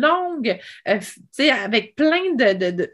longues, 0.00 0.58
euh, 0.88 0.98
avec 1.62 1.94
plein 1.94 2.34
de, 2.34 2.90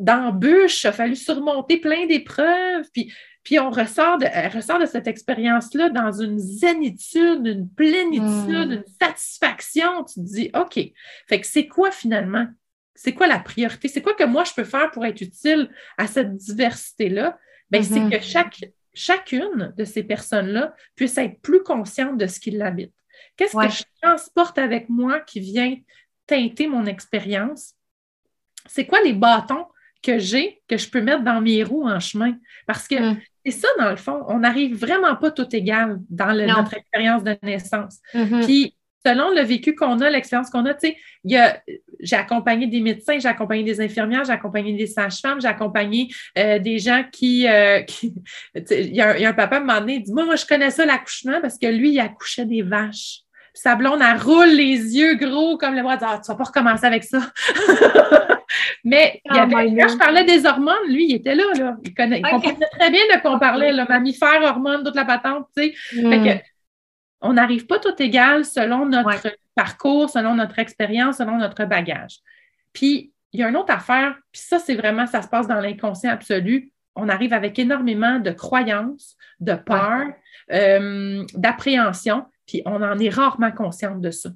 d'embûches. 0.00 0.84
Il 0.84 0.86
a 0.86 0.92
fallu 0.92 1.16
surmonter 1.16 1.76
plein 1.78 2.06
d'épreuves. 2.06 2.86
Puis, 2.94 3.12
puis 3.42 3.58
on 3.58 3.70
ressort 3.70 4.16
de, 4.16 4.54
ressort 4.54 4.78
de 4.78 4.86
cette 4.86 5.06
expérience-là 5.06 5.90
dans 5.90 6.12
une 6.12 6.38
zénitude, 6.38 7.46
une 7.46 7.68
plénitude, 7.68 8.68
hmm. 8.68 8.72
une 8.72 8.84
satisfaction. 9.00 10.04
Tu 10.04 10.14
te 10.14 10.20
dis, 10.20 10.50
OK, 10.54 10.80
fait 11.26 11.40
que 11.40 11.46
c'est 11.46 11.68
quoi 11.68 11.90
finalement? 11.90 12.46
C'est 12.94 13.12
quoi 13.12 13.26
la 13.26 13.38
priorité? 13.38 13.88
C'est 13.88 14.02
quoi 14.02 14.14
que 14.14 14.24
moi 14.24 14.44
je 14.44 14.54
peux 14.54 14.64
faire 14.64 14.90
pour 14.90 15.04
être 15.04 15.20
utile 15.20 15.70
à 15.98 16.06
cette 16.06 16.36
diversité-là? 16.36 17.38
Bien, 17.70 17.82
c'est 17.82 18.00
mm-hmm. 18.00 18.18
que 18.18 18.24
chaque 18.24 18.60
chacune 18.98 19.72
de 19.76 19.84
ces 19.84 20.02
personnes-là 20.02 20.74
puisse 20.96 21.16
être 21.18 21.40
plus 21.40 21.62
consciente 21.62 22.18
de 22.18 22.26
ce 22.26 22.40
qui 22.40 22.50
l'habite. 22.50 22.92
Qu'est-ce 23.36 23.56
que 23.56 23.68
je 23.68 23.84
transporte 24.02 24.58
avec 24.58 24.88
moi 24.88 25.20
qui 25.20 25.40
vient 25.40 25.76
teinter 26.26 26.66
mon 26.66 26.84
expérience? 26.86 27.74
C'est 28.66 28.86
quoi 28.86 29.00
les 29.02 29.12
bâtons 29.12 29.66
que 30.02 30.18
j'ai 30.18 30.60
que 30.68 30.76
je 30.76 30.88
peux 30.90 31.00
mettre 31.00 31.22
dans 31.22 31.40
mes 31.40 31.62
roues 31.62 31.88
en 31.88 32.00
chemin? 32.00 32.36
Parce 32.66 32.88
que 32.88 33.12
mm. 33.12 33.20
c'est 33.44 33.52
ça, 33.52 33.68
dans 33.78 33.90
le 33.90 33.96
fond, 33.96 34.24
on 34.28 34.40
n'arrive 34.40 34.76
vraiment 34.76 35.14
pas 35.16 35.30
tout 35.30 35.54
égal 35.54 36.00
dans 36.10 36.34
notre 36.34 36.74
expérience 36.74 37.22
de 37.22 37.36
naissance. 37.42 37.98
Mm-hmm. 38.14 38.44
Puis, 38.44 38.74
selon 39.04 39.30
le 39.30 39.42
vécu 39.42 39.74
qu'on 39.74 40.00
a, 40.00 40.10
l'expérience 40.10 40.50
qu'on 40.50 40.66
a, 40.66 40.74
tu 40.74 40.88
sais, 40.88 40.96
j'ai 42.00 42.16
accompagné 42.16 42.66
des 42.66 42.80
médecins, 42.80 43.18
j'ai 43.18 43.28
accompagné 43.28 43.62
des 43.62 43.80
infirmières, 43.80 44.24
j'ai 44.24 44.32
accompagné 44.32 44.72
des 44.74 44.86
sages-femmes, 44.86 45.40
j'ai 45.40 45.48
accompagné 45.48 46.08
euh, 46.36 46.58
des 46.58 46.78
gens 46.78 47.04
qui, 47.10 47.48
euh, 47.48 47.80
il, 48.70 48.94
y 48.94 49.00
a 49.00 49.28
un, 49.28 49.32
papa 49.32 49.56
à 49.56 49.58
un 49.58 49.64
moment 49.64 49.80
donné, 49.80 49.96
il 49.96 50.02
dit, 50.02 50.12
moi, 50.12 50.24
moi, 50.24 50.36
je 50.36 50.46
connais 50.46 50.70
ça, 50.70 50.84
l'accouchement, 50.84 51.40
parce 51.40 51.58
que 51.58 51.66
lui, 51.66 51.92
il 51.92 52.00
accouchait 52.00 52.46
des 52.46 52.62
vaches. 52.62 53.20
Puis 53.54 53.62
sa 53.62 53.76
blonde, 53.76 54.00
elle 54.02 54.20
roule 54.20 54.50
les 54.50 54.96
yeux 54.96 55.14
gros 55.14 55.56
comme 55.56 55.74
le 55.74 55.82
bras, 55.82 55.94
elle 55.94 55.98
dit, 56.00 56.04
ah, 56.08 56.20
tu 56.24 56.30
vas 56.30 56.36
pas 56.36 56.44
recommencer 56.44 56.86
avec 56.86 57.04
ça. 57.04 57.20
Mais 58.84 59.20
il 59.24 59.36
y 59.36 59.38
avait, 59.38 59.74
quand 59.76 59.88
je 59.88 59.98
parlais 59.98 60.24
des 60.24 60.46
hormones, 60.46 60.88
lui, 60.88 61.10
il 61.10 61.16
était 61.16 61.34
là, 61.34 61.44
là. 61.58 61.76
Il, 61.84 61.94
connaît, 61.94 62.22
comprenait 62.22 62.66
très 62.78 62.90
bien 62.90 63.02
de 63.14 63.20
quoi 63.20 63.34
on 63.34 63.38
parlait, 63.38 63.72
le 63.72 63.84
mammifère, 63.86 64.42
hormones, 64.42 64.84
toute 64.84 64.94
la 64.94 65.04
patente, 65.04 65.46
tu 65.56 65.64
sais. 65.64 66.02
Hmm 66.02 66.38
on 67.20 67.34
n'arrive 67.34 67.66
pas 67.66 67.78
tout 67.78 67.94
égal 68.00 68.44
selon 68.44 68.86
notre 68.86 69.36
parcours, 69.54 70.08
selon 70.10 70.34
notre 70.34 70.58
expérience, 70.58 71.18
selon 71.18 71.38
notre 71.38 71.64
bagage. 71.64 72.18
Puis, 72.72 73.12
il 73.32 73.40
y 73.40 73.42
a 73.42 73.48
une 73.48 73.56
autre 73.56 73.72
affaire, 73.72 74.16
puis 74.32 74.40
ça, 74.40 74.58
c'est 74.58 74.74
vraiment, 74.74 75.06
ça 75.06 75.22
se 75.22 75.28
passe 75.28 75.46
dans 75.46 75.60
l'inconscient 75.60 76.10
absolu. 76.10 76.72
On 76.94 77.08
arrive 77.08 77.32
avec 77.32 77.58
énormément 77.58 78.18
de 78.18 78.30
croyances, 78.30 79.16
de 79.40 79.54
peur, 79.54 80.06
euh, 80.52 81.24
d'appréhension, 81.34 82.24
puis 82.46 82.62
on 82.64 82.82
en 82.82 82.98
est 82.98 83.10
rarement 83.10 83.52
consciente 83.52 84.00
de 84.00 84.10
ça. 84.10 84.30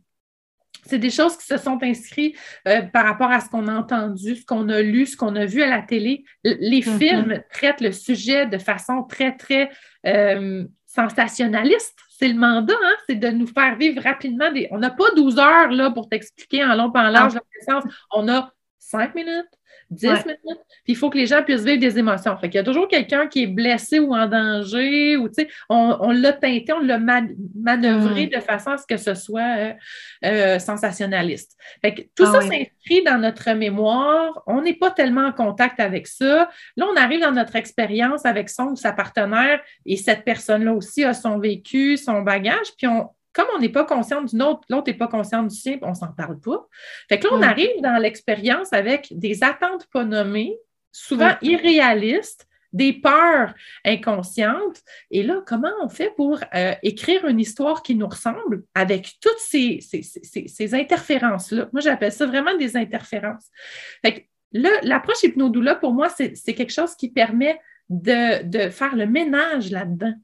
C'est 0.85 0.99
des 0.99 1.11
choses 1.11 1.37
qui 1.37 1.47
se 1.47 1.59
sont 1.59 1.78
inscrites 1.83 2.37
euh, 2.66 2.83
par 2.83 3.05
rapport 3.05 3.30
à 3.30 3.41
ce 3.41 3.49
qu'on 3.49 3.68
a 3.68 3.74
entendu, 3.74 4.37
ce 4.37 4.45
qu'on 4.45 4.68
a 4.68 4.83
lu, 4.83 5.07
ce 5.07 5.16
qu'on 5.16 5.37
a 5.37 5.47
vu 5.47 5.62
à 5.62 5.68
la 5.68 5.80
télé. 5.80 6.24
Les 6.45 6.80
mm-hmm. 6.80 6.99
films 6.99 7.43
traitent 7.53 7.80
le 7.80 7.93
sujet 7.93 8.47
de 8.47 8.59
façon 8.59 9.05
très, 9.05 9.37
très 9.37 9.70
euh, 10.07 10.64
sensationnaliste. 10.87 11.99
C'est 12.23 12.29
le 12.29 12.39
mandat, 12.39 12.75
hein? 12.81 12.95
c'est 13.09 13.16
de 13.16 13.29
nous 13.31 13.49
faire 13.49 13.75
vivre 13.75 14.01
rapidement. 14.01 14.53
Des... 14.53 14.68
On 14.70 14.79
n'a 14.79 14.91
pas 14.91 15.11
12 15.16 15.41
heures 15.41 15.73
là, 15.73 15.91
pour 15.91 16.09
t'expliquer 16.09 16.64
en 16.64 16.77
long 16.77 16.93
en 16.95 17.11
large 17.11 17.35
la. 17.35 17.83
On 18.12 18.29
a 18.29 18.53
5 18.85 19.14
minutes, 19.14 19.47
10 19.91 20.07
minutes. 20.26 20.61
Puis 20.85 20.93
il 20.93 20.97
faut 20.97 21.09
que 21.09 21.16
les 21.16 21.26
gens 21.26 21.43
puissent 21.45 21.62
vivre 21.62 21.78
des 21.78 21.99
émotions. 21.99 22.37
Fait 22.37 22.49
qu'il 22.49 22.57
y 22.57 22.61
a 22.61 22.64
toujours 22.64 22.89
quelqu'un 22.89 23.28
qui 23.28 23.45
est 23.45 23.47
blessé 23.47 24.01
ou 24.01 24.12
en 24.12 24.26
danger, 24.26 25.16
ou 25.16 25.28
tu 25.28 25.35
sais, 25.35 25.49
on, 25.68 26.11
l'a 26.11 26.33
teinté, 26.33 26.72
on 26.72 26.80
l'a 26.80 26.99
manœuvré 26.99 28.26
mm. 28.26 28.30
de 28.30 28.41
façon 28.41 28.72
à 28.72 28.78
ce 28.78 28.87
que 28.87 28.97
ce 28.97 29.14
soit 29.14 29.57
euh, 29.57 29.72
euh, 30.24 30.59
sensationnaliste. 30.59 31.57
Fait 31.80 31.95
que 31.95 32.03
tout 32.16 32.24
ah 32.26 32.33
ça 32.33 32.41
s'inscrit 32.41 33.05
dans 33.07 33.18
notre 33.18 33.53
mémoire. 33.53 34.43
On 34.47 34.62
n'est 34.62 34.74
pas 34.74 34.91
tellement 34.91 35.26
en 35.26 35.33
contact 35.33 35.78
avec 35.78 36.09
ça. 36.09 36.51
Là, 36.76 36.87
on 36.93 36.97
arrive 36.97 37.20
dans 37.20 37.33
notre 37.33 37.55
expérience 37.55 38.26
avec 38.26 38.51
son 38.51 38.64
ou 38.64 38.76
sa 38.76 38.93
partenaire 38.93 39.61
et 39.87 39.97
cette 39.97 40.24
personne-là 40.24 40.74
aussi 40.74 41.05
a 41.05 41.14
son 41.14 41.39
vécu, 41.39 41.97
son 41.97 42.22
bagage, 42.22 42.74
puis 42.76 42.89
on, 42.89 43.11
comme 43.33 43.47
on 43.55 43.59
n'est 43.59 43.68
pas 43.68 43.85
conscient 43.85 44.22
d'une 44.22 44.43
autre, 44.43 44.62
l'autre 44.68 44.91
n'est 44.91 44.97
pas 44.97 45.09
conscient 45.09 45.43
du 45.43 45.55
sien, 45.55 45.78
on 45.83 45.95
s'en 45.95 46.12
parle 46.12 46.39
pas. 46.41 46.66
Fait 47.09 47.18
que 47.18 47.26
là, 47.26 47.35
on 47.35 47.39
mm. 47.39 47.45
arrive 47.45 47.80
dans 47.83 47.97
l'expérience 48.01 48.72
avec 48.72 49.09
des 49.11 49.43
attentes 49.43 49.87
pas 49.93 50.05
nommées, 50.05 50.59
souvent 50.93 51.33
irréalistes, 51.41 52.47
des 52.72 52.93
peurs 52.93 53.55
inconscientes. 53.85 54.83
Et 55.11 55.22
là, 55.22 55.43
comment 55.47 55.72
on 55.83 55.89
fait 55.89 56.12
pour 56.16 56.41
euh, 56.55 56.74
écrire 56.83 57.26
une 57.26 57.41
histoire 57.41 57.83
qui 57.83 57.95
nous 57.95 58.09
ressemble 58.09 58.64
avec 58.74 59.16
toutes 59.20 59.39
ces, 59.39 59.80
ces, 59.80 60.74
interférences-là? 60.74 61.68
Moi, 61.72 61.80
j'appelle 61.80 62.12
ça 62.12 62.26
vraiment 62.26 62.57
des 62.57 62.76
interférences. 62.76 63.47
Fait 64.05 64.14
que 64.14 64.20
l'approche 64.53 65.22
hypnodoula, 65.22 65.74
pour 65.76 65.93
moi, 65.93 66.09
c'est 66.09 66.55
quelque 66.55 66.72
chose 66.72 66.95
qui 66.95 67.11
permet 67.11 67.61
de, 67.89 68.43
de 68.45 68.70
faire 68.70 68.97
le 68.97 69.07
ménage 69.07 69.70
là-dedans 69.70 70.14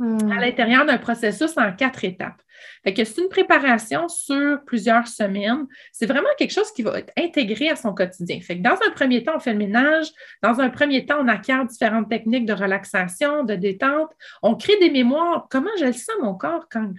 à 0.00 0.04
hmm. 0.04 0.40
l'intérieur 0.40 0.86
d'un 0.86 0.98
processus 0.98 1.56
en 1.56 1.72
quatre 1.72 2.04
étapes. 2.04 2.40
C'est 2.84 3.18
une 3.18 3.28
préparation 3.28 4.08
sur 4.08 4.64
plusieurs 4.64 5.06
semaines. 5.08 5.66
C'est 5.92 6.06
vraiment 6.06 6.28
quelque 6.38 6.52
chose 6.52 6.70
qui 6.72 6.82
va 6.82 6.98
être 6.98 7.12
intégré 7.18 7.68
à 7.68 7.76
son 7.76 7.92
quotidien. 7.94 8.40
Fait 8.40 8.56
dans 8.56 8.78
un 8.86 8.90
premier 8.94 9.22
temps, 9.22 9.34
on 9.36 9.40
fait 9.40 9.52
le 9.52 9.58
ménage. 9.58 10.06
Dans 10.42 10.60
un 10.60 10.70
premier 10.70 11.04
temps, 11.04 11.18
on 11.20 11.28
acquiert 11.28 11.64
différentes 11.66 12.08
techniques 12.08 12.46
de 12.46 12.52
relaxation, 12.52 13.44
de 13.44 13.54
détente. 13.54 14.10
On 14.42 14.54
crée 14.54 14.78
des 14.80 14.90
mémoires. 14.90 15.46
Comment 15.50 15.70
je 15.78 15.86
le 15.86 15.92
sens 15.92 16.16
mon 16.22 16.34
corps 16.34 16.68
quand, 16.70 16.92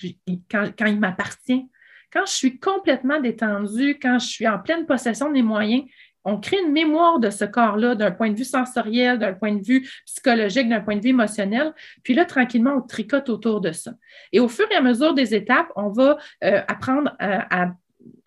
quand 0.52 0.86
il 0.86 1.00
m'appartient? 1.00 1.68
Quand 2.12 2.26
je 2.26 2.34
suis 2.34 2.60
complètement 2.60 3.20
détendue, 3.20 4.00
quand 4.02 4.18
je 4.18 4.26
suis 4.26 4.47
en 4.47 4.58
pleine 4.58 4.88
possession 4.88 5.32
des 5.32 5.43
moyens, 5.43 5.84
on 6.26 6.40
crée 6.40 6.58
une 6.62 6.72
mémoire 6.72 7.20
de 7.20 7.30
ce 7.30 7.46
corps-là 7.46 7.96
d'un 7.96 8.12
point 8.12 8.30
de 8.30 8.36
vue 8.36 8.46
sensoriel, 8.46 9.20
d'un 9.20 9.34
point 9.34 9.54
de 9.54 9.64
vue 9.64 9.90
psychologique, 10.06 10.70
d'un 10.70 10.82
point 10.82 10.96
de 10.96 11.02
vue 11.02 11.10
émotionnel. 11.10 11.74
Puis 12.04 12.14
là, 12.14 12.26
tranquillement, 12.26 12.76
on 12.78 12.82
tricote 12.82 13.30
autour 13.30 13.62
de 13.62 13.72
ça. 13.72 13.92
Et 14.32 14.40
au 14.40 14.48
fur 14.48 14.66
et 14.72 14.76
à 14.76 14.82
mesure 14.82 15.14
des 15.14 15.34
étapes, 15.34 15.72
on 15.76 15.90
va 15.90 16.18
euh, 16.44 16.62
apprendre 16.68 17.16
à, 17.20 17.72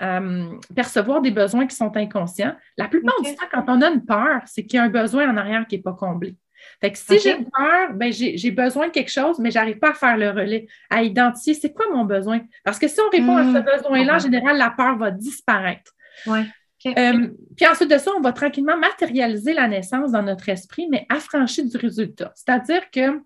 hum, 0.00 0.60
percevoir 0.74 1.20
des 1.20 1.30
besoins 1.30 1.66
qui 1.66 1.76
sont 1.76 1.96
inconscients. 1.96 2.54
La 2.76 2.88
plupart 2.88 3.20
du 3.22 3.34
temps, 3.34 3.46
quand 3.52 3.64
on 3.68 3.82
a 3.82 3.90
une 3.90 4.04
peur, 4.04 4.40
c'est 4.46 4.64
qu'il 4.64 4.78
y 4.78 4.80
a 4.80 4.84
un 4.84 4.88
besoin 4.88 5.30
en 5.30 5.36
arrière 5.36 5.66
qui 5.66 5.76
n'est 5.76 5.82
pas 5.82 5.92
comblé. 5.92 6.36
Fait 6.80 6.92
que 6.92 6.98
si 6.98 7.18
j'ai 7.18 7.34
peur, 7.34 7.92
ben 7.94 8.12
j'ai 8.12 8.50
besoin 8.50 8.86
de 8.86 8.92
quelque 8.92 9.10
chose, 9.10 9.38
mais 9.38 9.50
je 9.50 9.58
n'arrive 9.58 9.78
pas 9.78 9.90
à 9.90 9.94
faire 9.94 10.16
le 10.16 10.30
relais, 10.30 10.66
à 10.90 11.02
identifier 11.02 11.54
c'est 11.54 11.72
quoi 11.72 11.86
mon 11.92 12.04
besoin. 12.04 12.40
Parce 12.64 12.78
que 12.78 12.88
si 12.88 13.00
on 13.00 13.10
répond 13.10 13.36
à 13.36 13.44
ce 13.44 13.58
hmm. 13.58 13.64
besoin-là, 13.64 14.16
en 14.16 14.18
général, 14.18 14.58
la 14.58 14.70
peur 14.70 14.96
va 14.96 15.10
disparaître. 15.10 15.92
Ouais. 16.26 16.44
Euh, 16.86 17.28
puis 17.56 17.66
ensuite 17.66 17.90
de 17.90 17.98
ça, 17.98 18.10
on 18.16 18.20
va 18.20 18.32
tranquillement 18.32 18.76
matérialiser 18.76 19.52
la 19.52 19.68
naissance 19.68 20.12
dans 20.12 20.22
notre 20.22 20.48
esprit, 20.48 20.88
mais 20.90 21.06
affranchi 21.08 21.68
du 21.68 21.76
résultat. 21.76 22.32
C'est-à-dire 22.34 22.90
que 22.90 23.20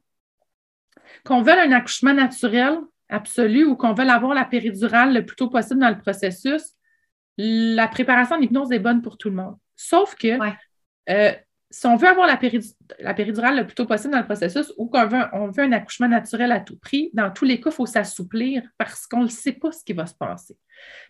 qu'on 1.25 1.43
veuille 1.43 1.61
un 1.61 1.73
accouchement 1.73 2.13
naturel 2.13 2.79
absolu 3.09 3.65
ou 3.65 3.77
qu'on 3.77 3.95
veuille 3.95 4.11
avoir 4.11 4.35
la 4.35 4.45
péridurale 4.45 5.15
le 5.15 5.25
plus 5.25 5.37
tôt 5.37 5.49
possible 5.49 5.81
dans 5.81 5.89
le 5.89 5.99
processus, 5.99 6.75
la 7.39 7.89
préparation 7.89 8.37
en 8.37 8.41
hypnose 8.41 8.73
est 8.73 8.79
bonne 8.79 9.03
pour 9.03 9.17
tout 9.19 9.31
le 9.31 9.37
monde. 9.37 9.57
Sauf 9.77 10.15
que 10.15 10.39
euh, 11.09 11.33
si 11.71 11.87
on 11.87 11.97
veut 11.97 12.07
avoir 12.07 12.27
la, 12.27 12.37
péridurale 12.37 13.57
le 13.57 13.67
plus 13.67 13.75
tôt 13.75 13.87
possible 13.87 14.13
dans 14.13 14.21
le 14.21 14.25
processus 14.25 14.73
ou 14.77 14.87
qu'on 14.87 15.07
veut, 15.07 15.25
on 15.33 15.49
veut 15.49 15.65
un 15.65 15.73
accouchement 15.73 16.09
naturel 16.09 16.53
à 16.53 16.61
tout 16.61 16.79
prix, 16.79 17.11
dans 17.13 17.31
tous 17.31 17.45
les 17.45 17.61
cas, 17.61 17.71
il 17.71 17.75
faut 17.75 17.87
s'assouplir 17.87 18.63
parce 18.79 19.07
qu'on 19.07 19.23
ne 19.23 19.29
sait 19.29 19.53
pas 19.53 19.73
ce 19.73 19.83
qui 19.85 19.93
va 19.93 20.07
se 20.07 20.15
passer. 20.15 20.57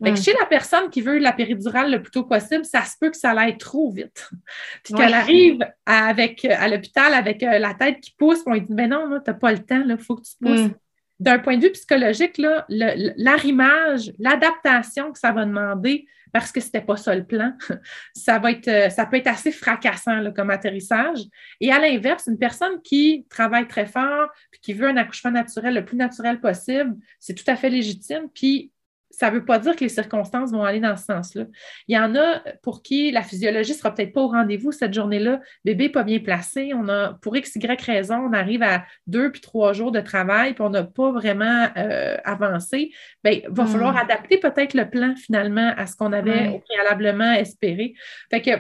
Hmm. 0.00 0.16
chez 0.16 0.32
la 0.32 0.46
personne 0.46 0.88
qui 0.90 1.02
veut 1.02 1.18
la 1.18 1.32
péridurale 1.32 1.90
le 1.90 2.00
plus 2.02 2.12
tôt 2.12 2.24
possible, 2.24 2.64
ça 2.64 2.84
se 2.84 2.94
peut 2.98 3.10
que 3.10 3.16
ça 3.16 3.32
aille 3.32 3.58
trop 3.58 3.90
vite. 3.90 4.30
Puis 4.82 4.94
qu'elle 4.94 5.14
arrive 5.14 5.58
avec, 5.84 6.44
à 6.44 6.68
l'hôpital 6.68 7.12
avec 7.12 7.42
euh, 7.42 7.58
la 7.58 7.74
tête 7.74 8.00
qui 8.00 8.14
pousse, 8.16 8.42
on 8.46 8.52
lui 8.52 8.62
dit 8.62 8.72
Mais 8.72 8.88
non, 8.88 9.08
tu 9.22 9.30
n'as 9.30 9.36
pas 9.36 9.52
le 9.52 9.58
temps, 9.58 9.82
il 9.86 9.98
faut 9.98 10.16
que 10.16 10.22
tu 10.22 10.36
pousses. 10.40 10.68
Hmm. 10.68 10.74
D'un 11.18 11.38
point 11.38 11.56
de 11.56 11.64
vue 11.64 11.72
psychologique, 11.72 12.40
l'arrimage, 12.68 14.12
l'adaptation 14.18 15.12
que 15.12 15.18
ça 15.18 15.32
va 15.32 15.46
demander, 15.46 16.06
parce 16.40 16.52
que 16.52 16.60
ce 16.60 16.66
n'était 16.66 16.82
pas 16.82 16.96
ça 16.96 17.14
le 17.14 17.24
plan, 17.24 17.54
ça, 18.14 18.38
va 18.38 18.50
être, 18.50 18.68
euh, 18.68 18.90
ça 18.90 19.06
peut 19.06 19.16
être 19.16 19.26
assez 19.26 19.50
fracassant 19.50 20.30
comme 20.32 20.50
atterrissage. 20.50 21.20
Et 21.62 21.72
à 21.72 21.78
l'inverse, 21.78 22.26
une 22.26 22.38
personne 22.38 22.82
qui 22.82 23.26
travaille 23.30 23.66
très 23.66 23.86
fort 23.86 24.28
puis 24.50 24.60
qui 24.60 24.74
veut 24.74 24.86
un 24.86 24.98
accouchement 24.98 25.30
naturel 25.30 25.74
le 25.74 25.84
plus 25.84 25.96
naturel 25.96 26.38
possible, 26.38 26.94
c'est 27.18 27.34
tout 27.34 27.50
à 27.50 27.56
fait 27.56 27.70
légitime. 27.70 28.28
Puis 28.34 28.70
ça 29.16 29.30
ne 29.30 29.36
veut 29.36 29.44
pas 29.44 29.58
dire 29.58 29.74
que 29.74 29.80
les 29.80 29.88
circonstances 29.88 30.52
vont 30.52 30.62
aller 30.62 30.80
dans 30.80 30.96
ce 30.96 31.04
sens-là. 31.04 31.44
Il 31.88 31.96
y 31.96 31.98
en 31.98 32.14
a 32.14 32.42
pour 32.62 32.82
qui 32.82 33.10
la 33.10 33.22
physiologie 33.22 33.72
ne 33.72 33.76
sera 33.76 33.94
peut-être 33.94 34.12
pas 34.12 34.20
au 34.20 34.28
rendez-vous 34.28 34.72
cette 34.72 34.92
journée-là, 34.92 35.40
bébé 35.64 35.88
pas 35.88 36.02
bien 36.02 36.18
placé, 36.18 36.72
on 36.74 36.88
a, 36.88 37.14
pour 37.22 37.34
X, 37.34 37.56
Y 37.56 37.80
raison, 37.80 38.16
on 38.16 38.32
arrive 38.34 38.62
à 38.62 38.84
deux 39.06 39.32
puis 39.32 39.40
trois 39.40 39.72
jours 39.72 39.90
de 39.90 40.00
travail, 40.00 40.52
puis 40.52 40.62
on 40.62 40.68
n'a 40.68 40.84
pas 40.84 41.12
vraiment 41.12 41.68
euh, 41.78 42.16
avancé. 42.24 42.92
Bien, 43.24 43.40
il 43.42 43.48
va 43.48 43.64
hmm. 43.64 43.68
falloir 43.68 43.96
adapter 43.96 44.36
peut-être 44.36 44.74
le 44.74 44.88
plan 44.88 45.14
finalement 45.16 45.72
à 45.76 45.86
ce 45.86 45.96
qu'on 45.96 46.12
avait 46.12 46.60
préalablement 46.68 47.32
espéré. 47.32 47.94
Fait 48.30 48.42
que 48.42 48.50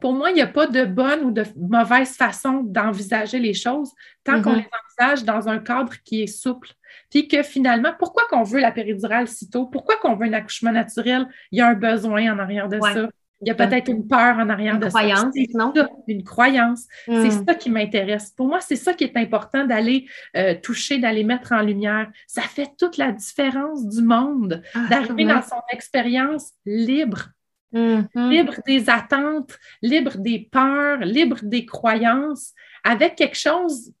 pour 0.00 0.12
moi, 0.12 0.30
il 0.30 0.34
n'y 0.34 0.42
a 0.42 0.46
pas 0.48 0.66
de 0.66 0.84
bonne 0.84 1.20
ou 1.20 1.30
de 1.30 1.44
mauvaise 1.56 2.16
façon 2.16 2.62
d'envisager 2.64 3.38
les 3.38 3.54
choses 3.54 3.92
tant 4.24 4.42
qu'on 4.42 4.54
mm-hmm. 4.54 4.56
les 4.56 5.06
envisage 5.06 5.24
dans 5.24 5.48
un 5.48 5.58
cadre 5.58 5.92
qui 6.04 6.22
est 6.22 6.26
souple. 6.26 6.70
Puis 7.10 7.28
que 7.28 7.42
finalement, 7.42 7.92
pourquoi 7.98 8.24
qu'on 8.30 8.42
veut 8.42 8.60
la 8.60 8.72
péridurale 8.72 9.28
si 9.28 9.50
tôt? 9.50 9.66
Pourquoi 9.66 9.96
qu'on 9.96 10.14
veut 10.14 10.26
un 10.26 10.32
accouchement 10.32 10.72
naturel? 10.72 11.26
Il 11.50 11.58
y 11.58 11.60
a 11.60 11.68
un 11.68 11.74
besoin 11.74 12.32
en 12.32 12.38
arrière 12.38 12.68
de 12.68 12.80
ça. 12.80 13.08
Il 13.42 13.48
y 13.48 13.50
a 13.50 13.54
peut-être 13.56 13.88
une 13.88 14.06
peur 14.06 14.36
en 14.38 14.48
arrière 14.48 14.78
de 14.78 14.86
croyance, 14.86 15.34
ça. 15.34 15.58
Non? 15.58 15.72
une 16.06 16.22
croyance. 16.22 16.86
C'est 17.06 17.12
mm. 17.12 17.44
ça 17.44 17.54
qui 17.56 17.70
m'intéresse. 17.70 18.30
Pour 18.30 18.46
moi, 18.46 18.60
c'est 18.60 18.76
ça 18.76 18.94
qui 18.94 19.02
est 19.02 19.16
important 19.16 19.66
d'aller 19.66 20.06
euh, 20.36 20.54
toucher, 20.62 20.98
d'aller 20.98 21.24
mettre 21.24 21.50
en 21.50 21.60
lumière. 21.60 22.08
Ça 22.28 22.42
fait 22.42 22.70
toute 22.78 22.98
la 22.98 23.10
différence 23.10 23.84
du 23.88 24.00
monde, 24.00 24.62
ah, 24.74 24.86
d'arriver 24.88 25.24
dans 25.24 25.42
son 25.42 25.60
expérience 25.72 26.52
libre, 26.64 27.30
Mm-hmm. 27.74 28.28
libre 28.28 28.54
des 28.66 28.90
attentes, 28.90 29.58
libre 29.80 30.18
des 30.18 30.46
peurs, 30.52 30.98
libre 30.98 31.38
des 31.42 31.64
croyances, 31.64 32.52
avec 32.84 33.16
quelque 33.16 33.38
chose, 33.38 33.92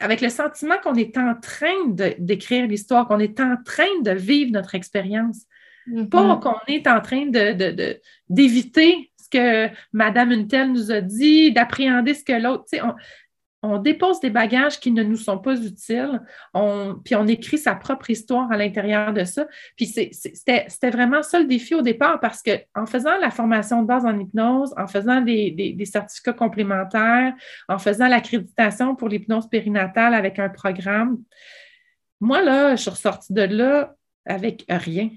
avec 0.00 0.20
le 0.20 0.28
sentiment 0.28 0.76
qu'on 0.82 0.94
est 0.94 1.16
en 1.16 1.34
train 1.34 1.88
d'écrire 2.18 2.66
l'histoire, 2.66 3.06
qu'on 3.06 3.18
est 3.18 3.40
en 3.40 3.56
train 3.64 4.00
de 4.02 4.10
vivre 4.10 4.52
notre 4.52 4.74
expérience. 4.74 5.44
Mm-hmm. 5.88 6.08
Pas 6.08 6.36
qu'on 6.36 6.72
est 6.72 6.86
en 6.86 7.00
train 7.00 7.26
d'éviter 8.28 8.92
de, 8.92 9.22
ce 9.22 9.28
que 9.30 9.74
Madame 9.92 10.32
Untel 10.32 10.72
nous 10.72 10.90
a 10.90 11.00
dit, 11.00 11.52
d'appréhender 11.52 12.14
ce 12.14 12.24
que 12.24 12.40
l'autre. 12.40 12.64
On 13.62 13.78
dépose 13.78 14.20
des 14.20 14.30
bagages 14.30 14.80
qui 14.80 14.90
ne 14.90 15.02
nous 15.02 15.16
sont 15.16 15.38
pas 15.38 15.54
utiles, 15.54 16.22
puis 17.04 17.14
on 17.14 17.26
écrit 17.26 17.58
sa 17.58 17.74
propre 17.74 18.08
histoire 18.08 18.50
à 18.50 18.56
l'intérieur 18.56 19.12
de 19.12 19.24
ça. 19.24 19.46
Puis 19.76 19.86
c'était 19.86 20.90
vraiment 20.90 21.22
ça 21.22 21.38
le 21.38 21.46
défi 21.46 21.74
au 21.74 21.82
départ 21.82 22.20
parce 22.20 22.42
qu'en 22.42 22.86
faisant 22.86 23.18
la 23.18 23.30
formation 23.30 23.82
de 23.82 23.86
base 23.86 24.06
en 24.06 24.18
hypnose, 24.18 24.72
en 24.78 24.86
faisant 24.86 25.20
des, 25.20 25.76
certificats 25.84 26.32
complémentaires, 26.32 27.34
en 27.68 27.78
faisant 27.78 28.08
l'accréditation 28.08 28.96
pour 28.96 29.08
l'hypnose 29.08 29.48
périnatale 29.48 30.14
avec 30.14 30.38
un 30.38 30.48
programme, 30.48 31.18
moi, 32.20 32.42
là, 32.42 32.76
je 32.76 32.82
suis 32.82 32.90
ressortie 32.90 33.32
de 33.32 33.42
là 33.42 33.94
avec 34.24 34.64
rien. 34.68 35.10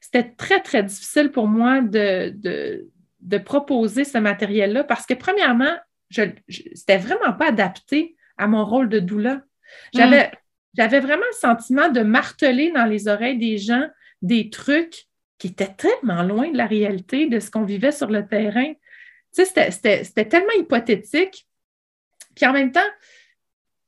C'était 0.00 0.30
très, 0.30 0.60
très 0.60 0.82
difficile 0.82 1.30
pour 1.30 1.46
moi 1.46 1.80
de 1.80 3.38
proposer 3.38 4.04
ce 4.04 4.18
matériel-là 4.18 4.84
parce 4.84 5.06
que, 5.06 5.14
premièrement, 5.14 5.74
je, 6.12 6.22
c'était 6.74 6.98
vraiment 6.98 7.32
pas 7.32 7.48
adapté 7.48 8.16
à 8.36 8.46
mon 8.46 8.64
rôle 8.64 8.88
de 8.88 8.98
doula. 8.98 9.42
J'avais, 9.94 10.28
mm. 10.28 10.30
j'avais 10.76 11.00
vraiment 11.00 11.26
le 11.26 11.36
sentiment 11.36 11.88
de 11.88 12.00
marteler 12.00 12.70
dans 12.72 12.84
les 12.84 13.08
oreilles 13.08 13.38
des 13.38 13.58
gens 13.58 13.86
des 14.20 14.50
trucs 14.50 15.06
qui 15.38 15.48
étaient 15.48 15.74
tellement 15.74 16.22
loin 16.22 16.50
de 16.50 16.56
la 16.56 16.66
réalité, 16.66 17.26
de 17.26 17.40
ce 17.40 17.50
qu'on 17.50 17.64
vivait 17.64 17.90
sur 17.90 18.08
le 18.08 18.26
terrain. 18.26 18.72
Tu 19.34 19.44
sais, 19.44 19.70
c'était, 19.70 20.28
tellement 20.28 20.52
hypothétique. 20.56 21.48
Puis 22.36 22.46
en 22.46 22.52
même 22.52 22.70
temps, 22.70 22.80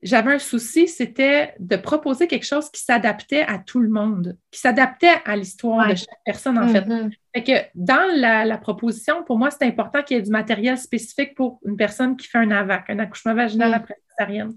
j'avais 0.05 0.35
un 0.35 0.39
souci, 0.39 0.87
c'était 0.87 1.55
de 1.59 1.77
proposer 1.77 2.29
quelque 2.29 2.45
chose 2.45 2.71
qui 2.71 2.83
s'adaptait 2.83 3.43
à 3.43 3.59
tout 3.59 3.81
le 3.81 3.89
monde, 3.89 4.37
qui 4.51 4.61
s'adaptait 4.61 5.17
à 5.25 5.35
l'histoire 5.35 5.89
de 5.89 5.95
chaque 5.95 6.21
personne, 6.25 6.59
en 6.59 6.69
fait. 6.69 6.83
Mm-hmm. 6.83 7.11
Fait 7.35 7.43
que 7.43 7.53
dans 7.75 8.15
la, 8.15 8.59
proposition, 8.59 9.25
pour 9.25 9.39
moi, 9.39 9.51
c'est 9.51 9.65
important 9.65 10.03
qu'il 10.03 10.19
y 10.19 10.21
ait 10.21 10.23
du 10.23 10.31
matériel 10.31 10.77
spécifique 10.77 11.35
pour 11.35 11.59
une 11.65 11.77
personne 11.77 12.17
qui 12.17 12.29
fait 12.29 12.39
un 12.39 12.51
AVAC, 12.51 12.91
un 12.91 12.99
accouchement 12.99 13.35
vaginal 13.35 13.71
mm. 13.71 13.75
après 13.75 13.97
césarienne 14.19 14.55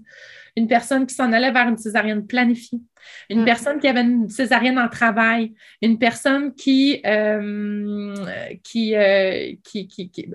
une 0.58 0.66
personne 0.66 1.06
qui 1.06 1.14
s'en 1.14 1.32
allait 1.32 1.52
vers 1.52 1.68
une 1.68 1.78
césarienne 1.78 2.26
planifiée, 2.26 2.80
une 3.30 3.42
mm. 3.42 3.44
personne 3.44 3.78
qui 3.78 3.86
avait 3.86 4.02
une 4.02 4.28
césarienne 4.28 4.78
en 4.78 4.88
travail, 4.88 5.54
une 5.80 5.98
personne 5.98 6.52
qui, 6.54 7.00
euh, 7.06 8.14
qui, 8.64 8.96
euh, 8.96 9.52
qui, 9.62 9.88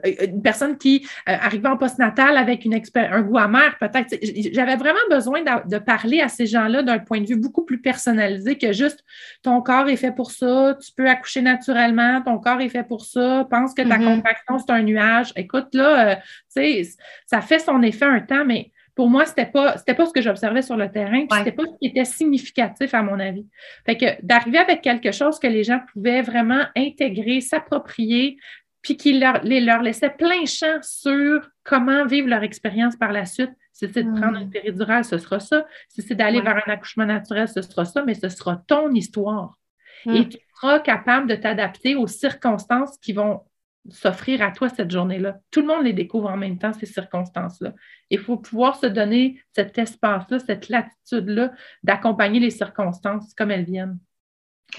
euh, 0.06 0.26
une 0.28 0.42
personne 0.42 0.78
qui 0.78 1.06
arrivait 1.26 1.68
en 1.68 1.78
postnatal 1.78 2.38
avec 2.38 2.64
une 2.64 2.74
un 2.96 3.22
goût 3.22 3.38
amer, 3.38 3.76
peut-être. 3.80 4.18
J'avais 4.54 4.78
vraiment 4.78 5.06
besoin 5.10 5.42
de, 5.42 5.78
parler 5.78 6.22
à 6.22 6.30
ces 6.30 6.46
gens-là 6.46 6.82
d'un 6.84 7.00
point 7.00 7.20
de 7.20 7.28
vue 7.28 7.36
beaucoup 7.36 7.66
plus 7.66 7.82
personnalisé 7.82 8.58
que 8.58 8.72
juste 8.72 9.04
ton 9.42 9.62
corps 9.62 9.90
est 9.90 9.98
fait 9.98 10.14
pour 10.14 10.32
ça, 10.32 10.78
tu 10.82 10.92
peux 10.96 11.10
accoucher 11.10 11.42
naturellement, 11.42 12.22
ton 12.22 12.40
corps 12.40 12.62
est 12.62 12.70
fait 12.70 12.88
pour 12.88 13.04
ça, 13.06 13.46
pense 13.50 13.74
que 13.74 13.82
ta 13.82 13.98
mm-hmm. 13.98 14.16
compaction, 14.16 14.58
c'est 14.60 14.72
un 14.72 14.84
nuage. 14.84 15.34
Écoute, 15.36 15.68
là, 15.74 16.16
tu 16.16 16.22
sais, 16.48 16.90
ça 17.26 17.42
fait 17.42 17.60
son 17.60 17.82
effet 17.82 18.06
un 18.06 18.22
temps, 18.22 18.46
mais 18.46 18.72
pour 18.96 19.10
moi, 19.10 19.26
c'était 19.26 19.48
pas, 19.48 19.76
pas 19.76 20.06
ce 20.06 20.14
que 20.14 20.22
j'observais 20.22 20.62
sur 20.62 20.78
le 20.78 20.92
terrain, 20.92 21.26
puis 21.26 21.38
c'était 21.40 21.52
pas 21.52 21.64
ce 21.64 21.78
qui 21.80 21.88
était 21.88 22.06
significatif 22.06 22.94
à 22.94 23.02
mon 23.02 23.20
avis. 23.20 23.48
Fait 23.86 23.98
que 23.98 24.06
d'arriver 24.24 24.60
avec 24.60 24.82
quelque 24.82 25.12
chose 25.12 25.40
que 25.40 25.48
les 25.48 25.64
gens 25.64 25.82
pouvaient 25.92 26.22
vraiment 26.22 26.64
intégrer, 26.76 27.42
s'approprier, 27.42 28.38
puis 28.84 28.98
qui 28.98 29.18
leur, 29.18 29.42
les, 29.44 29.62
leur 29.62 29.82
laissait 29.82 30.12
plein 30.12 30.46
champ 30.46 30.78
sur 30.82 31.50
comment 31.64 32.06
vivre 32.06 32.28
leur 32.28 32.44
expérience 32.44 32.96
par 32.96 33.12
la 33.12 33.26
suite. 33.26 33.52
Si 33.72 33.88
c'est 33.92 34.04
de 34.04 34.10
mm. 34.10 34.22
prendre 34.22 34.38
une 34.38 34.50
péridurale, 34.50 35.06
ce 35.06 35.18
sera 35.18 35.40
ça. 35.40 35.66
Si 35.90 36.02
c'est 36.04 36.16
d'aller 36.16 36.42
vers 36.42 36.58
un 36.58 36.72
accouchement 36.72 37.06
naturel, 37.06 37.48
ce 37.48 37.62
sera 37.62 37.86
ça, 37.86 38.04
mais 38.04 38.14
ce 38.14 38.30
sera 38.30 38.62
ton 38.68 38.92
histoire. 38.92 39.58
Mm. 40.06 40.16
Et 40.16 40.30
tu 40.30 40.38
seras 40.56 40.80
capable 40.80 41.28
de 41.28 41.36
t'adapter 41.36 41.96
aux 41.96 42.08
circonstances 42.08 42.98
qui 43.00 43.14
vont 43.14 43.42
s'offrir 43.90 44.42
à 44.42 44.52
toi 44.52 44.70
cette 44.70 44.92
journée-là. 44.92 45.40
Tout 45.52 45.62
le 45.62 45.68
monde 45.68 45.84
les 45.84 45.94
découvre 45.94 46.30
en 46.30 46.38
même 46.38 46.58
temps, 46.58 46.74
ces 46.74 46.86
circonstances-là. 46.86 47.74
Il 48.10 48.20
faut 48.20 48.38
pouvoir 48.38 48.76
se 48.78 48.86
donner 48.86 49.42
cet 49.52 49.78
espace-là, 49.78 50.40
cette 50.40 50.70
latitude-là 50.70 51.52
d'accompagner 51.84 52.40
les 52.40 52.50
circonstances 52.50 53.34
comme 53.34 53.52
elles 53.52 53.66
viennent. 53.66 54.00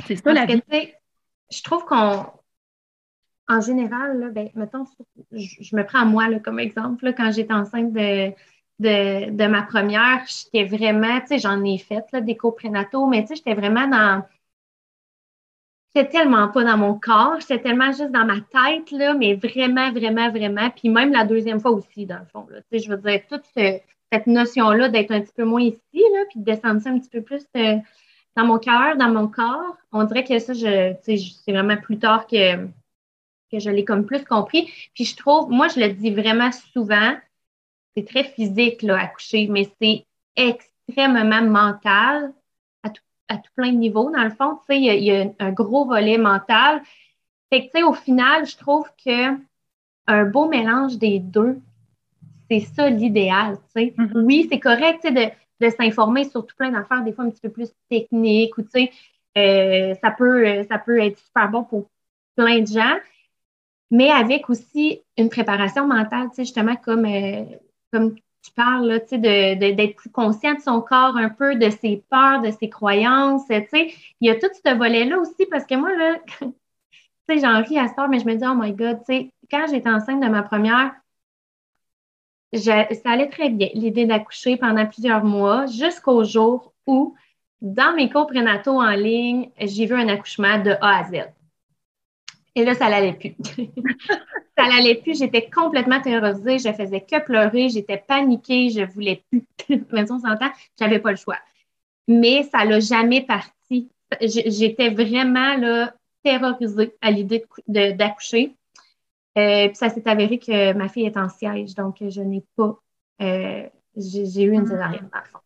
C'est 0.07 0.17
ça 0.17 0.33
la 0.33 0.47
vie. 0.47 0.63
Je 1.51 1.63
trouve 1.63 1.85
qu'on, 1.85 2.27
en 3.49 3.61
général, 3.61 4.19
là, 4.19 4.31
ben, 4.31 4.49
mettons, 4.55 4.85
je, 5.33 5.77
me 5.77 5.85
prends 5.85 6.01
à 6.01 6.05
moi 6.05 6.27
comme 6.41 6.59
exemple, 6.59 7.13
quand 7.15 7.31
j'étais 7.31 7.53
enceinte 7.53 7.93
de, 7.93 8.33
de, 8.81 9.47
ma 9.47 9.63
première, 9.63 10.25
j'étais 10.27 10.65
vraiment, 10.65 11.21
tu 11.21 11.27
sais, 11.29 11.39
j'en 11.39 11.63
ai 11.63 11.79
fait 11.79 12.05
là, 12.13 12.21
des 12.21 12.37
cours 12.37 12.55
prénataux, 12.55 13.07
mais 13.07 13.23
tu 13.23 13.29
sais, 13.29 13.35
j'étais 13.37 13.55
vraiment 13.55 13.87
dans 13.87 14.25
j'étais 15.95 16.11
tellement 16.11 16.49
pas 16.49 16.65
dans 16.65 16.77
mon 16.77 16.99
corps, 16.99 17.39
j'étais 17.41 17.61
tellement 17.61 17.93
juste 17.93 18.11
dans 18.11 18.25
ma 18.25 18.41
tête, 18.41 18.91
là, 18.91 19.15
mais 19.15 19.35
vraiment, 19.35 19.93
vraiment, 19.93 20.31
vraiment. 20.31 20.71
Puis 20.71 20.89
même 20.89 21.13
la 21.13 21.25
deuxième 21.25 21.61
fois 21.61 21.71
aussi, 21.71 22.07
dans 22.07 22.19
le 22.19 22.27
fond. 22.27 22.47
Là. 22.51 22.61
Je 22.73 22.89
veux 22.89 22.97
dire, 22.97 23.21
toute 23.29 23.45
cette 23.55 24.27
notion-là 24.27 24.89
d'être 24.89 25.13
un 25.13 25.21
petit 25.21 25.33
peu 25.37 25.45
moins 25.45 25.63
ici, 25.63 25.81
là, 25.93 26.25
puis 26.31 26.41
de 26.41 26.45
descendre 26.45 26.81
ça 26.81 26.91
un 26.91 26.99
petit 26.99 27.11
peu 27.11 27.23
plus 27.23 27.45
euh, 27.57 27.77
dans 28.37 28.45
mon 28.45 28.59
cœur, 28.59 28.97
dans 28.97 29.11
mon 29.11 29.29
corps, 29.29 29.77
on 29.93 30.05
dirait 30.05 30.25
que 30.25 30.39
ça, 30.39 30.53
je, 30.53 30.95
c'est 31.03 31.53
vraiment 31.53 31.77
plus 31.77 31.99
tard 31.99 32.27
que, 32.27 32.67
que 33.53 33.59
je 33.59 33.71
l'ai 33.71 33.85
comme 33.85 34.07
plus 34.07 34.25
compris. 34.25 34.71
Puis 34.95 35.05
je 35.05 35.17
trouve, 35.17 35.51
moi, 35.51 35.69
je 35.69 35.79
le 35.79 35.91
dis 35.91 36.11
vraiment 36.11 36.51
souvent, 36.73 37.17
c'est 37.97 38.07
très 38.07 38.25
physique, 38.25 38.83
là, 38.83 38.99
accoucher, 38.99 39.47
mais 39.49 39.71
c'est 39.81 40.05
extrêmement 40.35 41.43
mental 41.43 42.33
à 43.29 43.37
tout 43.37 43.51
plein 43.57 43.73
de 43.73 43.79
niveaux. 43.79 44.11
Dans 44.11 44.23
le 44.23 44.31
fond, 44.31 44.57
tu 44.57 44.75
sais, 44.75 44.81
il 44.81 45.05
y, 45.05 45.11
a 45.11 45.27
un 45.39 45.53
gros 45.53 45.87
volet 45.87 46.19
mental. 46.19 46.83
Fait 47.53 47.61
que, 47.61 47.73
tu 47.73 47.79
sais, 47.79 47.83
au 47.83 47.93
final, 47.93 48.47
je 48.47 48.57
trouve 48.57 48.87
que 49.05 49.37
un 50.07 50.25
beau 50.25 50.49
mélange 50.49 50.99
des 50.99 51.19
deux, 51.19 51.59
c'est 52.51 52.61
ça 52.61 52.91
l'idéal, 52.91 53.57
tu 53.57 53.81
sais. 53.81 53.95
Mm-hmm. 53.97 54.25
Oui, 54.25 54.47
c'est 54.51 54.61
correct, 54.61 55.01
tu 55.03 55.15
sais, 55.15 55.37
de, 55.61 55.71
s'informer 55.71 56.29
sur 56.29 56.47
tout 56.47 56.55
plein 56.57 56.71
d'affaires, 56.71 57.03
des 57.03 57.13
fois 57.13 57.25
un 57.25 57.31
petit 57.31 57.41
peu 57.41 57.49
plus 57.49 57.73
techniques, 57.89 58.59
ou 58.59 58.63
tu 58.63 58.69
sais, 58.71 58.91
euh, 59.39 59.95
ça, 60.03 60.11
peut, 60.11 60.63
ça 60.69 60.79
peut 60.79 61.01
être 61.01 61.19
super 61.19 61.49
bon 61.49 61.65
pour 61.65 61.89
plein 62.37 62.61
de 62.61 62.67
gens, 62.67 62.97
mais 63.91 64.11
avec 64.11 64.51
aussi 64.51 65.01
une 65.17 65.31
préparation 65.31 65.87
mentale, 65.87 66.29
tu 66.29 66.37
sais, 66.37 66.45
justement, 66.45 66.77
comme, 66.77 67.07
euh, 67.07 67.45
comme 67.91 68.15
tu 68.45 68.53
parles 68.53 69.01
d'être 69.11 69.97
plus 69.97 70.11
conscient 70.11 70.55
de 70.55 70.61
son 70.61 70.83
corps 70.83 71.17
un 71.17 71.31
peu, 71.31 71.57
de 71.57 71.71
ses 71.71 72.05
peurs, 72.11 72.43
de 72.43 72.51
ses 72.51 72.69
croyances. 72.69 73.47
Il 73.49 73.91
y 74.21 74.31
a 74.31 74.35
tout 74.35 74.49
ce 74.53 74.75
volet-là 74.75 75.19
aussi 75.19 75.47
parce 75.51 75.65
que 75.65 75.75
moi, 75.75 75.91
là, 75.97 76.19
j'en 77.41 77.63
ris 77.63 77.79
à 77.79 77.89
ça, 77.89 78.07
mais 78.07 78.19
je 78.19 78.27
me 78.27 78.35
dis, 78.35 78.45
oh 78.47 78.55
my 78.55 78.73
God, 78.73 79.01
quand 79.51 79.67
j'étais 79.71 79.89
enceinte 79.89 80.23
de 80.23 80.29
ma 80.29 80.43
première, 80.43 80.93
ça 82.53 82.87
allait 83.07 83.31
très 83.31 83.49
bien, 83.49 83.69
l'idée 83.73 84.05
d'accoucher 84.05 84.59
pendant 84.59 84.87
plusieurs 84.87 85.25
mois, 85.25 85.65
jusqu'au 85.67 86.23
jour 86.23 86.75
où, 86.87 87.17
dans 87.63 87.95
mes 87.97 88.11
cours 88.11 88.27
prénataux 88.27 88.79
en 88.81 88.91
ligne, 88.91 89.51
j'ai 89.59 89.87
vu 89.87 89.95
un 89.95 90.09
accouchement 90.09 90.63
de 90.63 90.73
A 90.83 90.99
à 90.99 91.05
Z. 91.05 91.31
Et 92.55 92.65
là, 92.65 92.75
ça 92.75 92.89
n'allait 92.89 93.15
plus. 93.15 93.35
ça 94.57 94.69
n'allait 94.69 94.97
plus. 94.97 95.19
J'étais 95.19 95.49
complètement 95.51 96.01
terrorisée. 96.01 96.59
Je 96.59 96.73
faisais 96.73 97.01
que 97.01 97.23
pleurer. 97.25 97.69
J'étais 97.69 97.99
paniquée. 97.99 98.71
Je 98.71 98.85
voulais 98.93 99.25
plus. 99.31 99.45
Mais 99.93 100.11
on 100.11 100.19
s'entend, 100.19 100.51
j'avais 100.79 100.99
pas 100.99 101.11
le 101.11 101.17
choix. 101.17 101.39
Mais 102.07 102.45
ça 102.45 102.65
l'a 102.65 102.81
jamais 102.81 103.23
parti. 103.23 103.91
J'étais 104.21 104.91
vraiment 104.91 105.57
là, 105.57 105.95
terrorisée 106.23 106.95
à 107.01 107.11
l'idée 107.11 107.45
d'accoucher. 107.67 108.55
Euh, 109.37 109.67
puis 109.67 109.77
ça 109.77 109.89
s'est 109.89 110.09
avéré 110.09 110.39
que 110.39 110.73
ma 110.75 110.89
fille 110.89 111.07
est 111.07 111.17
en 111.17 111.29
siège, 111.29 111.75
donc 111.75 111.97
je 112.01 112.21
n'ai 112.21 112.45
pas. 112.57 112.79
Euh, 113.21 113.69
j'ai 113.97 114.43
eu 114.43 114.53
une 114.53 114.67
ah. 114.67 114.71
césarienne, 114.71 115.09
par 115.11 115.25
contre. 115.31 115.44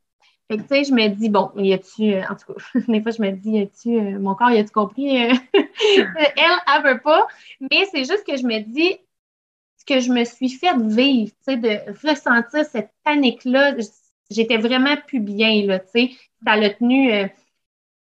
Fait 0.50 0.56
que, 0.56 0.62
tu 0.62 0.68
sais, 0.68 0.84
je 0.84 0.94
me 0.94 1.08
dis, 1.08 1.28
bon, 1.28 1.50
y 1.56 1.74
a-tu, 1.74 2.14
euh, 2.14 2.22
en 2.28 2.34
tout 2.34 2.54
cas, 2.54 2.80
des 2.88 3.02
fois, 3.02 3.12
je 3.12 3.20
me 3.20 3.30
dis, 3.32 3.50
y 3.50 3.60
a-tu, 3.60 3.98
euh, 3.98 4.18
mon 4.18 4.34
corps, 4.34 4.50
y 4.50 4.58
a-tu 4.58 4.70
compris? 4.70 5.24
Euh, 5.24 5.34
elle, 5.54 6.04
elle 6.36 6.82
veut 6.84 7.00
pas. 7.00 7.26
Mais 7.60 7.84
c'est 7.92 8.04
juste 8.04 8.24
que 8.26 8.36
je 8.36 8.44
me 8.44 8.60
dis, 8.60 8.96
ce 9.76 9.84
que 9.84 10.00
je 10.00 10.10
me 10.10 10.24
suis 10.24 10.48
fait 10.48 10.74
vivre, 10.78 11.30
tu 11.46 11.52
sais, 11.52 11.56
de 11.58 12.08
ressentir 12.08 12.64
cette 12.64 12.90
panique-là, 13.04 13.74
j'étais 14.30 14.56
vraiment 14.56 14.96
plus 15.06 15.20
bien, 15.20 15.66
là, 15.66 15.80
tu 15.80 15.88
sais. 15.90 16.10
Ça 16.44 16.56
l'a 16.56 16.70
tenu 16.70 17.10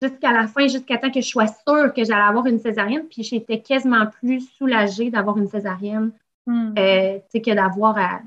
jusqu'à 0.02 0.32
la 0.32 0.48
fin, 0.48 0.68
jusqu'à 0.68 0.98
temps 0.98 1.12
que 1.12 1.22
je 1.22 1.28
sois 1.28 1.48
sûre 1.48 1.94
que 1.94 2.04
j'allais 2.04 2.28
avoir 2.28 2.48
une 2.48 2.60
césarienne. 2.60 3.08
Puis 3.08 3.24
j'étais 3.24 3.62
quasiment 3.62 4.08
plus 4.08 4.42
soulagée 4.58 5.10
d'avoir 5.10 5.38
une 5.38 5.48
césarienne, 5.48 6.12
hmm. 6.48 6.74
tu 6.76 6.82
sais, 6.82 7.42
que 7.42 7.54
d'avoir 7.54 7.98
à, 7.98 8.22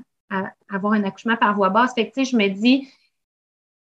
avoir 0.69 0.93
un 0.93 1.03
accouchement 1.03 1.35
par 1.35 1.55
voie 1.55 1.69
basse. 1.69 1.93
Fait 1.93 2.09
que, 2.09 2.13
tu 2.13 2.25
sais, 2.25 2.31
je 2.31 2.37
me 2.37 2.47
dis, 2.47 2.87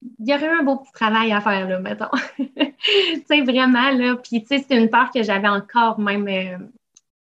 il 0.02 0.30
y 0.30 0.34
aurait 0.34 0.48
un 0.48 0.64
beau 0.64 0.78
petit 0.78 0.92
travail 0.92 1.32
à 1.32 1.42
faire, 1.42 1.68
là, 1.68 1.80
mettons. 1.80 2.10
tu 2.38 3.24
sais, 3.28 3.42
vraiment, 3.42 3.92
là. 3.92 4.16
Puis, 4.16 4.42
tu 4.42 4.48
sais, 4.48 4.66
c'est 4.68 4.78
une 4.78 4.90
peur 4.90 5.12
que 5.12 5.24
j'avais 5.24 5.48
encore, 5.48 6.00
même 6.00 6.28
euh, 6.28 6.58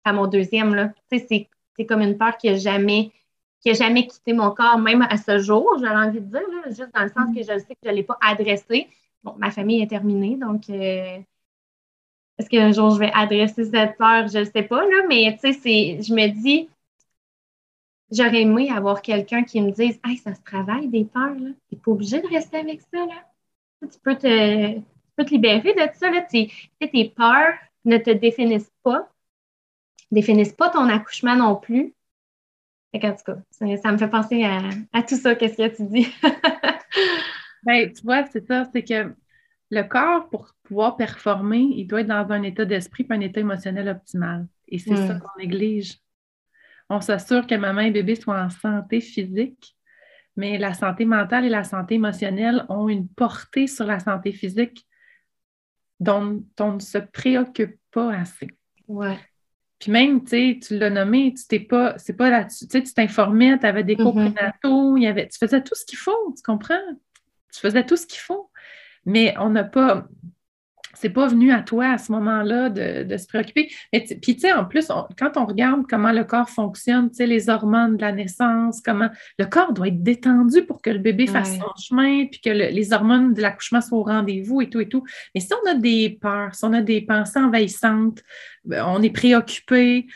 à 0.05 0.12
mon 0.12 0.26
deuxième, 0.26 0.74
là. 0.74 0.88
Tu 1.10 1.18
sais, 1.18 1.48
c'est 1.76 1.86
comme 1.86 2.02
une 2.02 2.16
peur 2.16 2.36
qui 2.36 2.50
n'a 2.50 2.56
jamais, 2.56 3.12
qui 3.60 3.74
jamais 3.74 4.06
quitté 4.06 4.32
mon 4.32 4.50
corps, 4.50 4.78
même 4.78 5.02
à 5.02 5.16
ce 5.16 5.38
jour, 5.38 5.76
j'avais 5.80 6.09
envie 6.09 6.20
de 6.20 6.26
dire, 6.26 6.40
là, 6.40 6.70
juste 6.70 6.94
dans 6.94 7.02
le 7.02 7.09
sens 7.09 7.34
que 7.34 7.40
je 7.40 7.59
sais 7.59 7.74
que 7.74 7.80
je 7.84 7.90
ne 7.90 7.94
l'ai 7.96 8.02
pas 8.02 8.18
adressé. 8.20 8.88
Bon, 9.22 9.34
ma 9.38 9.50
famille 9.50 9.82
est 9.82 9.88
terminée, 9.88 10.36
donc 10.36 10.70
euh, 10.70 11.18
est-ce 12.38 12.48
qu'un 12.48 12.70
jour 12.72 12.90
je 12.90 13.00
vais 13.00 13.10
adresser 13.12 13.64
cette 13.64 13.96
peur? 13.96 14.28
Je 14.28 14.38
ne 14.38 14.44
sais 14.44 14.62
pas, 14.62 14.82
là, 14.82 15.06
mais 15.09 15.36
tu 15.42 15.52
sais, 15.52 16.00
je 16.00 16.14
me 16.14 16.28
dis, 16.28 16.68
j'aurais 18.10 18.43
aimé 18.43 18.70
avoir 18.70 19.02
quelqu'un 19.02 19.44
qui 19.44 19.60
me 19.60 19.70
dise 19.70 19.98
Hey, 20.05 20.16
ça 20.16 20.35
se 20.35 20.43
travaille 20.43 20.89
des 20.89 21.05
peurs, 21.05 21.35
là. 21.35 21.51
Tu 21.68 21.74
n'es 21.74 21.80
pas 21.80 21.90
obligé 21.90 22.20
de 22.20 22.26
rester 22.26 22.59
avec 22.59 22.80
ça, 22.82 23.06
là. 23.06 23.24
Tu 23.82 23.98
peux 24.02 24.16
te, 24.16 24.74
tu 24.74 24.85
peux 25.16 25.24
te 25.24 25.30
libérer 25.30 25.74
de 25.74 25.89
ça, 25.94 26.10
là. 26.10 26.22
tes 26.22 27.09
peurs 27.16 27.55
ne 27.85 27.98
te 27.98 28.10
définissent 28.10 28.72
pas, 28.82 29.09
définissent 30.10 30.52
pas 30.52 30.70
ton 30.70 30.89
accouchement 30.89 31.36
non 31.36 31.56
plus. 31.56 31.94
en 32.94 32.98
tout 32.98 33.24
cas, 33.24 33.36
ça, 33.51 33.93
me 33.93 33.98
fait 33.98 34.09
penser 34.09 34.44
à, 34.44 35.02
tout 35.02 35.16
ça, 35.16 35.35
qu'est-ce 35.35 35.56
que 35.56 35.76
tu 35.76 35.85
dis. 35.85 36.09
ben, 37.62 37.93
tu 37.93 38.02
vois, 38.02 38.24
c'est 38.26 38.47
ça, 38.47 38.68
c'est 38.72 38.82
que 38.82 39.14
le 39.70 39.82
corps, 39.82 40.28
pour 40.30 40.55
pouvoir 40.62 40.97
performer, 40.97 41.60
il 41.60 41.86
doit 41.86 42.01
être 42.01 42.06
dans 42.09 42.30
un 42.30 42.43
état 42.43 42.64
d'esprit 42.64 43.06
et 43.09 43.12
un 43.12 43.20
état 43.20 43.40
émotionnel 43.40 43.89
optimal. 43.89 44.47
Et 44.68 44.78
c'est 44.78 44.97
ça 44.97 45.14
mm. 45.14 45.20
qu'on 45.20 45.39
néglige. 45.39 45.98
On 46.89 47.01
s'assure 47.01 47.47
que 47.47 47.55
maman 47.55 47.82
et 47.82 47.90
bébé 47.90 48.15
soient 48.15 48.43
en 48.43 48.51
santé 48.51 49.01
physique, 49.01 49.77
mais 50.36 50.59
la 50.59 50.73
santé 50.73 51.05
mentale 51.05 51.44
et 51.44 51.51
la 51.51 51.65
santé 51.65 51.97
émotionnelle 51.97 52.65
ont 52.69 52.89
une 52.89 53.09
portée 53.09 53.66
sur 53.66 53.85
la 53.85 53.98
santé 53.98 54.32
physique 54.32 54.86
dont 56.01 56.44
on 56.60 56.73
ne 56.74 56.81
se 56.81 56.98
préoccupe 56.98 57.77
pas 57.90 58.15
assez. 58.15 58.48
Ouais. 58.86 59.19
Puis 59.78 59.93
même, 59.93 60.23
tu 60.23 60.31
sais, 60.31 60.59
tu 60.60 60.78
l'as 60.78 60.90
nommé, 60.90 61.35
tu 61.35 61.47
t'es 61.47 61.60
pas, 61.60 61.97
c'est 61.98 62.16
pas 62.16 62.31
là-dessus, 62.31 62.66
tu 62.66 62.78
sais, 62.78 62.82
tu 62.82 62.93
t'informais, 62.93 63.59
tu 63.59 63.66
avais 63.66 63.85
des 63.85 63.97
cours 63.97 64.15
prénataux, 64.15 64.97
il 64.97 65.05
y 65.05 65.06
avait, 65.06 65.28
tu 65.28 65.39
faisais 65.39 65.62
tout 65.62 65.74
ce 65.74 65.85
qu'il 65.85 65.98
faut, 65.98 66.35
tu 66.36 66.43
comprends? 66.43 66.81
Tu 67.52 67.60
faisais 67.60 67.85
tout 67.86 67.97
ce 67.97 68.06
qu'il 68.06 68.19
faut. 68.19 68.51
Mais 69.05 69.35
on 69.39 69.51
n'a 69.51 69.65
pas, 69.65 70.09
c'est 71.00 71.10
pas 71.10 71.26
venu 71.28 71.52
à 71.52 71.62
toi 71.62 71.90
à 71.90 71.98
ce 71.98 72.10
moment-là 72.12 72.70
de, 72.70 73.16
se 73.16 73.26
préoccuper. 73.26 73.70
puis, 73.92 74.34
tu 74.34 74.40
sais, 74.40 74.52
en 74.52 74.64
plus, 74.64 74.88
quand 75.18 75.36
on 75.36 75.46
regarde 75.46 75.84
comment 75.88 76.12
le 76.12 76.24
corps 76.24 76.50
fonctionne, 76.50 77.08
tu 77.10 77.16
sais, 77.16 77.26
les 77.26 77.48
hormones 77.48 77.96
de 77.96 78.02
la 78.02 78.12
naissance, 78.12 78.80
comment 78.80 79.08
le 79.38 79.44
corps 79.46 79.72
doit 79.72 79.88
être 79.88 80.02
détendu 80.02 80.62
pour 80.62 80.82
que 80.82 80.90
le 80.90 80.98
bébé 80.98 81.26
fasse 81.26 81.56
son 81.56 81.72
chemin, 81.80 82.26
puis 82.26 82.40
que 82.40 82.50
les 82.50 82.92
hormones 82.92 83.34
de 83.34 83.42
l'accouchement 83.42 83.80
soient 83.80 83.98
au 83.98 84.02
rendez-vous 84.02 84.60
et 84.60 84.70
tout 84.70 84.80
et 84.80 84.88
tout. 84.88 85.04
Mais 85.34 85.40
si 85.40 85.50
on 85.52 85.70
a 85.70 85.74
des 85.74 86.18
peurs, 86.20 86.54
si 86.54 86.64
on 86.64 86.72
a 86.72 86.82
des 86.82 87.00
pensées 87.02 87.38
envahissantes, 87.38 88.22
ben, 88.64 88.84
on 88.86 89.02
est 89.02 89.10
préoccupé, 89.10 90.06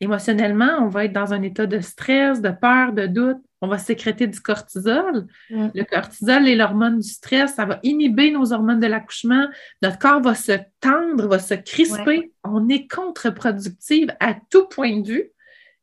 émotionnellement, 0.00 0.78
on 0.80 0.88
va 0.88 1.04
être 1.04 1.12
dans 1.12 1.32
un 1.32 1.42
état 1.42 1.66
de 1.66 1.80
stress, 1.80 2.40
de 2.40 2.50
peur, 2.50 2.92
de 2.92 3.06
doute 3.06 3.38
on 3.60 3.68
va 3.68 3.78
sécréter 3.78 4.26
du 4.26 4.40
cortisol. 4.40 5.26
Mm. 5.50 5.68
Le 5.74 5.84
cortisol 5.84 6.48
et 6.48 6.54
l'hormone 6.54 7.00
du 7.00 7.08
stress, 7.08 7.54
ça 7.54 7.64
va 7.64 7.80
inhiber 7.82 8.30
nos 8.30 8.52
hormones 8.52 8.80
de 8.80 8.86
l'accouchement. 8.86 9.46
Notre 9.82 9.98
corps 9.98 10.20
va 10.20 10.34
se 10.34 10.52
tendre, 10.80 11.26
va 11.26 11.38
se 11.38 11.54
crisper. 11.54 12.32
On 12.44 12.68
est 12.68 12.88
contre-productive 12.88 14.14
à 14.20 14.34
tout 14.50 14.66
point 14.68 15.00
de 15.00 15.08
vue. 15.08 15.30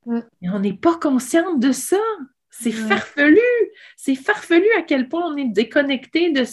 Mm. 0.05 0.19
Et 0.41 0.49
on 0.49 0.59
n'est 0.59 0.73
pas 0.73 0.97
consciente 0.97 1.59
de 1.59 1.71
ça. 1.71 1.97
C'est 2.59 2.71
farfelu. 2.71 3.39
C'est 3.97 4.15
farfelu 4.15 4.67
à 4.77 4.81
quel 4.81 5.09
point 5.09 5.23
on 5.25 5.37
est 5.37 5.49
déconnecté 5.49 6.31
de, 6.31 6.43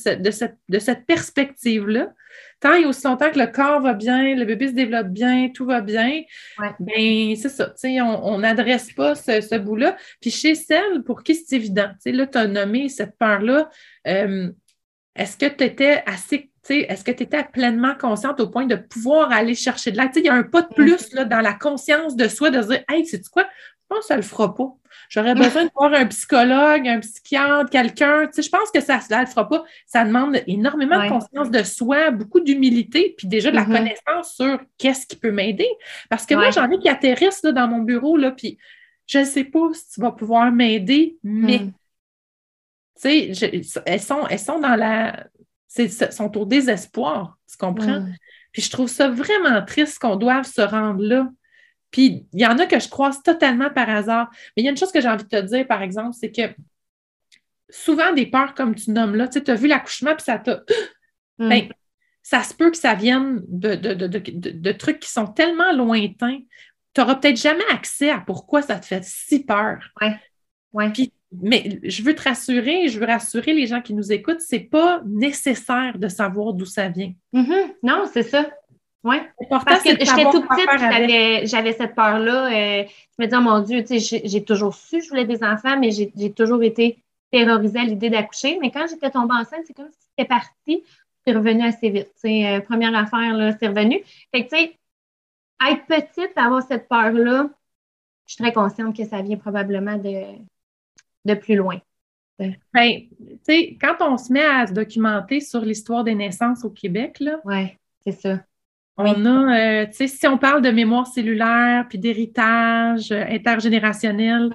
de 0.68 0.78
cette 0.78 1.06
perspective-là 1.06 2.12
tant 2.62 2.74
et 2.74 2.86
aussi 2.86 3.04
longtemps 3.04 3.30
que 3.30 3.38
le 3.38 3.48
corps 3.48 3.80
va 3.80 3.92
bien, 3.92 4.34
le 4.34 4.44
bébé 4.44 4.68
se 4.68 4.72
développe 4.72 5.08
bien, 5.08 5.50
tout 5.52 5.66
va 5.66 5.80
bien, 5.80 6.22
bien, 6.78 7.34
c'est 7.36 7.48
ça. 7.48 7.74
On 8.24 8.38
n'adresse 8.38 8.92
pas 8.92 9.14
ce, 9.14 9.58
bout-là. 9.58 9.96
Puis 10.20 10.30
chez 10.30 10.54
celle 10.54 11.02
pour 11.04 11.22
qui 11.22 11.34
c'est 11.34 11.56
évident, 11.56 11.90
là, 12.04 12.26
tu 12.26 12.38
as 12.38 12.46
nommé 12.46 12.88
cette 12.88 13.18
peur-là. 13.18 13.68
Euh, 14.06 14.50
est-ce 15.16 15.36
que 15.36 15.46
tu 15.46 15.64
étais 15.64 16.02
assez 16.06 16.48
est-ce 16.68 17.02
que 17.02 17.10
tu 17.10 17.24
étais 17.24 17.42
pleinement 17.42 17.96
consciente 17.98 18.38
au 18.38 18.48
point 18.48 18.66
de 18.66 18.76
pouvoir 18.76 19.32
aller 19.32 19.56
chercher 19.56 19.90
de 19.90 19.96
l'aide? 19.96 20.10
Il 20.14 20.24
y 20.24 20.28
a 20.28 20.34
un 20.34 20.44
pas 20.44 20.62
de 20.62 20.68
mm. 20.68 20.74
plus 20.74 21.12
là, 21.12 21.24
dans 21.24 21.40
la 21.40 21.54
conscience 21.54 22.14
de 22.14 22.28
soi 22.28 22.50
de 22.50 22.60
dire 22.60 22.84
Hey, 22.88 23.04
c'est 23.04 23.28
quoi? 23.28 23.48
Je 23.92 23.96
pense 23.96 24.06
que 24.06 24.06
ça 24.06 24.16
le 24.16 24.22
fera 24.22 24.54
pas. 24.54 24.74
J'aurais 25.08 25.34
besoin 25.34 25.64
de 25.64 25.70
voir 25.76 25.92
un 25.92 26.06
psychologue, 26.06 26.88
un 26.88 27.00
psychiatre, 27.00 27.70
quelqu'un. 27.70 28.26
Tu 28.26 28.34
sais, 28.34 28.42
je 28.42 28.48
pense 28.48 28.70
que 28.70 28.80
ça 28.80 28.98
ne 28.98 29.20
le 29.20 29.26
fera 29.26 29.48
pas. 29.48 29.64
Ça 29.86 30.04
demande 30.04 30.40
énormément 30.46 31.02
de 31.02 31.08
conscience 31.08 31.50
de 31.50 31.62
soi, 31.62 32.10
beaucoup 32.10 32.40
d'humilité, 32.40 33.14
puis 33.16 33.26
déjà 33.26 33.50
de 33.50 33.56
la 33.56 33.64
mm-hmm. 33.64 33.76
connaissance 33.76 34.34
sur 34.34 34.60
qu'est-ce 34.78 35.06
qui 35.06 35.16
peut 35.16 35.32
m'aider. 35.32 35.68
Parce 36.08 36.24
que 36.24 36.34
moi, 36.34 36.50
j'en 36.50 36.70
ai 36.70 36.78
qui 36.78 36.88
atterrissent 36.88 37.42
là, 37.42 37.52
dans 37.52 37.68
mon 37.68 37.80
bureau, 37.80 38.16
là, 38.16 38.30
puis 38.30 38.58
je 39.06 39.18
ne 39.18 39.24
sais 39.24 39.44
pas 39.44 39.68
si 39.74 39.90
tu 39.90 40.00
vas 40.00 40.12
pouvoir 40.12 40.50
m'aider, 40.50 41.18
mais 41.22 41.58
mm. 41.58 41.72
tu 43.02 43.34
sais, 43.34 43.82
elles, 43.84 44.00
sont, 44.00 44.26
elles 44.28 44.38
sont 44.38 44.58
dans 44.58 44.76
la. 44.76 45.26
sont 45.68 46.38
au 46.38 46.46
désespoir, 46.46 47.36
tu 47.50 47.56
comprends? 47.58 48.00
Mm. 48.00 48.14
Puis 48.52 48.62
je 48.62 48.70
trouve 48.70 48.88
ça 48.88 49.08
vraiment 49.08 49.62
triste 49.64 49.98
qu'on 49.98 50.16
doive 50.16 50.44
se 50.44 50.60
rendre 50.60 51.02
là. 51.02 51.28
Puis 51.92 52.26
il 52.32 52.40
y 52.40 52.46
en 52.46 52.58
a 52.58 52.66
que 52.66 52.80
je 52.80 52.88
croise 52.88 53.22
totalement 53.22 53.70
par 53.70 53.88
hasard. 53.88 54.28
Mais 54.56 54.62
il 54.62 54.64
y 54.64 54.68
a 54.68 54.70
une 54.70 54.76
chose 54.76 54.90
que 54.90 55.00
j'ai 55.00 55.08
envie 55.08 55.24
de 55.24 55.28
te 55.28 55.40
dire, 55.40 55.66
par 55.66 55.82
exemple, 55.82 56.16
c'est 56.18 56.32
que 56.32 56.42
souvent 57.68 58.12
des 58.12 58.26
peurs 58.26 58.54
comme 58.54 58.74
tu 58.74 58.90
nommes 58.90 59.14
là, 59.14 59.28
tu 59.28 59.38
sais, 59.38 59.50
as 59.50 59.54
vu 59.54 59.68
l'accouchement, 59.68 60.14
puis 60.14 60.24
ça 60.24 60.38
t'a. 60.38 60.62
Mm. 61.38 61.48
Ben, 61.48 61.68
ça 62.22 62.42
se 62.42 62.52
peut 62.52 62.70
que 62.70 62.76
ça 62.76 62.94
vienne 62.94 63.42
de, 63.48 64.72
trucs 64.72 65.00
qui 65.00 65.10
sont 65.10 65.26
tellement 65.26 65.72
lointains. 65.72 66.40
Tu 66.92 67.00
n'auras 67.00 67.14
peut-être 67.14 67.40
jamais 67.40 67.64
accès 67.70 68.10
à 68.10 68.20
pourquoi 68.20 68.60
ça 68.60 68.78
te 68.78 68.84
fait 68.84 69.02
si 69.02 69.42
peur. 69.42 69.78
Oui. 70.02 70.08
Ouais. 70.74 70.92
mais 71.32 71.80
je 71.82 72.02
veux 72.02 72.14
te 72.14 72.22
rassurer, 72.22 72.88
je 72.88 73.00
veux 73.00 73.06
rassurer 73.06 73.54
les 73.54 73.66
gens 73.66 73.80
qui 73.80 73.94
nous 73.94 74.12
écoutent, 74.12 74.42
c'est 74.42 74.60
pas 74.60 75.02
nécessaire 75.06 75.98
de 75.98 76.06
savoir 76.06 76.52
d'où 76.52 76.66
ça 76.66 76.90
vient. 76.90 77.14
Mm-hmm. 77.32 77.76
Non, 77.82 78.04
c'est 78.12 78.24
ça. 78.24 78.46
Oui. 79.04 79.16
Parce 79.50 79.82
que 79.82 79.90
j'étais 79.90 80.30
toute 80.30 80.46
petite, 80.46 81.48
j'avais 81.48 81.72
cette 81.72 81.94
peur-là. 81.94 82.46
Euh, 82.46 82.84
je 82.86 83.22
me 83.22 83.24
disais, 83.26 83.36
oh 83.36 83.40
mon 83.40 83.60
Dieu, 83.60 83.84
j'ai 83.88 84.44
toujours 84.44 84.74
su 84.74 84.98
que 84.98 85.04
je 85.04 85.08
voulais 85.08 85.24
des 85.24 85.42
enfants, 85.42 85.78
mais 85.78 85.90
j'ai 85.90 86.32
toujours 86.32 86.62
été 86.62 87.02
terrorisée 87.30 87.80
à 87.80 87.84
l'idée 87.84 88.10
d'accoucher. 88.10 88.58
Mais 88.60 88.70
quand 88.70 88.86
j'étais 88.88 89.10
tombée 89.10 89.34
enceinte, 89.34 89.62
c'est 89.66 89.74
comme 89.74 89.90
si 89.90 90.08
c'était 90.10 90.28
parti, 90.28 90.84
c'est 91.26 91.32
revenu 91.32 91.64
assez 91.64 91.90
vite. 91.90 92.12
Euh, 92.24 92.60
première 92.60 92.94
affaire, 92.94 93.34
là, 93.34 93.52
c'est 93.58 93.68
revenu. 93.68 94.02
Fait 94.32 94.46
que, 94.46 94.54
tu 94.54 94.56
sais, 94.56 94.78
être 95.68 95.86
petite, 95.86 96.36
avoir 96.36 96.62
cette 96.62 96.88
peur-là, 96.88 97.48
je 98.26 98.34
suis 98.34 98.42
très 98.42 98.52
consciente 98.52 98.96
que 98.96 99.04
ça 99.04 99.22
vient 99.22 99.36
probablement 99.36 99.96
de, 99.96 100.24
de 101.24 101.34
plus 101.34 101.56
loin. 101.56 101.80
Ben, 102.38 103.02
tu 103.18 103.38
sais, 103.42 103.78
quand 103.80 103.96
on 104.00 104.16
se 104.16 104.32
met 104.32 104.44
à 104.44 104.66
se 104.66 104.72
documenter 104.72 105.40
sur 105.40 105.60
l'histoire 105.60 106.02
des 106.02 106.14
naissances 106.14 106.64
au 106.64 106.70
Québec, 106.70 107.18
là, 107.20 107.38
ouais, 107.44 107.78
c'est 108.04 108.12
ça. 108.12 108.40
On 108.98 109.24
a, 109.24 109.82
euh, 109.82 109.86
tu 109.86 109.92
sais, 109.92 110.06
si 110.06 110.26
on 110.26 110.38
parle 110.38 110.62
de 110.62 110.70
mémoire 110.70 111.06
cellulaire, 111.06 111.86
puis 111.88 111.98
d'héritage 111.98 113.10
euh, 113.10 113.24
intergénérationnel, 113.28 114.50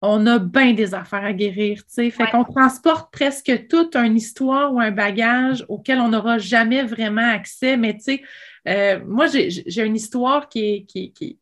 on 0.00 0.26
a 0.26 0.38
bien 0.38 0.74
des 0.74 0.94
affaires 0.94 1.24
à 1.24 1.32
guérir, 1.32 1.78
tu 1.78 1.84
sais. 1.88 2.10
Fait 2.10 2.30
qu'on 2.30 2.44
transporte 2.44 3.10
presque 3.12 3.66
toute 3.68 3.96
une 3.96 4.16
histoire 4.16 4.72
ou 4.72 4.80
un 4.80 4.90
bagage 4.90 5.64
auquel 5.68 5.98
on 5.98 6.08
n'aura 6.08 6.38
jamais 6.38 6.82
vraiment 6.82 7.26
accès. 7.26 7.76
Mais 7.76 7.94
tu 7.94 8.00
sais, 8.00 8.22
euh, 8.68 9.00
moi, 9.06 9.26
j'ai 9.26 9.84
une 9.84 9.96
histoire 9.96 10.48
qui 10.48 10.60
est, 10.60 10.84
qui, 10.84 11.38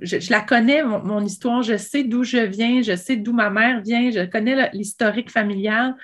je, 0.00 0.30
la 0.30 0.40
connais, 0.40 0.82
mon 0.82 1.24
histoire, 1.24 1.62
je 1.62 1.76
sais 1.76 2.04
d'où 2.04 2.24
je 2.24 2.38
viens, 2.38 2.82
je 2.82 2.96
sais 2.96 3.16
d'où 3.16 3.32
ma 3.32 3.50
mère 3.50 3.82
vient, 3.82 4.10
je 4.10 4.24
connais 4.24 4.70
l'historique 4.72 5.30
familial. 5.30 5.94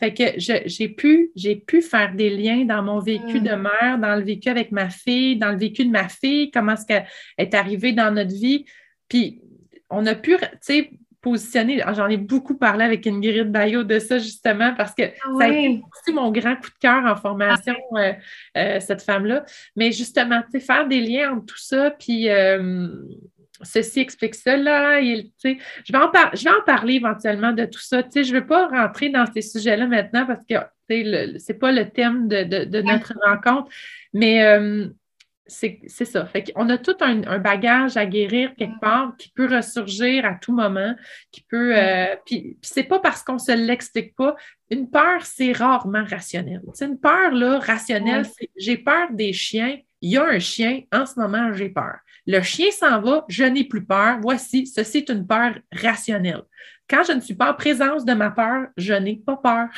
Fait 0.00 0.14
que 0.14 0.24
j'ai 0.38 0.88
pu, 0.88 1.30
pu 1.66 1.82
faire 1.82 2.14
des 2.14 2.30
liens 2.30 2.64
dans 2.64 2.82
mon 2.82 3.00
vécu 3.00 3.40
mm. 3.40 3.44
de 3.44 3.54
mère, 3.54 3.98
dans 3.98 4.16
le 4.16 4.22
vécu 4.22 4.48
avec 4.48 4.72
ma 4.72 4.88
fille, 4.88 5.36
dans 5.36 5.52
le 5.52 5.58
vécu 5.58 5.84
de 5.84 5.90
ma 5.90 6.08
fille, 6.08 6.50
comment 6.50 6.72
est-ce 6.72 6.86
qu'elle 6.86 7.06
est 7.36 7.54
arrivée 7.54 7.92
dans 7.92 8.10
notre 8.10 8.34
vie. 8.34 8.64
Puis 9.08 9.42
on 9.90 10.06
a 10.06 10.14
pu, 10.14 10.36
tu 10.38 10.46
sais, 10.62 10.90
positionner, 11.20 11.82
j'en 11.94 12.08
ai 12.08 12.16
beaucoup 12.16 12.56
parlé 12.56 12.84
avec 12.84 13.06
Ingrid 13.06 13.50
Bayo 13.50 13.84
de 13.84 13.98
ça 13.98 14.18
justement 14.18 14.74
parce 14.74 14.94
que 14.94 15.02
ah 15.02 15.28
ça 15.38 15.44
a 15.44 15.48
été 15.48 15.82
aussi 15.92 16.14
mon 16.14 16.30
grand 16.30 16.56
coup 16.56 16.70
de 16.70 16.78
cœur 16.80 17.04
en 17.04 17.14
formation, 17.14 17.74
ah. 17.94 17.98
euh, 17.98 18.12
euh, 18.56 18.80
cette 18.80 19.02
femme-là. 19.02 19.44
Mais 19.76 19.92
justement, 19.92 20.40
tu 20.42 20.52
sais, 20.52 20.60
faire 20.60 20.88
des 20.88 21.00
liens 21.00 21.32
entre 21.32 21.46
tout 21.46 21.58
ça, 21.58 21.90
puis 21.90 22.30
euh, 22.30 22.88
ceci 23.62 24.00
explique 24.00 24.34
cela. 24.34 25.00
Il, 25.00 25.30
je, 25.44 25.92
vais 25.92 25.98
en 25.98 26.10
je 26.34 26.44
vais 26.44 26.50
en 26.50 26.62
parler 26.64 26.94
éventuellement 26.94 27.52
de 27.52 27.64
tout 27.64 27.80
ça. 27.80 28.02
je 28.14 28.20
ne 28.20 28.40
veux 28.40 28.46
pas 28.46 28.68
rentrer 28.68 29.08
dans 29.08 29.26
ces 29.32 29.42
sujets-là 29.42 29.86
maintenant 29.86 30.26
parce 30.26 30.44
que 30.44 30.54
ce 30.88 31.52
n'est 31.52 31.58
pas 31.58 31.72
le 31.72 31.88
thème 31.90 32.28
de, 32.28 32.80
notre 32.82 33.14
rencontre, 33.24 33.70
mais 34.12 34.44
euh, 34.44 34.88
c'est 35.50 36.04
ça. 36.04 36.26
Fait 36.26 36.52
qu'on 36.52 36.68
a 36.68 36.78
tout 36.78 36.96
un, 37.00 37.38
bagage 37.38 37.96
à 37.96 38.06
guérir 38.06 38.54
quelque 38.56 38.78
part 38.80 39.16
qui 39.18 39.30
peut 39.30 39.52
ressurgir 39.52 40.24
à 40.24 40.34
tout 40.34 40.52
moment, 40.52 40.94
qui 41.32 41.42
peut. 41.42 41.76
Euh, 41.76 42.16
puis, 42.24 42.56
c'est 42.62 42.84
pas 42.84 43.00
parce 43.00 43.22
qu'on 43.22 43.38
se 43.38 43.52
l'explique 43.52 44.14
pas. 44.14 44.36
Une 44.70 44.88
peur, 44.88 45.24
c'est 45.24 45.52
rarement 45.52 46.04
rationnel. 46.04 46.62
C'est 46.74 46.86
une 46.86 46.98
peur 46.98 47.32
là, 47.32 47.58
rationnelle, 47.58 48.24
j'ai 48.56 48.78
peur 48.78 49.08
des 49.10 49.32
chiens. 49.32 49.76
Il 50.00 50.12
y 50.12 50.16
a 50.16 50.24
un 50.24 50.38
chien, 50.38 50.82
en 50.92 51.04
ce 51.04 51.18
moment, 51.18 51.52
j'ai 51.52 51.68
peur. 51.68 51.98
Le 52.26 52.42
chien 52.42 52.70
s'en 52.70 53.00
va, 53.00 53.24
je 53.28 53.44
n'ai 53.44 53.64
plus 53.64 53.84
peur. 53.84 54.18
Voici, 54.20 54.66
ceci 54.66 54.98
est 54.98 55.10
une 55.10 55.26
peur 55.26 55.54
rationnelle. 55.72 56.42
Quand 56.88 57.04
je 57.04 57.12
ne 57.12 57.20
suis 57.20 57.34
pas 57.34 57.52
en 57.52 57.54
présence 57.54 58.04
de 58.04 58.12
ma 58.14 58.30
peur, 58.30 58.66
je 58.76 58.94
n'ai 58.94 59.16
pas 59.16 59.36
peur. 59.36 59.68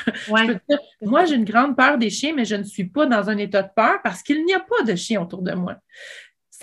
moi, 1.03 1.27
j'ai 1.27 1.35
une 1.35 1.45
grande 1.45 1.77
peur 1.77 1.99
des 1.99 2.09
chiens, 2.09 2.33
mais 2.35 2.47
je 2.47 2.57
ne 2.57 2.65
suis 2.65 2.85
pas 2.85 3.05
dans 3.07 3.29
un 3.29 3.37
état 3.37 3.63
de 3.63 3.69
peur 3.75 4.01
parce 4.03 4.23
qu'il 4.23 4.45
n'y 4.45 4.55
a 4.55 4.61
pas 4.61 4.83
de 4.87 4.95
chien 4.97 5.21
autour 5.21 5.43
de 5.43 5.53
moi. 5.53 5.77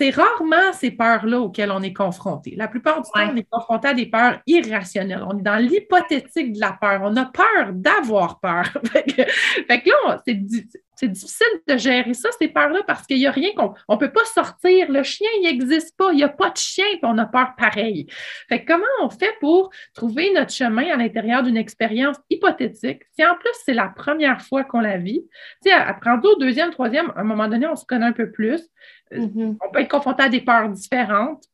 C'est 0.00 0.08
rarement 0.08 0.72
ces 0.72 0.92
peurs-là 0.92 1.40
auxquelles 1.40 1.70
on 1.70 1.82
est 1.82 1.92
confronté. 1.92 2.54
La 2.56 2.68
plupart 2.68 3.02
du 3.02 3.10
temps, 3.10 3.30
on 3.30 3.36
est 3.36 3.46
confronté 3.50 3.88
à 3.88 3.92
des 3.92 4.06
peurs 4.06 4.40
irrationnelles. 4.46 5.22
On 5.28 5.38
est 5.38 5.42
dans 5.42 5.56
l'hypothétique 5.56 6.54
de 6.54 6.60
la 6.60 6.72
peur. 6.72 7.00
On 7.02 7.14
a 7.16 7.26
peur 7.26 7.74
d'avoir 7.74 8.40
peur. 8.40 8.64
fait, 8.86 9.02
que, 9.04 9.90
là, 9.90 10.22
c'est 10.24 11.06
difficile 11.06 11.46
de 11.68 11.76
gérer 11.76 12.14
ça, 12.14 12.30
ces 12.38 12.48
peurs-là, 12.48 12.80
parce 12.86 13.06
qu'il 13.06 13.18
n'y 13.18 13.26
a 13.26 13.30
rien 13.30 13.50
qu'on 13.54 13.74
ne 13.90 13.96
peut 13.98 14.10
pas 14.10 14.24
sortir. 14.24 14.90
Le 14.90 15.02
chien, 15.02 15.28
il 15.38 15.42
n'existe 15.42 15.94
pas. 15.98 16.12
Il 16.12 16.16
n'y 16.16 16.24
a 16.24 16.30
pas 16.30 16.48
de 16.48 16.56
chien, 16.56 16.86
puis 16.92 17.00
on 17.02 17.18
a 17.18 17.26
peur 17.26 17.50
pareil. 17.58 18.06
Fait 18.48 18.64
que 18.64 18.72
comment 18.72 18.84
on 19.02 19.10
fait 19.10 19.34
pour 19.38 19.68
trouver 19.92 20.32
notre 20.32 20.52
chemin 20.52 20.90
à 20.94 20.96
l'intérieur 20.96 21.42
d'une 21.42 21.58
expérience 21.58 22.16
hypothétique? 22.30 23.02
Si 23.12 23.22
en 23.22 23.34
plus, 23.34 23.52
c'est 23.66 23.74
la 23.74 23.88
première 23.88 24.40
fois 24.40 24.64
qu'on 24.64 24.80
la 24.80 24.96
vit, 24.96 25.26
tu 25.62 25.70
sais, 25.70 25.72
après 25.72 26.10
au 26.22 26.36
deuxième, 26.36 26.70
troisième, 26.70 27.12
à 27.16 27.20
un 27.20 27.24
moment 27.24 27.48
donné, 27.48 27.66
on 27.66 27.76
se 27.76 27.84
connaît 27.84 28.06
un 28.06 28.12
peu 28.12 28.30
plus. 28.30 28.62
Mm-hmm. 29.12 29.56
On 29.60 29.70
peut 29.70 29.80
être 29.80 29.90
confronté 29.90 30.22
à 30.22 30.28
des 30.28 30.40
peurs 30.40 30.68
différentes. 30.68 31.44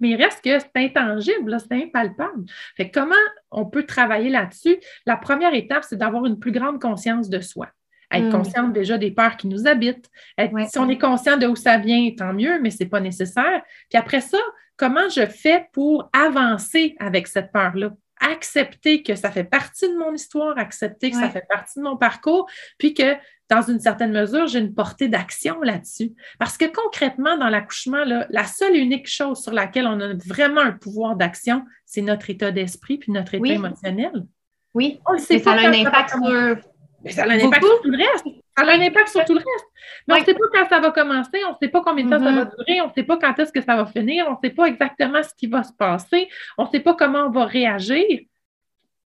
Mais 0.00 0.10
il 0.10 0.16
reste 0.16 0.44
que 0.44 0.58
c'est 0.58 0.76
intangible, 0.76 1.56
c'est 1.58 1.82
impalpable. 1.82 2.44
Fait 2.76 2.90
comment 2.90 3.14
on 3.50 3.64
peut 3.64 3.84
travailler 3.84 4.28
là-dessus? 4.28 4.76
La 5.06 5.16
première 5.16 5.54
étape, 5.54 5.84
c'est 5.84 5.96
d'avoir 5.96 6.26
une 6.26 6.38
plus 6.38 6.52
grande 6.52 6.80
conscience 6.80 7.30
de 7.30 7.40
soi. 7.40 7.68
Être 8.12 8.26
mm. 8.26 8.32
conscient 8.32 8.68
déjà 8.68 8.98
des 8.98 9.10
peurs 9.10 9.36
qui 9.36 9.48
nous 9.48 9.66
habitent. 9.66 10.08
Si 10.38 10.78
on 10.78 10.88
est 10.88 10.98
conscient 10.98 11.36
de 11.36 11.46
où 11.46 11.56
ça 11.56 11.78
vient, 11.78 12.10
tant 12.16 12.32
mieux, 12.32 12.60
mais 12.60 12.70
ce 12.70 12.82
n'est 12.82 12.88
pas 12.88 13.00
nécessaire. 13.00 13.62
Puis 13.90 13.98
après 13.98 14.20
ça, 14.20 14.38
comment 14.76 15.08
je 15.08 15.26
fais 15.26 15.68
pour 15.72 16.08
avancer 16.12 16.94
avec 16.98 17.26
cette 17.26 17.50
peur-là? 17.52 17.92
Accepter 18.20 19.02
que 19.02 19.14
ça 19.14 19.30
fait 19.30 19.44
partie 19.44 19.88
de 19.88 19.98
mon 19.98 20.14
histoire, 20.14 20.56
accepter 20.56 21.10
que 21.10 21.16
ça 21.16 21.28
fait 21.28 21.46
partie 21.48 21.78
de 21.78 21.84
mon 21.84 21.98
parcours, 21.98 22.48
puis 22.78 22.94
que 22.94 23.14
dans 23.48 23.62
une 23.62 23.78
certaine 23.78 24.12
mesure, 24.12 24.46
j'ai 24.46 24.58
une 24.58 24.74
portée 24.74 25.08
d'action 25.08 25.60
là-dessus. 25.60 26.12
Parce 26.38 26.56
que 26.56 26.64
concrètement, 26.64 27.36
dans 27.38 27.48
l'accouchement, 27.48 28.02
la 28.04 28.44
seule 28.44 28.74
et 28.74 28.80
unique 28.80 29.08
chose 29.08 29.42
sur 29.42 29.52
laquelle 29.52 29.86
on 29.86 30.00
a 30.00 30.14
vraiment 30.26 30.62
un 30.62 30.72
pouvoir 30.72 31.16
d'action, 31.16 31.64
c'est 31.84 32.02
notre 32.02 32.28
état 32.30 32.50
d'esprit 32.50 32.98
puis 32.98 33.12
notre 33.12 33.34
état 33.34 33.48
émotionnel. 33.48 34.26
Oui, 34.74 35.00
on 35.06 35.16
sait 35.16 35.40
pas 35.40 35.56
ça 35.56 35.66
a 35.66 35.68
un 35.68 35.72
impact 35.72 36.10
sur... 36.10 37.12
ça 37.12 37.22
a 37.22 37.26
un 37.26 37.40
impact 37.40 37.64
sur 37.64 37.82
tout 37.82 37.90
le 37.90 37.98
reste. 37.98 38.26
Ça 38.58 38.64
a 38.64 38.70
un 38.70 38.80
impact 38.80 39.08
sur 39.08 39.24
tout 39.24 39.34
le 39.34 39.38
reste. 39.38 39.66
Mais 40.08 40.14
on 40.14 40.20
ne 40.20 40.24
sait 40.24 40.34
pas 40.34 40.46
quand 40.52 40.68
ça 40.68 40.80
va 40.80 40.90
commencer, 40.90 41.38
on 41.46 41.52
ne 41.52 41.56
sait 41.60 41.68
pas 41.68 41.82
combien 41.82 42.04
de 42.04 42.10
temps 42.10 42.18
ça 42.18 42.32
va 42.32 42.44
mm-hmm. 42.44 42.56
durer, 42.56 42.80
on 42.80 42.88
ne 42.88 42.92
sait 42.92 43.02
pas 43.04 43.16
quand 43.16 43.38
est-ce 43.38 43.52
que 43.52 43.62
ça 43.62 43.76
va 43.76 43.86
finir, 43.86 44.26
on 44.28 44.32
ne 44.32 44.36
sait 44.42 44.54
pas 44.54 44.66
exactement 44.66 45.22
ce 45.22 45.34
qui 45.36 45.46
va 45.46 45.62
se 45.62 45.72
passer, 45.72 46.28
on 46.58 46.64
ne 46.64 46.70
sait 46.70 46.80
pas 46.80 46.94
comment 46.94 47.26
on 47.26 47.30
va 47.30 47.44
réagir 47.44 48.04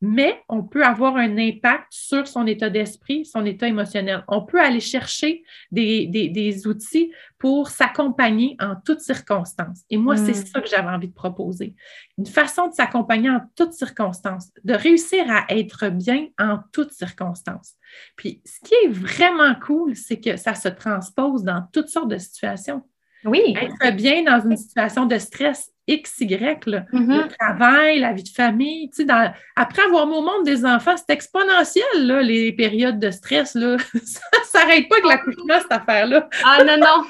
mais 0.01 0.43
on 0.49 0.63
peut 0.63 0.85
avoir 0.85 1.17
un 1.17 1.37
impact 1.37 1.87
sur 1.91 2.27
son 2.27 2.47
état 2.47 2.71
d'esprit, 2.71 3.27
son 3.27 3.45
état 3.45 3.69
émotionnel. 3.69 4.25
On 4.29 4.43
peut 4.43 4.61
aller 4.61 4.81
chercher 4.81 5.45
des, 5.71 6.67
outils 6.67 7.13
pour 7.39 7.69
s'accompagner 7.69 8.57
en 8.61 8.77
toutes 8.77 9.01
circonstances. 9.01 9.83
Et 9.91 9.97
moi, 9.97 10.17
c'est 10.17 10.33
hmm. 10.33 10.47
ça 10.47 10.61
que 10.61 10.69
j'avais 10.69 10.89
envie 10.89 11.09
de 11.09 11.15
proposer. 11.15 11.75
Une 12.19 12.27
façon 12.27 12.69
de 12.69 12.75
s'accompagner 12.75 13.31
en 13.31 13.41
toutes 13.57 13.73
circonstances, 13.73 14.51
de 14.65 14.75
réussir 14.75 15.25
à 15.29 15.47
être 15.51 15.89
bien 15.89 16.29
en 16.39 16.59
toutes 16.73 16.93
circonstances. 16.93 17.75
Puis, 18.17 18.41
ce 18.45 18.61
qui 18.61 18.75
est 18.85 18.89
vraiment 18.89 19.55
cool, 19.55 19.97
c'est 19.97 20.21
que 20.21 20.37
ça 20.37 20.55
se 20.55 20.69
transpose 20.69 21.45
dans 21.45 21.67
toutes 21.73 21.89
sortes 21.89 22.11
de 22.11 22.19
situations. 22.19 22.83
Oui. 23.25 23.55
Être 23.83 23.97
bien 23.97 24.23
dans 24.23 24.41
une 24.49 24.57
situation 24.57 25.07
de 25.07 25.19
stress 25.19 25.71
X, 25.87 26.21
Y, 26.21 26.67
le 26.67 26.79
mm-hmm. 26.79 27.37
travail, 27.39 27.99
la 27.99 28.13
vie 28.13 28.23
de 28.23 28.29
famille. 28.29 28.91
Tu 28.91 29.05
sais, 29.05 29.13
après 29.57 29.83
avoir 29.83 30.07
mis 30.07 30.15
au 30.15 30.23
monde 30.23 30.45
des 30.45 30.65
enfants, 30.65 30.95
c'est 30.97 31.13
exponentiel, 31.13 31.85
là, 31.95 32.23
les 32.23 32.53
périodes 32.53 32.99
de 32.99 33.11
stress. 33.11 33.55
Là. 33.55 33.77
ça 34.05 34.21
ne 34.39 34.45
s'arrête 34.45 34.89
pas 34.89 34.97
avec 34.97 35.07
l'accouchement, 35.07 35.59
cette 35.61 35.73
affaire-là. 35.73 36.29
ah 36.45 36.65
non, 36.65 36.77
non, 36.79 37.05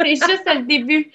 c'est 0.00 0.14
juste 0.14 0.44
le 0.46 0.62
début. 0.62 1.10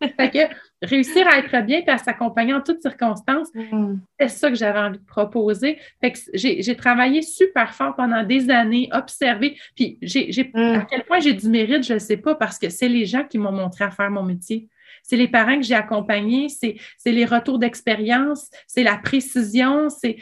fait 0.16 0.30
que 0.30 0.54
réussir 0.84 1.26
à 1.28 1.38
être 1.38 1.64
bien 1.64 1.82
et 1.86 1.90
à 1.90 1.98
s'accompagner 1.98 2.54
en 2.54 2.60
toutes 2.60 2.80
circonstances, 2.80 3.48
mm. 3.54 3.96
c'est 4.20 4.28
ça 4.28 4.48
que 4.48 4.56
j'avais 4.56 4.78
envie 4.78 4.98
de 4.98 5.04
proposer. 5.04 5.78
Fait 6.00 6.12
que 6.12 6.18
j'ai 6.34 6.76
travaillé 6.76 7.22
super 7.22 7.74
fort 7.74 7.94
pendant 7.96 8.22
des 8.22 8.50
années, 8.50 8.88
observé. 8.92 9.56
Puis 9.74 9.98
j'ai, 10.02 10.50
mm. 10.52 10.58
à 10.58 10.86
quel 10.88 11.04
point 11.04 11.20
j'ai 11.20 11.32
du 11.32 11.48
mérite, 11.48 11.84
je 11.84 11.94
ne 11.94 11.98
sais 11.98 12.16
pas, 12.16 12.34
parce 12.34 12.58
que 12.58 12.68
c'est 12.68 12.88
les 12.88 13.06
gens 13.06 13.24
qui 13.24 13.38
m'ont 13.38 13.52
montré 13.52 13.84
à 13.84 13.90
faire 13.90 14.10
mon 14.10 14.22
métier 14.22 14.68
c'est 15.06 15.16
les 15.16 15.28
parents 15.28 15.56
que 15.58 15.66
j'ai 15.66 15.74
accompagnés, 15.74 16.48
c'est 16.48 16.78
les 17.04 17.26
retours 17.26 17.58
d'expérience, 17.58 18.48
c'est 18.66 18.82
la 18.82 18.96
précision, 18.96 19.90
c'est 19.90 20.16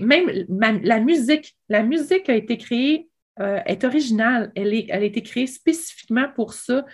même 0.00 0.30
la 0.48 1.00
musique. 1.00 1.56
La 1.68 1.82
musique 1.82 2.28
a 2.28 2.34
été 2.34 2.56
créée, 2.56 3.08
euh, 3.40 3.60
est 3.66 3.84
originale, 3.84 4.52
elle, 4.54 4.74
est, 4.74 4.86
elle 4.90 5.02
a 5.02 5.06
été 5.06 5.22
créée 5.22 5.46
spécifiquement 5.46 6.26
pour 6.34 6.54
ça. 6.54 6.84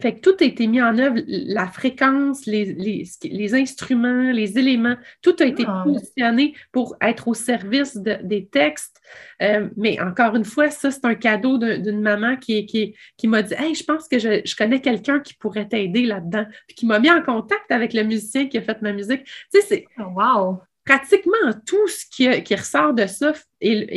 Fait 0.00 0.14
que 0.14 0.20
tout 0.20 0.36
a 0.40 0.44
été 0.44 0.66
mis 0.66 0.80
en 0.80 0.98
œuvre, 0.98 1.18
la 1.26 1.66
fréquence, 1.66 2.46
les, 2.46 3.06
les, 3.22 3.54
instruments, 3.54 4.30
les 4.32 4.58
éléments, 4.58 4.96
tout 5.22 5.34
a 5.40 5.44
été 5.44 5.64
ah. 5.66 5.82
positionné 5.84 6.54
pour 6.72 6.96
être 7.00 7.28
au 7.28 7.34
service 7.34 7.96
des 7.96 8.46
textes. 8.46 9.00
Euh, 9.42 9.68
mais 9.76 10.00
encore 10.00 10.36
une 10.36 10.44
fois, 10.44 10.70
ça, 10.70 10.90
c'est 10.90 11.04
un 11.04 11.14
cadeau 11.14 11.58
d'une 11.58 12.00
maman 12.00 12.36
qui, 12.36 12.66
qui, 12.66 12.94
qui 13.16 13.28
m'a 13.28 13.42
dit 13.42 13.54
Hey, 13.54 13.74
je 13.74 13.84
pense 13.84 14.08
que 14.08 14.18
je, 14.18 14.42
je 14.44 14.56
connais 14.56 14.80
quelqu'un 14.80 15.20
qui 15.20 15.34
pourrait 15.34 15.68
t'aider 15.68 16.04
là-dedans. 16.04 16.46
Puis 16.66 16.76
qui 16.76 16.86
m'a 16.86 16.98
mis 16.98 17.10
en 17.10 17.22
contact 17.22 17.70
avec 17.70 17.92
le 17.92 18.02
musicien 18.02 18.48
qui 18.48 18.58
a 18.58 18.62
fait 18.62 18.80
ma 18.82 18.92
musique. 18.92 19.24
Tu 19.24 19.60
sais, 19.60 19.66
c'est. 19.66 19.84
Oh, 19.98 20.12
wow! 20.16 20.60
Pratiquement 20.84 21.52
tout 21.66 21.88
ce 21.88 22.04
qui, 22.10 22.42
qui 22.44 22.54
ressort 22.54 22.94
de 22.94 23.06
ça 23.06 23.32
est 23.60 23.88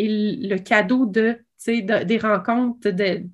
le 0.41 0.57
cadeau 0.57 1.05
de 1.05 1.37
des 1.67 2.17
rencontres 2.17 2.89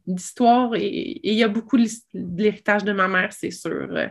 d'histoires 0.08 0.74
et 0.76 1.20
il 1.24 1.36
y 1.36 1.44
a 1.44 1.48
beaucoup 1.48 1.78
de 1.78 1.88
l'héritage 2.14 2.84
de 2.84 2.92
ma 2.92 3.08
mère, 3.08 3.32
c'est 3.32 3.52
sûr, 3.52 3.88
euh, 3.92 4.08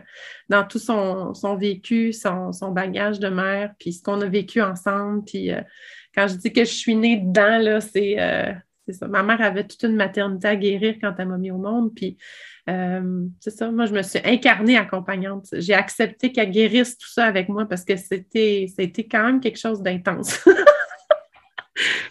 dans 0.47 0.63
tout 0.65 0.79
son, 0.79 1.33
vécu, 1.57 2.13
son, 2.13 2.71
bagage 2.71 3.19
de 3.19 3.27
mère, 3.27 3.73
puis 3.77 3.93
ce 3.93 4.01
qu'on 4.01 4.21
a 4.21 4.27
vécu 4.27 4.61
ensemble. 4.61 5.25
Puis 5.25 5.51
euh, 5.51 5.61
quand 6.13 6.27
je 6.27 6.35
dis 6.35 6.53
que 6.53 6.63
je 6.63 6.73
suis 6.73 6.95
née 6.95 7.17
dedans, 7.17 7.57
là, 7.57 7.79
euh, 7.95 8.53
c'est 8.85 8.93
ça. 8.93 9.07
Ma 9.07 9.21
mère 9.21 9.41
avait 9.41 9.67
toute 9.67 9.83
une 9.83 9.97
maternité 9.97 10.47
à 10.47 10.55
guérir 10.55 10.95
quand 11.01 11.13
elle 11.17 11.27
m'a 11.27 11.37
mis 11.37 11.51
au 11.51 11.57
monde, 11.57 11.93
puis 11.93 12.17
c'est 12.67 13.51
ça, 13.51 13.69
moi, 13.69 13.85
je 13.85 13.93
me 13.93 14.01
suis 14.01 14.19
incarnée 14.23 14.75
accompagnante. 14.75 15.45
J'ai 15.51 15.75
accepté 15.75 16.31
qu'elle 16.31 16.49
guérisse 16.49 16.97
tout 16.97 17.11
ça 17.11 17.25
avec 17.25 17.47
moi 17.47 17.65
parce 17.67 17.85
que 17.85 17.95
c'était 17.95 18.67
quand 19.11 19.23
même 19.23 19.39
quelque 19.39 19.59
chose 19.59 19.83
d'intense. 19.83 20.47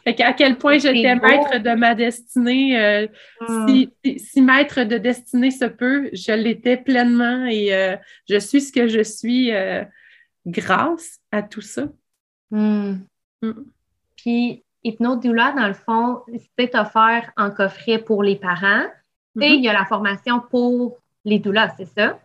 Fait 0.04 0.20
à 0.22 0.34
quel 0.34 0.58
point 0.58 0.78
j'étais 0.78 1.16
maître 1.16 1.58
de 1.58 1.74
ma 1.74 1.94
destinée. 1.94 2.78
Euh, 2.78 3.06
ah. 3.40 3.66
si, 3.66 4.42
maître 4.42 4.84
de 4.84 4.98
destinée 4.98 5.50
se 5.50 5.64
peut, 5.64 6.10
je 6.12 6.32
l'étais 6.32 6.76
pleinement 6.76 7.46
et 7.46 7.74
euh, 7.74 7.96
je 8.28 8.38
suis 8.38 8.60
ce 8.60 8.72
que 8.72 8.86
je 8.86 9.02
suis 9.02 9.50
euh, 9.52 9.82
grâce 10.46 11.20
à 11.32 11.42
tout 11.42 11.62
ça. 11.62 11.84
Hmm. 12.50 12.96
Hmm. 13.40 13.64
Puis, 14.16 14.62
Hypnodoula, 14.84 15.52
dans 15.52 15.68
le 15.68 15.74
fond, 15.74 16.20
c'est 16.58 16.74
offert 16.74 17.30
en 17.38 17.50
coffret 17.50 17.98
pour 17.98 18.22
les 18.22 18.36
parents. 18.36 18.84
Et 19.36 19.40
mm-hmm. 19.40 19.54
il 19.54 19.64
y 19.64 19.68
a 19.68 19.72
la 19.72 19.86
formation 19.86 20.40
pour 20.40 20.98
les 21.24 21.38
doulas, 21.38 21.74
c'est 21.78 21.86
ça? 21.86 22.20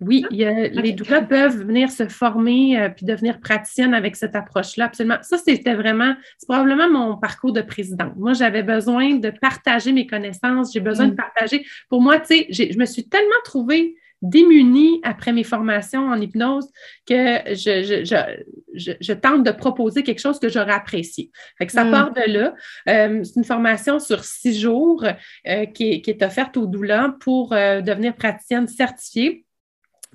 Oui, 0.00 0.24
les 0.30 0.92
doulas 0.92 1.22
peuvent 1.22 1.64
venir 1.64 1.90
se 1.90 2.06
former 2.06 2.78
euh, 2.78 2.88
puis 2.88 3.04
devenir 3.04 3.40
praticiennes 3.40 3.94
avec 3.94 4.14
cette 4.14 4.36
approche-là, 4.36 4.84
absolument. 4.84 5.18
Ça, 5.22 5.38
c'était 5.38 5.74
vraiment, 5.74 6.14
c'est 6.38 6.46
probablement 6.46 6.88
mon 6.88 7.16
parcours 7.16 7.52
de 7.52 7.62
présidente. 7.62 8.12
Moi, 8.16 8.32
j'avais 8.32 8.62
besoin 8.62 9.16
de 9.16 9.30
partager 9.30 9.90
mes 9.90 10.06
connaissances, 10.06 10.72
j'ai 10.72 10.80
besoin 10.80 11.08
de 11.08 11.14
mm. 11.14 11.16
partager. 11.16 11.66
Pour 11.88 12.00
moi, 12.00 12.20
tu 12.20 12.44
sais, 12.48 12.70
je 12.70 12.78
me 12.78 12.84
suis 12.84 13.08
tellement 13.08 13.28
trouvée 13.44 13.96
démunie 14.22 15.00
après 15.02 15.32
mes 15.32 15.44
formations 15.44 16.08
en 16.08 16.20
hypnose 16.20 16.68
que 17.06 17.38
je, 17.54 18.02
je, 18.04 18.96
je, 19.00 19.12
tente 19.12 19.44
de 19.44 19.52
proposer 19.52 20.02
quelque 20.02 20.18
chose 20.20 20.40
que 20.40 20.48
j'aurais 20.48 20.72
apprécié. 20.72 21.30
Fait 21.56 21.66
que 21.66 21.72
ça 21.72 21.84
mm. 21.84 21.90
part 21.90 22.12
de 22.12 22.32
là. 22.32 22.54
Euh, 22.88 23.24
c'est 23.24 23.36
une 23.36 23.44
formation 23.44 23.98
sur 23.98 24.22
six 24.22 24.60
jours 24.60 25.04
euh, 25.04 25.66
qui, 25.66 25.90
est, 25.90 26.00
qui, 26.02 26.10
est, 26.10 26.22
offerte 26.22 26.56
aux 26.56 26.66
doulas 26.66 27.16
pour 27.20 27.50
devenir 27.50 28.14
praticienne 28.14 28.68
certifiée 28.68 29.44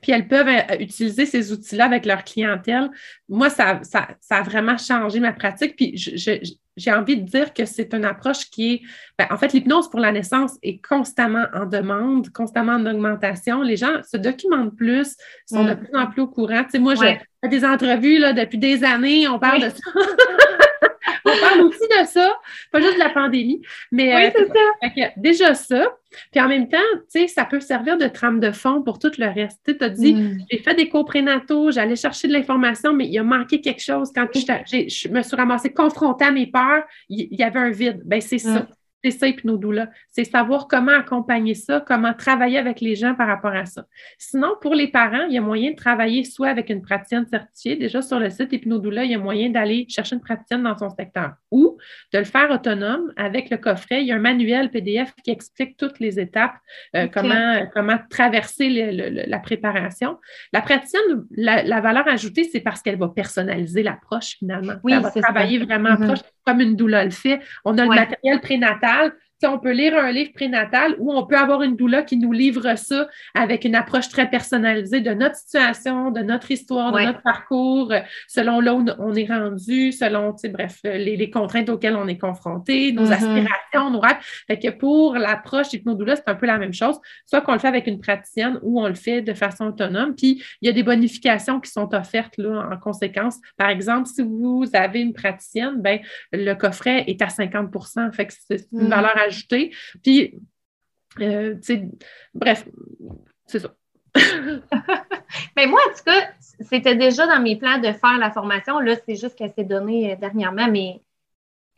puis 0.04 0.12
elles 0.12 0.28
peuvent 0.28 0.48
euh, 0.48 0.76
utiliser 0.80 1.26
ces 1.26 1.52
outils-là 1.52 1.86
avec 1.86 2.06
leur 2.06 2.24
clientèle. 2.24 2.92
Moi, 3.28 3.50
ça, 3.50 3.80
ça, 3.82 4.08
a 4.30 4.44
vraiment 4.44 4.78
changé 4.78 5.20
ma 5.20 5.34
pratique. 5.34 5.76
Puis 5.76 5.96
j'ai 6.76 6.92
envie 6.92 7.18
de 7.18 7.26
dire 7.26 7.54
que 7.54 7.66
c'est 7.66 7.94
une 7.94 8.06
approche 8.06 8.50
qui 8.52 8.74
est, 8.74 8.82
ben, 9.18 9.28
en 9.32 9.38
fait, 9.38 9.54
l'hypnose 9.54 9.90
pour 9.90 10.00
la 10.00 10.12
naissance 10.12 10.58
est 10.62 10.86
constamment 10.86 11.46
en 11.54 11.66
demande, 11.66 12.30
constamment 12.30 12.74
en 12.74 12.86
augmentation. 12.86 13.62
Les 13.64 13.78
gens 13.78 14.02
se 14.04 14.18
documentent 14.18 14.76
plus, 14.76 15.16
sont 15.48 15.64
de 15.64 15.74
mm. 15.74 15.78
plus 15.78 15.98
en 15.98 16.08
plus 16.08 16.22
au 16.22 16.28
courant. 16.28 16.64
Tu 16.66 16.72
sais, 16.72 16.80
moi, 16.80 16.96
j'ai 16.96 17.20
des 17.50 17.66
entrevues 17.66 18.20
là, 18.20 18.34
depuis 18.34 18.58
des 18.58 18.84
années, 18.84 19.28
on 19.28 19.40
parle 19.40 19.64
de 19.64 19.70
ça. 19.70 19.92
on 21.34 21.39
parle 21.39 21.61
aussi 21.61 21.80
de 21.80 22.05
ça, 22.05 22.35
pas 22.72 22.80
juste 22.80 22.95
de 22.95 22.99
la 22.99 23.10
pandémie. 23.10 23.61
Mais 23.91 24.15
oui, 24.15 24.41
euh, 24.41 24.47
ça. 24.93 25.10
déjà 25.18 25.53
ça. 25.53 25.97
Puis 26.31 26.41
en 26.41 26.47
même 26.47 26.69
temps, 26.69 26.77
tu 27.11 27.22
sais, 27.22 27.27
ça 27.27 27.45
peut 27.45 27.60
servir 27.60 27.97
de 27.97 28.07
trame 28.07 28.39
de 28.39 28.51
fond 28.51 28.81
pour 28.81 28.99
tout 28.99 29.11
le 29.18 29.27
reste. 29.27 29.60
Tu 29.65 29.84
as 29.84 29.89
dit, 29.89 30.14
mm. 30.14 30.45
j'ai 30.51 30.60
fait 30.60 30.76
des 30.76 30.89
cours 30.89 31.05
prénataux, 31.05 31.72
j'allais 31.72 31.95
chercher 31.95 32.27
de 32.27 32.34
l'information, 32.34 32.93
mais 32.93 33.07
il 33.07 33.18
a 33.18 33.23
manqué 33.23 33.61
quelque 33.61 33.81
chose. 33.81 34.11
Quand 34.14 34.27
je 34.34 35.10
me 35.10 35.22
suis 35.22 35.35
ramassée 35.35 35.73
confrontée 35.73 36.26
à 36.26 36.31
mes 36.31 36.47
peurs, 36.47 36.84
il 37.10 37.27
y, 37.31 37.43
avait 37.43 37.60
un 37.60 37.72
vide. 37.72 38.01
Ben 38.05 38.22
c'est 38.22 38.38
ça. 38.38 38.68
C'est 39.04 39.12
ça, 39.12 39.28
hypnodoula. 39.28 39.90
C'est 40.12 40.24
savoir 40.24 40.68
comment 40.68 40.94
accompagner 40.94 41.56
ça, 41.56 41.84
comment 41.86 42.14
travailler 42.14 42.58
avec 42.58 42.80
les 42.80 42.96
gens 42.96 43.16
par 43.16 43.28
rapport 43.28 43.54
à 43.54 43.66
ça. 43.66 43.86
Sinon, 44.18 44.56
pour 44.62 44.76
les 44.76 44.88
parents, 44.88 45.26
il 45.28 45.34
y 45.34 45.38
a 45.38 45.42
moyen 45.42 45.72
de 45.72 45.76
travailler 45.76 46.24
soit 46.24 46.48
avec 46.48 46.70
une 46.70 46.82
praticienne 46.82 47.26
certifiée. 47.26 47.76
Déjà, 47.76 48.02
sur 48.02 48.18
le 48.18 48.30
site 48.30 48.54
Hypnodoula, 48.54 49.04
il 49.04 49.12
y 49.12 49.16
a 49.16 49.20
moyen 49.20 49.50
d'aller 49.50 49.86
chercher 49.90 50.16
une 50.16 50.22
praticienne 50.22 50.64
dans 50.64 50.78
son 50.78 50.90
secteur 50.90 51.34
ou 51.52 51.78
de 52.14 52.20
le 52.20 52.24
faire 52.24 52.50
autonome 52.50 53.12
avec 53.18 53.50
le 53.50 53.58
coffret. 53.58 54.02
Il 54.02 54.08
y 54.08 54.14
a 54.14 54.16
un 54.16 54.20
manuel 54.20 54.72
PDF 54.72 55.14
qui 55.24 55.32
explique 55.32 55.76
toutes 55.76 56.00
les 56.00 56.18
étapes, 56.20 56.56
euh, 56.96 57.08
comment, 57.14 57.68
comment 57.74 57.98
traverser 58.10 58.70
la 59.28 59.40
préparation. 59.40 60.18
La 60.54 60.62
praticienne, 60.62 61.26
la, 61.32 61.82
valeur 61.82 62.08
ajoutée, 62.08 62.46
c'est 62.46 62.62
parce 62.62 62.82
qu'elle 62.82 62.98
va 62.98 63.10
personnaliser 63.10 63.84
l'approche 63.84 64.38
finalement. 64.40 64.76
Oui, 64.84 64.94
elle 64.94 65.02
va 65.02 65.12
travailler 65.12 65.60
vraiment 65.60 65.90
mm-hmm. 65.90 66.06
proche, 66.06 66.20
comme 66.46 66.62
une 66.62 66.78
doula 66.78 67.04
le 67.04 67.12
fait. 67.12 67.42
On 67.66 67.78
a 67.78 67.84
le 67.84 67.90
matériel 67.90 68.40
prénatal 68.40 68.93
natural 68.94 69.11
on 69.45 69.60
peut 69.60 69.72
lire 69.72 69.97
un 69.97 70.11
livre 70.11 70.31
prénatal 70.34 70.95
ou 70.99 71.14
on 71.14 71.26
peut 71.26 71.38
avoir 71.38 71.61
une 71.61 71.76
doula 71.76 72.03
qui 72.03 72.18
nous 72.18 72.31
livre 72.31 72.77
ça 72.77 73.07
avec 73.34 73.65
une 73.65 73.76
approche 73.76 74.10
très 74.10 74.30
personnalisée 74.30 75.01
de 75.01 75.11
notre 75.11 75.35
situation, 75.35 76.11
de 76.11 76.22
notre 76.22 76.51
histoire, 76.51 76.91
de 76.91 77.01
notre 77.01 77.22
parcours, 77.22 77.91
selon 78.27 78.60
là 78.60 78.73
où 78.73 78.85
on 78.99 79.14
est 79.14 79.26
rendu, 79.26 79.91
selon, 79.91 80.35
bref, 80.51 80.80
euh, 80.85 80.97
les, 80.97 81.30
contraintes 81.30 81.69
auxquelles 81.69 81.95
on 81.95 82.07
est 82.07 82.18
confronté, 82.18 82.91
nos 82.91 83.05
mm-hmm. 83.05 83.14
aspirations, 83.14 83.89
nos 83.91 83.99
rêves. 83.99 84.18
Fait 84.47 84.60
que 84.60 84.69
pour 84.69 85.15
l'approche 85.15 85.73
hypnodoula, 85.73 86.15
c'est 86.15 86.27
un 86.27 86.35
peu 86.35 86.45
la 86.45 86.57
même 86.57 86.73
chose. 86.73 86.99
Soit 87.26 87.41
qu'on 87.41 87.53
le 87.53 87.60
fait 87.60 87.68
avec 87.68 87.88
une 87.88 87.99
praticienne 87.99 88.60
ou 88.61 88.81
on 88.81 88.88
le 88.88 88.95
fait 88.95 89.22
de 89.22 89.34
façon 89.34 89.68
autonome. 89.68 90.15
Puis, 90.15 90.43
il 90.61 90.68
y 90.68 90.69
a 90.69 90.73
des 90.73 90.84
bonifications 90.84 91.60
qui 91.60 91.72
sont 91.72 91.93
offertes 91.93 92.38
là, 92.38 92.69
en 92.72 92.77
conséquence. 92.77 93.38
Par 93.57 93.69
exemple, 93.69 94.07
si 94.07 94.22
vous 94.22 94.65
avez 94.73 95.01
une 95.01 95.14
praticienne, 95.14 95.81
ben, 95.81 95.99
le 96.31 96.53
coffret 96.53 97.03
est 97.07 97.22
à 97.22 97.30
50 97.30 97.72
Fait 98.14 98.27
que 98.27 98.34
c'est 98.34 98.68
une 98.72 98.88
mm. 98.88 98.89
valeur 98.89 99.18
ajoutée 99.18 99.32
euh, 101.19 101.55
bref, 102.34 102.68
c'est 103.45 103.60
ça. 103.60 103.73
Mais 105.55 105.68
moi, 105.68 105.80
en 105.88 105.95
tout 105.95 106.03
cas, 106.05 106.30
c'était 106.60 106.95
déjà 106.95 107.27
dans 107.27 107.41
mes 107.41 107.55
plans 107.55 107.80
de 107.80 107.91
faire 107.91 108.18
la 108.19 108.31
formation. 108.31 108.80
Là, 108.80 108.95
c'est 109.07 109.15
juste 109.15 109.35
qu'elle 109.35 109.53
s'est 109.53 109.64
donnée 109.64 110.14
euh, 110.14 110.15
dernièrement, 110.15 110.68
mais 110.69 111.01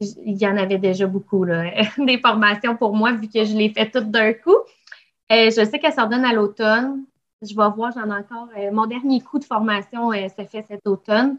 il 0.01 0.37
y 0.37 0.45
en 0.45 0.57
avait 0.57 0.77
déjà 0.77 1.07
beaucoup, 1.07 1.45
là, 1.45 1.63
des 1.97 2.19
formations 2.19 2.75
pour 2.75 2.93
moi, 2.93 3.13
vu 3.13 3.29
que 3.29 3.45
je 3.45 3.55
l'ai 3.55 3.69
fait 3.69 3.89
toutes 3.89 4.11
d'un 4.11 4.33
coup. 4.33 4.57
Euh, 5.31 5.49
je 5.49 5.65
sais 5.65 5.79
qu'elle 5.79 5.93
s'en 5.93 6.07
donne 6.07 6.25
à 6.25 6.33
l'automne. 6.33 7.05
Je 7.41 7.55
vais 7.55 7.69
voir, 7.75 7.91
j'en 7.93 8.09
ai 8.09 8.19
encore. 8.19 8.49
mon 8.71 8.85
dernier 8.85 9.21
coup 9.21 9.39
de 9.39 9.45
formation 9.45 10.11
s'est 10.11 10.45
fait 10.45 10.65
cet 10.67 10.85
automne. 10.87 11.37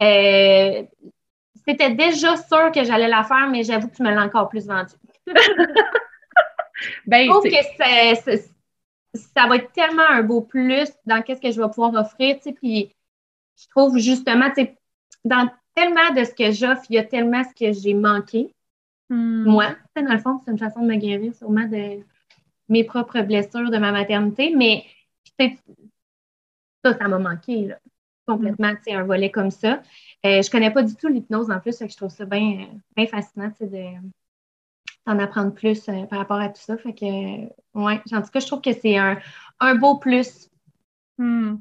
C'était 0.00 1.90
déjà 1.90 2.36
sûr 2.36 2.70
que 2.72 2.84
j'allais 2.84 3.08
la 3.08 3.24
faire, 3.24 3.48
mais 3.50 3.62
j'avoue 3.62 3.88
que 3.88 3.96
tu 3.96 4.02
me 4.02 4.10
l'as 4.10 4.24
encore 4.24 4.48
plus 4.48 4.66
vendue. 4.66 4.92
ben, 7.06 7.24
je 7.24 7.30
trouve 7.30 7.44
que 7.44 8.54
ça 9.14 9.46
va 9.46 9.56
être 9.56 9.72
tellement 9.72 10.08
un 10.08 10.22
beau 10.22 10.40
plus 10.40 10.90
dans 11.06 11.22
qu'est-ce 11.22 11.40
que 11.40 11.50
je 11.50 11.60
vais 11.60 11.68
pouvoir 11.68 11.94
offrir, 11.94 12.38
puis 12.56 12.94
je 13.56 13.68
trouve 13.68 13.98
justement, 13.98 14.50
dans 15.24 15.50
tellement 15.74 16.12
de 16.14 16.24
ce 16.24 16.34
que 16.34 16.52
j'offre, 16.52 16.82
il 16.90 16.96
y 16.96 16.98
a 16.98 17.04
tellement 17.04 17.42
ce 17.44 17.54
que 17.54 17.72
j'ai 17.72 17.94
manqué. 17.94 18.52
Hmm. 19.10 19.44
Moi, 19.44 19.76
dans 19.96 20.12
le 20.12 20.18
fond, 20.18 20.40
c'est 20.44 20.50
une 20.50 20.58
façon 20.58 20.80
de 20.80 20.86
me 20.86 20.96
guérir 20.96 21.34
sûrement 21.34 21.66
de 21.66 22.02
mes 22.68 22.84
propres 22.84 23.20
blessures 23.20 23.70
de 23.70 23.78
ma 23.78 23.92
maternité, 23.92 24.54
mais 24.54 24.84
ça, 26.84 26.96
ça 26.96 27.08
m'a 27.08 27.18
manqué, 27.18 27.66
là, 27.66 27.78
complètement, 28.26 28.72
un 28.88 29.02
volet 29.04 29.30
comme 29.30 29.50
ça. 29.50 29.82
Euh, 30.24 30.42
je 30.42 30.50
connais 30.50 30.70
pas 30.70 30.82
du 30.82 30.94
tout 30.96 31.08
l'hypnose 31.08 31.50
en 31.50 31.60
plus, 31.60 31.78
que 31.78 31.88
je 31.88 31.96
trouve 31.96 32.10
ça 32.10 32.24
bien 32.24 32.68
fascinant, 33.10 33.52
de 33.60 33.98
d'en 35.06 35.18
apprendre 35.18 35.52
plus 35.52 35.88
euh, 35.88 36.04
par 36.06 36.18
rapport 36.18 36.40
à 36.40 36.48
tout 36.48 36.60
ça. 36.60 36.76
Fait 36.76 36.94
que, 36.94 37.04
ouais, 37.74 38.00
en 38.12 38.22
tout 38.22 38.30
cas, 38.30 38.40
je 38.40 38.46
trouve 38.46 38.60
que 38.60 38.72
c'est 38.72 38.96
un, 38.96 39.18
un 39.60 39.74
beau 39.74 39.98
plus 39.98 40.50
Hmm. 41.16 41.58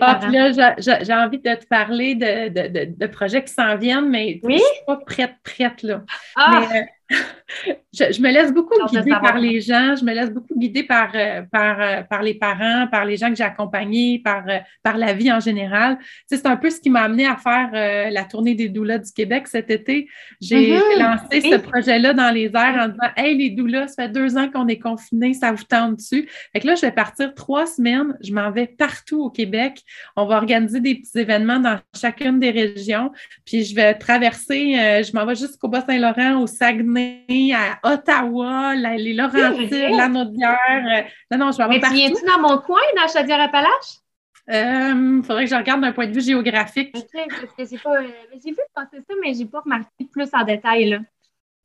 Ah, 0.00 0.20
là, 0.32 0.74
j'ai 0.78 1.12
envie 1.12 1.38
de 1.38 1.54
te 1.54 1.66
parler 1.66 2.14
de, 2.14 2.48
de, 2.48 2.96
de, 2.96 3.06
projets 3.06 3.44
qui 3.44 3.52
s'en 3.52 3.76
viennent, 3.76 4.08
mais 4.08 4.40
je 4.42 4.48
ne 4.48 4.56
suis 4.56 4.84
pas 4.86 4.96
prête, 4.96 5.34
prête, 5.44 5.82
là. 5.82 6.02
Ah! 6.34 6.66
Mais, 6.72 6.88
euh, 7.12 7.72
je, 7.92 8.20
me 8.20 8.30
laisse 8.30 8.52
beaucoup 8.52 8.74
guider 8.90 9.10
par 9.10 9.38
les 9.38 9.60
gens, 9.60 9.94
je 9.96 10.04
me 10.04 10.12
laisse 10.12 10.30
beaucoup 10.30 10.58
guider 10.58 10.82
par, 10.82 11.10
euh, 11.14 11.42
par, 11.50 11.80
euh, 11.80 12.02
par 12.02 12.22
les 12.22 12.34
parents, 12.34 12.86
par 12.90 13.04
les 13.04 13.16
gens 13.16 13.30
que 13.30 13.36
j'ai 13.36 13.44
accompagnés, 13.44 14.20
par, 14.24 14.44
par 14.82 14.96
la 14.96 15.12
vie 15.12 15.32
en 15.32 15.40
général. 15.40 15.98
c'est 16.26 16.46
un 16.46 16.56
peu 16.56 16.70
ce 16.70 16.80
qui 16.80 16.90
m'a 16.90 17.02
amené 17.02 17.26
à 17.26 17.36
faire 17.36 18.10
la 18.10 18.24
tournée 18.24 18.54
des 18.54 18.68
doulas 18.68 18.98
du 18.98 19.12
Québec 19.12 19.46
cet 19.46 19.70
été. 19.70 20.08
J'ai 20.40 20.76
mm-hmm. 20.76 20.98
lancé 20.98 21.40
ce 21.40 21.56
projet-là 21.56 22.12
dans 22.12 22.30
les 22.30 22.46
airs 22.46 22.76
en 22.80 22.88
disant 22.88 23.12
Hey, 23.16 23.36
les 23.36 23.50
doulas, 23.50 23.88
ça 23.88 24.04
fait 24.04 24.08
deux 24.08 24.36
ans 24.36 24.50
qu'on 24.50 24.68
est 24.68 24.78
confinés, 24.78 25.34
ça 25.34 25.52
vous 25.52 25.64
tente 25.64 25.96
dessus. 25.96 26.28
Fait 26.52 26.60
que 26.60 26.66
là, 26.66 26.74
je 26.74 26.82
vais 26.82 26.92
partir 26.92 27.34
trois 27.34 27.66
semaines, 27.66 28.16
je 28.22 28.32
m'en 28.32 28.50
vais 28.50 28.66
partout 28.66 29.22
au 29.22 29.30
Québec. 29.30 29.82
On 30.16 30.26
va 30.26 30.36
organiser 30.36 30.80
des 30.80 30.96
petits 30.96 31.18
événements 31.18 31.60
dans 31.60 31.78
chacune 31.94 32.40
des 32.40 32.50
régions. 32.50 33.12
Puis 33.44 33.64
je 33.64 33.74
vais 33.74 33.94
traverser, 33.94 34.78
euh, 34.78 35.02
je 35.02 35.12
m'en 35.12 35.24
vais 35.24 35.34
jusqu'au 35.34 35.68
Bas-Saint-Laurent, 35.68 36.42
au 36.42 36.46
Saguenay, 36.46 36.95
à 36.96 37.92
Ottawa, 37.92 38.74
les 38.74 39.14
Laurentides, 39.14 39.96
la 39.96 40.08
Naudière. 40.08 40.58
Euh, 40.70 41.02
non, 41.30 41.46
non, 41.46 41.52
je 41.52 41.56
vais 41.58 41.64
avoir 41.64 41.68
Mais 41.68 41.80
tu 41.80 41.94
viens-tu 41.94 42.24
dans 42.24 42.40
mon 42.40 42.58
coin, 42.58 42.80
dans 42.96 43.08
Chaudière-Appalaches? 43.08 44.00
Il 44.48 44.54
euh, 44.54 45.22
faudrait 45.22 45.44
que 45.44 45.50
je 45.50 45.56
regarde 45.56 45.80
d'un 45.80 45.92
point 45.92 46.06
de 46.06 46.12
vue 46.12 46.20
géographique. 46.20 46.92
Parce 46.92 47.04
que 47.04 47.64
j'ai 47.68 47.78
pas. 47.78 48.00
j'ai 48.32 48.50
vu 48.50 48.60
passer 48.72 48.98
ça, 48.98 49.14
mais 49.20 49.34
j'ai 49.34 49.46
pas 49.46 49.60
remarqué 49.60 50.04
plus 50.10 50.28
en 50.32 50.44
détail. 50.44 50.90
Là. 50.90 50.98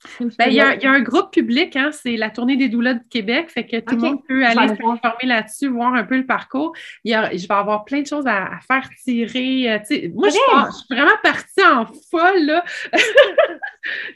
Ben, 0.38 0.48
il, 0.48 0.54
y 0.54 0.60
a, 0.60 0.92
un 0.92 1.02
groupe 1.02 1.32
public, 1.32 1.76
hein, 1.76 1.92
c'est 1.92 2.16
la 2.16 2.30
tournée 2.30 2.56
des 2.56 2.70
doulas 2.70 2.96
du 2.96 3.08
Québec, 3.08 3.50
fait 3.50 3.66
que 3.66 3.80
tout 3.80 3.96
le 3.96 4.02
monde 4.02 4.26
peut 4.28 4.46
aller 4.46 4.70
se 4.70 5.28
là-dessus, 5.28 5.68
voir 5.68 5.94
un 5.94 6.04
peu 6.04 6.18
le 6.18 6.26
parcours. 6.26 6.74
Il 7.04 7.12
je 7.34 7.48
vais 7.48 7.54
avoir 7.54 7.86
plein 7.86 8.02
de 8.02 8.08
choses 8.08 8.26
à, 8.26 8.60
faire 8.68 8.90
tirer. 9.04 9.72
Euh, 9.72 10.10
moi, 10.14 10.30
je, 10.30 10.34
suis 10.34 10.86
vraiment 10.90 11.18
partie 11.22 11.64
en 11.64 11.86
folle. 11.86 12.62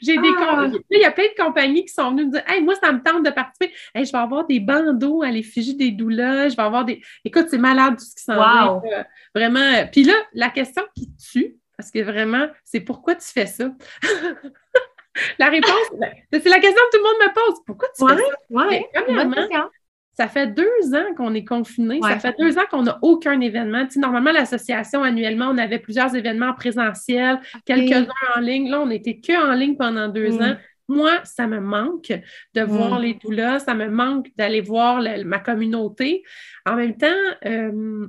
J'ai 0.02 0.18
des 0.18 0.30
ah! 0.38 0.66
Il 0.90 1.00
y 1.00 1.04
a 1.04 1.10
plein 1.10 1.24
de 1.24 1.42
compagnies 1.42 1.84
qui 1.84 1.92
sont 1.92 2.10
venues 2.10 2.26
me 2.26 2.32
dire 2.32 2.42
Hey, 2.46 2.62
moi, 2.62 2.74
ça 2.82 2.92
me 2.92 3.02
tente 3.02 3.24
de 3.24 3.30
participer. 3.30 3.72
Hey, 3.94 4.04
je 4.04 4.12
vais 4.12 4.18
avoir 4.18 4.46
des 4.46 4.60
bandeaux 4.60 5.22
à 5.22 5.30
l'effigie 5.30 5.76
des 5.76 5.90
doulas. 5.90 6.48
Je 6.48 6.56
vais 6.56 6.62
avoir 6.62 6.84
des. 6.84 7.00
Écoute, 7.24 7.46
c'est 7.50 7.58
malade 7.58 7.96
tout 7.96 8.04
ce 8.04 8.14
qui 8.14 8.24
s'en 8.24 8.34
vient. 8.34 9.04
Vraiment. 9.34 9.86
Puis 9.92 10.04
là, 10.04 10.14
la 10.32 10.50
question 10.50 10.82
qui 10.96 11.10
tue, 11.16 11.56
parce 11.76 11.90
que 11.90 12.00
vraiment, 12.00 12.48
c'est 12.64 12.80
pourquoi 12.80 13.14
tu 13.14 13.26
fais 13.26 13.46
ça? 13.46 13.70
la 15.38 15.48
réponse, 15.48 15.90
ben, 15.98 16.10
c'est 16.32 16.48
la 16.48 16.60
question 16.60 16.80
que 16.90 16.96
tout 16.96 17.02
le 17.02 17.08
monde 17.08 17.28
me 17.28 17.34
pose. 17.34 17.60
Pourquoi 17.66 17.88
tu 17.96 18.06
fais 18.06 18.22
ça? 18.22 18.30
Ouais, 18.50 18.90
ça 20.16 20.28
fait 20.28 20.46
deux 20.46 20.94
ans 20.94 21.14
qu'on 21.14 21.34
est 21.34 21.44
confiné. 21.44 22.00
Ça 22.02 22.18
fait 22.18 22.34
deux 22.38 22.58
ans 22.58 22.64
qu'on 22.70 22.82
n'a 22.82 22.98
aucun 23.02 23.38
événement. 23.40 23.86
normalement, 23.96 24.32
l'association, 24.32 25.02
annuellement, 25.02 25.48
on 25.50 25.58
avait 25.58 25.78
plusieurs 25.78 26.14
événements 26.14 26.54
présentiels, 26.54 27.38
quelques-uns 27.66 28.06
en 28.34 28.40
ligne. 28.40 28.70
Là, 28.70 28.80
on 28.80 28.86
n'était 28.86 29.18
que 29.18 29.36
en 29.36 29.52
ligne 29.52 29.76
pendant 29.76 30.08
deux 30.08 30.38
hmm. 30.38 30.42
ans. 30.42 30.56
Moi, 30.88 31.12
ça 31.24 31.46
me 31.46 31.60
manque 31.60 32.12
de 32.54 32.62
voir 32.62 32.98
hmm. 32.98 33.02
les 33.02 33.14
doulas, 33.14 33.58
ça 33.58 33.74
me 33.74 33.90
manque 33.90 34.28
d'aller 34.36 34.62
voir 34.62 35.02
ma 35.24 35.38
communauté. 35.38 36.22
En 36.64 36.76
même 36.76 36.96
temps, 36.96 37.06
euh, 37.44 38.06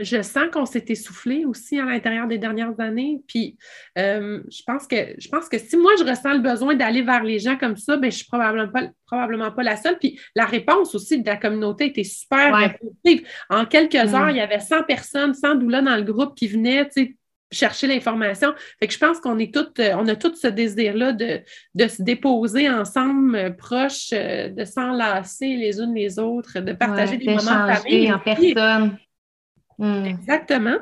je 0.00 0.22
sens 0.22 0.44
qu'on 0.52 0.66
s'est 0.66 0.84
essoufflé 0.88 1.44
aussi 1.44 1.78
à 1.78 1.84
l'intérieur 1.84 2.26
des 2.26 2.38
dernières 2.38 2.78
années. 2.80 3.22
Puis 3.28 3.56
euh, 3.98 4.42
je 4.50 4.62
pense 4.66 4.86
que 4.86 4.96
je 5.18 5.28
pense 5.28 5.48
que 5.48 5.58
si 5.58 5.76
moi 5.76 5.92
je 5.98 6.04
ressens 6.04 6.34
le 6.34 6.40
besoin 6.40 6.74
d'aller 6.74 7.02
vers 7.02 7.22
les 7.22 7.38
gens 7.38 7.56
comme 7.56 7.76
ça, 7.76 7.96
ben, 7.96 8.10
je 8.10 8.16
suis 8.16 8.26
probablement 8.26 8.68
pas, 8.68 8.88
probablement 9.06 9.52
pas 9.52 9.62
la 9.62 9.76
seule. 9.76 9.98
Puis 9.98 10.18
la 10.34 10.46
réponse 10.46 10.94
aussi 10.94 11.22
de 11.22 11.26
la 11.26 11.36
communauté 11.36 11.86
était 11.86 12.04
super 12.04 12.76
positive. 12.80 13.26
En 13.48 13.66
quelques 13.66 13.94
mm. 13.94 14.14
heures, 14.14 14.30
il 14.30 14.36
y 14.36 14.40
avait 14.40 14.60
100 14.60 14.82
personnes, 14.84 15.34
100 15.34 15.56
doulas 15.56 15.82
dans 15.82 15.96
le 15.96 16.02
groupe 16.02 16.34
qui 16.34 16.48
venaient, 16.48 16.88
chercher 17.52 17.86
l'information. 17.86 18.52
Fait 18.80 18.88
que 18.88 18.92
je 18.92 18.98
pense 18.98 19.20
qu'on 19.20 19.38
est 19.38 19.54
toutes, 19.54 19.80
on 19.80 20.08
a 20.08 20.16
tout 20.16 20.34
ce 20.34 20.48
désir-là 20.48 21.12
de, 21.12 21.40
de, 21.74 21.88
se 21.88 22.02
déposer 22.02 22.68
ensemble, 22.68 23.36
euh, 23.36 23.50
proches, 23.50 24.10
euh, 24.12 24.48
de 24.48 24.64
s'enlacer 24.64 25.56
les 25.56 25.78
unes 25.78 25.94
les 25.94 26.18
autres, 26.18 26.58
de 26.58 26.72
partager 26.72 27.16
des 27.16 27.26
moments 27.26 27.68
de 27.68 27.74
famille. 27.74 28.12
en 28.12 28.18
personne. 28.18 28.98
Hmm. 29.78 30.04
Exactement. 30.04 30.78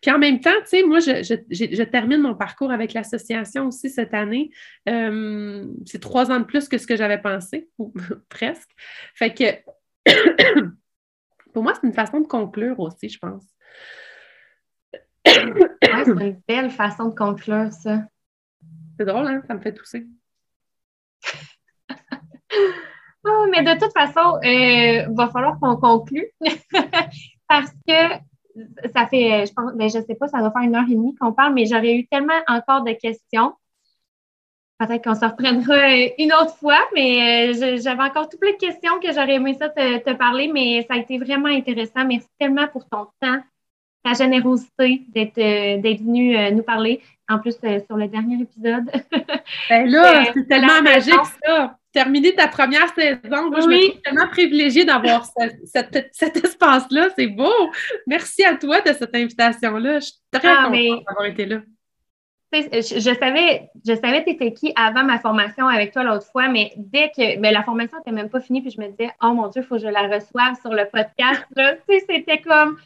Puis 0.00 0.10
en 0.10 0.18
même 0.18 0.40
temps, 0.40 0.58
tu 0.60 0.68
sais, 0.68 0.82
moi, 0.82 1.00
je, 1.00 1.82
termine 1.84 2.22
mon 2.22 2.34
parcours 2.34 2.70
avec 2.70 2.92
l'association 2.92 3.66
aussi 3.68 3.90
cette 3.90 4.14
année. 4.14 4.50
Euh, 4.88 5.66
c'est 5.86 6.00
trois 6.00 6.30
ans 6.30 6.40
de 6.40 6.44
plus 6.44 6.68
que 6.68 6.78
ce 6.78 6.86
que 6.86 6.96
j'avais 6.96 7.20
pensé, 7.20 7.68
ou 7.78 7.92
presque. 8.28 8.70
Fait 9.14 9.34
que 9.34 9.44
pour 11.52 11.62
moi, 11.62 11.74
c'est 11.74 11.86
une 11.86 11.92
façon 11.92 12.20
de 12.20 12.26
conclure 12.26 12.78
aussi, 12.80 13.08
je 13.08 13.18
pense. 13.18 13.44
c'est 15.26 15.42
une 16.06 16.40
belle 16.48 16.70
façon 16.70 17.08
de 17.08 17.14
conclure, 17.14 17.72
ça. 17.72 18.04
C'est 18.98 19.04
drôle, 19.04 19.26
hein? 19.26 19.42
Ça 19.46 19.54
me 19.54 19.60
fait 19.60 19.72
tousser. 19.72 20.06
oh, 23.24 23.46
mais 23.50 23.62
de 23.62 23.78
toute 23.78 23.92
façon, 23.92 24.38
il 24.42 25.06
euh, 25.06 25.14
va 25.14 25.28
falloir 25.28 25.58
qu'on 25.58 25.76
conclue. 25.76 26.30
parce 27.50 27.72
que 27.86 28.16
ça 28.94 29.08
fait, 29.08 29.44
je 29.46 29.52
pense, 29.52 29.72
mais 29.74 29.88
ben, 29.88 30.00
je 30.00 30.06
sais 30.06 30.14
pas, 30.14 30.28
ça 30.28 30.40
va 30.40 30.52
faire 30.52 30.62
une 30.62 30.76
heure 30.76 30.88
et 30.88 30.94
demie 30.94 31.16
qu'on 31.16 31.32
parle, 31.32 31.52
mais 31.52 31.66
j'aurais 31.66 31.96
eu 31.96 32.06
tellement 32.06 32.40
encore 32.46 32.84
de 32.84 32.92
questions. 32.92 33.54
peut-être 34.78 35.02
qu'on 35.02 35.16
se 35.16 35.24
reprendra 35.24 35.96
une 36.16 36.32
autre 36.32 36.56
fois, 36.58 36.78
mais 36.94 37.52
j'avais 37.52 38.02
encore 38.04 38.28
tout 38.28 38.38
plein 38.38 38.52
de 38.52 38.56
questions 38.56 39.00
que 39.00 39.12
j'aurais 39.12 39.34
aimé 39.34 39.54
ça 39.54 39.68
te, 39.68 40.12
parler, 40.12 40.48
mais 40.52 40.86
ça 40.88 40.94
a 40.94 40.98
été 40.98 41.18
vraiment 41.18 41.48
intéressant. 41.48 42.06
Merci 42.06 42.28
tellement 42.38 42.68
pour 42.68 42.88
ton 42.88 43.06
temps, 43.20 43.42
ta 44.04 44.12
générosité 44.12 45.02
d'être 45.08 45.34
d'être 45.34 46.00
venu 46.00 46.36
nous 46.52 46.62
parler. 46.62 47.00
En 47.28 47.40
plus, 47.40 47.56
sur 47.86 47.96
le 47.96 48.06
dernier 48.06 48.42
épisode. 48.42 48.90
ben 49.68 49.88
là, 49.88 50.24
c'est 50.34 50.46
tellement 50.46 50.82
magique, 50.82 51.14
ça 51.44 51.79
terminer 51.92 52.34
ta 52.34 52.48
première 52.48 52.92
saison. 52.94 53.50
Moi, 53.50 53.60
je 53.60 53.66
me 53.66 53.88
trouve 53.88 54.02
tellement 54.02 54.28
privilégiée 54.28 54.84
d'avoir 54.84 55.26
cet 55.64 56.44
espace-là. 56.44 57.08
C'est 57.16 57.26
beau. 57.26 57.52
Merci 58.06 58.44
à 58.44 58.54
toi 58.54 58.80
de 58.80 58.92
cette 58.92 59.14
invitation-là. 59.14 60.00
Je 60.00 60.06
suis 60.06 60.14
très 60.30 60.48
ah, 60.48 60.64
contente 60.66 61.04
d'avoir 61.06 61.26
été 61.26 61.46
là. 61.46 61.60
Je, 62.52 63.16
savais, 63.16 63.70
je 63.86 63.94
savais 63.94 64.24
t'étais 64.24 64.52
qui 64.52 64.72
avant 64.74 65.04
ma 65.04 65.20
formation 65.20 65.68
avec 65.68 65.92
toi 65.92 66.02
l'autre 66.02 66.26
fois, 66.32 66.48
mais 66.48 66.72
dès 66.76 67.10
que 67.10 67.38
mais 67.38 67.52
la 67.52 67.62
formation 67.62 67.98
n'était 67.98 68.10
même 68.10 68.28
pas 68.28 68.40
finie, 68.40 68.60
puis 68.60 68.72
je 68.72 68.80
me 68.80 68.88
disais, 68.88 69.10
oh 69.22 69.32
mon 69.32 69.46
Dieu, 69.46 69.62
il 69.62 69.68
faut 69.68 69.76
que 69.76 69.82
je 69.82 69.86
la 69.86 70.08
reçoive 70.08 70.56
sur 70.60 70.72
le 70.72 70.88
podcast. 70.90 71.44
C'était 71.88 72.40
comme 72.40 72.76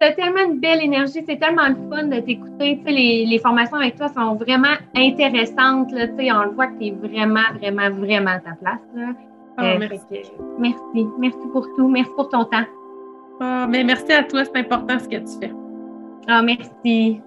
tu 0.00 0.14
tellement 0.14 0.44
une 0.44 0.60
belle 0.60 0.82
énergie, 0.82 1.24
c'est 1.26 1.38
tellement 1.38 1.68
le 1.68 1.74
fun 1.90 2.04
de 2.04 2.20
t'écouter. 2.20 2.80
Les, 2.86 3.26
les 3.26 3.38
formations 3.38 3.76
avec 3.76 3.96
toi 3.96 4.08
sont 4.08 4.36
vraiment 4.36 4.76
intéressantes. 4.94 5.90
Là, 5.92 6.06
on 6.08 6.44
le 6.44 6.50
voit 6.50 6.68
que 6.68 6.78
tu 6.78 6.86
es 6.86 6.90
vraiment, 6.92 7.40
vraiment, 7.58 7.90
vraiment 7.90 8.30
à 8.30 8.38
ta 8.38 8.52
place. 8.52 8.80
Là. 8.94 9.12
Oh, 9.58 9.62
euh, 9.62 9.76
merci. 9.78 10.22
merci. 10.58 11.06
Merci 11.18 11.38
pour 11.52 11.66
tout. 11.74 11.88
Merci 11.88 12.10
pour 12.14 12.28
ton 12.28 12.44
temps. 12.44 12.64
Oh, 13.40 13.66
mais 13.68 13.82
merci 13.82 14.12
à 14.12 14.22
toi, 14.22 14.44
c'est 14.44 14.56
important 14.56 14.98
ce 14.98 15.08
que 15.08 15.16
tu 15.16 15.38
fais. 15.40 15.52
Ah, 16.28 16.42
merci. 16.42 17.20